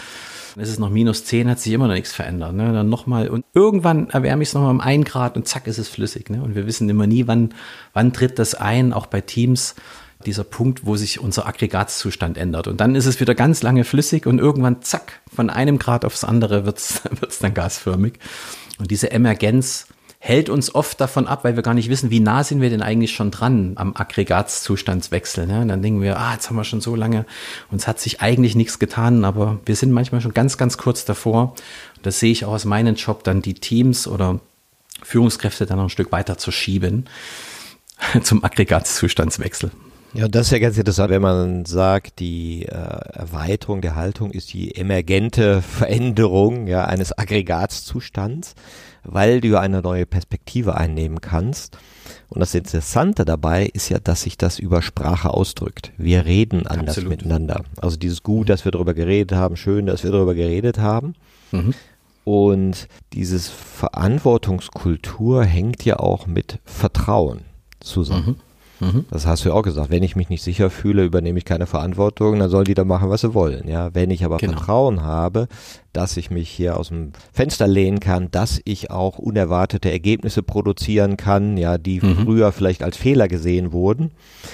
Dann 0.57 0.63
ist 0.63 0.71
es 0.71 0.79
noch 0.79 0.89
minus 0.89 1.23
10, 1.23 1.51
hat 1.51 1.59
sich 1.59 1.71
immer 1.71 1.85
noch 1.85 1.93
nichts 1.93 2.13
verändert. 2.13 2.55
Ne? 2.55 2.73
Dann 2.73 2.89
nochmal 2.89 3.29
und 3.29 3.45
irgendwann 3.53 4.09
erwärme 4.09 4.41
ich 4.41 4.49
es 4.49 4.55
nochmal 4.55 4.71
um 4.71 4.81
1 4.81 5.07
Grad 5.07 5.35
und 5.35 5.47
zack 5.47 5.67
ist 5.67 5.77
es 5.77 5.87
flüssig. 5.87 6.31
Ne? 6.31 6.41
Und 6.41 6.55
wir 6.55 6.65
wissen 6.65 6.89
immer 6.89 7.05
nie, 7.05 7.27
wann, 7.27 7.53
wann 7.93 8.11
tritt 8.11 8.39
das 8.39 8.55
ein, 8.55 8.91
auch 8.91 9.05
bei 9.05 9.21
Teams 9.21 9.75
dieser 10.25 10.43
Punkt, 10.43 10.83
wo 10.83 10.95
sich 10.95 11.19
unser 11.19 11.45
Aggregatzustand 11.45 12.39
ändert. 12.39 12.67
Und 12.67 12.81
dann 12.81 12.95
ist 12.95 13.05
es 13.05 13.19
wieder 13.19 13.35
ganz 13.35 13.61
lange 13.61 13.83
flüssig 13.83 14.25
und 14.25 14.39
irgendwann, 14.39 14.81
zack, 14.81 15.19
von 15.31 15.51
einem 15.51 15.77
Grad 15.77 16.03
aufs 16.05 16.23
andere 16.23 16.65
wird 16.65 16.79
es 16.79 17.03
dann 17.39 17.53
gasförmig. 17.53 18.13
Und 18.79 18.89
diese 18.89 19.11
Emergenz 19.11 19.85
hält 20.19 20.49
uns 20.49 20.73
oft 20.73 20.99
davon 20.99 21.27
ab, 21.27 21.43
weil 21.43 21.55
wir 21.55 21.63
gar 21.63 21.73
nicht 21.73 21.89
wissen, 21.89 22.09
wie 22.09 22.19
nah 22.19 22.43
sind 22.43 22.61
wir 22.61 22.69
denn 22.69 22.81
eigentlich 22.81 23.11
schon 23.11 23.31
dran 23.31 23.73
am 23.75 23.95
Aggregatzustandswechsel. 23.95 25.45
Ne? 25.45 25.65
Dann 25.67 25.81
denken 25.81 26.01
wir, 26.01 26.17
ah, 26.17 26.33
jetzt 26.33 26.49
haben 26.49 26.55
wir 26.55 26.63
schon 26.63 26.81
so 26.81 26.95
lange, 26.95 27.25
uns 27.71 27.87
hat 27.87 27.99
sich 27.99 28.21
eigentlich 28.21 28.55
nichts 28.55 28.79
getan, 28.79 29.25
aber 29.25 29.59
wir 29.65 29.75
sind 29.75 29.91
manchmal 29.91 30.21
schon 30.21 30.33
ganz, 30.33 30.57
ganz 30.57 30.77
kurz 30.77 31.05
davor. 31.05 31.53
Das 32.01 32.19
sehe 32.19 32.31
ich 32.31 32.45
auch 32.45 32.53
aus 32.53 32.65
meinem 32.65 32.95
Job, 32.95 33.23
dann 33.23 33.41
die 33.41 33.53
Teams 33.53 34.07
oder 34.07 34.39
Führungskräfte 35.03 35.65
dann 35.65 35.77
noch 35.77 35.85
ein 35.85 35.89
Stück 35.89 36.11
weiter 36.11 36.37
zu 36.37 36.51
schieben 36.51 37.05
zum 38.23 38.43
Aggregatzustandswechsel. 38.43 39.71
Ja, 40.13 40.27
das 40.27 40.47
ist 40.47 40.51
ja 40.51 40.59
ganz 40.59 40.77
interessant, 40.77 41.11
wenn 41.11 41.21
man 41.21 41.65
sagt, 41.65 42.19
die 42.19 42.63
äh, 42.63 42.71
Erweiterung 42.71 43.81
der 43.81 43.95
Haltung 43.95 44.31
ist 44.31 44.53
die 44.53 44.75
emergente 44.75 45.61
Veränderung 45.61 46.65
ja, 46.65 46.85
eines 46.85 47.15
Aggregatzustands, 47.15 48.55
weil 49.07 49.41
du 49.41 49.59
eine 49.59 49.81
neue 49.81 50.05
Perspektive 50.05 50.75
einnehmen 50.75 51.21
kannst. 51.21 51.77
Und 52.29 52.39
das 52.39 52.53
Interessante 52.53 53.25
dabei 53.25 53.65
ist 53.65 53.89
ja, 53.89 53.99
dass 53.99 54.23
sich 54.23 54.37
das 54.37 54.59
über 54.59 54.81
Sprache 54.81 55.33
ausdrückt. 55.33 55.91
Wir 55.97 56.25
reden 56.25 56.67
anders 56.67 56.97
Absolut. 56.97 57.09
miteinander. 57.09 57.63
Also 57.81 57.97
dieses 57.97 58.21
Gut, 58.23 58.49
dass 58.49 58.65
wir 58.65 58.71
darüber 58.71 58.93
geredet 58.93 59.37
haben, 59.37 59.55
schön, 59.55 59.85
dass 59.85 60.03
wir 60.03 60.11
darüber 60.11 60.35
geredet 60.35 60.77
haben. 60.77 61.15
Mhm. 61.51 61.73
Und 62.23 62.89
dieses 63.13 63.47
Verantwortungskultur 63.47 65.45
hängt 65.45 65.85
ja 65.85 65.97
auch 65.99 66.27
mit 66.27 66.59
Vertrauen 66.65 67.45
zusammen. 67.79 68.25
Mhm. 68.25 68.46
Mhm. 68.79 69.05
Das 69.09 69.25
hast 69.25 69.43
du 69.43 69.49
ja 69.49 69.55
auch 69.55 69.63
gesagt. 69.63 69.89
Wenn 69.89 70.03
ich 70.03 70.15
mich 70.15 70.29
nicht 70.29 70.43
sicher 70.43 70.69
fühle, 70.69 71.03
übernehme 71.03 71.39
ich 71.39 71.45
keine 71.45 71.65
Verantwortung, 71.65 72.39
dann 72.39 72.49
sollen 72.49 72.65
die 72.65 72.73
da 72.73 72.83
machen, 72.83 73.09
was 73.09 73.21
sie 73.21 73.33
wollen. 73.33 73.67
Ja, 73.67 73.93
wenn 73.93 74.11
ich 74.11 74.23
aber 74.23 74.37
genau. 74.37 74.53
Vertrauen 74.53 75.01
habe, 75.03 75.47
dass 75.93 76.17
ich 76.17 76.29
mich 76.29 76.49
hier 76.49 76.77
aus 76.77 76.89
dem 76.89 77.11
Fenster 77.33 77.67
lehnen 77.67 77.99
kann, 77.99 78.29
dass 78.31 78.61
ich 78.65 78.91
auch 78.91 79.17
unerwartete 79.17 79.91
Ergebnisse 79.91 80.43
produzieren 80.43 81.17
kann, 81.17 81.57
ja, 81.57 81.77
die 81.77 82.01
mhm. 82.01 82.17
früher 82.23 82.51
vielleicht 82.51 82.83
als 82.83 82.97
Fehler 82.97 83.27
gesehen 83.27 83.71
wurden, 83.71 84.11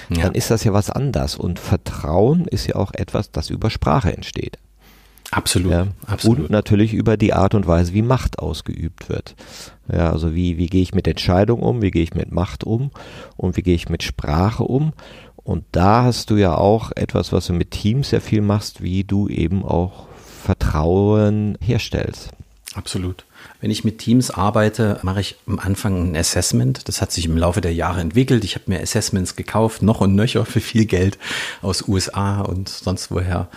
ja. 0.08 0.22
dann 0.22 0.34
ist 0.34 0.50
das 0.50 0.64
ja 0.64 0.72
was 0.72 0.90
anders. 0.90 1.36
Und 1.36 1.58
Vertrauen 1.58 2.46
ist 2.46 2.66
ja 2.66 2.76
auch 2.76 2.92
etwas, 2.94 3.30
das 3.30 3.50
über 3.50 3.70
Sprache 3.70 4.14
entsteht. 4.14 4.58
Absolut, 5.30 5.72
ja, 5.72 5.86
absolut. 6.06 6.38
Und 6.38 6.50
natürlich 6.50 6.92
über 6.92 7.16
die 7.16 7.32
Art 7.32 7.54
und 7.54 7.66
Weise, 7.66 7.92
wie 7.92 8.02
Macht 8.02 8.38
ausgeübt 8.38 9.08
wird. 9.08 9.34
Ja, 9.92 10.10
also 10.10 10.34
wie, 10.34 10.58
wie 10.58 10.66
gehe 10.66 10.82
ich 10.82 10.94
mit 10.94 11.08
Entscheidung 11.08 11.60
um, 11.60 11.82
wie 11.82 11.90
gehe 11.90 12.02
ich 12.02 12.14
mit 12.14 12.30
Macht 12.30 12.64
um 12.64 12.90
und 13.36 13.56
wie 13.56 13.62
gehe 13.62 13.74
ich 13.74 13.88
mit 13.88 14.02
Sprache 14.02 14.64
um. 14.64 14.92
Und 15.36 15.64
da 15.72 16.04
hast 16.04 16.30
du 16.30 16.36
ja 16.36 16.56
auch 16.56 16.92
etwas, 16.94 17.32
was 17.32 17.46
du 17.46 17.52
mit 17.52 17.70
Teams 17.70 18.10
sehr 18.10 18.20
viel 18.20 18.40
machst, 18.40 18.82
wie 18.82 19.04
du 19.04 19.28
eben 19.28 19.62
auch 19.64 20.06
Vertrauen 20.42 21.58
herstellst. 21.60 22.30
Absolut. 22.74 23.24
Wenn 23.60 23.70
ich 23.70 23.84
mit 23.84 23.98
Teams 23.98 24.30
arbeite, 24.30 24.98
mache 25.02 25.20
ich 25.20 25.36
am 25.46 25.58
Anfang 25.58 26.10
ein 26.10 26.16
Assessment. 26.16 26.88
Das 26.88 27.00
hat 27.00 27.12
sich 27.12 27.26
im 27.26 27.36
Laufe 27.36 27.60
der 27.60 27.72
Jahre 27.72 28.00
entwickelt. 28.00 28.42
Ich 28.44 28.56
habe 28.56 28.64
mir 28.68 28.80
Assessments 28.80 29.36
gekauft, 29.36 29.82
noch 29.82 30.00
und 30.00 30.14
nöcher 30.14 30.44
für 30.44 30.60
viel 30.60 30.86
Geld 30.86 31.18
aus 31.62 31.86
USA 31.86 32.40
und 32.40 32.68
sonst 32.68 33.10
woher. 33.10 33.48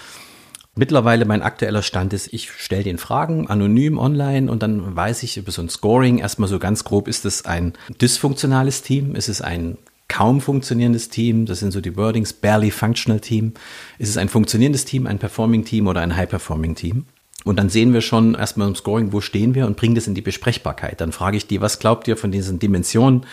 Mittlerweile 0.77 1.25
mein 1.25 1.41
aktueller 1.41 1.81
Stand 1.81 2.13
ist, 2.13 2.31
ich 2.31 2.51
stelle 2.51 2.83
den 2.83 2.99
Fragen 2.99 3.47
anonym 3.47 3.97
online 3.97 4.49
und 4.49 4.61
dann 4.61 4.95
weiß 4.95 5.23
ich 5.23 5.37
über 5.37 5.51
so 5.51 5.63
ein 5.63 5.69
Scoring 5.69 6.19
erstmal 6.19 6.47
so 6.47 6.59
ganz 6.59 6.83
grob, 6.83 7.07
ist 7.07 7.25
es 7.25 7.45
ein 7.45 7.73
dysfunktionales 7.99 8.83
Team, 8.83 9.15
ist 9.15 9.27
es 9.27 9.41
ein 9.41 9.79
kaum 10.07 10.39
funktionierendes 10.39 11.09
Team, 11.09 11.47
das 11.47 11.59
sind 11.59 11.71
so 11.71 11.81
die 11.81 11.97
Wordings, 11.97 12.31
barely 12.31 12.69
functional 12.69 13.19
Team, 13.19 13.53
ist 13.97 14.09
es 14.09 14.17
ein 14.17 14.29
funktionierendes 14.29 14.85
Team, 14.85 15.07
ein 15.07 15.17
performing 15.17 15.65
Team 15.65 15.87
oder 15.87 16.01
ein 16.01 16.15
high 16.15 16.29
performing 16.29 16.75
Team? 16.75 17.05
Und 17.43 17.57
dann 17.57 17.69
sehen 17.69 17.93
wir 17.93 18.01
schon 18.01 18.35
erstmal 18.35 18.67
im 18.67 18.75
Scoring, 18.75 19.13
wo 19.13 19.21
stehen 19.21 19.55
wir 19.55 19.65
und 19.65 19.77
bringen 19.77 19.95
das 19.95 20.05
in 20.05 20.15
die 20.15 20.21
Besprechbarkeit. 20.21 21.01
Dann 21.01 21.11
frage 21.11 21.37
ich 21.37 21.47
die, 21.47 21.61
was 21.61 21.79
glaubt 21.79 22.07
ihr 22.07 22.17
von 22.17 22.31
diesen 22.31 22.59
Dimensionen? 22.59 23.25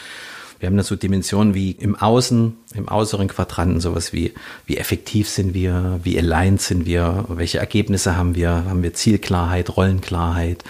Wir 0.65 0.69
haben 0.69 0.79
da 0.79 0.83
so 0.83 0.97
Dimensionen 0.97 1.53
wie 1.53 1.73
im 1.73 1.95
Außen, 1.95 2.57
im 2.75 2.89
äußeren 2.89 3.29
Quadranten, 3.29 3.83
sowas 3.83 4.15
wie, 4.15 4.33
wie 4.65 4.79
effektiv 4.79 5.29
sind 5.29 5.53
wir, 5.53 6.01
wie 6.05 6.19
aligned 6.19 6.63
sind 6.63 6.87
wir, 6.87 7.27
welche 7.29 7.59
Ergebnisse 7.59 8.17
haben 8.17 8.35
wir, 8.35 8.49
haben 8.49 8.83
wir 8.83 8.95
Zielklarheit, 8.95 9.77
Rollenklarheit, 9.77 10.65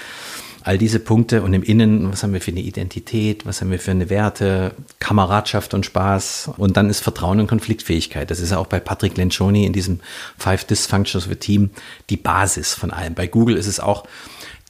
all 0.64 0.78
diese 0.78 0.98
Punkte 0.98 1.42
und 1.42 1.54
im 1.54 1.62
Innen, 1.62 2.10
was 2.10 2.24
haben 2.24 2.32
wir 2.32 2.40
für 2.40 2.50
eine 2.50 2.62
Identität, 2.62 3.46
was 3.46 3.60
haben 3.60 3.70
wir 3.70 3.78
für 3.78 3.92
eine 3.92 4.10
Werte, 4.10 4.74
Kameradschaft 4.98 5.74
und 5.74 5.86
Spaß 5.86 6.50
und 6.56 6.76
dann 6.76 6.90
ist 6.90 6.98
Vertrauen 6.98 7.38
und 7.38 7.46
Konfliktfähigkeit. 7.46 8.32
Das 8.32 8.40
ist 8.40 8.50
ja 8.50 8.58
auch 8.58 8.66
bei 8.66 8.80
Patrick 8.80 9.16
Lencioni 9.16 9.64
in 9.64 9.72
diesem 9.72 10.00
Five 10.36 10.64
Dysfunctions 10.64 11.26
of 11.26 11.30
a 11.30 11.36
Team 11.36 11.70
die 12.10 12.16
Basis 12.16 12.74
von 12.74 12.90
allem. 12.90 13.14
Bei 13.14 13.28
Google 13.28 13.56
ist 13.56 13.68
es 13.68 13.78
auch 13.78 14.08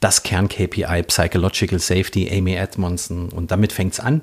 das 0.01 0.21
Kern-KPI, 0.21 1.01
Psychological 1.07 1.79
Safety, 1.79 2.29
Amy 2.31 2.53
Edmondson 2.53 3.29
und 3.29 3.49
damit 3.49 3.71
fängt 3.71 3.93
es 3.93 3.99
an. 3.99 4.21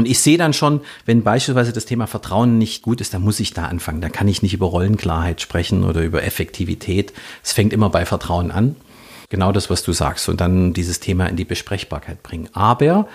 Und 0.00 0.06
ich 0.06 0.20
sehe 0.20 0.38
dann 0.38 0.54
schon, 0.54 0.80
wenn 1.04 1.22
beispielsweise 1.22 1.74
das 1.74 1.84
Thema 1.84 2.06
Vertrauen 2.06 2.56
nicht 2.56 2.80
gut 2.80 3.02
ist, 3.02 3.12
dann 3.12 3.20
muss 3.20 3.38
ich 3.38 3.52
da 3.52 3.66
anfangen. 3.66 4.00
Da 4.00 4.08
kann 4.08 4.28
ich 4.28 4.40
nicht 4.40 4.54
über 4.54 4.64
Rollenklarheit 4.64 5.42
sprechen 5.42 5.84
oder 5.84 6.00
über 6.00 6.24
Effektivität. 6.24 7.12
Es 7.44 7.52
fängt 7.52 7.74
immer 7.74 7.90
bei 7.90 8.06
Vertrauen 8.06 8.50
an. 8.50 8.76
Genau 9.28 9.52
das, 9.52 9.68
was 9.68 9.82
du 9.82 9.92
sagst. 9.92 10.30
Und 10.30 10.40
dann 10.40 10.72
dieses 10.72 11.00
Thema 11.00 11.26
in 11.26 11.36
die 11.36 11.44
Besprechbarkeit 11.44 12.22
bringen. 12.22 12.48
Aber 12.54 13.08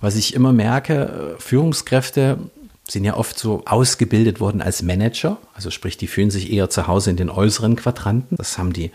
was 0.00 0.16
ich 0.16 0.32
immer 0.32 0.54
merke, 0.54 1.36
Führungskräfte 1.38 2.38
sind 2.88 3.04
ja 3.04 3.18
oft 3.18 3.38
so 3.38 3.62
ausgebildet 3.66 4.40
worden 4.40 4.62
als 4.62 4.80
Manager. 4.80 5.36
Also 5.52 5.70
sprich, 5.70 5.98
die 5.98 6.06
fühlen 6.06 6.30
sich 6.30 6.50
eher 6.50 6.70
zu 6.70 6.86
Hause 6.86 7.10
in 7.10 7.16
den 7.16 7.28
äußeren 7.28 7.76
Quadranten. 7.76 8.38
Das 8.38 8.56
haben 8.56 8.72
die 8.72 8.90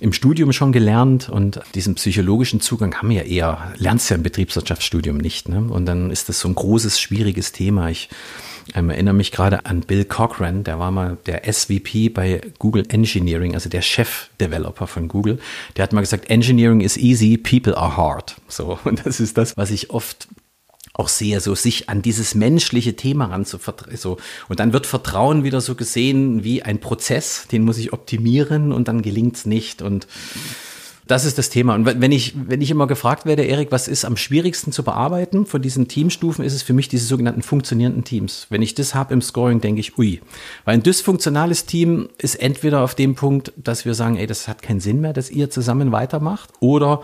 im 0.00 0.12
Studium 0.12 0.52
schon 0.52 0.72
gelernt 0.72 1.28
und 1.28 1.60
diesen 1.74 1.94
psychologischen 1.94 2.60
Zugang 2.60 2.94
haben 2.96 3.10
wir 3.10 3.24
ja 3.24 3.46
eher, 3.48 3.72
lernst 3.76 4.10
ja 4.10 4.16
im 4.16 4.22
Betriebswirtschaftsstudium 4.22 5.16
nicht. 5.16 5.48
Ne? 5.48 5.60
Und 5.60 5.86
dann 5.86 6.10
ist 6.10 6.28
das 6.28 6.40
so 6.40 6.48
ein 6.48 6.54
großes, 6.54 7.00
schwieriges 7.00 7.52
Thema. 7.52 7.88
Ich 7.88 8.08
ähm, 8.74 8.90
erinnere 8.90 9.14
mich 9.14 9.30
gerade 9.30 9.66
an 9.66 9.80
Bill 9.80 10.04
Cochran, 10.04 10.64
der 10.64 10.78
war 10.78 10.90
mal 10.90 11.18
der 11.26 11.42
SVP 11.50 12.08
bei 12.08 12.40
Google 12.58 12.84
Engineering, 12.88 13.54
also 13.54 13.68
der 13.68 13.82
Chef-Developer 13.82 14.86
von 14.86 15.08
Google. 15.08 15.38
Der 15.76 15.82
hat 15.82 15.92
mal 15.92 16.00
gesagt, 16.00 16.30
Engineering 16.30 16.80
is 16.80 16.96
easy, 16.96 17.36
people 17.36 17.76
are 17.76 17.96
hard. 17.96 18.36
So, 18.48 18.78
und 18.84 19.04
das 19.04 19.20
ist 19.20 19.36
das, 19.36 19.56
was 19.56 19.70
ich 19.70 19.90
oft 19.90 20.28
auch 20.94 21.08
sehe, 21.08 21.40
so 21.40 21.54
sich 21.54 21.88
an 21.88 22.02
dieses 22.02 22.34
menschliche 22.34 22.94
Thema 22.94 23.26
ranzuvertrauen. 23.26 23.96
So. 23.96 24.16
Und 24.48 24.60
dann 24.60 24.72
wird 24.72 24.86
Vertrauen 24.86 25.42
wieder 25.42 25.60
so 25.60 25.74
gesehen 25.74 26.44
wie 26.44 26.62
ein 26.62 26.78
Prozess, 26.78 27.46
den 27.50 27.64
muss 27.64 27.78
ich 27.78 27.92
optimieren 27.92 28.72
und 28.72 28.86
dann 28.86 29.02
gelingt's 29.02 29.44
nicht. 29.44 29.82
Und 29.82 30.06
das 31.06 31.24
ist 31.24 31.36
das 31.36 31.50
Thema. 31.50 31.74
Und 31.74 31.84
wenn 31.84 32.12
ich, 32.12 32.34
wenn 32.48 32.62
ich 32.62 32.70
immer 32.70 32.86
gefragt 32.86 33.26
werde, 33.26 33.42
Erik, 33.42 33.72
was 33.72 33.88
ist 33.88 34.04
am 34.04 34.16
schwierigsten 34.16 34.72
zu 34.72 34.84
bearbeiten 34.84 35.44
von 35.46 35.60
diesen 35.60 35.88
Teamstufen, 35.88 36.44
ist 36.44 36.54
es 36.54 36.62
für 36.62 36.72
mich 36.72 36.88
diese 36.88 37.06
sogenannten 37.06 37.42
funktionierenden 37.42 38.04
Teams. 38.04 38.46
Wenn 38.48 38.62
ich 38.62 38.74
das 38.74 38.94
habe 38.94 39.12
im 39.12 39.20
Scoring, 39.20 39.60
denke 39.60 39.80
ich, 39.80 39.98
ui. 39.98 40.20
Weil 40.64 40.74
ein 40.74 40.82
dysfunktionales 40.82 41.66
Team 41.66 42.08
ist 42.18 42.36
entweder 42.36 42.82
auf 42.82 42.94
dem 42.94 43.16
Punkt, 43.16 43.52
dass 43.56 43.84
wir 43.84 43.94
sagen, 43.94 44.16
ey, 44.16 44.26
das 44.26 44.48
hat 44.48 44.62
keinen 44.62 44.80
Sinn 44.80 45.00
mehr, 45.00 45.12
dass 45.12 45.30
ihr 45.30 45.50
zusammen 45.50 45.92
weitermacht, 45.92 46.50
oder 46.60 47.02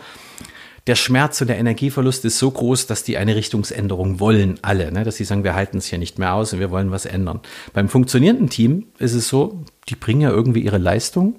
der 0.90 0.96
Schmerz 0.96 1.40
und 1.40 1.46
der 1.46 1.58
Energieverlust 1.58 2.24
ist 2.24 2.40
so 2.40 2.50
groß, 2.50 2.88
dass 2.88 3.04
die 3.04 3.16
eine 3.16 3.36
Richtungsänderung 3.36 4.18
wollen, 4.18 4.58
alle, 4.62 4.90
ne? 4.90 5.04
dass 5.04 5.14
sie 5.14 5.24
sagen, 5.24 5.44
wir 5.44 5.54
halten 5.54 5.78
es 5.78 5.86
hier 5.86 6.00
nicht 6.00 6.18
mehr 6.18 6.34
aus 6.34 6.52
und 6.52 6.58
wir 6.58 6.72
wollen 6.72 6.90
was 6.90 7.06
ändern. 7.06 7.38
Beim 7.72 7.88
funktionierenden 7.88 8.50
Team 8.50 8.88
ist 8.98 9.14
es 9.14 9.28
so, 9.28 9.62
die 9.88 9.94
bringen 9.94 10.22
ja 10.22 10.30
irgendwie 10.30 10.62
ihre 10.62 10.78
Leistung 10.78 11.36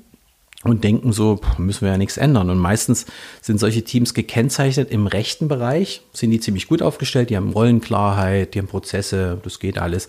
und 0.64 0.86
denken 0.86 1.12
so, 1.12 1.42
müssen 1.58 1.82
wir 1.82 1.92
ja 1.92 1.98
nichts 1.98 2.16
ändern. 2.16 2.50
Und 2.50 2.60
meistens 2.60 3.08
sind 3.42 3.60
solche 3.60 3.84
Teams 3.84 4.14
gekennzeichnet 4.14 4.90
im 4.90 5.06
rechten 5.06 5.50
Bereich, 5.50 6.02
sind 6.14 6.32
die 6.32 6.40
ziemlich 6.40 6.70
gut 6.70 6.82
aufgestellt, 6.82 7.30
die 7.30 7.36
haben 7.36 7.52
Rollenklarheit, 7.52 8.54
die 8.54 8.60
haben 8.60 8.68
Prozesse, 8.68 9.38
das 9.44 9.60
geht 9.60 9.78
alles. 9.78 10.08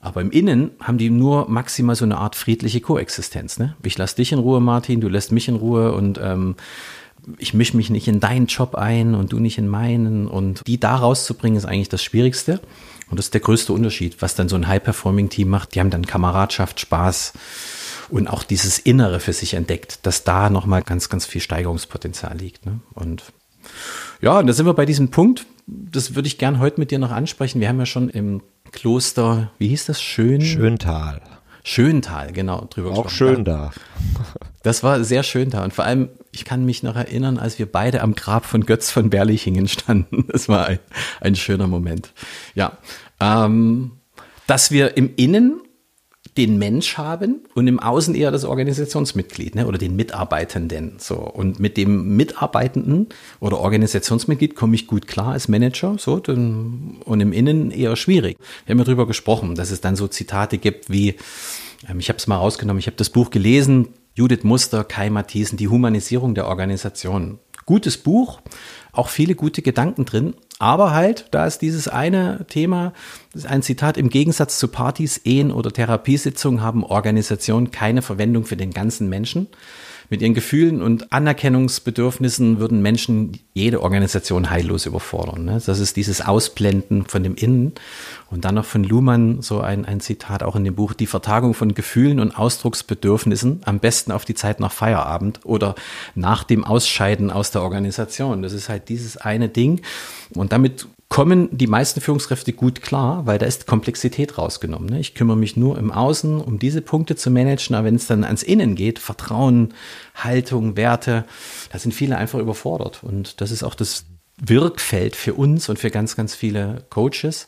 Aber 0.00 0.20
im 0.20 0.30
Innen 0.30 0.70
haben 0.78 0.98
die 0.98 1.10
nur 1.10 1.48
maximal 1.48 1.96
so 1.96 2.04
eine 2.04 2.18
Art 2.18 2.36
friedliche 2.36 2.80
Koexistenz. 2.80 3.58
Ne? 3.58 3.74
Ich 3.82 3.98
lasse 3.98 4.14
dich 4.14 4.30
in 4.30 4.38
Ruhe, 4.38 4.60
Martin, 4.60 5.00
du 5.00 5.08
lässt 5.08 5.32
mich 5.32 5.48
in 5.48 5.56
Ruhe 5.56 5.90
und 5.92 6.20
ähm, 6.22 6.54
ich 7.38 7.54
mische 7.54 7.76
mich 7.76 7.90
nicht 7.90 8.08
in 8.08 8.20
deinen 8.20 8.46
Job 8.46 8.74
ein 8.74 9.14
und 9.14 9.32
du 9.32 9.38
nicht 9.38 9.58
in 9.58 9.68
meinen. 9.68 10.26
Und 10.26 10.66
die 10.66 10.80
da 10.80 10.96
rauszubringen, 10.96 11.56
ist 11.56 11.64
eigentlich 11.64 11.88
das 11.88 12.02
Schwierigste. 12.02 12.60
Und 13.10 13.18
das 13.18 13.26
ist 13.26 13.34
der 13.34 13.40
größte 13.40 13.72
Unterschied, 13.72 14.22
was 14.22 14.34
dann 14.34 14.48
so 14.48 14.56
ein 14.56 14.66
High-Performing-Team 14.66 15.48
macht. 15.48 15.74
Die 15.74 15.80
haben 15.80 15.90
dann 15.90 16.06
Kameradschaft, 16.06 16.80
Spaß 16.80 17.34
und 18.08 18.28
auch 18.28 18.42
dieses 18.42 18.78
Innere 18.78 19.20
für 19.20 19.32
sich 19.32 19.54
entdeckt, 19.54 20.00
dass 20.04 20.24
da 20.24 20.50
nochmal 20.50 20.82
ganz, 20.82 21.08
ganz 21.08 21.26
viel 21.26 21.40
Steigerungspotenzial 21.40 22.36
liegt. 22.36 22.66
Ne? 22.66 22.80
Und 22.94 23.24
ja, 24.20 24.38
und 24.38 24.46
da 24.46 24.52
sind 24.52 24.66
wir 24.66 24.74
bei 24.74 24.86
diesem 24.86 25.10
Punkt. 25.10 25.46
Das 25.66 26.14
würde 26.14 26.26
ich 26.26 26.38
gern 26.38 26.58
heute 26.58 26.80
mit 26.80 26.90
dir 26.90 26.98
noch 26.98 27.10
ansprechen. 27.10 27.60
Wir 27.60 27.68
haben 27.68 27.78
ja 27.78 27.86
schon 27.86 28.08
im 28.08 28.42
Kloster, 28.70 29.50
wie 29.58 29.68
hieß 29.68 29.86
das? 29.86 30.02
Schön? 30.02 30.40
Schöntal. 30.40 31.20
Schöntal, 31.64 32.32
genau, 32.32 32.66
drüber 32.70 32.90
Auch 32.90 33.08
schön 33.08 33.44
da. 33.44 33.70
Das 34.62 34.82
war 34.82 35.04
sehr 35.04 35.22
schön 35.22 35.50
da. 35.50 35.62
Und 35.64 35.72
vor 35.72 35.84
allem, 35.84 36.08
ich 36.32 36.44
kann 36.44 36.64
mich 36.64 36.82
noch 36.82 36.96
erinnern, 36.96 37.38
als 37.38 37.58
wir 37.58 37.70
beide 37.70 38.00
am 38.00 38.14
Grab 38.14 38.46
von 38.46 38.64
Götz 38.64 38.90
von 38.90 39.10
Berlichingen 39.10 39.68
standen. 39.68 40.26
Das 40.32 40.48
war 40.48 40.66
ein, 40.66 40.78
ein 41.20 41.36
schöner 41.36 41.66
Moment. 41.66 42.12
Ja. 42.54 42.78
Ähm, 43.20 43.92
dass 44.46 44.70
wir 44.70 44.96
im 44.96 45.10
Innen 45.16 45.60
den 46.38 46.58
Mensch 46.58 46.96
haben 46.96 47.42
und 47.54 47.66
im 47.66 47.78
Außen 47.78 48.14
eher 48.14 48.30
das 48.30 48.44
Organisationsmitglied 48.44 49.54
ne, 49.54 49.66
oder 49.66 49.76
den 49.76 49.94
Mitarbeitenden. 49.94 50.94
So. 50.98 51.16
Und 51.16 51.60
mit 51.60 51.76
dem 51.76 52.16
Mitarbeitenden 52.16 53.08
oder 53.38 53.58
Organisationsmitglied 53.60 54.54
komme 54.54 54.74
ich 54.74 54.86
gut 54.86 55.06
klar 55.06 55.32
als 55.32 55.48
Manager 55.48 55.96
so, 55.98 56.14
und 56.14 57.20
im 57.20 57.32
Innen 57.32 57.70
eher 57.70 57.96
schwierig. 57.96 58.38
Wir 58.64 58.72
haben 58.72 58.78
ja 58.78 58.84
darüber 58.84 59.06
gesprochen, 59.06 59.54
dass 59.54 59.70
es 59.70 59.82
dann 59.82 59.94
so 59.94 60.08
Zitate 60.08 60.56
gibt 60.56 60.90
wie, 60.90 61.16
ähm, 61.88 61.98
ich 61.98 62.08
habe 62.08 62.16
es 62.16 62.26
mal 62.26 62.36
rausgenommen, 62.36 62.78
ich 62.78 62.86
habe 62.86 62.96
das 62.96 63.10
Buch 63.10 63.28
gelesen, 63.28 63.88
Judith 64.14 64.44
Muster, 64.44 64.84
Kai 64.84 65.08
Matthiesen, 65.08 65.56
Die 65.56 65.68
Humanisierung 65.68 66.34
der 66.34 66.46
Organisation. 66.46 67.38
Gutes 67.64 67.96
Buch, 67.96 68.42
auch 68.92 69.08
viele 69.08 69.34
gute 69.34 69.62
Gedanken 69.62 70.04
drin, 70.04 70.34
aber 70.58 70.92
halt, 70.92 71.28
da 71.30 71.46
ist 71.46 71.62
dieses 71.62 71.88
eine 71.88 72.44
Thema, 72.48 72.92
das 73.32 73.44
ist 73.44 73.50
ein 73.50 73.62
Zitat, 73.62 73.96
im 73.96 74.10
Gegensatz 74.10 74.58
zu 74.58 74.68
Partys, 74.68 75.16
Ehen 75.24 75.50
oder 75.50 75.72
Therapiesitzungen 75.72 76.60
haben 76.60 76.84
Organisationen 76.84 77.70
keine 77.70 78.02
Verwendung 78.02 78.44
für 78.44 78.56
den 78.56 78.72
ganzen 78.72 79.08
Menschen. 79.08 79.48
Mit 80.12 80.20
ihren 80.20 80.34
Gefühlen 80.34 80.82
und 80.82 81.10
Anerkennungsbedürfnissen 81.10 82.58
würden 82.58 82.82
Menschen 82.82 83.38
jede 83.54 83.80
Organisation 83.80 84.50
heillos 84.50 84.84
überfordern. 84.84 85.46
Ne? 85.46 85.62
Das 85.64 85.78
ist 85.78 85.96
dieses 85.96 86.20
Ausblenden 86.20 87.06
von 87.06 87.22
dem 87.22 87.34
Innen. 87.34 87.72
Und 88.30 88.44
dann 88.44 88.56
noch 88.56 88.66
von 88.66 88.84
Luhmann 88.84 89.40
so 89.40 89.62
ein, 89.62 89.86
ein 89.86 90.00
Zitat 90.00 90.42
auch 90.42 90.54
in 90.54 90.64
dem 90.64 90.74
Buch, 90.74 90.92
die 90.92 91.06
Vertagung 91.06 91.54
von 91.54 91.72
Gefühlen 91.72 92.20
und 92.20 92.36
Ausdrucksbedürfnissen 92.36 93.62
am 93.64 93.78
besten 93.78 94.12
auf 94.12 94.26
die 94.26 94.34
Zeit 94.34 94.60
nach 94.60 94.70
Feierabend 94.70 95.40
oder 95.44 95.76
nach 96.14 96.44
dem 96.44 96.62
Ausscheiden 96.62 97.30
aus 97.30 97.50
der 97.50 97.62
Organisation. 97.62 98.42
Das 98.42 98.52
ist 98.52 98.68
halt 98.68 98.90
dieses 98.90 99.16
eine 99.16 99.48
Ding. 99.48 99.80
Und 100.34 100.52
damit 100.52 100.88
kommen 101.12 101.50
die 101.52 101.66
meisten 101.66 102.00
Führungskräfte 102.00 102.54
gut 102.54 102.80
klar, 102.80 103.26
weil 103.26 103.38
da 103.38 103.44
ist 103.44 103.66
Komplexität 103.66 104.38
rausgenommen. 104.38 104.88
Ne? 104.88 104.98
Ich 104.98 105.14
kümmere 105.14 105.36
mich 105.36 105.58
nur 105.58 105.76
im 105.76 105.92
Außen, 105.92 106.40
um 106.40 106.58
diese 106.58 106.80
Punkte 106.80 107.16
zu 107.16 107.30
managen, 107.30 107.76
aber 107.76 107.84
wenn 107.84 107.96
es 107.96 108.06
dann 108.06 108.24
ans 108.24 108.42
Innen 108.42 108.76
geht, 108.76 108.98
Vertrauen, 108.98 109.74
Haltung, 110.14 110.74
Werte, 110.78 111.26
da 111.70 111.78
sind 111.78 111.92
viele 111.92 112.16
einfach 112.16 112.38
überfordert. 112.38 113.00
Und 113.02 113.42
das 113.42 113.50
ist 113.50 113.62
auch 113.62 113.74
das 113.74 114.06
Wirkfeld 114.40 115.14
für 115.14 115.34
uns 115.34 115.68
und 115.68 115.78
für 115.78 115.90
ganz, 115.90 116.16
ganz 116.16 116.34
viele 116.34 116.86
Coaches. 116.88 117.46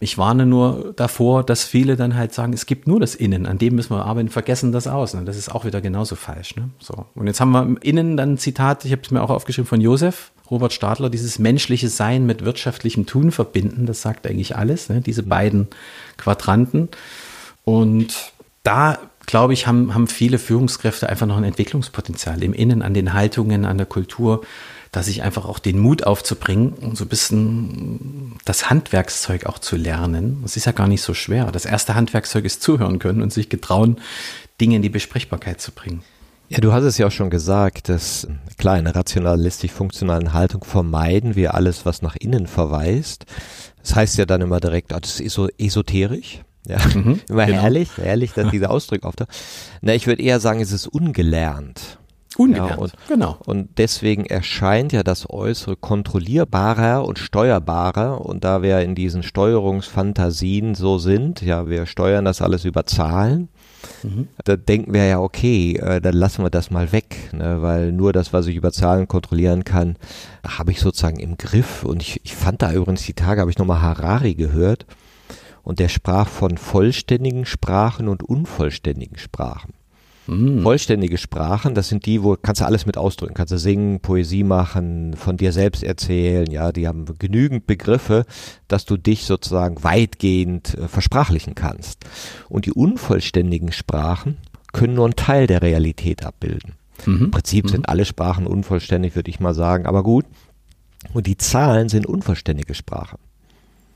Ich 0.00 0.16
warne 0.16 0.46
nur 0.46 0.94
davor, 0.96 1.44
dass 1.44 1.64
viele 1.64 1.94
dann 1.96 2.16
halt 2.16 2.32
sagen, 2.32 2.54
es 2.54 2.64
gibt 2.64 2.86
nur 2.86 3.00
das 3.00 3.14
Innen, 3.14 3.44
an 3.44 3.58
dem 3.58 3.74
müssen 3.74 3.94
wir 3.94 4.06
arbeiten, 4.06 4.30
vergessen 4.30 4.72
das 4.72 4.86
Außen. 4.86 5.26
Das 5.26 5.36
ist 5.36 5.54
auch 5.54 5.66
wieder 5.66 5.82
genauso 5.82 6.16
falsch. 6.16 6.56
Ne? 6.56 6.70
So. 6.78 7.04
Und 7.14 7.26
jetzt 7.26 7.42
haben 7.42 7.50
wir 7.50 7.62
im 7.62 7.76
Innen 7.76 8.16
dann 8.16 8.32
ein 8.32 8.38
Zitat, 8.38 8.86
ich 8.86 8.92
habe 8.92 9.02
es 9.04 9.10
mir 9.10 9.20
auch 9.20 9.28
aufgeschrieben 9.28 9.68
von 9.68 9.82
Josef, 9.82 10.32
Robert 10.50 10.72
Stadler, 10.72 11.10
dieses 11.10 11.38
menschliche 11.38 11.88
Sein 11.88 12.26
mit 12.26 12.44
wirtschaftlichem 12.44 13.06
Tun 13.06 13.30
verbinden, 13.30 13.86
das 13.86 14.02
sagt 14.02 14.26
eigentlich 14.26 14.56
alles, 14.56 14.88
ne? 14.88 15.00
diese 15.00 15.22
beiden 15.22 15.68
Quadranten. 16.16 16.88
Und 17.64 18.32
da, 18.62 18.98
glaube 19.26 19.52
ich, 19.52 19.66
haben, 19.66 19.94
haben 19.94 20.08
viele 20.08 20.38
Führungskräfte 20.38 21.08
einfach 21.08 21.26
noch 21.26 21.36
ein 21.36 21.44
Entwicklungspotenzial 21.44 22.42
im 22.42 22.54
Innen, 22.54 22.82
an 22.82 22.94
den 22.94 23.12
Haltungen, 23.12 23.64
an 23.64 23.76
der 23.76 23.86
Kultur, 23.86 24.42
dass 24.90 25.08
ich 25.08 25.22
einfach 25.22 25.44
auch 25.44 25.58
den 25.58 25.78
Mut 25.78 26.04
aufzubringen 26.04 26.72
und 26.72 26.96
so 26.96 27.04
ein 27.04 27.08
bisschen 27.08 28.32
das 28.44 28.70
Handwerkszeug 28.70 29.46
auch 29.46 29.58
zu 29.58 29.76
lernen. 29.76 30.38
Das 30.42 30.56
ist 30.56 30.64
ja 30.64 30.72
gar 30.72 30.88
nicht 30.88 31.02
so 31.02 31.12
schwer. 31.12 31.52
Das 31.52 31.66
erste 31.66 31.94
Handwerkszeug 31.94 32.44
ist 32.44 32.62
zuhören 32.62 32.98
können 32.98 33.20
und 33.20 33.32
sich 33.32 33.50
getrauen, 33.50 33.98
Dinge 34.60 34.76
in 34.76 34.82
die 34.82 34.88
Besprechbarkeit 34.88 35.60
zu 35.60 35.72
bringen. 35.72 36.02
Ja, 36.48 36.58
du 36.60 36.72
hast 36.72 36.84
es 36.84 36.96
ja 36.96 37.06
auch 37.06 37.12
schon 37.12 37.28
gesagt, 37.28 37.90
dass 37.90 38.26
klar, 38.56 38.78
in 38.78 38.86
einer 38.86 38.96
rationalistisch-funktionalen 38.96 40.32
Haltung 40.32 40.64
vermeiden 40.64 41.36
wir 41.36 41.54
alles, 41.54 41.84
was 41.84 42.00
nach 42.00 42.16
innen 42.16 42.46
verweist. 42.46 43.26
Das 43.82 43.94
heißt 43.94 44.16
ja 44.16 44.24
dann 44.24 44.40
immer 44.40 44.58
direkt, 44.58 44.92
oh, 44.94 44.98
das 44.98 45.20
ist 45.20 45.34
so 45.34 45.48
esoterisch. 45.58 46.42
Ja, 46.66 46.78
mhm, 46.94 47.20
immer 47.28 47.46
genau. 47.46 47.62
herrlich, 47.62 47.90
herrlich, 47.96 48.32
dass 48.32 48.50
diese 48.50 48.70
Ausdrücke 48.70 49.06
auftauchen. 49.06 49.32
Na, 49.82 49.94
ich 49.94 50.06
würde 50.06 50.22
eher 50.22 50.40
sagen, 50.40 50.60
es 50.60 50.72
ist 50.72 50.86
ungelernt. 50.86 51.98
Ungelernt, 52.36 52.70
ja, 52.70 52.76
und, 52.76 52.92
genau. 53.08 53.36
Und 53.44 53.78
deswegen 53.78 54.24
erscheint 54.24 54.92
ja 54.92 55.02
das 55.02 55.28
Äußere 55.28 55.76
kontrollierbarer 55.76 57.04
und 57.04 57.18
steuerbarer. 57.18 58.24
Und 58.24 58.44
da 58.44 58.62
wir 58.62 58.80
in 58.80 58.94
diesen 58.94 59.22
Steuerungsfantasien 59.22 60.74
so 60.74 60.98
sind, 60.98 61.42
ja, 61.42 61.68
wir 61.68 61.86
steuern 61.86 62.24
das 62.24 62.40
alles 62.40 62.64
über 62.64 62.86
Zahlen, 62.86 63.48
Mhm. 64.02 64.28
Da 64.44 64.56
denken 64.56 64.92
wir 64.92 65.04
ja, 65.04 65.20
okay, 65.20 65.76
äh, 65.76 66.00
dann 66.00 66.14
lassen 66.14 66.42
wir 66.42 66.50
das 66.50 66.70
mal 66.70 66.92
weg, 66.92 67.30
ne, 67.32 67.62
weil 67.62 67.92
nur 67.92 68.12
das, 68.12 68.32
was 68.32 68.46
ich 68.46 68.56
über 68.56 68.72
Zahlen 68.72 69.08
kontrollieren 69.08 69.64
kann, 69.64 69.96
habe 70.46 70.72
ich 70.72 70.80
sozusagen 70.80 71.18
im 71.18 71.36
Griff. 71.36 71.84
Und 71.84 72.02
ich, 72.02 72.20
ich 72.24 72.34
fand 72.34 72.62
da 72.62 72.72
übrigens 72.72 73.04
die 73.04 73.14
Tage, 73.14 73.40
habe 73.40 73.50
ich 73.50 73.58
nochmal 73.58 73.82
Harari 73.82 74.34
gehört 74.34 74.86
und 75.62 75.78
der 75.80 75.88
sprach 75.88 76.28
von 76.28 76.56
vollständigen 76.56 77.44
Sprachen 77.44 78.08
und 78.08 78.22
unvollständigen 78.22 79.18
Sprachen. 79.18 79.74
Mm. 80.28 80.60
Vollständige 80.60 81.16
Sprachen, 81.16 81.74
das 81.74 81.88
sind 81.88 82.04
die, 82.04 82.22
wo 82.22 82.36
kannst 82.36 82.60
du 82.60 82.66
alles 82.66 82.84
mit 82.84 82.98
ausdrücken, 82.98 83.32
kannst 83.32 83.52
du 83.52 83.58
singen, 83.58 84.00
Poesie 84.00 84.44
machen, 84.44 85.16
von 85.16 85.38
dir 85.38 85.52
selbst 85.52 85.82
erzählen, 85.82 86.50
ja, 86.50 86.70
die 86.70 86.86
haben 86.86 87.06
genügend 87.18 87.66
Begriffe, 87.66 88.26
dass 88.68 88.84
du 88.84 88.98
dich 88.98 89.24
sozusagen 89.24 89.82
weitgehend 89.82 90.74
äh, 90.74 90.86
versprachlichen 90.86 91.54
kannst. 91.54 92.04
Und 92.50 92.66
die 92.66 92.72
unvollständigen 92.72 93.72
Sprachen 93.72 94.36
können 94.72 94.94
nur 94.94 95.06
einen 95.06 95.16
Teil 95.16 95.46
der 95.46 95.62
Realität 95.62 96.26
abbilden. 96.26 96.74
Mhm. 97.06 97.24
Im 97.24 97.30
Prinzip 97.30 97.64
mhm. 97.64 97.68
sind 97.70 97.88
alle 97.88 98.04
Sprachen 98.04 98.46
unvollständig, 98.46 99.16
würde 99.16 99.30
ich 99.30 99.40
mal 99.40 99.54
sagen, 99.54 99.86
aber 99.86 100.02
gut. 100.02 100.26
Und 101.14 101.26
die 101.26 101.38
Zahlen 101.38 101.88
sind 101.88 102.04
unvollständige 102.04 102.74
Sprachen. 102.74 103.18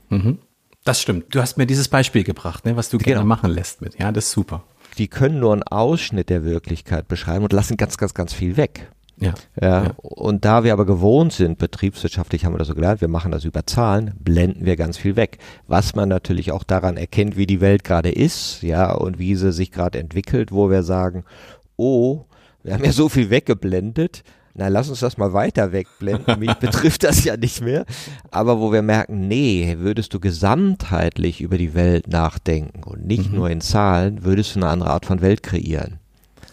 Mhm. 0.09 0.39
Das 0.83 0.99
stimmt. 0.99 1.33
Du 1.35 1.41
hast 1.41 1.57
mir 1.57 1.67
dieses 1.67 1.89
Beispiel 1.89 2.23
gebracht, 2.23 2.65
ne, 2.65 2.75
was 2.75 2.89
du 2.89 2.97
genau. 2.97 3.05
gerne 3.05 3.25
machen 3.25 3.51
lässt 3.51 3.81
mit. 3.81 3.99
Ja, 3.99 4.11
das 4.11 4.25
ist 4.25 4.31
super 4.31 4.63
die 4.97 5.07
können 5.07 5.39
nur 5.39 5.53
einen 5.53 5.63
Ausschnitt 5.63 6.29
der 6.29 6.43
Wirklichkeit 6.43 7.07
beschreiben 7.07 7.43
und 7.43 7.53
lassen 7.53 7.77
ganz, 7.77 7.97
ganz, 7.97 8.13
ganz 8.13 8.33
viel 8.33 8.57
weg. 8.57 8.91
Ja, 9.17 9.33
ja, 9.61 9.83
ja. 9.83 9.91
Und 9.97 10.43
da 10.43 10.63
wir 10.63 10.73
aber 10.73 10.85
gewohnt 10.85 11.33
sind, 11.33 11.57
betriebswirtschaftlich 11.57 12.45
haben 12.45 12.53
wir 12.53 12.57
das 12.57 12.67
so 12.67 12.75
gelernt, 12.75 13.01
wir 13.01 13.07
machen 13.07 13.31
das 13.31 13.45
über 13.45 13.65
Zahlen, 13.65 14.13
blenden 14.19 14.65
wir 14.65 14.75
ganz 14.75 14.97
viel 14.97 15.15
weg. 15.15 15.37
Was 15.67 15.95
man 15.95 16.09
natürlich 16.09 16.51
auch 16.51 16.63
daran 16.63 16.97
erkennt, 16.97 17.37
wie 17.37 17.45
die 17.45 17.61
Welt 17.61 17.83
gerade 17.83 18.11
ist, 18.11 18.63
ja, 18.63 18.91
und 18.91 19.19
wie 19.19 19.35
sie 19.35 19.51
sich 19.51 19.71
gerade 19.71 19.99
entwickelt, 19.99 20.51
wo 20.51 20.69
wir 20.69 20.83
sagen, 20.83 21.23
oh, 21.77 22.25
wir 22.63 22.73
haben 22.73 22.83
ja 22.83 22.91
so 22.91 23.09
viel 23.09 23.29
weggeblendet, 23.29 24.23
na, 24.55 24.67
lass 24.67 24.89
uns 24.89 24.99
das 24.99 25.17
mal 25.17 25.33
weiter 25.33 25.71
wegblenden. 25.71 26.39
Mich 26.39 26.53
betrifft 26.59 27.03
das 27.03 27.23
ja 27.23 27.37
nicht 27.37 27.61
mehr. 27.61 27.85
Aber 28.29 28.59
wo 28.59 28.71
wir 28.71 28.83
merken, 28.83 29.27
nee, 29.27 29.77
würdest 29.79 30.13
du 30.13 30.19
gesamtheitlich 30.19 31.41
über 31.41 31.57
die 31.57 31.73
Welt 31.73 32.07
nachdenken 32.07 32.83
und 32.83 33.05
nicht 33.05 33.31
mhm. 33.31 33.37
nur 33.37 33.49
in 33.49 33.61
Zahlen, 33.61 34.23
würdest 34.23 34.55
du 34.55 34.59
eine 34.59 34.69
andere 34.69 34.91
Art 34.91 35.05
von 35.05 35.21
Welt 35.21 35.41
kreieren. 35.41 35.99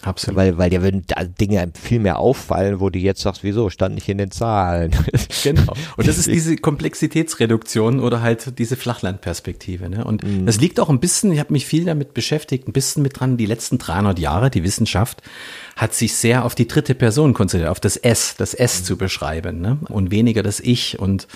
Absolut. 0.03 0.37
Weil, 0.37 0.59
weil 0.59 0.71
dir 0.71 0.83
würden 0.83 1.05
Dinge 1.39 1.73
viel 1.81 2.01
mehr 2.01 2.19
auffallen, 2.19 2.81
wo 2.81 2.89
du 2.89 2.99
jetzt 2.99 3.21
sagst, 3.21 3.45
wieso, 3.45 3.69
stand 3.69 3.95
nicht 3.95 4.09
in 4.09 4.19
den 4.19 4.31
Zahlen. 4.31 4.93
Genau. 5.43 5.73
Und 5.97 6.07
das 6.07 6.19
ist 6.19 6.27
diese 6.27 6.57
Komplexitätsreduktion 6.57 8.01
oder 8.01 8.21
halt 8.21 8.59
diese 8.59 8.77
Flachlandperspektive. 8.77 9.89
Ne? 9.89 10.05
Und 10.05 10.23
mm. 10.23 10.45
das 10.45 10.61
liegt 10.61 10.79
auch 10.79 10.91
ein 10.91 11.01
bisschen, 11.01 11.33
ich 11.33 11.39
habe 11.39 11.53
mich 11.53 11.65
viel 11.65 11.87
damit 11.87 12.13
beschäftigt, 12.13 12.69
ein 12.69 12.73
bisschen 12.73 13.03
mit 13.03 13.19
dran, 13.19 13.39
die 13.39 13.47
letzten 13.47 13.79
300 13.79 14.19
Jahre, 14.19 14.51
die 14.51 14.65
Wissenschaft 14.65 15.23
hat 15.77 15.95
sich 15.95 16.15
sehr 16.15 16.45
auf 16.45 16.55
die 16.55 16.69
dritte 16.69 16.95
Person 16.95 17.33
konzentriert, 17.33 17.71
auf 17.71 17.81
das 17.81 17.97
S, 17.97 18.35
das 18.37 18.53
S 18.53 18.83
mm. 18.83 18.85
zu 18.85 18.97
beschreiben 18.99 19.61
ne? 19.61 19.79
und 19.89 20.11
weniger 20.11 20.43
das 20.43 20.61
Ich 20.61 20.99
und 20.99 21.27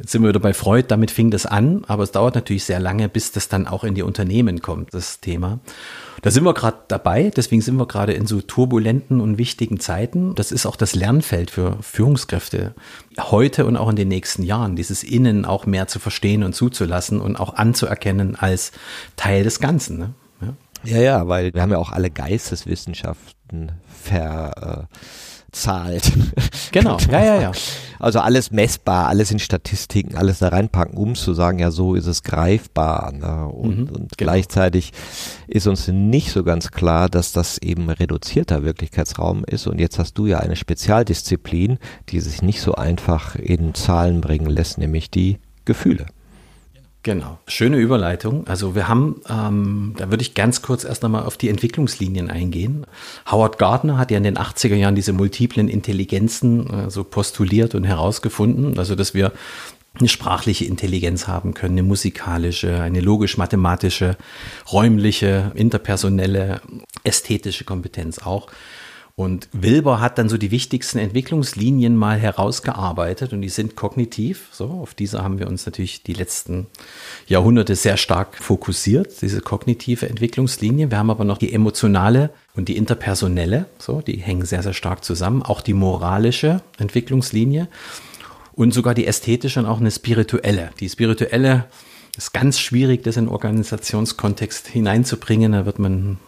Jetzt 0.00 0.12
sind 0.12 0.22
wir 0.22 0.30
wieder 0.30 0.40
bei 0.40 0.54
Freud, 0.54 0.86
damit 0.88 1.10
fing 1.10 1.30
das 1.30 1.44
an, 1.44 1.84
aber 1.86 2.02
es 2.04 2.10
dauert 2.10 2.34
natürlich 2.34 2.64
sehr 2.64 2.80
lange, 2.80 3.10
bis 3.10 3.32
das 3.32 3.48
dann 3.48 3.66
auch 3.66 3.84
in 3.84 3.94
die 3.94 4.02
Unternehmen 4.02 4.62
kommt, 4.62 4.94
das 4.94 5.20
Thema. 5.20 5.60
Da 6.22 6.30
sind 6.30 6.42
wir 6.44 6.54
gerade 6.54 6.78
dabei, 6.88 7.30
deswegen 7.36 7.60
sind 7.60 7.76
wir 7.76 7.86
gerade 7.86 8.14
in 8.14 8.26
so 8.26 8.40
turbulenten 8.40 9.20
und 9.20 9.36
wichtigen 9.36 9.78
Zeiten. 9.78 10.34
Das 10.34 10.52
ist 10.52 10.64
auch 10.64 10.76
das 10.76 10.94
Lernfeld 10.94 11.50
für 11.50 11.76
Führungskräfte 11.82 12.74
heute 13.18 13.66
und 13.66 13.76
auch 13.76 13.90
in 13.90 13.96
den 13.96 14.08
nächsten 14.08 14.42
Jahren, 14.42 14.74
dieses 14.74 15.02
Innen 15.02 15.44
auch 15.44 15.66
mehr 15.66 15.86
zu 15.86 15.98
verstehen 15.98 16.44
und 16.44 16.54
zuzulassen 16.54 17.20
und 17.20 17.36
auch 17.36 17.54
anzuerkennen 17.56 18.36
als 18.36 18.72
Teil 19.16 19.44
des 19.44 19.60
Ganzen. 19.60 19.98
Ne? 19.98 20.14
Ja. 20.40 20.96
ja, 20.96 21.02
ja, 21.02 21.28
weil 21.28 21.52
wir 21.52 21.60
haben 21.60 21.72
ja 21.72 21.78
auch 21.78 21.92
alle 21.92 22.10
Geisteswissenschaften 22.10 23.72
ver. 24.02 24.88
Zahlt. 25.52 26.12
Genau, 26.72 26.98
ja, 27.10 27.24
ja, 27.24 27.40
ja. 27.40 27.52
Also 27.98 28.20
alles 28.20 28.52
messbar, 28.52 29.08
alles 29.08 29.32
in 29.32 29.40
Statistiken, 29.40 30.16
alles 30.16 30.38
da 30.38 30.48
reinpacken, 30.48 30.96
um 30.96 31.16
zu 31.16 31.34
sagen, 31.34 31.58
ja, 31.58 31.72
so 31.72 31.96
ist 31.96 32.06
es 32.06 32.22
greifbar. 32.22 33.12
Ne? 33.12 33.46
Und, 33.48 33.76
mhm, 33.76 33.82
und 33.82 33.96
genau. 33.96 34.06
gleichzeitig 34.16 34.92
ist 35.48 35.66
uns 35.66 35.88
nicht 35.88 36.30
so 36.30 36.44
ganz 36.44 36.70
klar, 36.70 37.08
dass 37.08 37.32
das 37.32 37.58
eben 37.58 37.90
reduzierter 37.90 38.62
Wirklichkeitsraum 38.62 39.44
ist. 39.44 39.66
Und 39.66 39.80
jetzt 39.80 39.98
hast 39.98 40.14
du 40.14 40.26
ja 40.26 40.38
eine 40.38 40.54
Spezialdisziplin, 40.54 41.78
die 42.08 42.20
sich 42.20 42.40
nicht 42.40 42.60
so 42.60 42.74
einfach 42.74 43.34
in 43.34 43.74
Zahlen 43.74 44.20
bringen 44.20 44.48
lässt, 44.48 44.78
nämlich 44.78 45.10
die 45.10 45.38
Gefühle. 45.64 46.06
Genau, 47.02 47.38
schöne 47.46 47.78
Überleitung. 47.78 48.46
Also 48.46 48.74
wir 48.74 48.86
haben, 48.86 49.22
ähm, 49.26 49.94
da 49.96 50.10
würde 50.10 50.22
ich 50.22 50.34
ganz 50.34 50.60
kurz 50.60 50.84
erst 50.84 51.02
nochmal 51.02 51.24
auf 51.24 51.38
die 51.38 51.48
Entwicklungslinien 51.48 52.30
eingehen. 52.30 52.86
Howard 53.30 53.56
Gardner 53.56 53.96
hat 53.96 54.10
ja 54.10 54.18
in 54.18 54.22
den 54.22 54.36
80er 54.36 54.74
Jahren 54.74 54.94
diese 54.94 55.14
multiplen 55.14 55.68
Intelligenzen 55.68 56.68
äh, 56.68 56.90
so 56.90 57.02
postuliert 57.02 57.74
und 57.74 57.84
herausgefunden, 57.84 58.78
also 58.78 58.94
dass 58.96 59.14
wir 59.14 59.32
eine 59.98 60.08
sprachliche 60.08 60.66
Intelligenz 60.66 61.26
haben 61.26 61.54
können, 61.54 61.78
eine 61.78 61.82
musikalische, 61.82 62.80
eine 62.82 63.00
logisch-mathematische, 63.00 64.16
räumliche, 64.70 65.52
interpersonelle, 65.54 66.60
ästhetische 67.02 67.64
Kompetenz 67.64 68.18
auch. 68.18 68.48
Und 69.20 69.50
Wilber 69.52 70.00
hat 70.00 70.16
dann 70.16 70.30
so 70.30 70.38
die 70.38 70.50
wichtigsten 70.50 70.98
Entwicklungslinien 70.98 71.94
mal 71.94 72.18
herausgearbeitet 72.18 73.34
und 73.34 73.42
die 73.42 73.50
sind 73.50 73.76
kognitiv. 73.76 74.48
So, 74.50 74.64
auf 74.64 74.94
diese 74.94 75.22
haben 75.22 75.38
wir 75.38 75.46
uns 75.46 75.66
natürlich 75.66 76.02
die 76.02 76.14
letzten 76.14 76.68
Jahrhunderte 77.26 77.76
sehr 77.76 77.98
stark 77.98 78.38
fokussiert, 78.38 79.20
diese 79.20 79.42
kognitive 79.42 80.08
Entwicklungslinie. 80.08 80.90
Wir 80.90 80.96
haben 80.96 81.10
aber 81.10 81.24
noch 81.24 81.36
die 81.36 81.52
emotionale 81.52 82.30
und 82.56 82.68
die 82.68 82.78
interpersonelle. 82.78 83.66
So, 83.76 84.00
die 84.00 84.16
hängen 84.16 84.46
sehr, 84.46 84.62
sehr 84.62 84.72
stark 84.72 85.04
zusammen. 85.04 85.42
Auch 85.42 85.60
die 85.60 85.74
moralische 85.74 86.62
Entwicklungslinie 86.78 87.68
und 88.54 88.72
sogar 88.72 88.94
die 88.94 89.06
ästhetische 89.06 89.60
und 89.60 89.66
auch 89.66 89.80
eine 89.80 89.90
spirituelle. 89.90 90.70
Die 90.80 90.88
spirituelle 90.88 91.66
ist 92.24 92.32
ganz 92.32 92.58
schwierig, 92.58 93.02
das 93.02 93.16
in 93.16 93.28
Organisationskontext 93.28 94.68
hineinzubringen. 94.68 95.52
Da 95.52 95.66
wird 95.66 95.78
man 95.78 96.18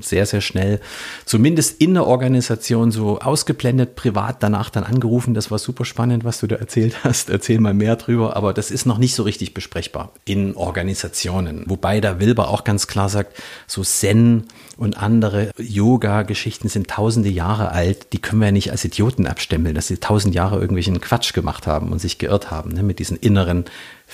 sehr, 0.00 0.26
sehr 0.26 0.40
schnell, 0.40 0.80
zumindest 1.24 1.80
in 1.80 1.94
der 1.94 2.06
Organisation, 2.06 2.90
so 2.90 3.18
ausgeblendet, 3.18 3.96
privat 3.96 4.42
danach 4.42 4.70
dann 4.70 4.84
angerufen. 4.84 5.34
Das 5.34 5.50
war 5.50 5.58
super 5.58 5.84
spannend, 5.84 6.24
was 6.24 6.40
du 6.40 6.46
da 6.46 6.56
erzählt 6.56 7.04
hast. 7.04 7.30
Erzähl 7.30 7.60
mal 7.60 7.74
mehr 7.74 7.96
drüber. 7.96 8.36
Aber 8.36 8.52
das 8.52 8.70
ist 8.70 8.86
noch 8.86 8.98
nicht 8.98 9.14
so 9.14 9.22
richtig 9.22 9.54
besprechbar 9.54 10.12
in 10.24 10.56
Organisationen. 10.56 11.64
Wobei 11.66 12.00
da 12.00 12.20
Wilber 12.20 12.48
auch 12.48 12.64
ganz 12.64 12.86
klar 12.86 13.08
sagt, 13.08 13.36
so 13.66 13.82
Zen 13.82 14.44
und 14.76 14.98
andere 14.98 15.50
Yoga-Geschichten 15.58 16.68
sind 16.68 16.88
tausende 16.88 17.28
Jahre 17.28 17.70
alt. 17.70 18.12
Die 18.12 18.18
können 18.18 18.40
wir 18.40 18.46
ja 18.46 18.52
nicht 18.52 18.72
als 18.72 18.84
Idioten 18.84 19.26
abstempeln, 19.26 19.74
dass 19.74 19.86
sie 19.86 19.98
tausend 19.98 20.34
Jahre 20.34 20.56
irgendwelchen 20.56 21.00
Quatsch 21.00 21.32
gemacht 21.32 21.66
haben 21.66 21.92
und 21.92 22.00
sich 22.00 22.18
geirrt 22.18 22.50
haben 22.50 22.72
ne, 22.72 22.82
mit 22.82 22.98
diesen 22.98 23.16
inneren 23.16 23.64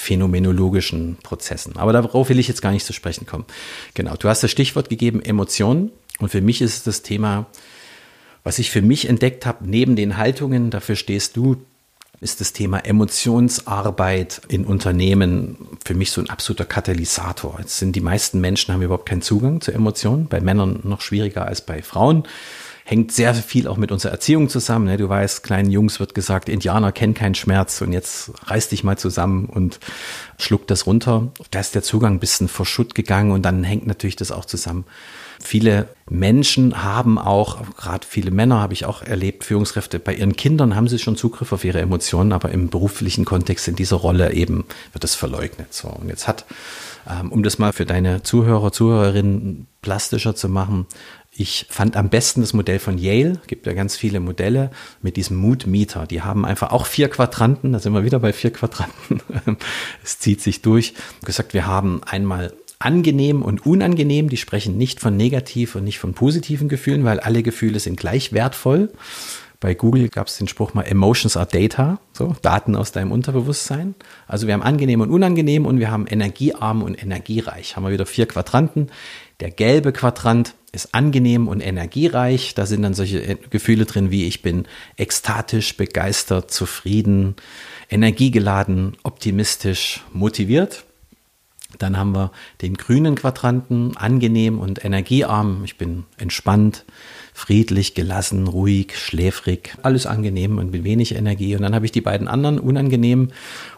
phänomenologischen 0.01 1.19
Prozessen. 1.23 1.77
Aber 1.77 1.93
darauf 1.93 2.31
will 2.31 2.39
ich 2.39 2.49
jetzt 2.49 2.63
gar 2.63 2.73
nicht 2.73 2.87
zu 2.87 2.95
sprechen 2.95 3.27
kommen. 3.27 3.45
Genau, 3.93 4.17
du 4.17 4.29
hast 4.29 4.43
das 4.43 4.51
Stichwort 4.51 4.89
gegeben, 4.89 5.21
Emotionen. 5.21 5.93
Und 6.19 6.31
für 6.31 6.41
mich 6.41 6.63
ist 6.63 6.75
es 6.75 6.83
das 6.85 7.03
Thema, 7.03 7.47
was 8.43 8.59
ich 8.59 8.71
für 8.71 8.81
mich 8.81 9.09
entdeckt 9.09 9.45
habe, 9.45 9.69
neben 9.69 9.97
den 9.97 10.17
Haltungen, 10.17 10.71
dafür 10.71 10.97
stehst 10.97 11.37
du, 11.37 11.57
ist 12.23 12.41
das 12.41 12.55
Thema 12.55 12.79
Emotionsarbeit 12.79 14.41
in 14.49 14.65
Unternehmen 14.65 15.57
für 15.85 15.95
mich 15.95 16.11
so 16.11 16.23
ein 16.23 16.31
absoluter 16.31 16.65
Katalysator. 16.65 17.57
Jetzt 17.59 17.79
sind 17.79 17.95
die 17.95 18.01
meisten 18.01 18.41
Menschen 18.41 18.73
haben 18.73 18.83
überhaupt 18.83 19.09
keinen 19.09 19.23
Zugang 19.23 19.61
zu 19.61 19.71
Emotionen, 19.73 20.29
bei 20.29 20.41
Männern 20.41 20.81
noch 20.83 21.03
schwieriger 21.03 21.47
als 21.47 21.61
bei 21.61 21.83
Frauen 21.83 22.25
hängt 22.91 23.13
sehr 23.13 23.35
viel 23.35 23.69
auch 23.69 23.77
mit 23.77 23.93
unserer 23.93 24.11
Erziehung 24.11 24.49
zusammen. 24.49 24.87
Ne? 24.87 24.97
Du 24.97 25.09
weißt, 25.09 25.45
kleinen 25.45 25.71
Jungs 25.71 26.01
wird 26.01 26.13
gesagt, 26.13 26.49
Indianer 26.49 26.91
kennen 26.91 27.15
keinen 27.15 27.37
Schmerz 27.37 27.81
und 27.83 27.93
jetzt 27.93 28.33
reiß 28.47 28.69
dich 28.69 28.83
mal 28.83 28.99
zusammen 28.99 29.45
und 29.45 29.79
schluck 30.39 30.67
das 30.67 30.87
runter. 30.87 31.29
Da 31.53 31.61
ist 31.61 31.77
der 31.77 31.85
Zugang 31.85 32.15
ein 32.15 32.19
bisschen 32.19 32.49
verschutt 32.49 32.97
gegangen 32.97 33.31
und 33.31 33.43
dann 33.43 33.63
hängt 33.63 33.87
natürlich 33.87 34.17
das 34.17 34.33
auch 34.33 34.45
zusammen. 34.45 34.87
Viele 35.39 35.89
Menschen 36.11 36.83
haben 36.83 37.17
auch, 37.17 37.59
gerade 37.77 38.05
viele 38.07 38.33
Männer 38.33 38.61
habe 38.61 38.75
ich 38.75 38.85
auch 38.85 39.03
erlebt, 39.03 39.45
Führungskräfte, 39.45 40.01
bei 40.01 40.15
ihren 40.15 40.35
Kindern 40.35 40.75
haben 40.75 40.89
sie 40.89 40.99
schon 40.99 41.17
Zugriff 41.17 41.53
auf 41.53 41.65
ihre 41.65 41.81
Emotionen, 41.81 42.33
aber 42.33 42.51
im 42.51 42.71
beruflichen 42.71 43.25
Kontext 43.25 43.69
in 43.69 43.77
dieser 43.77 43.97
Rolle 43.97 44.33
eben 44.33 44.65
wird 44.93 45.05
das 45.05 45.15
verleugnet. 45.15 45.73
So, 45.73 45.89
und 45.89 46.09
jetzt 46.09 46.27
hat, 46.27 46.45
ähm, 47.09 47.31
um 47.31 47.45
das 47.45 47.61
mal 47.61 47.73
für 47.73 47.87
deine 47.87 48.25
Zuhörer, 48.25 48.73
Zuhörerinnen 48.73 49.69
plastischer 49.81 50.35
zu 50.35 50.49
machen, 50.49 50.87
ich 51.41 51.65
fand 51.71 51.97
am 51.97 52.11
besten 52.11 52.43
das 52.43 52.53
Modell 52.53 52.79
von 52.79 52.99
Yale, 52.99 53.41
gibt 53.47 53.67
ja 53.67 53.73
ganz 53.73 53.97
viele 53.97 54.21
Modelle 54.21 54.71
mit 55.01 55.17
diesem 55.17 55.39
Mood 55.39 55.67
Meter. 55.67 56.07
Die 56.07 56.21
haben 56.21 56.45
einfach 56.45 56.71
auch 56.71 56.85
vier 56.85 57.09
Quadranten, 57.09 57.73
da 57.73 57.79
sind 57.79 57.95
wir 57.95 58.05
wieder 58.05 58.19
bei 58.19 58.35
vier 58.35 58.53
Quadranten. 58.53 59.23
es 60.05 60.19
zieht 60.19 60.43
sich 60.43 60.61
durch. 60.61 60.93
Gesagt, 61.25 61.55
wir 61.55 61.67
haben 61.67 62.03
einmal 62.05 62.53
angenehm 62.79 63.41
und 63.41 63.65
unangenehm, 63.65 64.29
die 64.29 64.37
sprechen 64.37 64.77
nicht 64.77 65.01
von 65.01 65.17
negativ 65.17 65.77
und 65.77 65.85
nicht 65.85 65.99
von 65.99 66.13
positiven 66.13 66.69
Gefühlen, 66.69 67.05
weil 67.05 67.21
alle 67.21 67.43
Gefühle 67.43 67.81
sind 67.81 67.99
gleich 67.99 68.35
wertvoll. 68.35 68.91
Bei 69.61 69.75
Google 69.75 70.09
gab 70.09 70.27
es 70.27 70.37
den 70.37 70.49
Spruch 70.49 70.75
mal, 70.75 70.83
Emotions 70.83 71.39
are 71.39 71.49
Data, 71.51 72.01
so 72.13 72.35
Daten 72.43 72.77
aus 72.77 72.93
deinem 72.93 73.13
Unterbewusstsein. 73.13 73.95
Also 74.27 74.47
wir 74.47 74.55
haben 74.55 74.63
angenehm 74.63 75.01
und 75.01 75.11
unangenehm 75.11 75.65
und 75.65 75.79
wir 75.79 75.91
haben 75.91 76.07
energiearm 76.07 76.83
und 76.83 77.03
energiereich. 77.03 77.77
Haben 77.77 77.85
wir 77.85 77.93
wieder 77.93 78.07
vier 78.07 78.27
Quadranten. 78.27 78.91
Der 79.41 79.51
gelbe 79.51 79.93
Quadrant 79.93 80.55
ist 80.73 80.95
angenehm 80.95 81.49
und 81.49 81.61
energiereich. 81.61 82.55
Da 82.55 82.67
sind 82.67 82.83
dann 82.83 82.95
solche 82.95 83.37
Gefühle 83.51 83.87
drin 83.87 84.11
wie 84.11 84.27
ich 84.27 84.43
bin 84.43 84.67
ekstatisch, 84.97 85.77
begeistert, 85.77 86.51
zufrieden, 86.51 87.35
energiegeladen, 87.89 88.97
optimistisch, 89.03 90.03
motiviert. 90.13 90.85
Dann 91.79 91.97
haben 91.97 92.15
wir 92.15 92.33
den 92.63 92.75
grünen 92.75 93.15
Quadranten, 93.15 93.97
angenehm 93.97 94.59
und 94.59 94.85
energiearm. 94.85 95.63
Ich 95.65 95.79
bin 95.79 96.05
entspannt, 96.19 96.85
friedlich, 97.33 97.95
gelassen, 97.95 98.49
ruhig, 98.49 98.99
schläfrig, 98.99 99.77
alles 99.83 100.05
angenehm 100.05 100.59
und 100.59 100.73
mit 100.73 100.85
wenig 100.85 101.15
Energie. 101.15 101.55
Und 101.55 101.63
dann 101.63 101.75
habe 101.75 101.87
ich 101.87 101.93
die 101.93 102.01
beiden 102.01 102.27
anderen, 102.27 102.59
unangenehm 102.59 103.29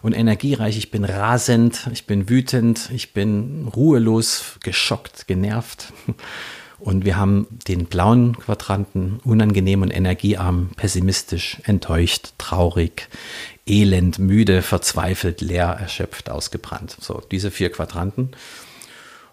und 0.01 0.15
energiereich. 0.15 0.79
Ich 0.79 0.91
bin 0.91 1.05
rasend, 1.05 1.89
ich 1.93 2.07
bin 2.07 2.29
wütend, 2.29 2.91
ich 2.95 3.13
bin 3.13 3.69
ruhelos, 3.75 4.57
geschockt, 4.63 5.27
genervt. 5.27 5.93
Und 6.83 7.05
wir 7.05 7.17
haben 7.17 7.47
den 7.69 7.87
blauen 7.87 8.37
Quadranten, 8.37 9.21
unangenehm 9.25 9.83
und 9.83 9.91
energiearm, 9.91 10.71
pessimistisch, 10.77 11.59
enttäuscht, 11.65 12.33
traurig, 12.39 13.09
elend, 13.67 14.19
müde, 14.19 14.63
verzweifelt, 14.63 15.41
leer, 15.41 15.69
erschöpft, 15.69 16.29
ausgebrannt. 16.29 16.97
So, 17.01 17.23
diese 17.31 17.53
vier 17.53 17.71
Quadranten. 17.71 18.31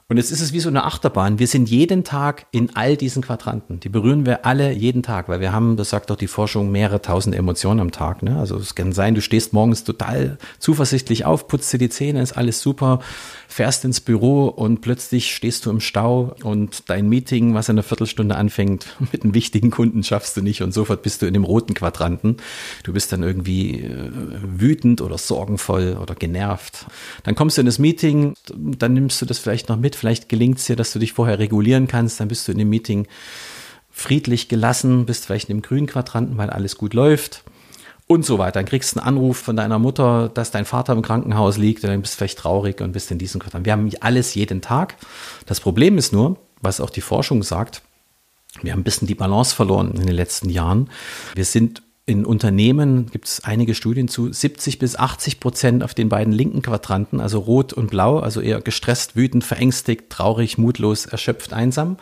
Und 0.10 0.18
jetzt 0.18 0.32
ist 0.32 0.41
es 0.41 0.54
wie 0.54 0.60
so 0.60 0.70
eine 0.70 0.86
Achterbahn. 0.86 1.38
Wir 1.38 1.45
sind 1.45 1.70
jeden 1.70 2.04
Tag 2.04 2.47
in 2.52 2.76
all 2.76 2.97
diesen 2.97 3.22
Quadranten. 3.22 3.80
Die 3.80 3.89
berühren 3.89 4.26
wir 4.26 4.43
alle 4.43 4.72
jeden 4.72 5.04
Tag, 5.04 5.30
weil 5.30 5.39
wir 5.39 5.52
haben, 5.52 5.78
das 5.78 5.91
sagt 5.91 6.10
doch 6.10 6.16
die 6.16 6.28
Forschung, 6.28 6.72
mehrere 6.72 7.02
tausend 7.02 7.36
Emotionen 7.36 7.80
am 7.80 7.91
Tag. 7.91 8.24
Ne? 8.24 8.36
Also 8.39 8.58
es 8.58 8.74
kann 8.74 8.91
sein, 8.91 9.14
du 9.14 9.22
stehst 9.22 9.54
morgens 9.54 9.84
total 9.84 10.39
zuversichtlich 10.58 11.26
auf, 11.26 11.47
putzt 11.47 11.72
dir 11.74 11.78
die 11.78 11.89
Zähne, 11.89 12.24
ist 12.24 12.38
alles 12.38 12.60
super, 12.60 13.02
fährst 13.52 13.84
ins 13.84 14.00
Büro 14.00 14.45
und 14.45 14.82
plötzlich 14.82 15.36
stehst 15.36 15.66
du 15.66 15.72
im 15.72 15.80
Stau 15.80 16.36
und 16.43 16.84
dein 16.88 17.10
Meeting, 17.10 17.56
was 17.56 17.68
in 17.68 17.74
einer 17.74 17.84
Viertelstunde 17.84 18.36
anfängt, 18.36 18.95
mit 19.12 19.24
einem 19.24 19.34
wichtigen 19.34 19.72
Kunden 19.72 20.04
schaffst 20.04 20.38
du 20.38 20.41
nicht 20.41 20.62
und 20.62 20.72
sofort 20.72 21.02
bist 21.02 21.24
du 21.24 21.26
in 21.26 21.34
dem 21.34 21.43
roten 21.43 21.74
Quadranten. 21.74 22.38
Du 22.84 22.93
bist 22.93 23.12
dann 23.12 23.24
irgendwie 23.24 23.82
äh, 23.82 24.12
wütend 24.43 25.02
oder 25.02 25.18
sorgenvoll 25.18 25.97
oder 26.00 26.14
genervt. 26.14 26.86
Dann 27.24 27.34
kommst 27.34 27.58
du 27.58 27.62
in 27.62 27.66
das 27.66 27.80
Meeting, 27.80 28.36
dann 28.56 28.93
nimmst 28.93 29.20
du 29.20 29.26
das 29.26 29.39
vielleicht 29.39 29.68
noch 29.68 29.78
mit, 29.78 29.95
vielleicht 29.95 30.30
gelingt 30.30 30.60
es 30.60 30.66
dir, 30.66 30.76
dass 30.76 30.93
du 30.93 31.00
dich 31.00 31.14
vorher 31.14 31.39
regulieren 31.39 31.88
kannst, 31.88 32.20
dann 32.20 32.28
bist 32.28 32.47
du 32.47 32.52
in 32.52 32.60
dem 32.60 32.70
Meeting 32.70 33.08
friedlich 33.89 34.47
gelassen, 34.47 35.08
bist 35.08 35.26
vielleicht 35.26 35.50
in 35.50 35.58
dem 35.58 35.64
grünen 35.64 35.88
Quadranten, 35.88 36.38
weil 36.38 36.52
alles 36.52 36.78
gut 36.78 36.93
läuft 36.93 37.43
und 38.10 38.26
so 38.26 38.39
weiter. 38.39 38.53
Dann 38.53 38.66
kriegst 38.66 38.95
du 38.95 38.99
einen 38.99 39.07
Anruf 39.07 39.38
von 39.38 39.55
deiner 39.55 39.78
Mutter, 39.78 40.30
dass 40.34 40.49
dein 40.49 40.66
Vater 40.66 40.93
im 40.93 41.03
Krankenhaus 41.03 41.57
liegt 41.57 41.84
und 41.84 41.91
dann 41.91 42.01
bist 42.01 42.16
du 42.16 42.18
vielleicht 42.18 42.39
traurig 42.39 42.82
und 42.82 42.91
bist 42.91 43.12
in 43.12 43.20
diesem 43.20 43.39
Quartal. 43.39 43.64
Wir 43.66 43.72
haben 43.72 43.89
alles 44.01 44.34
jeden 44.34 44.62
Tag. 44.62 44.97
Das 45.45 45.60
Problem 45.60 45.97
ist 45.97 46.12
nur, 46.12 46.38
was 46.60 46.82
auch 46.82 46.89
die 46.89 47.01
Forschung 47.01 47.43
sagt, 47.43 47.84
wir 48.64 48.72
haben 48.72 48.80
ein 48.80 48.84
bisschen 48.84 49.07
die 49.07 49.16
Balance 49.16 49.55
verloren 49.55 49.91
in 49.93 50.07
den 50.07 50.16
letzten 50.16 50.49
Jahren. 50.49 50.89
Wir 51.36 51.45
sind 51.45 51.84
in 52.07 52.26
Unternehmen 52.26 53.12
gibt 53.12 53.28
es 53.28 53.43
einige 53.43 53.76
Studien 53.76 54.07
zu 54.07 54.34
70 54.34 54.80
bis 54.80 54.95
80 54.95 55.39
Prozent 55.39 55.84
auf 55.84 55.93
den 55.93 56.10
beiden 56.10 56.34
linken 56.34 56.64
Quadranten, 56.64 57.20
also 57.20 57.38
rot 57.38 57.72
und 57.74 57.91
blau, 57.91 58.18
also 58.18 58.41
eher 58.41 58.62
gestresst, 58.62 59.16
wütend, 59.16 59.43
verängstigt, 59.43 60.10
traurig, 60.10 60.57
mutlos, 60.57 61.05
erschöpft, 61.05 61.53
einsam. 61.53 61.97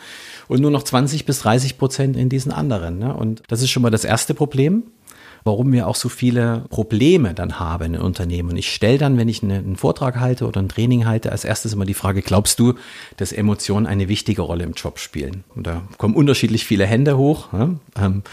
Und 0.47 0.61
nur 0.61 0.71
noch 0.71 0.83
20 0.83 1.25
bis 1.25 1.39
30 1.39 1.77
Prozent 1.77 2.15
in 2.15 2.29
diesen 2.29 2.53
anderen. 2.53 2.99
Ne? 2.99 3.13
Und 3.13 3.43
das 3.49 3.61
ist 3.61 3.69
schon 3.69 3.83
mal 3.83 3.89
das 3.89 4.05
erste 4.05 4.33
Problem 4.33 4.83
warum 5.43 5.71
wir 5.71 5.87
auch 5.87 5.95
so 5.95 6.09
viele 6.09 6.65
Probleme 6.69 7.33
dann 7.33 7.59
haben 7.59 7.95
in 7.95 8.01
Unternehmen. 8.01 8.49
Und 8.49 8.57
ich 8.57 8.73
stelle 8.73 8.97
dann, 8.97 9.17
wenn 9.17 9.29
ich 9.29 9.43
einen 9.43 9.75
Vortrag 9.75 10.19
halte 10.19 10.47
oder 10.47 10.61
ein 10.61 10.69
Training 10.69 11.05
halte, 11.05 11.31
als 11.31 11.45
erstes 11.45 11.73
immer 11.73 11.85
die 11.85 11.93
Frage, 11.93 12.21
glaubst 12.21 12.59
du, 12.59 12.73
dass 13.17 13.31
Emotionen 13.31 13.85
eine 13.85 14.07
wichtige 14.07 14.41
Rolle 14.41 14.63
im 14.63 14.73
Job 14.73 14.99
spielen? 14.99 15.43
Und 15.55 15.67
da 15.67 15.81
kommen 15.97 16.15
unterschiedlich 16.15 16.65
viele 16.65 16.85
Hände 16.85 17.17
hoch. 17.17 17.53
Ja? 17.53 17.69
Ähm, 17.99 18.23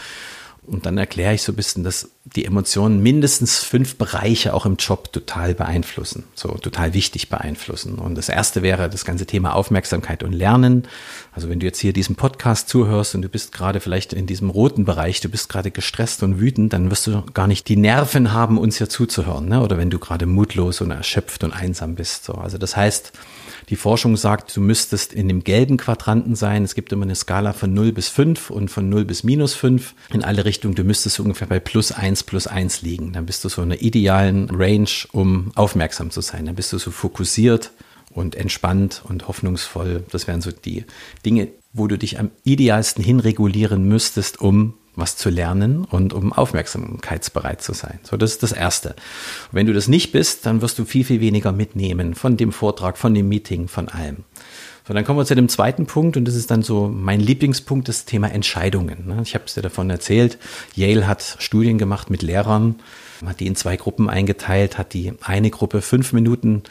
und 0.67 0.85
dann 0.85 0.97
erkläre 0.97 1.33
ich 1.33 1.43
so 1.43 1.51
ein 1.51 1.55
bisschen, 1.55 1.83
dass 1.83 2.09
die 2.23 2.45
Emotionen 2.45 3.03
mindestens 3.03 3.59
fünf 3.59 3.97
Bereiche 3.97 4.53
auch 4.53 4.65
im 4.65 4.77
Job 4.77 5.13
total 5.13 5.53
beeinflussen, 5.53 6.23
so 6.33 6.49
total 6.49 6.93
wichtig 6.93 7.29
beeinflussen. 7.29 7.95
Und 7.95 8.15
das 8.15 8.29
erste 8.29 8.61
wäre 8.61 8.89
das 8.89 9.05
ganze 9.05 9.25
Thema 9.25 9.53
Aufmerksamkeit 9.53 10.23
und 10.23 10.33
Lernen. 10.33 10.87
Also 11.31 11.49
wenn 11.49 11.59
du 11.59 11.65
jetzt 11.65 11.79
hier 11.79 11.93
diesem 11.93 12.15
Podcast 12.15 12.67
zuhörst 12.69 13.13
und 13.13 13.21
du 13.21 13.29
bist 13.29 13.51
gerade 13.51 13.79
vielleicht 13.79 14.13
in 14.13 14.25
diesem 14.25 14.49
roten 14.49 14.85
Bereich, 14.85 15.21
du 15.21 15.29
bist 15.29 15.49
gerade 15.49 15.69
gestresst 15.69 16.23
und 16.23 16.39
wütend, 16.39 16.73
dann 16.73 16.89
wirst 16.89 17.07
du 17.07 17.23
gar 17.33 17.47
nicht 17.47 17.67
die 17.69 17.77
Nerven 17.77 18.33
haben, 18.33 18.57
uns 18.57 18.77
hier 18.77 18.89
zuzuhören. 18.89 19.47
Ne? 19.47 19.61
Oder 19.61 19.77
wenn 19.77 19.89
du 19.89 19.99
gerade 19.99 20.25
mutlos 20.25 20.81
und 20.81 20.91
erschöpft 20.91 21.43
und 21.43 21.53
einsam 21.53 21.95
bist. 21.95 22.25
So. 22.25 22.33
Also 22.33 22.57
das 22.57 22.75
heißt, 22.75 23.11
die 23.69 23.75
Forschung 23.75 24.17
sagt, 24.17 24.55
du 24.55 24.61
müsstest 24.61 25.13
in 25.13 25.27
dem 25.27 25.43
gelben 25.43 25.77
Quadranten 25.77 26.35
sein. 26.35 26.63
Es 26.63 26.75
gibt 26.75 26.91
immer 26.91 27.03
eine 27.03 27.15
Skala 27.15 27.53
von 27.53 27.73
0 27.73 27.91
bis 27.91 28.09
5 28.09 28.49
und 28.49 28.69
von 28.69 28.89
0 28.89 29.05
bis 29.05 29.23
minus 29.23 29.53
5 29.53 29.95
in 30.13 30.23
alle 30.23 30.45
Richtungen. 30.45 30.75
Du 30.75 30.83
müsstest 30.83 31.19
ungefähr 31.19 31.47
bei 31.47 31.59
plus 31.59 31.91
1 31.91 32.23
plus 32.23 32.47
1 32.47 32.81
liegen. 32.81 33.13
Dann 33.13 33.25
bist 33.25 33.43
du 33.43 33.49
so 33.49 33.61
in 33.61 33.71
einer 33.71 33.81
idealen 33.81 34.49
Range, 34.51 34.89
um 35.11 35.51
aufmerksam 35.55 36.11
zu 36.11 36.21
sein. 36.21 36.45
Dann 36.45 36.55
bist 36.55 36.73
du 36.73 36.77
so 36.77 36.91
fokussiert 36.91 37.71
und 38.11 38.35
entspannt 38.35 39.01
und 39.07 39.27
hoffnungsvoll. 39.27 40.03
Das 40.11 40.27
wären 40.27 40.41
so 40.41 40.51
die 40.51 40.85
Dinge, 41.25 41.49
wo 41.73 41.87
du 41.87 41.97
dich 41.97 42.19
am 42.19 42.31
idealsten 42.43 43.03
hinregulieren 43.03 43.87
müsstest, 43.87 44.39
um 44.39 44.75
was 44.95 45.17
zu 45.17 45.29
lernen 45.29 45.85
und 45.85 46.13
um 46.13 46.33
aufmerksamkeitsbereit 46.33 47.61
zu 47.61 47.73
sein. 47.73 47.99
So, 48.03 48.17
das 48.17 48.31
ist 48.31 48.43
das 48.43 48.51
Erste. 48.51 48.89
Und 48.89 49.53
wenn 49.53 49.65
du 49.65 49.73
das 49.73 49.87
nicht 49.87 50.11
bist, 50.11 50.45
dann 50.45 50.61
wirst 50.61 50.79
du 50.79 50.85
viel, 50.85 51.03
viel 51.03 51.21
weniger 51.21 51.51
mitnehmen 51.51 52.15
von 52.15 52.37
dem 52.37 52.51
Vortrag, 52.51 52.97
von 52.97 53.13
dem 53.13 53.27
Meeting, 53.29 53.67
von 53.67 53.89
allem. 53.89 54.23
So, 54.87 54.93
dann 54.93 55.03
kommen 55.03 55.17
wir 55.17 55.25
zu 55.25 55.35
dem 55.35 55.49
zweiten 55.49 55.87
Punkt 55.87 56.15
und 56.15 56.25
das 56.25 56.35
ist 56.35 56.51
dann 56.51 56.61
so 56.61 56.87
mein 56.87 57.19
Lieblingspunkt, 57.19 57.87
das 57.87 58.05
Thema 58.05 58.31
Entscheidungen. 58.31 59.07
Ne? 59.07 59.21
Ich 59.23 59.33
habe 59.33 59.45
es 59.45 59.55
dir 59.55 59.63
davon 59.63 59.89
erzählt. 59.89 60.37
Yale 60.75 61.07
hat 61.07 61.37
Studien 61.39 61.79
gemacht 61.79 62.11
mit 62.11 62.21
Lehrern, 62.21 62.75
hat 63.25 63.39
die 63.39 63.47
in 63.47 63.55
zwei 63.55 63.77
Gruppen 63.77 64.09
eingeteilt, 64.09 64.77
hat 64.77 64.93
die 64.93 65.13
eine 65.21 65.49
Gruppe 65.49 65.81
fünf 65.81 66.13
Minuten 66.13 66.63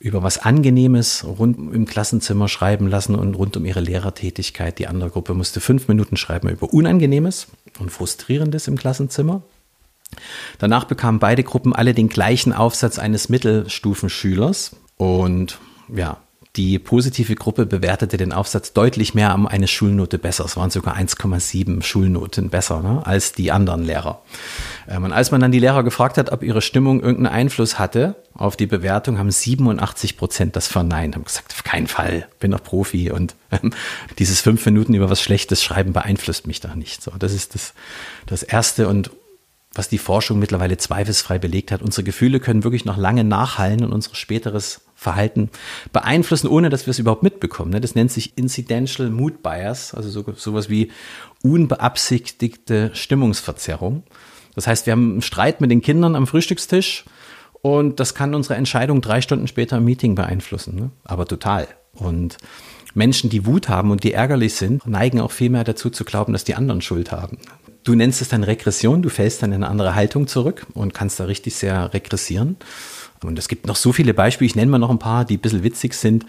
über 0.00 0.24
was 0.24 0.38
Angenehmes 0.38 1.24
rund 1.24 1.72
im 1.72 1.86
Klassenzimmer 1.86 2.48
schreiben 2.48 2.88
lassen 2.88 3.14
und 3.14 3.34
rund 3.34 3.56
um 3.56 3.64
ihre 3.64 3.78
Lehrertätigkeit. 3.78 4.80
Die 4.80 4.88
andere 4.88 5.10
Gruppe 5.10 5.32
musste 5.32 5.60
fünf 5.60 5.86
Minuten 5.86 6.16
schreiben 6.16 6.48
über 6.48 6.72
Unangenehmes 6.72 7.46
und 7.78 7.90
Frustrierendes 7.90 8.68
im 8.68 8.76
Klassenzimmer. 8.76 9.42
Danach 10.58 10.84
bekamen 10.84 11.18
beide 11.18 11.42
Gruppen 11.42 11.74
alle 11.74 11.94
den 11.94 12.08
gleichen 12.08 12.52
Aufsatz 12.52 12.98
eines 12.98 13.28
Mittelstufenschülers 13.28 14.76
und 14.96 15.58
ja, 15.94 16.18
die 16.56 16.78
positive 16.78 17.34
Gruppe 17.34 17.64
bewertete 17.64 18.18
den 18.18 18.32
Aufsatz 18.32 18.74
deutlich 18.74 19.14
mehr 19.14 19.34
um 19.34 19.46
eine 19.46 19.66
Schulnote 19.66 20.18
besser. 20.18 20.44
Es 20.44 20.54
waren 20.54 20.70
sogar 20.70 20.96
1,7 20.98 21.82
Schulnoten 21.82 22.50
besser 22.50 22.82
ne, 22.82 23.00
als 23.06 23.32
die 23.32 23.50
anderen 23.50 23.84
Lehrer. 23.84 24.20
Ähm, 24.86 25.04
und 25.04 25.12
als 25.12 25.30
man 25.30 25.40
dann 25.40 25.52
die 25.52 25.60
Lehrer 25.60 25.82
gefragt 25.82 26.18
hat, 26.18 26.30
ob 26.30 26.42
ihre 26.42 26.60
Stimmung 26.60 27.00
irgendeinen 27.00 27.34
Einfluss 27.34 27.78
hatte 27.78 28.16
auf 28.34 28.56
die 28.56 28.66
Bewertung, 28.66 29.18
haben 29.18 29.30
87 29.30 30.18
Prozent 30.18 30.54
das 30.54 30.68
verneint, 30.68 31.14
haben 31.14 31.24
gesagt, 31.24 31.52
auf 31.54 31.64
keinen 31.64 31.86
Fall, 31.86 32.28
bin 32.38 32.50
doch 32.50 32.62
Profi 32.62 33.10
und 33.10 33.34
ähm, 33.50 33.72
dieses 34.18 34.42
fünf 34.42 34.66
Minuten 34.66 34.92
über 34.92 35.08
was 35.08 35.22
Schlechtes 35.22 35.64
schreiben 35.64 35.94
beeinflusst 35.94 36.46
mich 36.46 36.60
doch 36.60 36.74
nicht. 36.74 37.02
So, 37.02 37.12
das 37.18 37.32
ist 37.32 37.54
das, 37.54 37.72
das 38.26 38.42
Erste 38.42 38.88
und 38.88 39.10
was 39.74 39.88
die 39.88 39.98
Forschung 39.98 40.38
mittlerweile 40.38 40.76
zweifelsfrei 40.76 41.38
belegt 41.38 41.72
hat. 41.72 41.82
Unsere 41.82 42.04
Gefühle 42.04 42.40
können 42.40 42.64
wirklich 42.64 42.84
noch 42.84 42.96
lange 42.96 43.24
nachhallen 43.24 43.84
und 43.84 43.92
unser 43.92 44.14
späteres 44.14 44.82
Verhalten 44.94 45.50
beeinflussen, 45.92 46.46
ohne 46.46 46.70
dass 46.70 46.86
wir 46.86 46.92
es 46.92 46.98
überhaupt 46.98 47.22
mitbekommen. 47.22 47.72
Ne? 47.72 47.80
Das 47.80 47.94
nennt 47.94 48.12
sich 48.12 48.36
Incidental 48.36 49.10
Mood 49.10 49.42
Bias, 49.42 49.94
also 49.94 50.08
so, 50.10 50.24
sowas 50.36 50.68
wie 50.68 50.90
unbeabsichtigte 51.42 52.90
Stimmungsverzerrung. 52.94 54.04
Das 54.54 54.66
heißt, 54.66 54.86
wir 54.86 54.92
haben 54.92 55.12
einen 55.12 55.22
Streit 55.22 55.60
mit 55.60 55.70
den 55.70 55.82
Kindern 55.82 56.14
am 56.14 56.26
Frühstückstisch 56.26 57.04
und 57.62 58.00
das 58.00 58.14
kann 58.14 58.34
unsere 58.34 58.54
Entscheidung 58.54 59.00
drei 59.00 59.20
Stunden 59.20 59.48
später 59.48 59.78
im 59.78 59.84
Meeting 59.84 60.14
beeinflussen. 60.14 60.76
Ne? 60.76 60.90
Aber 61.04 61.26
total. 61.26 61.66
Und 61.94 62.36
Menschen, 62.94 63.30
die 63.30 63.46
Wut 63.46 63.68
haben 63.68 63.90
und 63.90 64.04
die 64.04 64.12
ärgerlich 64.12 64.54
sind, 64.54 64.86
neigen 64.86 65.20
auch 65.20 65.32
viel 65.32 65.50
mehr 65.50 65.64
dazu 65.64 65.90
zu 65.90 66.04
glauben, 66.04 66.32
dass 66.32 66.44
die 66.44 66.54
anderen 66.54 66.82
Schuld 66.82 67.10
haben. 67.10 67.38
Du 67.84 67.94
nennst 67.94 68.22
es 68.22 68.28
dann 68.28 68.44
Regression, 68.44 69.02
du 69.02 69.08
fällst 69.08 69.42
dann 69.42 69.50
in 69.50 69.62
eine 69.62 69.68
andere 69.70 69.94
Haltung 69.94 70.28
zurück 70.28 70.66
und 70.74 70.94
kannst 70.94 71.18
da 71.18 71.24
richtig 71.24 71.56
sehr 71.56 71.92
regressieren. 71.92 72.56
Und 73.24 73.38
es 73.38 73.48
gibt 73.48 73.66
noch 73.66 73.76
so 73.76 73.92
viele 73.92 74.14
Beispiele, 74.14 74.46
ich 74.46 74.56
nenne 74.56 74.70
mal 74.70 74.78
noch 74.78 74.90
ein 74.90 74.98
paar, 74.98 75.24
die 75.24 75.36
ein 75.36 75.40
bisschen 75.40 75.64
witzig 75.64 75.94
sind. 75.94 76.26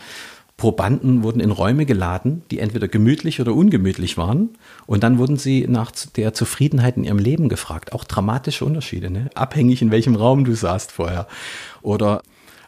Probanden 0.58 1.24
wurden 1.24 1.39
in 1.39 1.51
Räume 1.51 1.86
geladen, 1.86 2.43
die 2.51 2.60
entweder 2.60 2.88
gemütlich 2.88 3.41
oder 3.41 3.54
ungemütlich 3.54 4.18
waren. 4.18 4.49
Und 4.86 5.04
dann 5.04 5.18
wurden 5.18 5.38
sie 5.38 5.66
nach 5.68 5.91
der 6.16 6.34
Zufriedenheit 6.34 6.97
in 6.97 7.04
ihrem 7.04 7.20
Leben 7.20 7.49
gefragt. 7.49 7.93
Auch 7.93 8.04
dramatische 8.04 8.66
Unterschiede, 8.66 9.10
ne? 9.10 9.30
abhängig 9.36 9.82
in 9.82 9.91
welchem 9.91 10.16
Raum 10.16 10.45
du 10.45 10.56
saßt 10.56 10.91
vorher. 10.91 11.28
Oder 11.82 12.22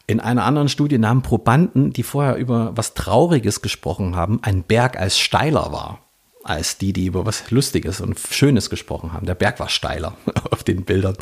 in 0.06 0.20
einer 0.20 0.44
anderen 0.44 0.68
Studie 0.68 0.98
nahmen 0.98 1.22
Probanden, 1.22 1.92
die 1.92 2.02
vorher 2.02 2.36
über 2.36 2.72
was 2.76 2.94
Trauriges 2.94 3.62
gesprochen 3.62 4.14
haben, 4.14 4.40
ein 4.42 4.62
Berg 4.62 4.98
als 4.98 5.18
steiler 5.18 5.72
war 5.72 6.05
als 6.48 6.78
die, 6.78 6.92
die 6.92 7.06
über 7.06 7.26
was 7.26 7.50
Lustiges 7.50 8.00
und 8.00 8.18
Schönes 8.18 8.70
gesprochen 8.70 9.12
haben. 9.12 9.26
Der 9.26 9.34
Berg 9.34 9.60
war 9.60 9.68
steiler 9.68 10.16
auf 10.50 10.64
den 10.64 10.84
Bildern. 10.84 11.16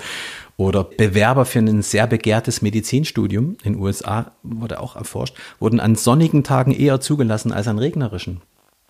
Oder 0.57 0.85
Bewerber 0.85 1.45
für 1.45 1.59
ein 1.59 1.83
sehr 1.83 2.07
begehrtes 2.07 2.63
Medizinstudium 2.63 3.57
in 3.65 3.73
den 3.75 3.83
USA, 3.83 4.33
wurde 4.43 4.79
auch 4.81 4.95
erforscht, 4.95 5.37
wurden 5.59 5.81
an 5.81 5.97
sonnigen 5.97 6.45
Tagen 6.45 6.71
eher 6.71 7.01
zugelassen 7.01 7.53
als 7.53 7.67
an 7.67 7.79
regnerischen. 7.79 8.41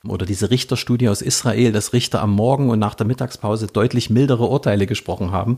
Oder 0.07 0.27
diese 0.27 0.51
Richterstudie 0.51 1.09
aus 1.09 1.23
Israel, 1.23 1.73
dass 1.73 1.95
Richter 1.95 2.21
am 2.21 2.33
Morgen 2.33 2.69
und 2.69 2.79
nach 2.79 2.95
der 2.95 3.07
Mittagspause 3.07 3.69
deutlich 3.69 4.11
mildere 4.11 4.47
Urteile 4.47 4.87
gesprochen 4.87 5.33
haben, 5.33 5.57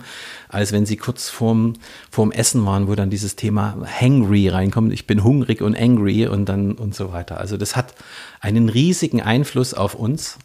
als 0.48 0.70
wenn 0.70 0.86
sie 0.86 0.96
kurz 0.96 1.28
vorm, 1.28 1.72
vorm 2.12 2.30
Essen 2.30 2.64
waren, 2.64 2.86
wo 2.86 2.94
dann 2.94 3.10
dieses 3.10 3.34
Thema 3.34 3.76
hangry 4.00 4.48
reinkommt. 4.48 4.92
Ich 4.92 5.08
bin 5.08 5.24
hungrig 5.24 5.62
und 5.62 5.76
angry 5.76 6.28
und 6.28 6.48
dann 6.48 6.72
und 6.72 6.94
so 6.94 7.12
weiter. 7.12 7.38
Also 7.40 7.56
das 7.56 7.74
hat 7.74 7.94
einen 8.40 8.68
riesigen 8.68 9.20
Einfluss 9.20 9.74
auf 9.74 9.96
uns 9.96 10.38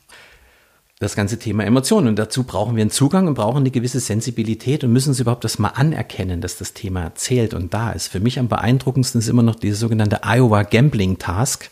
das 1.01 1.15
ganze 1.15 1.39
Thema 1.39 1.65
Emotionen. 1.65 2.09
Und 2.09 2.19
dazu 2.19 2.43
brauchen 2.43 2.75
wir 2.75 2.81
einen 2.81 2.91
Zugang 2.91 3.27
und 3.27 3.33
brauchen 3.33 3.57
eine 3.57 3.71
gewisse 3.71 3.99
Sensibilität 3.99 4.83
und 4.83 4.93
müssen 4.93 5.15
sie 5.15 5.23
überhaupt 5.23 5.43
das 5.43 5.57
mal 5.57 5.69
anerkennen, 5.69 6.41
dass 6.41 6.57
das 6.57 6.73
Thema 6.73 7.15
zählt 7.15 7.55
und 7.55 7.73
da 7.73 7.91
ist. 7.91 8.07
Für 8.07 8.19
mich 8.19 8.37
am 8.37 8.47
beeindruckendsten 8.47 9.19
ist 9.19 9.27
immer 9.27 9.41
noch 9.41 9.55
diese 9.55 9.77
sogenannte 9.77 10.21
Iowa 10.23 10.61
Gambling 10.61 11.17
Task. 11.17 11.71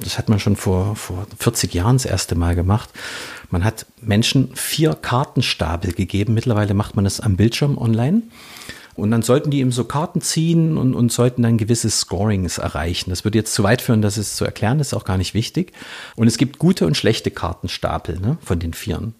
Das 0.00 0.16
hat 0.16 0.30
man 0.30 0.40
schon 0.40 0.56
vor, 0.56 0.96
vor 0.96 1.26
40 1.38 1.74
Jahren 1.74 1.96
das 1.96 2.06
erste 2.06 2.34
Mal 2.34 2.54
gemacht. 2.54 2.88
Man 3.50 3.62
hat 3.62 3.84
Menschen 4.00 4.56
vier 4.56 4.94
Kartenstapel 4.94 5.92
gegeben. 5.92 6.32
Mittlerweile 6.32 6.72
macht 6.72 6.96
man 6.96 7.04
das 7.04 7.20
am 7.20 7.36
Bildschirm 7.36 7.76
online. 7.76 8.22
Und 8.94 9.10
dann 9.10 9.22
sollten 9.22 9.50
die 9.50 9.60
eben 9.60 9.72
so 9.72 9.84
Karten 9.84 10.20
ziehen 10.20 10.76
und, 10.76 10.94
und 10.94 11.12
sollten 11.12 11.42
dann 11.42 11.56
gewisse 11.56 11.90
Scorings 11.90 12.58
erreichen. 12.58 13.10
Das 13.10 13.24
würde 13.24 13.38
jetzt 13.38 13.54
zu 13.54 13.62
weit 13.62 13.80
führen, 13.80 14.02
das 14.02 14.18
ist 14.18 14.36
zu 14.36 14.44
erklären, 14.44 14.78
das 14.78 14.88
ist 14.88 14.94
auch 14.94 15.04
gar 15.04 15.18
nicht 15.18 15.34
wichtig. 15.34 15.72
Und 16.16 16.26
es 16.26 16.36
gibt 16.36 16.58
gute 16.58 16.86
und 16.86 16.96
schlechte 16.96 17.30
Kartenstapel 17.30 18.20
ne, 18.20 18.38
von 18.42 18.58
den 18.58 18.74
Vieren. 18.74 19.14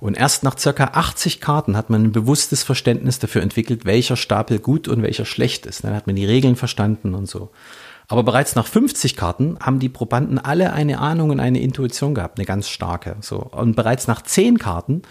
Und 0.00 0.16
erst 0.16 0.44
nach 0.44 0.56
circa 0.56 0.84
80 0.94 1.40
Karten 1.40 1.76
hat 1.76 1.90
man 1.90 2.04
ein 2.04 2.12
bewusstes 2.12 2.62
Verständnis 2.62 3.18
dafür 3.18 3.42
entwickelt, 3.42 3.84
welcher 3.84 4.16
Stapel 4.16 4.60
gut 4.60 4.88
und 4.88 5.02
welcher 5.02 5.24
schlecht 5.24 5.66
ist. 5.66 5.84
Dann 5.84 5.94
hat 5.94 6.06
man 6.06 6.16
die 6.16 6.26
Regeln 6.26 6.56
verstanden 6.56 7.14
und 7.14 7.28
so. 7.28 7.50
Aber 8.10 8.22
bereits 8.22 8.54
nach 8.54 8.66
50 8.66 9.16
Karten 9.16 9.58
haben 9.60 9.78
die 9.78 9.90
Probanden 9.90 10.38
alle 10.38 10.72
eine 10.72 10.98
Ahnung 10.98 11.28
und 11.28 11.40
eine 11.40 11.60
Intuition 11.60 12.14
gehabt, 12.14 12.38
eine 12.38 12.46
ganz 12.46 12.68
starke. 12.70 13.16
So. 13.20 13.36
Und 13.36 13.76
bereits 13.76 14.06
nach 14.06 14.22
10 14.22 14.58
Karten 14.58 15.02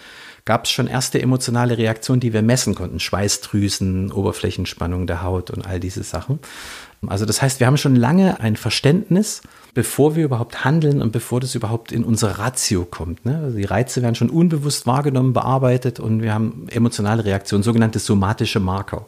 gab 0.44 0.64
es 0.64 0.72
schon 0.72 0.88
erste 0.88 1.22
emotionale 1.22 1.78
Reaktionen, 1.78 2.20
die 2.20 2.32
wir 2.32 2.42
messen 2.42 2.74
konnten. 2.74 2.98
Schweißdrüsen, 2.98 4.10
Oberflächenspannung 4.10 5.06
der 5.06 5.22
Haut 5.22 5.50
und 5.50 5.64
all 5.64 5.78
diese 5.78 6.02
Sachen. 6.02 6.40
Also 7.06 7.24
das 7.24 7.40
heißt, 7.40 7.60
wir 7.60 7.68
haben 7.68 7.76
schon 7.76 7.94
lange 7.94 8.40
ein 8.40 8.56
Verständnis, 8.56 9.42
bevor 9.74 10.16
wir 10.16 10.24
überhaupt 10.24 10.64
handeln 10.64 11.00
und 11.00 11.12
bevor 11.12 11.38
das 11.38 11.54
überhaupt 11.54 11.92
in 11.92 12.02
unsere 12.02 12.38
Ratio 12.38 12.84
kommt. 12.84 13.24
Ne? 13.24 13.38
Also 13.44 13.58
die 13.58 13.64
Reize 13.64 14.02
werden 14.02 14.16
schon 14.16 14.30
unbewusst 14.30 14.86
wahrgenommen, 14.86 15.34
bearbeitet 15.34 16.00
und 16.00 16.22
wir 16.22 16.34
haben 16.34 16.66
emotionale 16.68 17.24
Reaktionen, 17.24 17.62
sogenannte 17.62 18.00
somatische 18.00 18.58
Marker. 18.58 19.06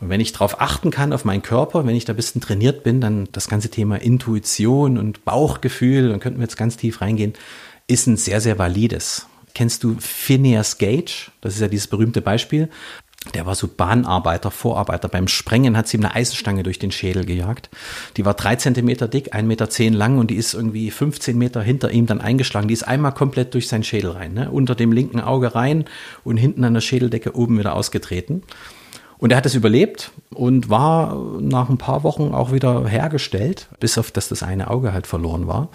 Und 0.00 0.08
wenn 0.08 0.20
ich 0.20 0.32
darauf 0.32 0.60
achten 0.60 0.90
kann, 0.90 1.12
auf 1.12 1.24
meinen 1.24 1.42
Körper, 1.42 1.86
wenn 1.86 1.96
ich 1.96 2.04
da 2.04 2.12
ein 2.12 2.16
bisschen 2.16 2.40
trainiert 2.40 2.82
bin, 2.82 3.00
dann 3.00 3.28
das 3.32 3.48
ganze 3.48 3.70
Thema 3.70 3.96
Intuition 3.96 4.96
und 4.98 5.24
Bauchgefühl, 5.24 6.08
dann 6.08 6.20
könnten 6.20 6.38
wir 6.38 6.44
jetzt 6.44 6.56
ganz 6.56 6.76
tief 6.76 7.00
reingehen, 7.00 7.34
ist 7.86 8.06
ein 8.06 8.16
sehr, 8.16 8.40
sehr 8.40 8.58
valides 8.58 9.26
Kennst 9.54 9.84
du 9.84 9.96
Phineas 9.98 10.78
Gage? 10.78 11.30
Das 11.40 11.54
ist 11.54 11.60
ja 11.60 11.68
dieses 11.68 11.88
berühmte 11.88 12.22
Beispiel. 12.22 12.68
Der 13.34 13.44
war 13.44 13.54
so 13.54 13.68
Bahnarbeiter, 13.68 14.50
Vorarbeiter. 14.50 15.08
Beim 15.08 15.28
Sprengen 15.28 15.76
hat 15.76 15.88
sie 15.88 15.98
ihm 15.98 16.04
eine 16.04 16.14
Eisenstange 16.14 16.62
durch 16.62 16.78
den 16.78 16.90
Schädel 16.90 17.26
gejagt. 17.26 17.68
Die 18.16 18.24
war 18.24 18.32
drei 18.32 18.56
Zentimeter 18.56 19.08
dick, 19.08 19.34
ein 19.34 19.46
Meter 19.46 19.68
zehn 19.68 19.92
lang 19.92 20.18
und 20.18 20.30
die 20.30 20.36
ist 20.36 20.54
irgendwie 20.54 20.90
15 20.90 21.36
Meter 21.36 21.60
hinter 21.60 21.90
ihm 21.90 22.06
dann 22.06 22.22
eingeschlagen. 22.22 22.68
Die 22.68 22.74
ist 22.74 22.84
einmal 22.84 23.12
komplett 23.12 23.52
durch 23.52 23.68
seinen 23.68 23.84
Schädel 23.84 24.12
rein, 24.12 24.32
ne? 24.32 24.50
unter 24.50 24.74
dem 24.74 24.92
linken 24.92 25.20
Auge 25.20 25.54
rein 25.54 25.84
und 26.24 26.38
hinten 26.38 26.64
an 26.64 26.72
der 26.72 26.80
Schädeldecke 26.80 27.36
oben 27.36 27.58
wieder 27.58 27.74
ausgetreten. 27.74 28.42
Und 29.20 29.32
er 29.32 29.36
hat 29.36 29.46
es 29.46 29.54
überlebt 29.54 30.12
und 30.30 30.70
war 30.70 31.14
nach 31.40 31.68
ein 31.68 31.76
paar 31.76 32.02
Wochen 32.04 32.32
auch 32.34 32.52
wieder 32.52 32.86
hergestellt, 32.88 33.68
bis 33.78 33.98
auf 33.98 34.10
dass 34.10 34.28
das 34.28 34.42
eine 34.42 34.70
Auge 34.70 34.94
halt 34.94 35.06
verloren 35.06 35.46
war. 35.46 35.68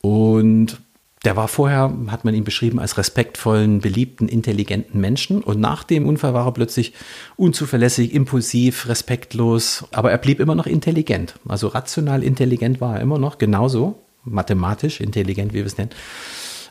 Und 0.00 0.78
der 1.24 1.34
war 1.34 1.48
vorher, 1.48 1.92
hat 2.06 2.24
man 2.24 2.34
ihn 2.34 2.44
beschrieben, 2.44 2.78
als 2.78 2.96
respektvollen, 2.96 3.80
beliebten, 3.80 4.28
intelligenten 4.28 5.00
Menschen. 5.00 5.42
Und 5.42 5.58
nach 5.58 5.82
dem 5.82 6.06
Unfall 6.06 6.34
war 6.34 6.46
er 6.46 6.52
plötzlich 6.52 6.92
unzuverlässig, 7.36 8.14
impulsiv, 8.14 8.88
respektlos. 8.88 9.84
Aber 9.90 10.12
er 10.12 10.18
blieb 10.18 10.38
immer 10.38 10.54
noch 10.54 10.66
intelligent. 10.66 11.34
Also 11.48 11.66
rational 11.66 12.22
intelligent 12.22 12.80
war 12.80 12.96
er 12.96 13.00
immer 13.00 13.18
noch, 13.18 13.38
genauso. 13.38 13.98
Mathematisch 14.22 15.00
intelligent, 15.00 15.52
wie 15.52 15.58
wir 15.58 15.66
es 15.66 15.78
nennen. 15.78 15.90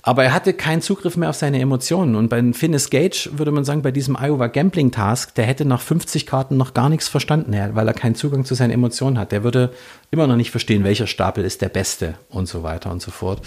Aber 0.07 0.23
er 0.23 0.33
hatte 0.33 0.53
keinen 0.53 0.81
Zugriff 0.81 1.17
mehr 1.17 1.29
auf 1.29 1.35
seine 1.35 1.59
Emotionen. 1.59 2.15
Und 2.15 2.29
bei 2.29 2.41
Finnis 2.53 2.89
Gage 2.89 3.29
würde 3.33 3.51
man 3.51 3.65
sagen, 3.65 3.81
bei 3.81 3.91
diesem 3.91 4.15
Iowa 4.15 4.47
Gambling 4.47 4.89
Task, 4.89 5.35
der 5.35 5.43
hätte 5.43 5.65
nach 5.65 5.81
50 5.81 6.25
Karten 6.25 6.55
noch 6.55 6.73
gar 6.73 6.87
nichts 6.87 7.09
verstanden, 7.09 7.53
weil 7.73 7.87
er 7.89 7.93
keinen 7.93 8.15
Zugang 8.15 8.45
zu 8.45 8.55
seinen 8.55 8.71
Emotionen 8.71 9.19
hat. 9.19 9.33
Der 9.33 9.43
würde 9.43 9.73
immer 10.09 10.25
noch 10.25 10.37
nicht 10.37 10.51
verstehen, 10.51 10.85
welcher 10.85 11.07
Stapel 11.07 11.43
ist 11.43 11.61
der 11.61 11.67
beste 11.67 12.13
und 12.29 12.47
so 12.47 12.63
weiter 12.63 12.89
und 12.89 13.01
so 13.01 13.11
fort. 13.11 13.41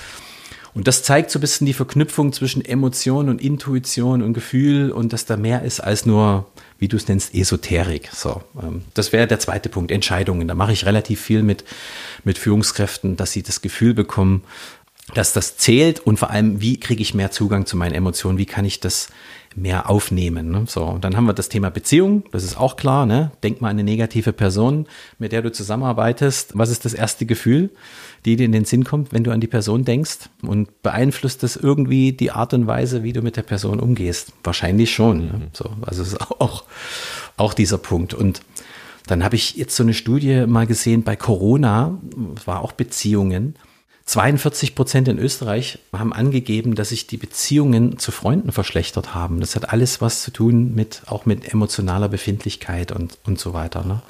Und 0.75 0.87
das 0.87 1.03
zeigt 1.03 1.31
so 1.31 1.39
ein 1.39 1.41
bisschen 1.41 1.67
die 1.67 1.73
Verknüpfung 1.73 2.33
zwischen 2.33 2.63
Emotion 2.63 3.31
und 3.31 3.41
Intuition 3.41 4.23
und 4.23 4.35
Gefühl 4.35 4.93
und 4.93 5.13
dass 5.15 5.25
da 5.25 5.37
mehr 5.37 5.63
ist 5.63 5.81
als 5.81 6.07
nur, 6.07 6.47
wie 6.79 6.89
du 6.89 6.97
es 6.97 7.09
nennst, 7.09 7.35
Esoterik. 7.35 8.11
So, 8.13 8.43
ähm, 8.63 8.83
das 8.95 9.13
wäre 9.13 9.27
der 9.27 9.41
zweite 9.41 9.69
Punkt, 9.69 9.91
Entscheidungen. 9.91 10.47
Da 10.47 10.55
mache 10.55 10.73
ich 10.73 10.87
relativ 10.87 11.21
viel 11.21 11.43
mit, 11.43 11.65
mit 12.23 12.39
Führungskräften, 12.39 13.17
dass 13.17 13.33
sie 13.33 13.43
das 13.43 13.63
Gefühl 13.63 13.95
bekommen, 13.95 14.45
dass 15.15 15.33
das 15.33 15.57
zählt 15.57 16.01
und 16.01 16.19
vor 16.19 16.31
allem, 16.31 16.61
wie 16.61 16.79
kriege 16.79 17.03
ich 17.03 17.15
mehr 17.15 17.31
Zugang 17.31 17.67
zu 17.67 17.77
meinen 17.77 17.95
Emotionen, 17.95 18.39
wie 18.39 18.47
kann 18.47 18.65
ich 18.65 18.81
das 18.81 19.09
mehr 19.57 19.91
aufnehmen. 19.91 20.51
Ne? 20.53 20.65
So, 20.69 20.85
und 20.85 21.03
dann 21.03 21.17
haben 21.17 21.27
wir 21.27 21.33
das 21.33 21.49
Thema 21.49 21.71
Beziehung, 21.71 22.23
das 22.31 22.45
ist 22.45 22.57
auch 22.57 22.77
klar. 22.77 23.05
Ne? 23.05 23.33
Denk 23.43 23.61
mal 23.61 23.69
an 23.69 23.77
eine 23.77 23.83
negative 23.83 24.33
Person, 24.33 24.87
mit 25.19 25.33
der 25.33 25.43
du 25.43 25.51
zusammenarbeitest. 25.51 26.57
Was 26.57 26.71
ist 26.71 26.85
das 26.85 26.95
erste 26.95 27.27
Gefühl? 27.27 27.71
die 28.25 28.37
dir 28.37 28.45
in 28.45 28.53
den 28.53 28.65
Sinn 28.65 28.85
kommt, 28.85 29.13
wenn 29.13 29.25
du 29.25 29.31
an 29.31 29.41
die 29.41 29.47
Person 29.47 29.85
denkst? 29.85 30.29
Und 30.43 30.83
beeinflusst 30.83 31.43
das 31.43 31.57
irgendwie 31.57 32.13
die 32.13 32.31
Art 32.31 32.55
und 32.55 32.67
Weise, 32.67 33.03
wie 33.03 33.13
du 33.13 33.23
mit 33.23 33.37
der 33.37 33.43
Person 33.43 33.81
umgehst? 33.81 34.33
Wahrscheinlich 34.45 34.93
schon. 34.93 35.27
Ne? 35.27 35.41
So, 35.53 35.71
also 35.83 36.03
es 36.03 36.13
ist 36.13 36.21
auch, 36.21 36.65
auch 37.37 37.55
dieser 37.55 37.79
Punkt. 37.79 38.15
Und 38.15 38.43
dann 39.07 39.25
habe 39.25 39.37
ich 39.37 39.57
jetzt 39.57 39.75
so 39.75 39.83
eine 39.83 39.95
Studie 39.95 40.47
mal 40.47 40.67
gesehen 40.67 41.03
bei 41.03 41.17
Corona, 41.17 41.99
war 42.45 42.61
auch 42.61 42.73
Beziehungen. 42.73 43.55
42 44.11 44.75
Prozent 44.75 45.07
in 45.07 45.21
Österreich 45.21 45.79
haben 45.93 46.13
angegeben, 46.13 46.75
dass 46.75 46.89
sich 46.89 47.07
die 47.07 47.17
Beziehungen 47.17 48.01
zu 48.01 48.11
Freunden 48.11 48.51
verschlechtert 48.51 49.15
haben. 49.15 49.39
Das 49.39 49.55
hat 49.55 49.73
alles 49.73 50.01
was 50.01 50.23
zu 50.23 50.33
tun 50.33 50.75
mit, 50.75 51.03
auch 51.07 51.27
mit 51.27 51.53
emotionaler 51.53 52.09
Befindlichkeit 52.09 52.91
und, 52.91 53.19
und 53.25 53.39
so 53.39 53.55
weiter. 53.55 53.85
Ne? 53.85 54.03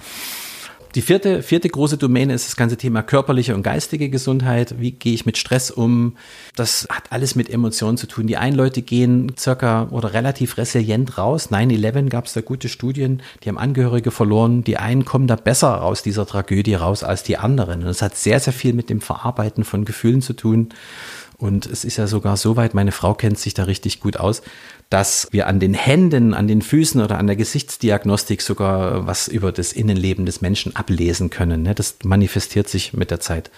Die 0.96 1.02
vierte, 1.02 1.44
vierte 1.44 1.68
große 1.68 1.98
Domäne 1.98 2.34
ist 2.34 2.48
das 2.48 2.56
ganze 2.56 2.76
Thema 2.76 3.04
körperliche 3.04 3.54
und 3.54 3.62
geistige 3.62 4.10
Gesundheit. 4.10 4.80
Wie 4.80 4.90
gehe 4.90 5.14
ich 5.14 5.24
mit 5.24 5.38
Stress 5.38 5.70
um? 5.70 6.16
Das 6.56 6.88
hat 6.90 7.12
alles 7.12 7.36
mit 7.36 7.48
Emotionen 7.48 7.96
zu 7.96 8.08
tun. 8.08 8.26
Die 8.26 8.36
einen 8.36 8.56
Leute 8.56 8.82
gehen 8.82 9.32
circa 9.38 9.86
oder 9.90 10.14
relativ 10.14 10.58
resilient 10.58 11.16
raus. 11.16 11.52
9-11 11.52 12.08
gab 12.08 12.26
es 12.26 12.32
da 12.32 12.40
gute 12.40 12.68
Studien, 12.68 13.22
die 13.44 13.48
haben 13.48 13.58
Angehörige 13.58 14.10
verloren. 14.10 14.64
Die 14.64 14.78
einen 14.78 15.04
kommen 15.04 15.28
da 15.28 15.36
besser 15.36 15.84
aus 15.84 16.02
dieser 16.02 16.26
Tragödie 16.26 16.74
raus 16.74 17.04
als 17.04 17.22
die 17.22 17.36
anderen. 17.36 17.80
Und 17.80 17.86
das 17.86 18.02
hat 18.02 18.16
sehr, 18.16 18.40
sehr 18.40 18.52
viel 18.52 18.72
mit 18.72 18.90
dem 18.90 19.00
Verarbeiten 19.00 19.62
von 19.62 19.84
Gefühlen 19.84 20.22
zu 20.22 20.32
tun. 20.32 20.70
Und 21.40 21.64
es 21.64 21.84
ist 21.84 21.96
ja 21.96 22.06
sogar 22.06 22.36
so 22.36 22.56
weit, 22.56 22.74
meine 22.74 22.92
Frau 22.92 23.14
kennt 23.14 23.38
sich 23.38 23.54
da 23.54 23.64
richtig 23.64 24.00
gut 24.00 24.18
aus, 24.18 24.42
dass 24.90 25.26
wir 25.30 25.46
an 25.46 25.58
den 25.58 25.72
Händen, 25.72 26.34
an 26.34 26.46
den 26.46 26.60
Füßen 26.60 27.00
oder 27.00 27.16
an 27.18 27.26
der 27.26 27.36
Gesichtsdiagnostik 27.36 28.42
sogar 28.42 29.06
was 29.06 29.26
über 29.26 29.50
das 29.50 29.72
Innenleben 29.72 30.26
des 30.26 30.42
Menschen 30.42 30.76
ablesen 30.76 31.30
können. 31.30 31.62
Ne? 31.62 31.74
Das 31.74 31.96
manifestiert 32.04 32.68
sich 32.68 32.92
mit 32.92 33.10
der 33.10 33.20
Zeit 33.20 33.50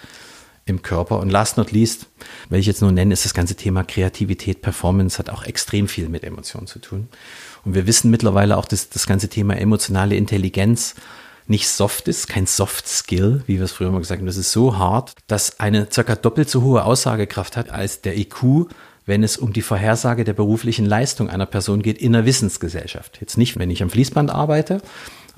im 0.65 0.81
Körper. 0.81 1.19
Und 1.19 1.29
last 1.29 1.57
not 1.57 1.71
least, 1.71 2.07
wenn 2.49 2.61
ich 2.61 2.67
jetzt 2.67 2.81
nur 2.81 2.93
nenne, 2.93 3.11
ist 3.11 3.25
das 3.25 3.33
ganze 3.33 3.55
Thema 3.55 3.83
Kreativität, 3.83 4.61
Performance 4.61 5.19
hat 5.19 5.29
auch 5.29 5.43
extrem 5.43 5.89
viel 5.89 6.07
mit 6.07 6.23
Emotionen 6.23 6.67
zu 6.67 6.79
tun. 6.79 7.09
Und 7.65 7.75
wir 7.75 7.85
wissen 7.85 8.11
mittlerweile 8.11 8.55
auch, 8.55 8.65
dass 8.65 8.89
das 8.89 9.07
ganze 9.07 9.27
Thema 9.27 9.57
emotionale 9.57 10.15
Intelligenz 10.15 10.95
nicht 11.47 11.67
soft 11.67 12.07
ist, 12.07 12.27
kein 12.27 12.45
Soft 12.45 12.87
Skill, 12.87 13.43
wie 13.47 13.57
wir 13.57 13.65
es 13.65 13.71
früher 13.71 13.91
mal 13.91 13.99
gesagt 13.99 14.19
haben. 14.19 14.25
Das 14.25 14.37
ist 14.37 14.51
so 14.51 14.77
hart, 14.77 15.15
dass 15.27 15.59
eine 15.59 15.87
circa 15.91 16.15
doppelt 16.15 16.49
so 16.49 16.61
hohe 16.61 16.83
Aussagekraft 16.85 17.57
hat 17.57 17.69
als 17.69 18.01
der 18.01 18.17
IQ, 18.17 18.67
wenn 19.05 19.23
es 19.23 19.37
um 19.37 19.53
die 19.53 19.61
Vorhersage 19.61 20.23
der 20.23 20.33
beruflichen 20.33 20.85
Leistung 20.85 21.29
einer 21.29 21.45
Person 21.45 21.81
geht 21.81 21.97
in 21.97 22.15
einer 22.15 22.25
Wissensgesellschaft. 22.25 23.17
Jetzt 23.19 23.37
nicht, 23.37 23.59
wenn 23.59 23.69
ich 23.69 23.83
am 23.83 23.89
Fließband 23.89 24.31
arbeite, 24.31 24.81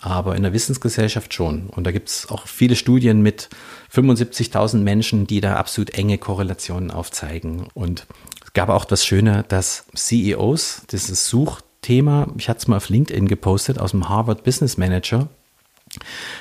aber 0.02 0.36
in 0.36 0.44
der 0.44 0.54
Wissensgesellschaft 0.54 1.34
schon. 1.34 1.68
Und 1.68 1.86
da 1.86 1.92
gibt 1.92 2.10
es 2.10 2.30
auch 2.30 2.48
viele 2.48 2.76
Studien 2.76 3.22
mit 3.22 3.50
75.000 3.94 4.78
Menschen, 4.78 5.26
die 5.26 5.42
da 5.42 5.56
absolut 5.56 5.92
enge 5.92 6.18
Korrelationen 6.18 6.92
aufzeigen. 6.92 7.68
Und 7.74 8.06
es 8.44 8.54
gab 8.54 8.70
auch 8.70 8.86
das 8.86 9.06
Schöne, 9.06 9.46
dass 9.48 9.86
CEOs, 9.96 10.84
dieses 10.92 11.28
Suchthema, 11.28 12.28
ich 12.38 12.50
hatte 12.50 12.60
es 12.60 12.68
mal 12.68 12.78
auf 12.78 12.90
LinkedIn 12.90 13.28
gepostet 13.28 13.80
aus 13.80 13.92
dem 13.92 14.10
Harvard 14.10 14.44
Business 14.44 14.78
Manager, 14.78 15.30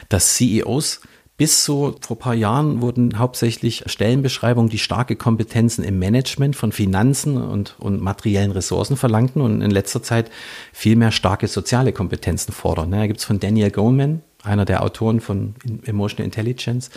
dass 0.09 0.35
CEOs 0.35 1.01
bis 1.37 1.65
so 1.65 1.97
vor 2.01 2.17
ein 2.17 2.21
paar 2.21 2.35
Jahren 2.35 2.81
wurden 2.81 3.19
hauptsächlich 3.19 3.83
Stellenbeschreibungen, 3.87 4.71
die 4.71 4.79
starke 4.79 5.17
Kompetenzen 5.17 5.83
im 5.83 5.99
Management 5.99 6.55
von 6.55 6.71
Finanzen 6.71 7.37
und, 7.37 7.75
und 7.79 8.01
materiellen 8.01 8.53
Ressourcen 8.53 8.97
verlangten 8.97 9.43
und 9.43 9.61
in 9.61 9.71
letzter 9.71 10.03
Zeit 10.03 10.31
viel 10.73 10.95
mehr 10.95 11.11
starke 11.11 11.49
soziale 11.49 11.93
Kompetenzen 11.93 12.53
fordern. 12.53 12.93
Da 12.93 13.07
gibt 13.09 13.19
es 13.19 13.25
von 13.25 13.41
Daniel 13.41 13.73
Goleman, 13.73 14.23
einer 14.45 14.65
der 14.65 14.85
Autoren 14.85 15.21
von 15.21 15.55
Emotional 15.85 16.25
Intelligence, 16.25 16.91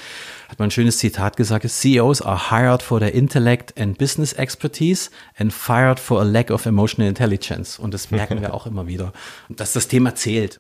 hat 0.50 0.60
man 0.60 0.68
ein 0.68 0.72
schönes 0.72 1.00
Zitat 1.00 1.36
gesagt, 1.36 1.68
CEOs 1.68 2.22
are 2.22 2.52
hired 2.52 2.84
for 2.84 3.00
their 3.00 3.14
intellect 3.14 3.76
and 3.80 3.98
business 3.98 4.34
expertise 4.34 5.10
and 5.40 5.52
fired 5.52 6.00
for 6.00 6.20
a 6.22 6.24
lack 6.24 6.52
of 6.52 6.68
emotional 6.68 7.10
intelligence. 7.10 7.80
Und 7.80 7.94
das 7.94 8.12
merken 8.12 8.42
wir 8.42 8.54
auch 8.54 8.68
immer 8.68 8.86
wieder, 8.86 9.14
dass 9.50 9.74
das 9.74 9.88
Thema 9.88 10.14
zählt. 10.14 10.60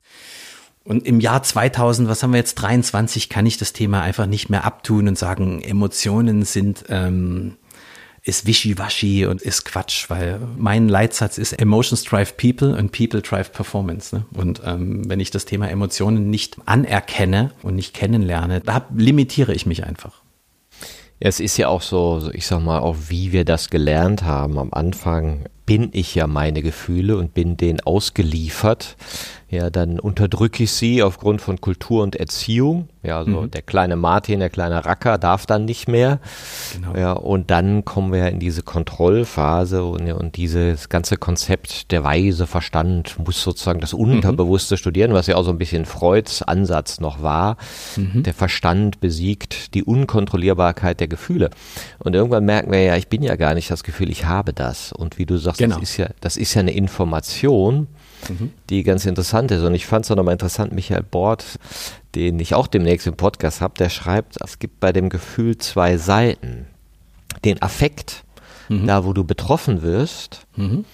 Und 0.88 1.05
im 1.05 1.19
Jahr 1.19 1.43
2000, 1.43 2.07
was 2.07 2.23
haben 2.23 2.31
wir 2.31 2.38
jetzt, 2.38 2.55
23, 2.55 3.27
kann 3.27 3.45
ich 3.45 3.57
das 3.57 3.73
Thema 3.73 4.01
einfach 4.03 4.25
nicht 4.25 4.49
mehr 4.49 4.63
abtun 4.63 5.09
und 5.09 5.17
sagen, 5.17 5.61
Emotionen 5.61 6.45
sind, 6.45 6.85
ähm, 6.88 7.57
ist 8.23 8.47
wischiwaschi 8.47 9.25
und 9.25 9.41
ist 9.41 9.65
Quatsch, 9.65 10.09
weil 10.09 10.39
mein 10.57 10.88
Leitsatz 10.88 11.38
ist 11.38 11.51
Emotions 11.51 12.05
drive 12.05 12.38
people 12.38 12.73
and 12.77 12.93
people 12.93 13.21
drive 13.21 13.51
performance. 13.51 14.15
Ne? 14.15 14.25
Und 14.33 14.61
ähm, 14.63 15.09
wenn 15.09 15.19
ich 15.19 15.29
das 15.29 15.43
Thema 15.43 15.67
Emotionen 15.69 16.29
nicht 16.29 16.55
anerkenne 16.65 17.51
und 17.63 17.75
nicht 17.75 17.93
kennenlerne, 17.93 18.61
da 18.61 18.85
limitiere 18.95 19.53
ich 19.53 19.65
mich 19.65 19.83
einfach. 19.83 20.21
Ja, 21.19 21.27
es 21.27 21.41
ist 21.41 21.57
ja 21.57 21.67
auch 21.67 21.81
so, 21.81 22.29
ich 22.31 22.47
sag 22.47 22.61
mal, 22.61 22.79
auch 22.79 22.95
wie 23.09 23.33
wir 23.33 23.43
das 23.43 23.69
gelernt 23.69 24.23
haben 24.23 24.57
am 24.57 24.71
Anfang, 24.71 25.49
bin 25.68 25.89
ich 25.91 26.15
ja 26.15 26.26
meine 26.26 26.63
Gefühle 26.63 27.18
und 27.18 27.36
bin 27.36 27.57
denen 27.57 27.82
ausgeliefert 27.82 28.95
ja, 29.49 29.70
dann 29.70 29.97
unterdrücke 29.99 30.63
ich 30.63 30.74
sie 30.74 31.01
aufgrund 31.01 31.39
von 31.39 31.61
Kultur 31.61 32.03
und 32.03 32.18
Erziehung. 32.18 32.89
Ja, 33.01 33.20
also 33.20 33.43
mhm. 33.43 33.51
der 33.51 33.61
kleine 33.61 33.95
Martin, 33.95 34.41
der 34.41 34.49
kleine 34.49 34.84
Racker 34.84 35.18
darf 35.18 35.45
dann 35.45 35.63
nicht 35.63 35.88
mehr. 35.88 36.20
Genau. 36.74 36.97
Ja, 36.97 37.13
und 37.13 37.49
dann 37.49 37.86
kommen 37.86 38.11
wir 38.11 38.28
in 38.28 38.39
diese 38.41 38.61
Kontrollphase 38.61 39.86
und, 39.86 40.11
und 40.11 40.36
dieses 40.36 40.89
ganze 40.89 41.15
Konzept 41.15 41.93
der 41.93 42.03
weise 42.03 42.45
Verstand 42.45 43.18
muss 43.26 43.41
sozusagen 43.41 43.80
das 43.80 43.93
Unterbewusste 43.93 44.76
mhm. 44.76 44.80
studieren, 44.80 45.13
was 45.13 45.28
ja 45.28 45.38
auch 45.38 45.45
so 45.45 45.51
ein 45.51 45.57
bisschen 45.57 45.86
Freuds 45.86 46.41
Ansatz 46.41 46.99
noch 46.99 47.22
war. 47.22 47.55
Mhm. 47.95 48.24
Der 48.24 48.34
Verstand 48.34 48.99
besiegt 48.99 49.74
die 49.76 49.84
Unkontrollierbarkeit 49.86 50.99
der 50.99 51.07
Gefühle. 51.07 51.51
Und 51.99 52.15
irgendwann 52.15 52.43
merken 52.43 52.70
wir 52.70 52.84
ja, 52.84 52.97
ich 52.97 53.07
bin 53.07 53.24
ja 53.24 53.38
gar 53.38 53.53
nicht 53.53 53.72
das 53.72 53.86
Gefühl, 53.86 54.09
ich 54.09 54.26
habe 54.26 54.51
das. 54.51 54.91
Und 54.91 55.18
wie 55.18 55.26
du 55.26 55.38
sagst, 55.38 55.56
genau. 55.57 55.79
das 55.79 55.89
ist 55.89 55.97
ja, 55.97 56.09
das 56.21 56.37
ist 56.37 56.53
ja 56.53 56.61
eine 56.61 56.71
Information 56.71 57.87
mhm. 58.29 58.51
die 58.69 58.83
ganz 58.83 59.05
interessant 59.05 59.51
ist. 59.51 59.63
Und 59.63 59.73
ich 59.73 59.85
fand 59.85 60.05
es 60.05 60.11
auch 60.11 60.15
nochmal 60.15 60.33
interessant, 60.33 60.73
Michael 60.73 61.03
Bort, 61.03 61.59
den 62.15 62.39
ich 62.39 62.55
auch 62.55 62.67
demnächst 62.67 63.07
im 63.07 63.15
Podcast 63.15 63.61
habe, 63.61 63.75
der 63.77 63.89
schreibt, 63.89 64.37
es 64.43 64.59
gibt 64.59 64.79
bei 64.79 64.91
dem 64.91 65.09
Gefühl 65.09 65.57
zwei 65.57 65.97
Seiten. 65.97 66.67
Den 67.45 67.61
Affekt, 67.61 68.23
mhm. 68.69 68.87
da 68.87 69.05
wo 69.05 69.13
du 69.13 69.23
betroffen 69.23 69.81
wirst, 69.81 70.47
mhm. 70.55 70.85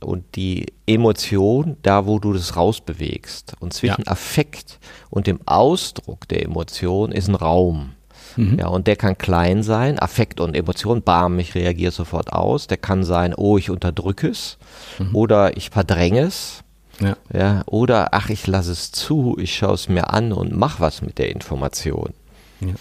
und 0.00 0.24
die 0.36 0.66
Emotion, 0.86 1.76
da 1.82 2.06
wo 2.06 2.18
du 2.18 2.32
das 2.32 2.56
rausbewegst. 2.56 3.54
Und 3.60 3.72
zwischen 3.72 4.04
ja. 4.04 4.12
Affekt 4.12 4.78
und 5.10 5.26
dem 5.26 5.40
Ausdruck 5.46 6.28
der 6.28 6.44
Emotion 6.44 7.12
ist 7.12 7.28
ein 7.28 7.34
Raum. 7.34 7.92
Mhm. 8.36 8.58
Ja, 8.58 8.68
und 8.68 8.86
der 8.86 8.96
kann 8.96 9.18
klein 9.18 9.62
sein, 9.62 9.98
Affekt 9.98 10.40
und 10.40 10.54
Emotion, 10.54 11.02
bam, 11.02 11.38
ich 11.38 11.54
reagiere 11.54 11.92
sofort 11.92 12.32
aus. 12.32 12.66
Der 12.66 12.76
kann 12.76 13.04
sein, 13.04 13.34
oh, 13.34 13.58
ich 13.58 13.70
unterdrücke 13.70 14.28
es 14.28 14.58
mhm. 14.98 15.14
oder 15.14 15.56
ich 15.56 15.70
verdränge 15.70 16.22
es. 16.22 16.62
Ja. 17.00 17.16
ja. 17.32 17.62
Oder 17.66 18.12
ach, 18.12 18.28
ich 18.30 18.46
lasse 18.46 18.72
es 18.72 18.92
zu, 18.92 19.36
ich 19.40 19.54
schaue 19.54 19.74
es 19.74 19.88
mir 19.88 20.10
an 20.12 20.32
und 20.32 20.54
mach 20.54 20.80
was 20.80 21.02
mit 21.02 21.18
der 21.18 21.30
Information. 21.30 22.12
Ja. 22.60 22.74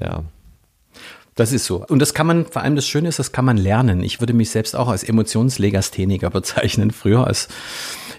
ja. 0.00 0.24
Das 1.36 1.52
ist 1.52 1.64
so. 1.64 1.86
Und 1.86 2.00
das 2.00 2.12
kann 2.12 2.26
man, 2.26 2.44
vor 2.44 2.62
allem 2.62 2.76
das 2.76 2.86
Schöne 2.86 3.08
ist, 3.08 3.18
das 3.18 3.32
kann 3.32 3.44
man 3.44 3.56
lernen. 3.56 4.02
Ich 4.02 4.20
würde 4.20 4.34
mich 4.34 4.50
selbst 4.50 4.76
auch 4.76 4.88
als 4.88 5.04
Emotionslegastheniker 5.04 6.28
bezeichnen. 6.30 6.90
Früher 6.90 7.26
als 7.26 7.48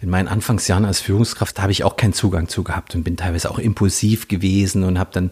in 0.02 0.10
meinen 0.10 0.28
Anfangsjahren 0.28 0.86
als 0.86 1.02
Führungskraft 1.02 1.62
habe 1.62 1.72
ich 1.72 1.84
auch 1.84 1.96
keinen 1.98 2.14
Zugang 2.14 2.48
zu 2.48 2.64
gehabt 2.64 2.96
und 2.96 3.04
bin 3.04 3.18
teilweise 3.18 3.52
auch 3.52 3.60
impulsiv 3.60 4.28
gewesen 4.28 4.84
und 4.84 4.98
habe 4.98 5.12
dann 5.14 5.30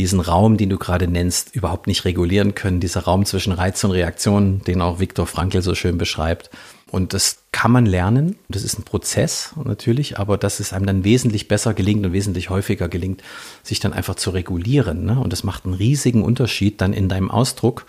diesen 0.00 0.20
Raum, 0.20 0.56
den 0.56 0.70
du 0.70 0.78
gerade 0.78 1.06
nennst, 1.06 1.54
überhaupt 1.54 1.86
nicht 1.86 2.04
regulieren 2.04 2.54
können. 2.54 2.80
Dieser 2.80 3.02
Raum 3.02 3.26
zwischen 3.26 3.52
Reiz 3.52 3.84
und 3.84 3.90
Reaktion, 3.90 4.62
den 4.66 4.80
auch 4.80 4.98
Viktor 4.98 5.26
Frankl 5.26 5.60
so 5.60 5.74
schön 5.74 5.98
beschreibt. 5.98 6.50
Und 6.90 7.12
das 7.12 7.42
kann 7.52 7.70
man 7.70 7.86
lernen. 7.86 8.36
Das 8.48 8.64
ist 8.64 8.78
ein 8.78 8.84
Prozess 8.84 9.52
natürlich, 9.62 10.18
aber 10.18 10.38
dass 10.38 10.58
es 10.58 10.72
einem 10.72 10.86
dann 10.86 11.04
wesentlich 11.04 11.48
besser 11.48 11.74
gelingt 11.74 12.04
und 12.04 12.12
wesentlich 12.12 12.50
häufiger 12.50 12.88
gelingt, 12.88 13.22
sich 13.62 13.78
dann 13.78 13.92
einfach 13.92 14.14
zu 14.14 14.30
regulieren. 14.30 15.04
Ne? 15.04 15.20
Und 15.20 15.32
das 15.32 15.44
macht 15.44 15.66
einen 15.66 15.74
riesigen 15.74 16.24
Unterschied 16.24 16.80
dann 16.80 16.92
in 16.92 17.08
deinem 17.08 17.30
Ausdruck. 17.30 17.86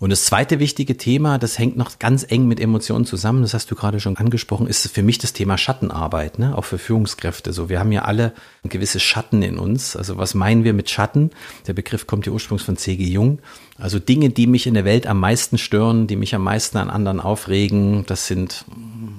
Und 0.00 0.10
das 0.10 0.24
zweite 0.24 0.60
wichtige 0.60 0.96
Thema, 0.96 1.38
das 1.38 1.58
hängt 1.58 1.76
noch 1.76 1.98
ganz 1.98 2.24
eng 2.28 2.46
mit 2.46 2.60
Emotionen 2.60 3.04
zusammen, 3.04 3.42
das 3.42 3.52
hast 3.52 3.68
du 3.70 3.74
gerade 3.74 3.98
schon 3.98 4.16
angesprochen, 4.16 4.68
ist 4.68 4.86
für 4.88 5.02
mich 5.02 5.18
das 5.18 5.32
Thema 5.32 5.58
Schattenarbeit, 5.58 6.38
ne? 6.38 6.56
auch 6.56 6.64
für 6.64 6.78
Führungskräfte. 6.78 7.52
So, 7.52 7.68
wir 7.68 7.80
haben 7.80 7.90
ja 7.90 8.02
alle 8.02 8.32
ein 8.62 8.68
gewisses 8.68 9.02
Schatten 9.02 9.42
in 9.42 9.58
uns. 9.58 9.96
Also 9.96 10.16
was 10.16 10.34
meinen 10.34 10.62
wir 10.62 10.72
mit 10.72 10.88
Schatten? 10.88 11.30
Der 11.66 11.72
Begriff 11.72 12.06
kommt 12.06 12.26
ja 12.26 12.32
ursprünglich 12.32 12.64
von 12.64 12.76
C.G. 12.76 13.04
Jung. 13.04 13.40
Also 13.78 14.00
Dinge, 14.00 14.30
die 14.30 14.48
mich 14.48 14.66
in 14.66 14.74
der 14.74 14.84
Welt 14.84 15.06
am 15.06 15.20
meisten 15.20 15.56
stören, 15.56 16.08
die 16.08 16.16
mich 16.16 16.34
am 16.34 16.42
meisten 16.42 16.78
an 16.78 16.90
anderen 16.90 17.20
aufregen, 17.20 18.04
das 18.06 18.26
sind 18.26 18.64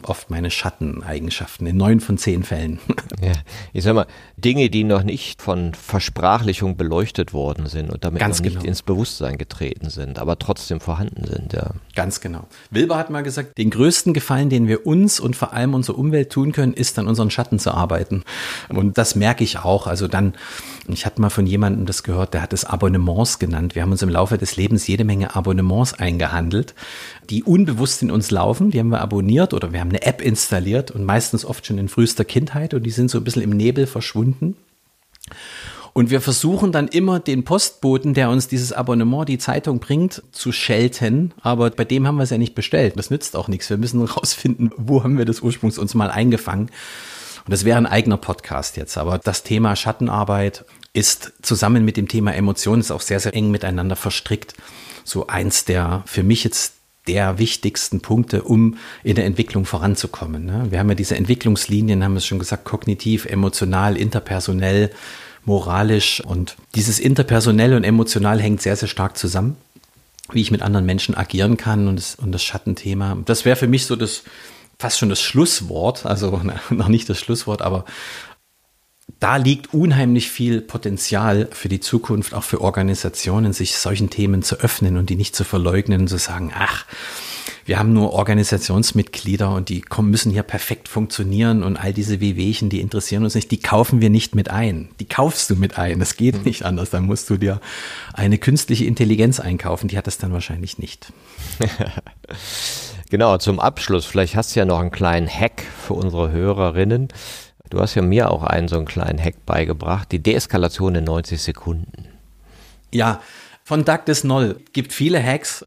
oft 0.04 0.30
meine 0.30 0.52
Schatteneigenschaften 0.52 1.66
in 1.66 1.78
neun 1.78 2.00
von 2.00 2.18
zehn 2.18 2.44
Fällen. 2.44 2.80
Ja, 3.22 3.34
ich 3.74 3.84
sag 3.84 3.96
mal, 3.96 4.08
Dinge, 4.38 4.70
die 4.70 4.86
noch 4.86 5.04
nicht 5.04 5.42
von 5.42 5.74
Versprachlichung 5.74 6.78
beleuchtet 6.78 7.34
worden 7.34 7.66
sind 7.66 7.90
und 7.90 8.06
damit 8.06 8.22
Ganz 8.22 8.38
noch 8.38 8.46
nicht 8.46 8.56
genau. 8.60 8.66
ins 8.66 8.82
Bewusstsein 8.82 9.38
getreten 9.38 9.90
sind, 9.90 10.20
aber 10.20 10.40
trotzdem 10.40 10.80
vorhanden 10.80 11.26
sind, 11.26 11.52
ja. 11.52 11.72
Ganz 11.96 12.22
genau. 12.22 12.48
Wilber 12.72 12.98
hat 12.98 13.10
mal 13.10 13.22
gesagt, 13.22 13.58
den 13.58 13.72
größten 13.72 14.14
Gefallen, 14.14 14.50
den 14.50 14.70
wir 14.70 14.88
uns 14.88 15.20
und 15.20 15.36
vor 15.36 15.52
allem 15.52 15.74
unserer 15.74 15.98
Umwelt 15.98 16.32
tun 16.32 16.54
können, 16.54 16.72
ist 16.72 16.98
an 16.98 17.10
unseren 17.10 17.30
Schatten 17.30 17.60
zu 17.60 17.74
arbeiten. 17.74 18.24
Und 18.70 18.98
das 18.98 19.16
merke 19.16 19.44
ich 19.44 19.60
auch. 19.60 19.86
Also 19.86 20.08
dann, 20.08 20.34
ich 20.94 21.06
hatte 21.06 21.22
mal 21.22 21.30
von 21.30 21.46
jemandem 21.46 21.86
das 21.86 22.04
gehört, 22.04 22.34
der 22.34 22.42
hat 22.42 22.54
es 22.54 22.66
Abonnements 22.66 23.40
genannt. 23.40 23.76
Wir 23.76 23.82
haben 23.82 23.92
uns 23.92 24.02
im 24.02 24.10
Laufe 24.10 24.38
des 24.38 24.56
Lebens 24.56 24.88
jede 24.88 25.04
Menge 25.04 25.36
Abonnements 25.36 25.94
eingehandelt, 25.94 26.74
die 27.30 27.44
unbewusst 27.44 28.02
in 28.02 28.12
uns 28.12 28.32
laufen. 28.32 28.72
Die 28.72 28.80
haben 28.80 28.90
wir 28.90 29.02
abonniert 29.02 29.54
oder 29.54 29.74
wir 29.74 29.80
haben 29.80 29.90
eine 29.90 30.04
App 30.04 30.22
installiert 30.22 30.92
und 30.92 31.06
meistens 31.06 31.46
oft 31.46 31.66
schon 31.66 31.78
in 31.78 31.90
frühester 31.90 32.26
Kindheit 32.26 32.74
und 32.74 32.84
die 32.84 32.92
sind 32.92 33.12
so 33.12 33.18
ein 33.18 33.24
bisschen 33.24 33.42
im 33.42 33.52
Nebel 33.52 33.88
verschwunden. 33.88 34.56
Und 35.94 36.12
wir 36.12 36.22
versuchen 36.22 36.72
dann 36.72 36.88
immer 36.88 37.20
den 37.20 37.44
Postboten, 37.44 38.14
der 38.14 38.30
uns 38.30 38.48
dieses 38.48 38.72
Abonnement, 38.72 39.28
die 39.28 39.38
Zeitung 39.38 39.80
bringt, 39.80 40.24
zu 40.32 40.52
schelten. 40.52 41.34
Aber 41.42 41.72
bei 41.72 41.84
dem 41.84 42.08
haben 42.08 42.18
wir 42.18 42.24
es 42.24 42.30
ja 42.30 42.38
nicht 42.38 42.56
bestellt. 42.56 42.98
Das 42.98 43.10
nützt 43.10 43.36
auch 43.36 43.48
nichts. 43.48 43.70
Wir 43.70 43.78
müssen 43.78 44.02
rausfinden, 44.06 44.72
wo 44.78 45.04
haben 45.04 45.18
wir 45.18 45.26
das 45.26 45.42
ursprünglich 45.42 45.80
uns 45.80 45.96
mal 45.96 46.12
eingefangen. 46.12 46.70
Und 47.46 47.52
das 47.52 47.66
wäre 47.66 47.78
ein 47.78 47.88
eigener 47.88 48.18
Podcast 48.18 48.78
jetzt. 48.78 48.98
Aber 48.98 49.18
das 49.18 49.44
Thema 49.44 49.76
Schattenarbeit 49.76 50.66
ist 50.94 51.34
zusammen 51.42 51.86
mit 51.86 51.98
dem 51.98 52.08
Thema 52.08 52.34
Emotionen 52.34 52.82
ist 52.82 52.92
auch 52.92 53.02
sehr, 53.02 53.20
sehr 53.20 53.34
eng 53.34 53.52
miteinander 53.52 53.96
verstrickt. 53.96 54.56
So 55.04 55.28
eins 55.28 55.66
der 55.66 56.04
für 56.06 56.24
mich 56.24 56.44
jetzt 56.44 56.74
der 57.08 57.40
wichtigsten 57.40 58.02
Punkte, 58.02 58.44
um 58.44 58.78
in 59.04 59.16
der 59.16 59.26
Entwicklung 59.26 59.66
voranzukommen. 59.66 60.46
Ne? 60.46 60.68
Wir 60.70 60.80
haben 60.80 60.90
ja 60.90 60.96
diese 60.96 61.16
Entwicklungslinien, 61.16 62.04
haben 62.04 62.14
wir 62.14 62.22
schon 62.22 62.40
gesagt, 62.40 62.66
kognitiv, 62.66 63.26
emotional, 63.26 63.98
interpersonell, 63.98 64.92
moralisch 65.46 66.22
und 66.22 66.56
dieses 66.76 67.00
interpersonell 67.00 67.74
und 67.74 67.84
emotional 67.84 68.40
hängt 68.40 68.62
sehr, 68.62 68.76
sehr 68.76 68.88
stark 68.88 69.18
zusammen, 69.18 69.58
wie 70.32 70.42
ich 70.42 70.52
mit 70.52 70.62
anderen 70.62 70.86
Menschen 70.86 71.16
agieren 71.16 71.58
kann 71.58 71.88
und 71.88 71.96
das, 71.96 72.16
und 72.16 72.32
das 72.32 72.44
Schattenthema. 72.44 73.18
Das 73.26 73.46
wäre 73.46 73.56
für 73.56 73.68
mich 73.68 73.88
so 73.88 73.96
das, 73.96 74.24
fast 74.78 75.00
schon 75.00 75.10
das 75.10 75.22
Schlusswort, 75.22 76.06
also 76.06 76.42
noch 76.70 76.90
nicht 76.90 77.10
das 77.10 77.20
Schlusswort, 77.20 77.62
aber 77.62 77.86
da 79.20 79.38
liegt 79.38 79.74
unheimlich 79.74 80.30
viel 80.30 80.62
Potenzial 80.62 81.48
für 81.52 81.70
die 81.70 81.80
Zukunft, 81.80 82.34
auch 82.34 82.44
für 82.44 82.62
Organisationen, 82.62 83.54
sich 83.54 83.76
solchen 83.76 84.10
Themen 84.10 84.44
zu 84.44 84.60
öffnen 84.60 84.98
und 84.98 85.10
die 85.10 85.16
nicht 85.16 85.36
zu 85.36 85.44
verleugnen 85.44 86.02
und 86.02 86.08
zu 86.08 86.18
sagen, 86.18 86.52
ach, 86.56 86.86
wir 87.66 87.78
haben 87.78 87.94
nur 87.94 88.14
Organisationsmitglieder 88.14 89.52
und 89.52 89.70
die 89.70 89.84
müssen 90.02 90.32
hier 90.32 90.42
perfekt 90.42 90.88
funktionieren 90.88 91.62
und 91.62 91.78
all 91.78 91.94
diese 91.94 92.20
Wehwehchen, 92.20 92.70
die 92.70 92.82
interessieren 92.82 93.24
uns 93.24 93.36
nicht, 93.36 93.52
die 93.52 93.60
kaufen 93.60 94.02
wir 94.02 94.10
nicht 94.10 94.34
mit 94.34 94.50
ein. 94.50 94.90
Die 95.00 95.08
kaufst 95.08 95.52
du 95.52 95.56
mit 95.56 95.78
ein. 95.78 96.00
Das 96.00 96.16
geht 96.16 96.38
mhm. 96.38 96.44
nicht 96.46 96.66
anders. 96.66 96.90
Dann 96.90 97.06
musst 97.06 97.30
du 97.30 97.38
dir 97.38 97.62
eine 98.14 98.40
künstliche 98.40 98.86
Intelligenz 98.86 99.40
einkaufen. 99.40 99.88
Die 99.88 99.98
hat 100.00 100.08
das 100.08 100.18
dann 100.18 100.34
wahrscheinlich 100.34 100.80
nicht. 100.80 101.14
genau, 103.12 103.38
zum 103.38 103.60
Abschluss. 103.60 104.06
Vielleicht 104.06 104.36
hast 104.36 104.56
du 104.56 104.62
ja 104.62 104.66
noch 104.66 104.80
einen 104.80 104.90
kleinen 104.90 105.28
Hack 105.28 105.64
für 105.86 105.94
unsere 105.94 106.32
Hörerinnen 106.32 107.10
Du 107.70 107.80
hast 107.80 107.96
ja 107.96 108.02
mir 108.02 108.32
auch 108.32 108.44
einen 108.44 108.68
so 108.68 108.78
einen 108.78 108.86
kleinen 108.86 109.20
Hack 109.20 109.46
beigebracht, 109.46 110.12
die 110.12 110.20
Deeskalation 110.20 110.96
in 110.96 111.04
90 111.04 111.42
Sekunden. 111.42 112.06
Ja, 112.92 113.22
von 113.64 113.86
Douglas 113.86 114.24
Noll 114.24 114.60
gibt 114.74 114.94
viele 114.94 115.24
Hacks. 115.24 115.66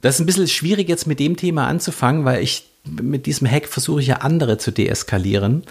Das 0.00 0.14
ist 0.14 0.20
ein 0.20 0.26
bisschen 0.26 0.46
schwierig 0.46 0.88
jetzt 0.88 1.06
mit 1.06 1.18
dem 1.18 1.36
Thema 1.36 1.66
anzufangen, 1.66 2.24
weil 2.24 2.42
ich 2.42 2.70
mit 2.84 3.26
diesem 3.26 3.50
Hack 3.50 3.66
versuche 3.66 4.00
ich 4.00 4.06
ja 4.06 4.16
andere 4.16 4.56
zu 4.56 4.70
deeskalieren. 4.70 5.64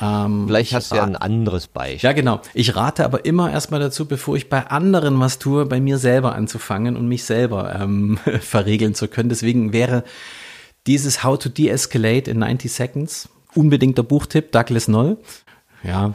Ähm, 0.00 0.44
Vielleicht 0.46 0.72
hast 0.72 0.90
du 0.90 0.96
ja 0.96 1.04
ein 1.04 1.16
anderes 1.16 1.68
Beispiel. 1.68 2.08
Ja, 2.08 2.12
genau. 2.12 2.40
Ich 2.54 2.74
rate 2.74 3.04
aber 3.04 3.24
immer 3.24 3.52
erstmal 3.52 3.80
dazu, 3.80 4.06
bevor 4.06 4.36
ich 4.36 4.48
bei 4.48 4.66
anderen 4.66 5.20
was 5.20 5.38
tue, 5.38 5.66
bei 5.66 5.80
mir 5.80 5.98
selber 5.98 6.34
anzufangen 6.34 6.96
und 6.96 7.06
mich 7.06 7.24
selber 7.24 7.78
ähm, 7.78 8.18
verregeln 8.40 8.94
zu 8.94 9.06
können. 9.06 9.28
Deswegen 9.28 9.72
wäre 9.72 10.02
dieses 10.86 11.22
How 11.22 11.38
to 11.38 11.48
De-Escalate 11.48 12.30
in 12.30 12.38
90 12.38 12.72
Seconds 12.72 13.28
unbedingter 13.54 14.02
Buchtipp, 14.02 14.52
Douglas 14.52 14.88
Noll. 14.88 15.18
Ja. 15.82 16.14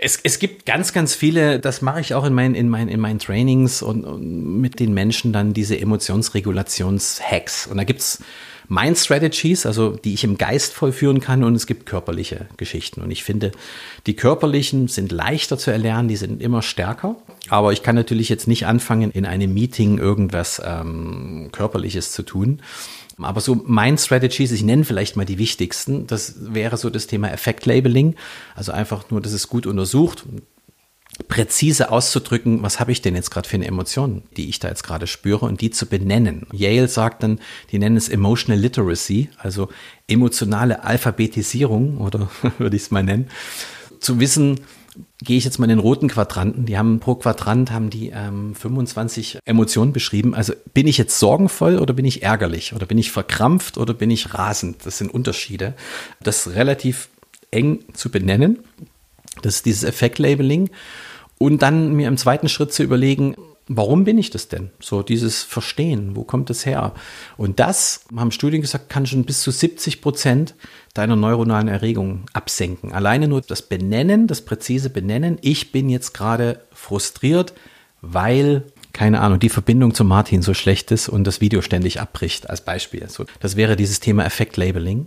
Es, 0.00 0.20
es 0.22 0.38
gibt 0.38 0.64
ganz, 0.64 0.92
ganz 0.92 1.16
viele, 1.16 1.58
das 1.58 1.82
mache 1.82 2.00
ich 2.00 2.14
auch 2.14 2.24
in 2.24 2.32
meinen, 2.32 2.54
in 2.54 2.68
meinen, 2.68 2.88
in 2.88 3.00
meinen 3.00 3.18
Trainings 3.18 3.82
und, 3.82 4.04
und 4.04 4.60
mit 4.60 4.78
den 4.78 4.94
Menschen 4.94 5.32
dann 5.32 5.54
diese 5.54 5.78
Emotionsregulations-Hacks. 5.78 7.66
Und 7.66 7.78
da 7.78 7.84
gibt 7.84 8.00
es 8.00 8.22
Mind 8.68 8.98
Strategies, 8.98 9.64
also 9.64 9.90
die 9.90 10.14
ich 10.14 10.24
im 10.24 10.36
Geist 10.36 10.74
vollführen 10.74 11.20
kann 11.20 11.42
und 11.42 11.54
es 11.54 11.66
gibt 11.66 11.86
körperliche 11.86 12.46
Geschichten. 12.58 13.00
Und 13.00 13.10
ich 13.10 13.24
finde, 13.24 13.50
die 14.06 14.14
körperlichen 14.14 14.88
sind 14.88 15.10
leichter 15.10 15.58
zu 15.58 15.70
erlernen, 15.70 16.06
die 16.08 16.16
sind 16.16 16.42
immer 16.42 16.62
stärker. 16.62 17.16
Aber 17.48 17.72
ich 17.72 17.82
kann 17.82 17.96
natürlich 17.96 18.28
jetzt 18.28 18.46
nicht 18.46 18.66
anfangen, 18.66 19.10
in 19.10 19.24
einem 19.24 19.54
Meeting 19.54 19.98
irgendwas 19.98 20.62
ähm, 20.64 21.48
Körperliches 21.50 22.12
zu 22.12 22.22
tun. 22.22 22.60
Aber 23.20 23.40
so 23.40 23.62
mein 23.66 23.98
Strategies, 23.98 24.52
ich 24.52 24.62
nenne 24.62 24.84
vielleicht 24.84 25.16
mal 25.16 25.24
die 25.24 25.38
wichtigsten, 25.38 26.06
das 26.06 26.36
wäre 26.38 26.76
so 26.76 26.90
das 26.90 27.06
Thema 27.06 27.30
Effect 27.30 27.66
Labeling. 27.66 28.14
Also 28.54 28.72
einfach 28.72 29.10
nur, 29.10 29.20
dass 29.20 29.32
es 29.32 29.48
gut 29.48 29.66
untersucht, 29.66 30.24
präzise 31.26 31.90
auszudrücken, 31.90 32.62
was 32.62 32.78
habe 32.78 32.92
ich 32.92 33.02
denn 33.02 33.16
jetzt 33.16 33.30
gerade 33.30 33.48
für 33.48 33.56
eine 33.56 33.66
Emotion, 33.66 34.22
die 34.36 34.48
ich 34.48 34.60
da 34.60 34.68
jetzt 34.68 34.84
gerade 34.84 35.06
spüre 35.06 35.46
und 35.46 35.60
die 35.60 35.70
zu 35.70 35.86
benennen. 35.86 36.46
Yale 36.52 36.86
sagt 36.86 37.22
dann, 37.22 37.40
die 37.72 37.78
nennen 37.78 37.96
es 37.96 38.08
Emotional 38.08 38.60
Literacy, 38.60 39.30
also 39.36 39.68
emotionale 40.06 40.84
Alphabetisierung 40.84 41.98
oder 41.98 42.30
würde 42.58 42.76
ich 42.76 42.82
es 42.82 42.90
mal 42.90 43.02
nennen. 43.02 43.28
Zu 43.98 44.20
wissen, 44.20 44.60
gehe 45.22 45.36
ich 45.36 45.44
jetzt 45.44 45.58
mal 45.58 45.64
in 45.64 45.70
den 45.70 45.78
roten 45.78 46.08
Quadranten. 46.08 46.66
Die 46.66 46.78
haben 46.78 47.00
pro 47.00 47.16
Quadrant 47.16 47.70
haben 47.70 47.90
die 47.90 48.10
ähm, 48.10 48.54
25 48.54 49.38
Emotionen 49.44 49.92
beschrieben. 49.92 50.34
Also 50.34 50.52
bin 50.74 50.86
ich 50.86 50.98
jetzt 50.98 51.18
sorgenvoll 51.18 51.78
oder 51.78 51.94
bin 51.94 52.04
ich 52.04 52.22
ärgerlich 52.22 52.74
oder 52.74 52.86
bin 52.86 52.98
ich 52.98 53.10
verkrampft 53.10 53.78
oder 53.78 53.94
bin 53.94 54.10
ich 54.10 54.34
rasend? 54.34 54.84
Das 54.84 54.98
sind 54.98 55.12
Unterschiede. 55.12 55.74
Das 56.22 56.54
relativ 56.54 57.08
eng 57.50 57.80
zu 57.94 58.10
benennen. 58.10 58.60
Das 59.42 59.56
ist 59.56 59.66
dieses 59.66 59.84
Effekt-Labeling. 59.84 60.70
Und 61.38 61.62
dann 61.62 61.94
mir 61.94 62.08
im 62.08 62.16
zweiten 62.16 62.48
Schritt 62.48 62.72
zu 62.72 62.82
überlegen, 62.82 63.36
warum 63.68 64.04
bin 64.04 64.18
ich 64.18 64.30
das 64.30 64.48
denn? 64.48 64.70
So 64.80 65.02
dieses 65.02 65.42
Verstehen, 65.42 66.16
wo 66.16 66.24
kommt 66.24 66.50
das 66.50 66.66
her? 66.66 66.94
Und 67.36 67.60
das, 67.60 68.04
haben 68.16 68.32
Studien 68.32 68.62
gesagt, 68.62 68.88
kann 68.88 69.06
schon 69.06 69.24
bis 69.24 69.42
zu 69.42 69.50
70 69.50 70.00
Prozent 70.00 70.54
deiner 70.94 71.16
neuronalen 71.16 71.68
Erregung 71.68 72.24
absenken. 72.32 72.92
Alleine 72.92 73.28
nur 73.28 73.42
das 73.42 73.62
Benennen, 73.62 74.26
das 74.26 74.42
präzise 74.42 74.90
Benennen, 74.90 75.38
ich 75.42 75.70
bin 75.70 75.88
jetzt 75.88 76.14
gerade 76.14 76.60
frustriert, 76.72 77.54
weil 78.00 78.64
keine 78.92 79.20
Ahnung, 79.20 79.38
die 79.38 79.48
Verbindung 79.48 79.94
zu 79.94 80.02
Martin 80.02 80.42
so 80.42 80.54
schlecht 80.54 80.90
ist 80.90 81.08
und 81.08 81.22
das 81.24 81.40
Video 81.40 81.62
ständig 81.62 82.00
abbricht, 82.00 82.50
als 82.50 82.62
Beispiel. 82.62 83.08
So, 83.08 83.26
das 83.38 83.54
wäre 83.54 83.76
dieses 83.76 84.00
Thema 84.00 84.24
Effekt 84.24 84.56
Labeling. 84.56 85.06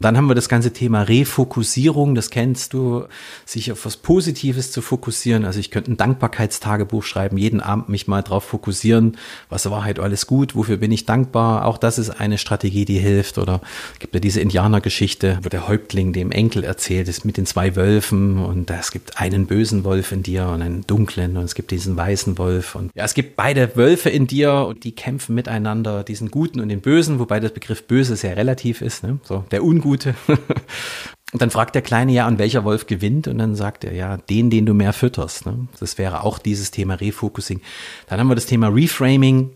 Dann 0.00 0.16
haben 0.16 0.28
wir 0.28 0.36
das 0.36 0.48
ganze 0.48 0.72
Thema 0.72 1.02
Refokussierung, 1.02 2.14
das 2.14 2.30
kennst 2.30 2.72
du, 2.72 3.04
sich 3.44 3.72
auf 3.72 3.84
was 3.84 3.96
Positives 3.96 4.70
zu 4.70 4.80
fokussieren. 4.80 5.44
Also 5.44 5.58
ich 5.58 5.70
könnte 5.70 5.92
ein 5.92 5.96
Dankbarkeitstagebuch 5.96 7.02
schreiben, 7.02 7.36
jeden 7.36 7.60
Abend 7.60 7.88
mich 7.88 8.06
mal 8.06 8.22
drauf 8.22 8.44
fokussieren, 8.44 9.16
was 9.48 9.68
war 9.68 9.84
halt 9.84 9.98
alles 9.98 10.26
gut, 10.26 10.54
wofür 10.54 10.76
bin 10.76 10.92
ich 10.92 11.04
dankbar. 11.04 11.64
Auch 11.64 11.78
das 11.78 11.98
ist 11.98 12.10
eine 12.10 12.38
Strategie, 12.38 12.84
die 12.84 12.98
hilft. 12.98 13.38
Oder 13.38 13.60
gibt 13.98 14.14
ja 14.14 14.20
diese 14.20 14.40
Indianergeschichte, 14.40 15.40
wo 15.42 15.48
der 15.48 15.66
Häuptling 15.66 16.12
dem 16.12 16.30
Enkel 16.30 16.62
erzählt 16.62 17.08
ist 17.08 17.24
mit 17.24 17.36
den 17.36 17.46
zwei 17.46 17.74
Wölfen 17.74 18.38
und 18.38 18.70
es 18.70 18.92
gibt 18.92 19.20
einen 19.20 19.46
bösen 19.46 19.82
Wolf 19.84 20.12
in 20.12 20.22
dir 20.22 20.46
und 20.46 20.62
einen 20.62 20.86
dunklen 20.86 21.36
und 21.36 21.44
es 21.44 21.54
gibt 21.54 21.72
diesen 21.72 21.96
weißen 21.96 22.38
Wolf 22.38 22.74
und 22.74 22.92
ja, 22.94 23.04
es 23.04 23.14
gibt 23.14 23.36
beide 23.36 23.76
Wölfe 23.76 24.10
in 24.10 24.26
dir 24.26 24.66
und 24.68 24.84
die 24.84 24.92
kämpfen 24.92 25.34
miteinander, 25.34 26.04
diesen 26.04 26.30
guten 26.30 26.60
und 26.60 26.68
den 26.68 26.80
bösen, 26.80 27.18
wobei 27.18 27.40
der 27.40 27.48
Begriff 27.48 27.82
böse 27.84 28.16
sehr 28.16 28.36
relativ 28.36 28.80
ist, 28.80 29.02
ne? 29.02 29.18
so 29.22 29.44
der 29.50 29.64
Ungute 29.64 29.87
Gute. 29.88 30.14
Und 31.32 31.40
dann 31.40 31.50
fragt 31.50 31.74
der 31.74 31.80
Kleine 31.80 32.12
ja, 32.12 32.26
und 32.26 32.38
welcher 32.38 32.64
Wolf 32.64 32.86
gewinnt? 32.86 33.26
Und 33.26 33.38
dann 33.38 33.54
sagt 33.54 33.84
er 33.84 33.92
ja, 33.92 34.16
den, 34.16 34.48
den 34.48 34.64
du 34.66 34.72
mehr 34.72 34.94
fütterst. 34.94 35.44
Ne? 35.44 35.68
Das 35.80 35.96
wäre 35.96 36.24
auch 36.24 36.38
dieses 36.38 36.70
Thema 36.70 36.94
Refocusing. 36.94 37.60
Dann 38.06 38.20
haben 38.20 38.28
wir 38.28 38.34
das 38.34 38.46
Thema 38.46 38.68
Reframing, 38.68 39.50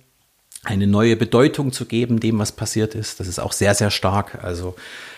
eine 0.65 0.87
neue 0.87 1.17
Bedeutung 1.17 1.73
zu 1.73 1.87
geben, 1.87 2.21
dem, 2.21 2.39
was 2.39 2.53
passiert 2.53 2.95
ist. 2.95 3.21
Das 3.21 3.27
ist 3.27 3.39
auch 3.39 3.53
sehr, 3.53 3.75
sehr 3.75 3.91
stark. 3.91 4.43
Also 4.43 4.75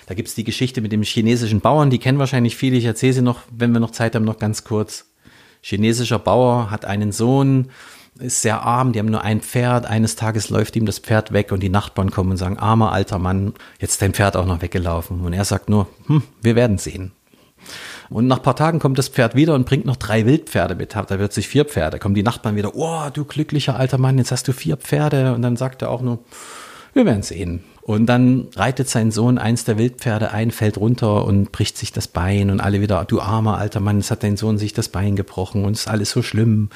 da 0.07 0.15
gibt 0.15 0.29
es 0.29 0.35
die 0.35 0.45
Geschichte 0.45 0.81
mit 0.81 0.91
dem 0.91 1.03
chinesischen 1.03 1.61
Bauern, 1.61 1.91
die 1.91 1.99
kennen 1.99 2.19
wahrscheinlich 2.19 2.57
viele. 2.57 2.77
Ich 2.77 2.85
erzähle 2.85 3.13
sie 3.13 3.23
noch, 3.23 3.41
wenn 3.51 3.73
wir 3.73 3.81
noch 3.81 3.91
Zeit 3.91 4.15
haben, 4.15 4.25
noch 4.25 4.39
ganz 4.39 4.65
kurz. 4.65 5.07
Chinesischer 5.61 6.19
Bauer 6.19 6.71
hat 6.71 6.85
einen 6.85 7.13
Sohn, 7.13 7.71
ist 8.19 8.43
sehr 8.43 8.63
arm, 8.63 8.93
die 8.93 8.99
haben 8.99 9.11
nur 9.11 9.23
ein 9.23 9.41
Pferd. 9.41 9.87
Eines 9.87 10.17
Tages 10.17 10.49
läuft 10.51 10.77
ihm 10.77 10.87
das 10.87 10.99
Pferd 10.99 11.33
weg 11.33 11.53
und 11.53 11.61
die 11.61 11.69
Nachbarn 11.69 12.11
kommen 12.11 12.33
und 12.33 12.37
sagen, 12.37 12.59
armer 12.59 12.93
alter 12.93 13.19
Mann, 13.19 13.55
jetzt 13.81 13.93
ist 13.93 14.03
dein 14.03 14.15
Pferd 14.15 14.37
auch 14.37 14.47
noch 14.47 14.63
weggelaufen. 14.63 15.21
Und 15.21 15.33
er 15.33 15.45
sagt 15.45 15.69
nur, 15.69 15.89
hm, 16.07 16.23
wir 16.41 16.55
werden 16.55 16.79
sehen. 16.79 17.13
Und 18.11 18.27
nach 18.27 18.43
paar 18.43 18.57
Tagen 18.57 18.79
kommt 18.79 18.99
das 18.99 19.09
Pferd 19.09 19.35
wieder 19.35 19.55
und 19.55 19.67
bringt 19.67 19.87
noch 19.87 19.97
drei 19.97 20.27
Wildpferde 20.27 20.75
mit. 20.75 20.95
Da 20.95 21.19
wird 21.19 21.33
sich 21.33 21.49
vier 21.49 21.65
Pferde. 21.65 21.99
Kommen 21.99 22.15
die 22.15 22.23
Nachbarn 22.23 22.57
wieder, 22.57 22.75
oh, 22.75 23.09
du 23.13 23.25
glücklicher 23.25 23.77
alter 23.77 23.99
Mann, 23.99 24.19
jetzt 24.19 24.31
hast 24.31 24.47
du 24.47 24.53
vier 24.53 24.77
Pferde. 24.77 25.35
Und 25.35 25.43
dann 25.43 25.57
sagt 25.57 25.83
er 25.83 25.91
auch 25.91 26.03
nur, 26.03 26.21
wir 26.93 27.07
werden 27.07 27.23
sehen. 27.23 27.65
Und 27.83 28.07
dann 28.07 28.49
reitet 28.55 28.89
sein 28.89 29.11
Sohn 29.11 29.37
eins 29.37 29.65
der 29.65 29.77
Wildpferde 29.77 30.31
ein, 30.31 30.51
fällt 30.51 30.79
runter 30.79 31.25
und 31.25 31.53
bricht 31.53 31.77
sich 31.77 31.93
das 31.93 32.09
Bein 32.09 32.51
und 32.51 32.61
alle 32.61 32.81
wieder, 32.81 33.05
du 33.05 33.21
armer 33.21 33.59
alter 33.59 33.81
Mann, 33.81 33.99
jetzt 33.99 34.11
hat 34.11 34.23
dein 34.23 34.39
Sohn 34.39 34.57
sich 34.57 34.73
das 34.73 34.89
Bein 34.89 35.17
gebrochen 35.17 35.67
und 35.67 35.73
es 35.73 35.81
ist 35.81 35.89
alles 35.89 36.11
so 36.11 36.23
schlimm. 36.23 36.71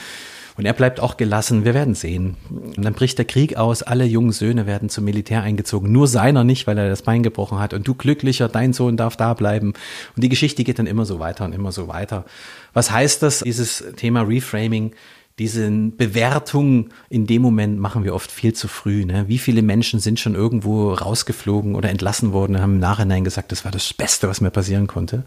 Und 0.59 0.67
er 0.67 0.73
bleibt 0.73 0.99
auch 0.99 1.17
gelassen. 1.17 1.65
Wir 1.65 1.73
werden 1.73 1.95
sehen. 1.95 2.37
Und 2.51 2.85
dann 2.85 2.93
bricht 2.93 3.17
der 3.17 3.25
Krieg 3.25 3.57
aus. 3.57 3.85
Alle 3.85 4.05
jungen 4.05 4.33
Söhne 4.33 4.67
werden 4.67 4.89
zum 4.89 5.05
Militär 5.05 5.43
eingezogen. 5.43 5.93
Nur 5.93 6.09
seiner 6.09 6.43
nicht, 6.43 6.67
weil 6.67 6.77
er 6.77 6.91
das 6.91 7.03
Bein 7.03 7.23
gebrochen 7.23 7.61
hat. 7.61 7.75
Und 7.75 7.87
du 7.87 7.95
glücklicher, 7.95 8.49
dein 8.49 8.73
Sohn 8.73 8.97
darf 8.97 9.17
da 9.17 9.35
bleiben. 9.35 9.69
Und 10.17 10.25
die 10.25 10.29
Geschichte 10.29 10.65
geht 10.65 10.81
dann 10.81 10.89
immer 10.89 11.05
so 11.05 11.21
weiter 11.21 11.45
und 11.45 11.53
immer 11.53 11.71
so 11.71 11.87
weiter. 11.87 12.25
Was 12.73 12.91
heißt 12.91 13.23
das? 13.23 13.39
Dieses 13.39 13.85
Thema 13.97 14.23
Reframing 14.23 14.93
diese 15.39 15.71
Bewertung 15.71 16.89
in 17.09 17.29
dem 17.29 17.43
Moment 17.43 17.79
machen 17.79 18.03
wir 18.03 18.13
oft 18.13 18.33
viel 18.33 18.55
zu 18.55 18.67
früh. 18.67 19.05
Ne? 19.05 19.27
Wie 19.29 19.39
viele 19.39 19.63
Menschen 19.63 20.01
sind 20.01 20.19
schon 20.19 20.35
irgendwo 20.35 20.93
rausgeflogen 20.93 21.77
oder 21.77 21.91
entlassen 21.91 22.33
worden 22.33 22.57
und 22.57 22.63
haben 22.63 22.75
im 22.75 22.81
Nachhinein 22.81 23.23
gesagt, 23.23 23.53
das 23.53 23.65
war 23.65 23.71
das 23.71 23.95
Beste, 23.95 24.29
was 24.29 24.41
mir 24.41 24.51
passieren 24.51 24.89
konnte. 24.89 25.23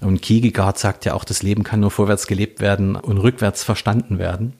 Und 0.00 0.20
Kierkegaard 0.20 0.78
sagt 0.78 1.04
ja 1.04 1.14
auch, 1.14 1.22
das 1.22 1.44
Leben 1.44 1.62
kann 1.62 1.78
nur 1.78 1.92
vorwärts 1.92 2.26
gelebt 2.26 2.60
werden 2.60 2.96
und 2.96 3.18
rückwärts 3.18 3.62
verstanden 3.62 4.18
werden. 4.18 4.54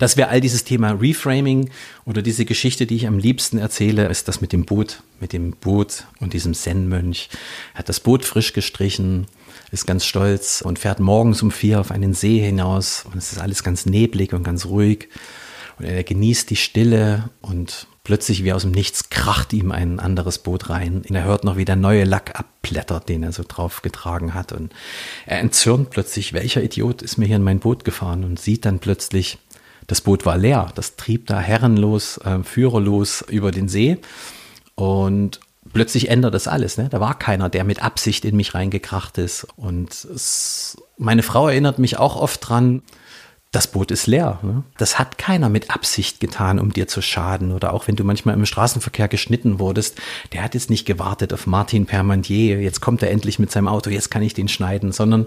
Das 0.00 0.16
wäre 0.16 0.30
all 0.30 0.40
dieses 0.40 0.64
Thema 0.64 0.92
Reframing 0.92 1.68
oder 2.06 2.22
diese 2.22 2.46
Geschichte, 2.46 2.86
die 2.86 2.96
ich 2.96 3.06
am 3.06 3.18
liebsten 3.18 3.58
erzähle, 3.58 4.08
ist 4.08 4.28
das 4.28 4.40
mit 4.40 4.52
dem 4.52 4.64
Boot, 4.64 5.02
mit 5.20 5.34
dem 5.34 5.52
Boot 5.52 6.06
und 6.20 6.32
diesem 6.32 6.54
Zen-Mönch. 6.54 7.28
Er 7.74 7.80
hat 7.80 7.90
das 7.90 8.00
Boot 8.00 8.24
frisch 8.24 8.54
gestrichen, 8.54 9.26
ist 9.70 9.86
ganz 9.86 10.06
stolz 10.06 10.62
und 10.62 10.78
fährt 10.78 11.00
morgens 11.00 11.42
um 11.42 11.50
vier 11.50 11.80
auf 11.80 11.90
einen 11.90 12.14
See 12.14 12.38
hinaus 12.38 13.04
und 13.12 13.18
es 13.18 13.30
ist 13.30 13.40
alles 13.40 13.62
ganz 13.62 13.84
neblig 13.84 14.32
und 14.32 14.42
ganz 14.42 14.64
ruhig 14.64 15.10
und 15.78 15.84
er 15.84 16.02
genießt 16.02 16.48
die 16.48 16.56
Stille 16.56 17.28
und 17.42 17.86
plötzlich 18.02 18.42
wie 18.42 18.54
aus 18.54 18.62
dem 18.62 18.70
Nichts 18.70 19.10
kracht 19.10 19.52
ihm 19.52 19.70
ein 19.70 20.00
anderes 20.00 20.38
Boot 20.38 20.70
rein. 20.70 21.04
Und 21.08 21.14
er 21.14 21.24
hört 21.24 21.44
noch, 21.44 21.56
wie 21.58 21.66
der 21.66 21.76
neue 21.76 22.04
Lack 22.04 22.38
abblättert, 22.38 23.08
den 23.10 23.22
er 23.22 23.32
so 23.32 23.44
drauf 23.46 23.82
getragen 23.82 24.32
hat 24.32 24.52
und 24.52 24.72
er 25.26 25.40
entzürnt 25.40 25.90
plötzlich, 25.90 26.32
welcher 26.32 26.62
Idiot 26.62 27.02
ist 27.02 27.18
mir 27.18 27.26
hier 27.26 27.36
in 27.36 27.42
mein 27.42 27.60
Boot 27.60 27.84
gefahren 27.84 28.24
und 28.24 28.40
sieht 28.40 28.64
dann 28.64 28.78
plötzlich, 28.78 29.38
das 29.90 30.00
Boot 30.00 30.24
war 30.24 30.38
leer. 30.38 30.70
Das 30.76 30.94
trieb 30.94 31.26
da 31.26 31.40
herrenlos, 31.40 32.18
äh, 32.18 32.44
führerlos 32.44 33.24
über 33.28 33.50
den 33.50 33.68
See. 33.68 33.98
Und 34.76 35.40
plötzlich 35.72 36.08
ändert 36.08 36.32
das 36.32 36.46
alles. 36.46 36.78
Ne? 36.78 36.88
Da 36.88 37.00
war 37.00 37.18
keiner, 37.18 37.48
der 37.48 37.64
mit 37.64 37.82
Absicht 37.82 38.24
in 38.24 38.36
mich 38.36 38.54
reingekracht 38.54 39.18
ist. 39.18 39.48
Und 39.56 39.92
es, 40.04 40.76
meine 40.96 41.24
Frau 41.24 41.48
erinnert 41.48 41.80
mich 41.80 41.98
auch 41.98 42.14
oft 42.14 42.48
dran, 42.48 42.82
das 43.50 43.66
Boot 43.66 43.90
ist 43.90 44.06
leer. 44.06 44.38
Ne? 44.42 44.62
Das 44.78 45.00
hat 45.00 45.18
keiner 45.18 45.48
mit 45.48 45.70
Absicht 45.74 46.20
getan, 46.20 46.60
um 46.60 46.72
dir 46.72 46.86
zu 46.86 47.02
schaden. 47.02 47.50
Oder 47.50 47.72
auch 47.72 47.88
wenn 47.88 47.96
du 47.96 48.04
manchmal 48.04 48.36
im 48.36 48.46
Straßenverkehr 48.46 49.08
geschnitten 49.08 49.58
wurdest, 49.58 50.00
der 50.32 50.44
hat 50.44 50.54
jetzt 50.54 50.70
nicht 50.70 50.86
gewartet 50.86 51.32
auf 51.32 51.48
Martin 51.48 51.86
Permandier, 51.86 52.60
jetzt 52.60 52.80
kommt 52.80 53.02
er 53.02 53.10
endlich 53.10 53.40
mit 53.40 53.50
seinem 53.50 53.66
Auto, 53.66 53.90
jetzt 53.90 54.12
kann 54.12 54.22
ich 54.22 54.34
den 54.34 54.46
schneiden, 54.46 54.92
sondern 54.92 55.26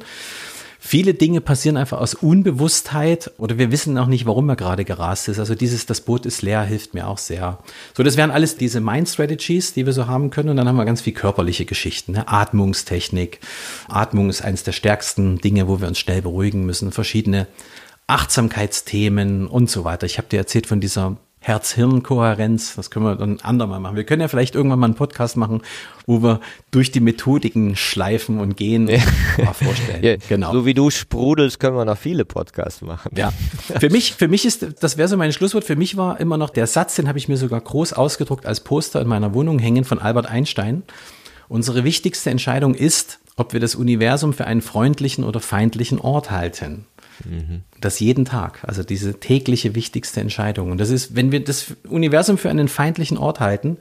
Viele 0.85 1.14
Dinge 1.14 1.39
passieren 1.39 1.77
einfach 1.77 2.01
aus 2.01 2.14
Unbewusstheit 2.14 3.31
oder 3.38 3.57
wir 3.57 3.72
wissen 3.72 3.97
auch 3.97 4.07
nicht, 4.07 4.26
warum 4.26 4.49
er 4.49 4.57
gerade 4.57 4.84
gerast 4.84 5.30
ist. 5.30 5.39
Also 5.39 5.55
dieses, 5.55 5.85
das 5.85 6.01
Boot 6.01 6.26
ist 6.26 6.41
leer, 6.41 6.61
hilft 6.64 6.93
mir 6.93 7.07
auch 7.07 7.18
sehr. 7.18 7.60
So, 7.95 8.03
das 8.03 8.18
wären 8.18 8.31
alles 8.31 8.57
diese 8.57 8.81
Mind 8.81 9.07
Strategies, 9.07 9.73
die 9.73 9.85
wir 9.85 9.93
so 9.93 10.07
haben 10.07 10.30
können. 10.30 10.49
Und 10.49 10.57
dann 10.57 10.68
haben 10.68 10.76
wir 10.76 10.84
ganz 10.84 10.99
viel 10.99 11.14
körperliche 11.14 11.64
Geschichten. 11.64 12.11
Ne? 12.11 12.27
Atmungstechnik. 12.27 13.39
Atmung 13.88 14.30
ist 14.30 14.41
eines 14.41 14.64
der 14.64 14.73
stärksten 14.73 15.38
Dinge, 15.38 15.69
wo 15.69 15.80
wir 15.80 15.88
uns 15.88 15.99
schnell 15.99 16.22
beruhigen 16.22 16.65
müssen. 16.65 16.91
Verschiedene 16.91 17.47
Achtsamkeitsthemen 18.07 19.47
und 19.47 19.69
so 19.69 19.85
weiter. 19.85 20.05
Ich 20.05 20.18
habe 20.18 20.27
dir 20.27 20.38
erzählt 20.38 20.68
von 20.68 20.81
dieser 20.81 21.15
Herz-Hirn-Kohärenz. 21.44 22.76
Das 22.76 22.90
können 22.90 23.06
wir 23.06 23.15
dann 23.15 23.40
andermal 23.41 23.82
machen. 23.82 23.98
Wir 23.98 24.06
können 24.06 24.22
ja 24.22 24.30
vielleicht 24.30 24.56
irgendwann 24.56 24.80
mal 24.80 24.88
einen 24.88 24.95
Podcast 24.95 25.36
machen, 25.36 25.61
wo 26.07 26.24
wir 26.24 26.40
durch 26.72 26.91
die 26.91 27.02
Methodiken 27.02 27.76
schleifen 27.76 28.40
und 28.40 28.56
gehen. 28.56 28.88
Ja. 28.88 28.99
Mal 29.44 29.53
vorstellen. 29.53 29.84
Ja, 30.03 30.15
genau. 30.28 30.52
So 30.52 30.65
wie 30.65 30.74
du 30.74 30.90
sprudelst, 30.90 31.60
können 31.60 31.76
wir 31.76 31.86
noch 31.86 31.98
viele 31.98 32.26
Podcasts 32.26 32.82
machen. 32.82 33.11
Ja. 33.15 33.32
Für 33.80 33.90
mich, 33.90 34.14
für 34.14 34.28
mich 34.28 34.45
ist, 34.45 34.65
das 34.82 34.98
wäre 34.98 35.07
so 35.07 35.18
mein 35.18 35.34
Schlusswort. 35.34 35.65
Für 35.65 35.76
mich 35.76 35.98
war 35.98 36.20
immer 36.20 36.38
noch 36.38 36.49
der 36.49 36.68
Satz, 36.68 36.95
den 36.95 37.07
habe 37.07 37.18
ich 37.18 37.28
mir 37.28 37.38
sogar 37.38 37.60
groß 37.61 37.94
ausgedruckt 37.94 38.45
als 38.45 38.61
Poster 38.61 39.02
in 39.02 39.07
meiner 39.07 39.34
Wohnung 39.34 39.60
hängen 39.60 39.84
von 39.84 39.99
Albert 39.99 40.28
Einstein. 40.28 40.84
Unsere 41.49 41.84
wichtigste 41.84 42.30
Entscheidung 42.30 42.74
ist, 42.74 43.20
ob 43.36 43.53
wir 43.53 43.60
das 43.60 43.76
Universum 43.76 44.34
für 44.34 44.45
einen 44.45 44.61
freundlichen 44.61 45.24
oder 45.24 45.40
feindlichen 45.40 45.99
Ort 45.99 46.32
halten. 46.32 46.86
Mhm. 47.26 47.61
Das 47.80 47.99
jeden 47.99 48.26
Tag, 48.26 48.60
also 48.64 48.84
diese 48.84 49.19
tägliche 49.19 49.76
wichtigste 49.76 50.22
Entscheidung. 50.22 50.72
Und 50.72 50.80
das 50.80 50.90
ist, 50.90 51.15
wenn 51.15 51.31
wir 51.31 51.44
das 51.44 51.76
Universum 51.88 52.38
für 52.38 52.49
einen 52.49 52.68
feindlichen 52.68 53.18
Ort 53.18 53.40
halten, 53.40 53.77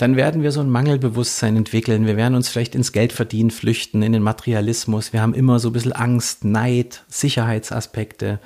dann 0.00 0.16
werden 0.16 0.42
wir 0.42 0.50
so 0.50 0.60
ein 0.60 0.70
Mangelbewusstsein 0.70 1.56
entwickeln. 1.56 2.06
Wir 2.06 2.16
werden 2.16 2.34
uns 2.34 2.48
vielleicht 2.48 2.74
ins 2.74 2.92
Geldverdienen 2.92 3.50
flüchten, 3.50 4.02
in 4.02 4.12
den 4.12 4.22
Materialismus. 4.22 5.12
Wir 5.12 5.20
haben 5.20 5.34
immer 5.34 5.58
so 5.58 5.68
ein 5.68 5.72
bisschen 5.74 5.92
Angst, 5.92 6.44
Neid, 6.44 7.04
Sicherheitsaspekte. 7.08 8.40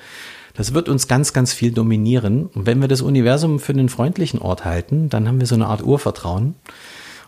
Das 0.53 0.73
wird 0.73 0.89
uns 0.89 1.07
ganz, 1.07 1.31
ganz 1.31 1.53
viel 1.53 1.71
dominieren. 1.71 2.47
Und 2.47 2.65
wenn 2.65 2.81
wir 2.81 2.89
das 2.89 3.01
Universum 3.01 3.59
für 3.59 3.71
einen 3.71 3.87
freundlichen 3.87 4.41
Ort 4.41 4.65
halten, 4.65 5.09
dann 5.09 5.27
haben 5.27 5.39
wir 5.39 5.47
so 5.47 5.55
eine 5.55 5.67
Art 5.67 5.81
Urvertrauen. 5.81 6.55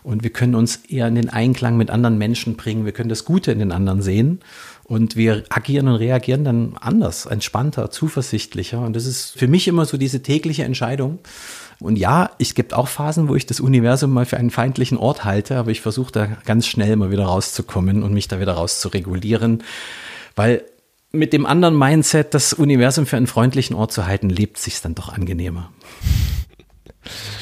Und 0.02 0.22
wir 0.22 0.30
können 0.30 0.54
uns 0.54 0.76
eher 0.88 1.08
in 1.08 1.14
den 1.14 1.28
Einklang 1.28 1.76
mit 1.76 1.90
anderen 1.90 2.18
Menschen 2.18 2.56
bringen. 2.56 2.84
Wir 2.84 2.92
können 2.92 3.08
das 3.08 3.24
Gute 3.24 3.52
in 3.52 3.58
den 3.58 3.72
anderen 3.72 4.02
sehen. 4.02 4.40
Und 4.88 5.16
wir 5.16 5.44
agieren 5.50 5.86
und 5.86 5.96
reagieren 5.96 6.44
dann 6.44 6.76
anders, 6.80 7.26
entspannter, 7.26 7.90
zuversichtlicher. 7.90 8.80
Und 8.80 8.96
das 8.96 9.04
ist 9.04 9.38
für 9.38 9.46
mich 9.46 9.68
immer 9.68 9.84
so 9.84 9.98
diese 9.98 10.22
tägliche 10.22 10.64
Entscheidung. 10.64 11.18
Und 11.78 11.98
ja, 11.98 12.30
es 12.38 12.54
gibt 12.54 12.72
auch 12.72 12.88
Phasen, 12.88 13.28
wo 13.28 13.34
ich 13.34 13.44
das 13.44 13.60
Universum 13.60 14.10
mal 14.10 14.24
für 14.24 14.38
einen 14.38 14.50
feindlichen 14.50 14.96
Ort 14.96 15.24
halte, 15.24 15.58
aber 15.58 15.70
ich 15.70 15.82
versuche 15.82 16.10
da 16.10 16.26
ganz 16.46 16.66
schnell 16.66 16.96
mal 16.96 17.10
wieder 17.10 17.26
rauszukommen 17.26 18.02
und 18.02 18.14
mich 18.14 18.28
da 18.28 18.40
wieder 18.40 18.54
rauszuregulieren. 18.54 19.62
Weil 20.34 20.64
mit 21.12 21.34
dem 21.34 21.44
anderen 21.44 21.78
Mindset, 21.78 22.32
das 22.32 22.54
Universum 22.54 23.04
für 23.04 23.18
einen 23.18 23.26
freundlichen 23.26 23.76
Ort 23.76 23.92
zu 23.92 24.06
halten, 24.06 24.30
lebt 24.30 24.56
sich 24.56 24.80
dann 24.80 24.94
doch 24.94 25.10
angenehmer. 25.10 25.70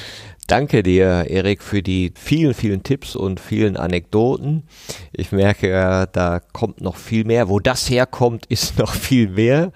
Danke 0.46 0.84
dir, 0.84 1.26
Erik, 1.28 1.60
für 1.60 1.82
die 1.82 2.12
vielen, 2.14 2.54
vielen 2.54 2.84
Tipps 2.84 3.16
und 3.16 3.40
vielen 3.40 3.76
Anekdoten. 3.76 4.62
Ich 5.12 5.32
merke, 5.32 6.08
da 6.12 6.40
kommt 6.52 6.80
noch 6.80 6.96
viel 6.96 7.24
mehr. 7.24 7.48
Wo 7.48 7.58
das 7.58 7.90
herkommt, 7.90 8.46
ist 8.48 8.78
noch 8.78 8.94
viel 8.94 9.28
mehr. 9.28 9.72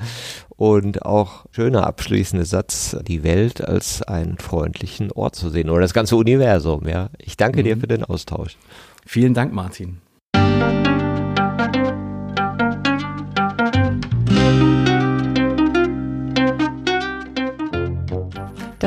Und 0.56 1.02
auch 1.02 1.46
schöner 1.52 1.86
abschließender 1.86 2.44
Satz, 2.44 2.96
die 3.02 3.24
Welt 3.24 3.62
als 3.62 4.02
einen 4.02 4.38
freundlichen 4.38 5.10
Ort 5.10 5.34
zu 5.34 5.48
sehen 5.48 5.70
oder 5.70 5.80
das 5.80 5.94
ganze 5.94 6.16
Universum. 6.16 6.86
Ja, 6.86 7.08
ich 7.18 7.36
danke 7.36 7.60
mhm. 7.60 7.64
dir 7.64 7.76
für 7.78 7.88
den 7.88 8.04
Austausch. 8.04 8.56
Vielen 9.06 9.34
Dank, 9.34 9.52
Martin. 9.52 9.98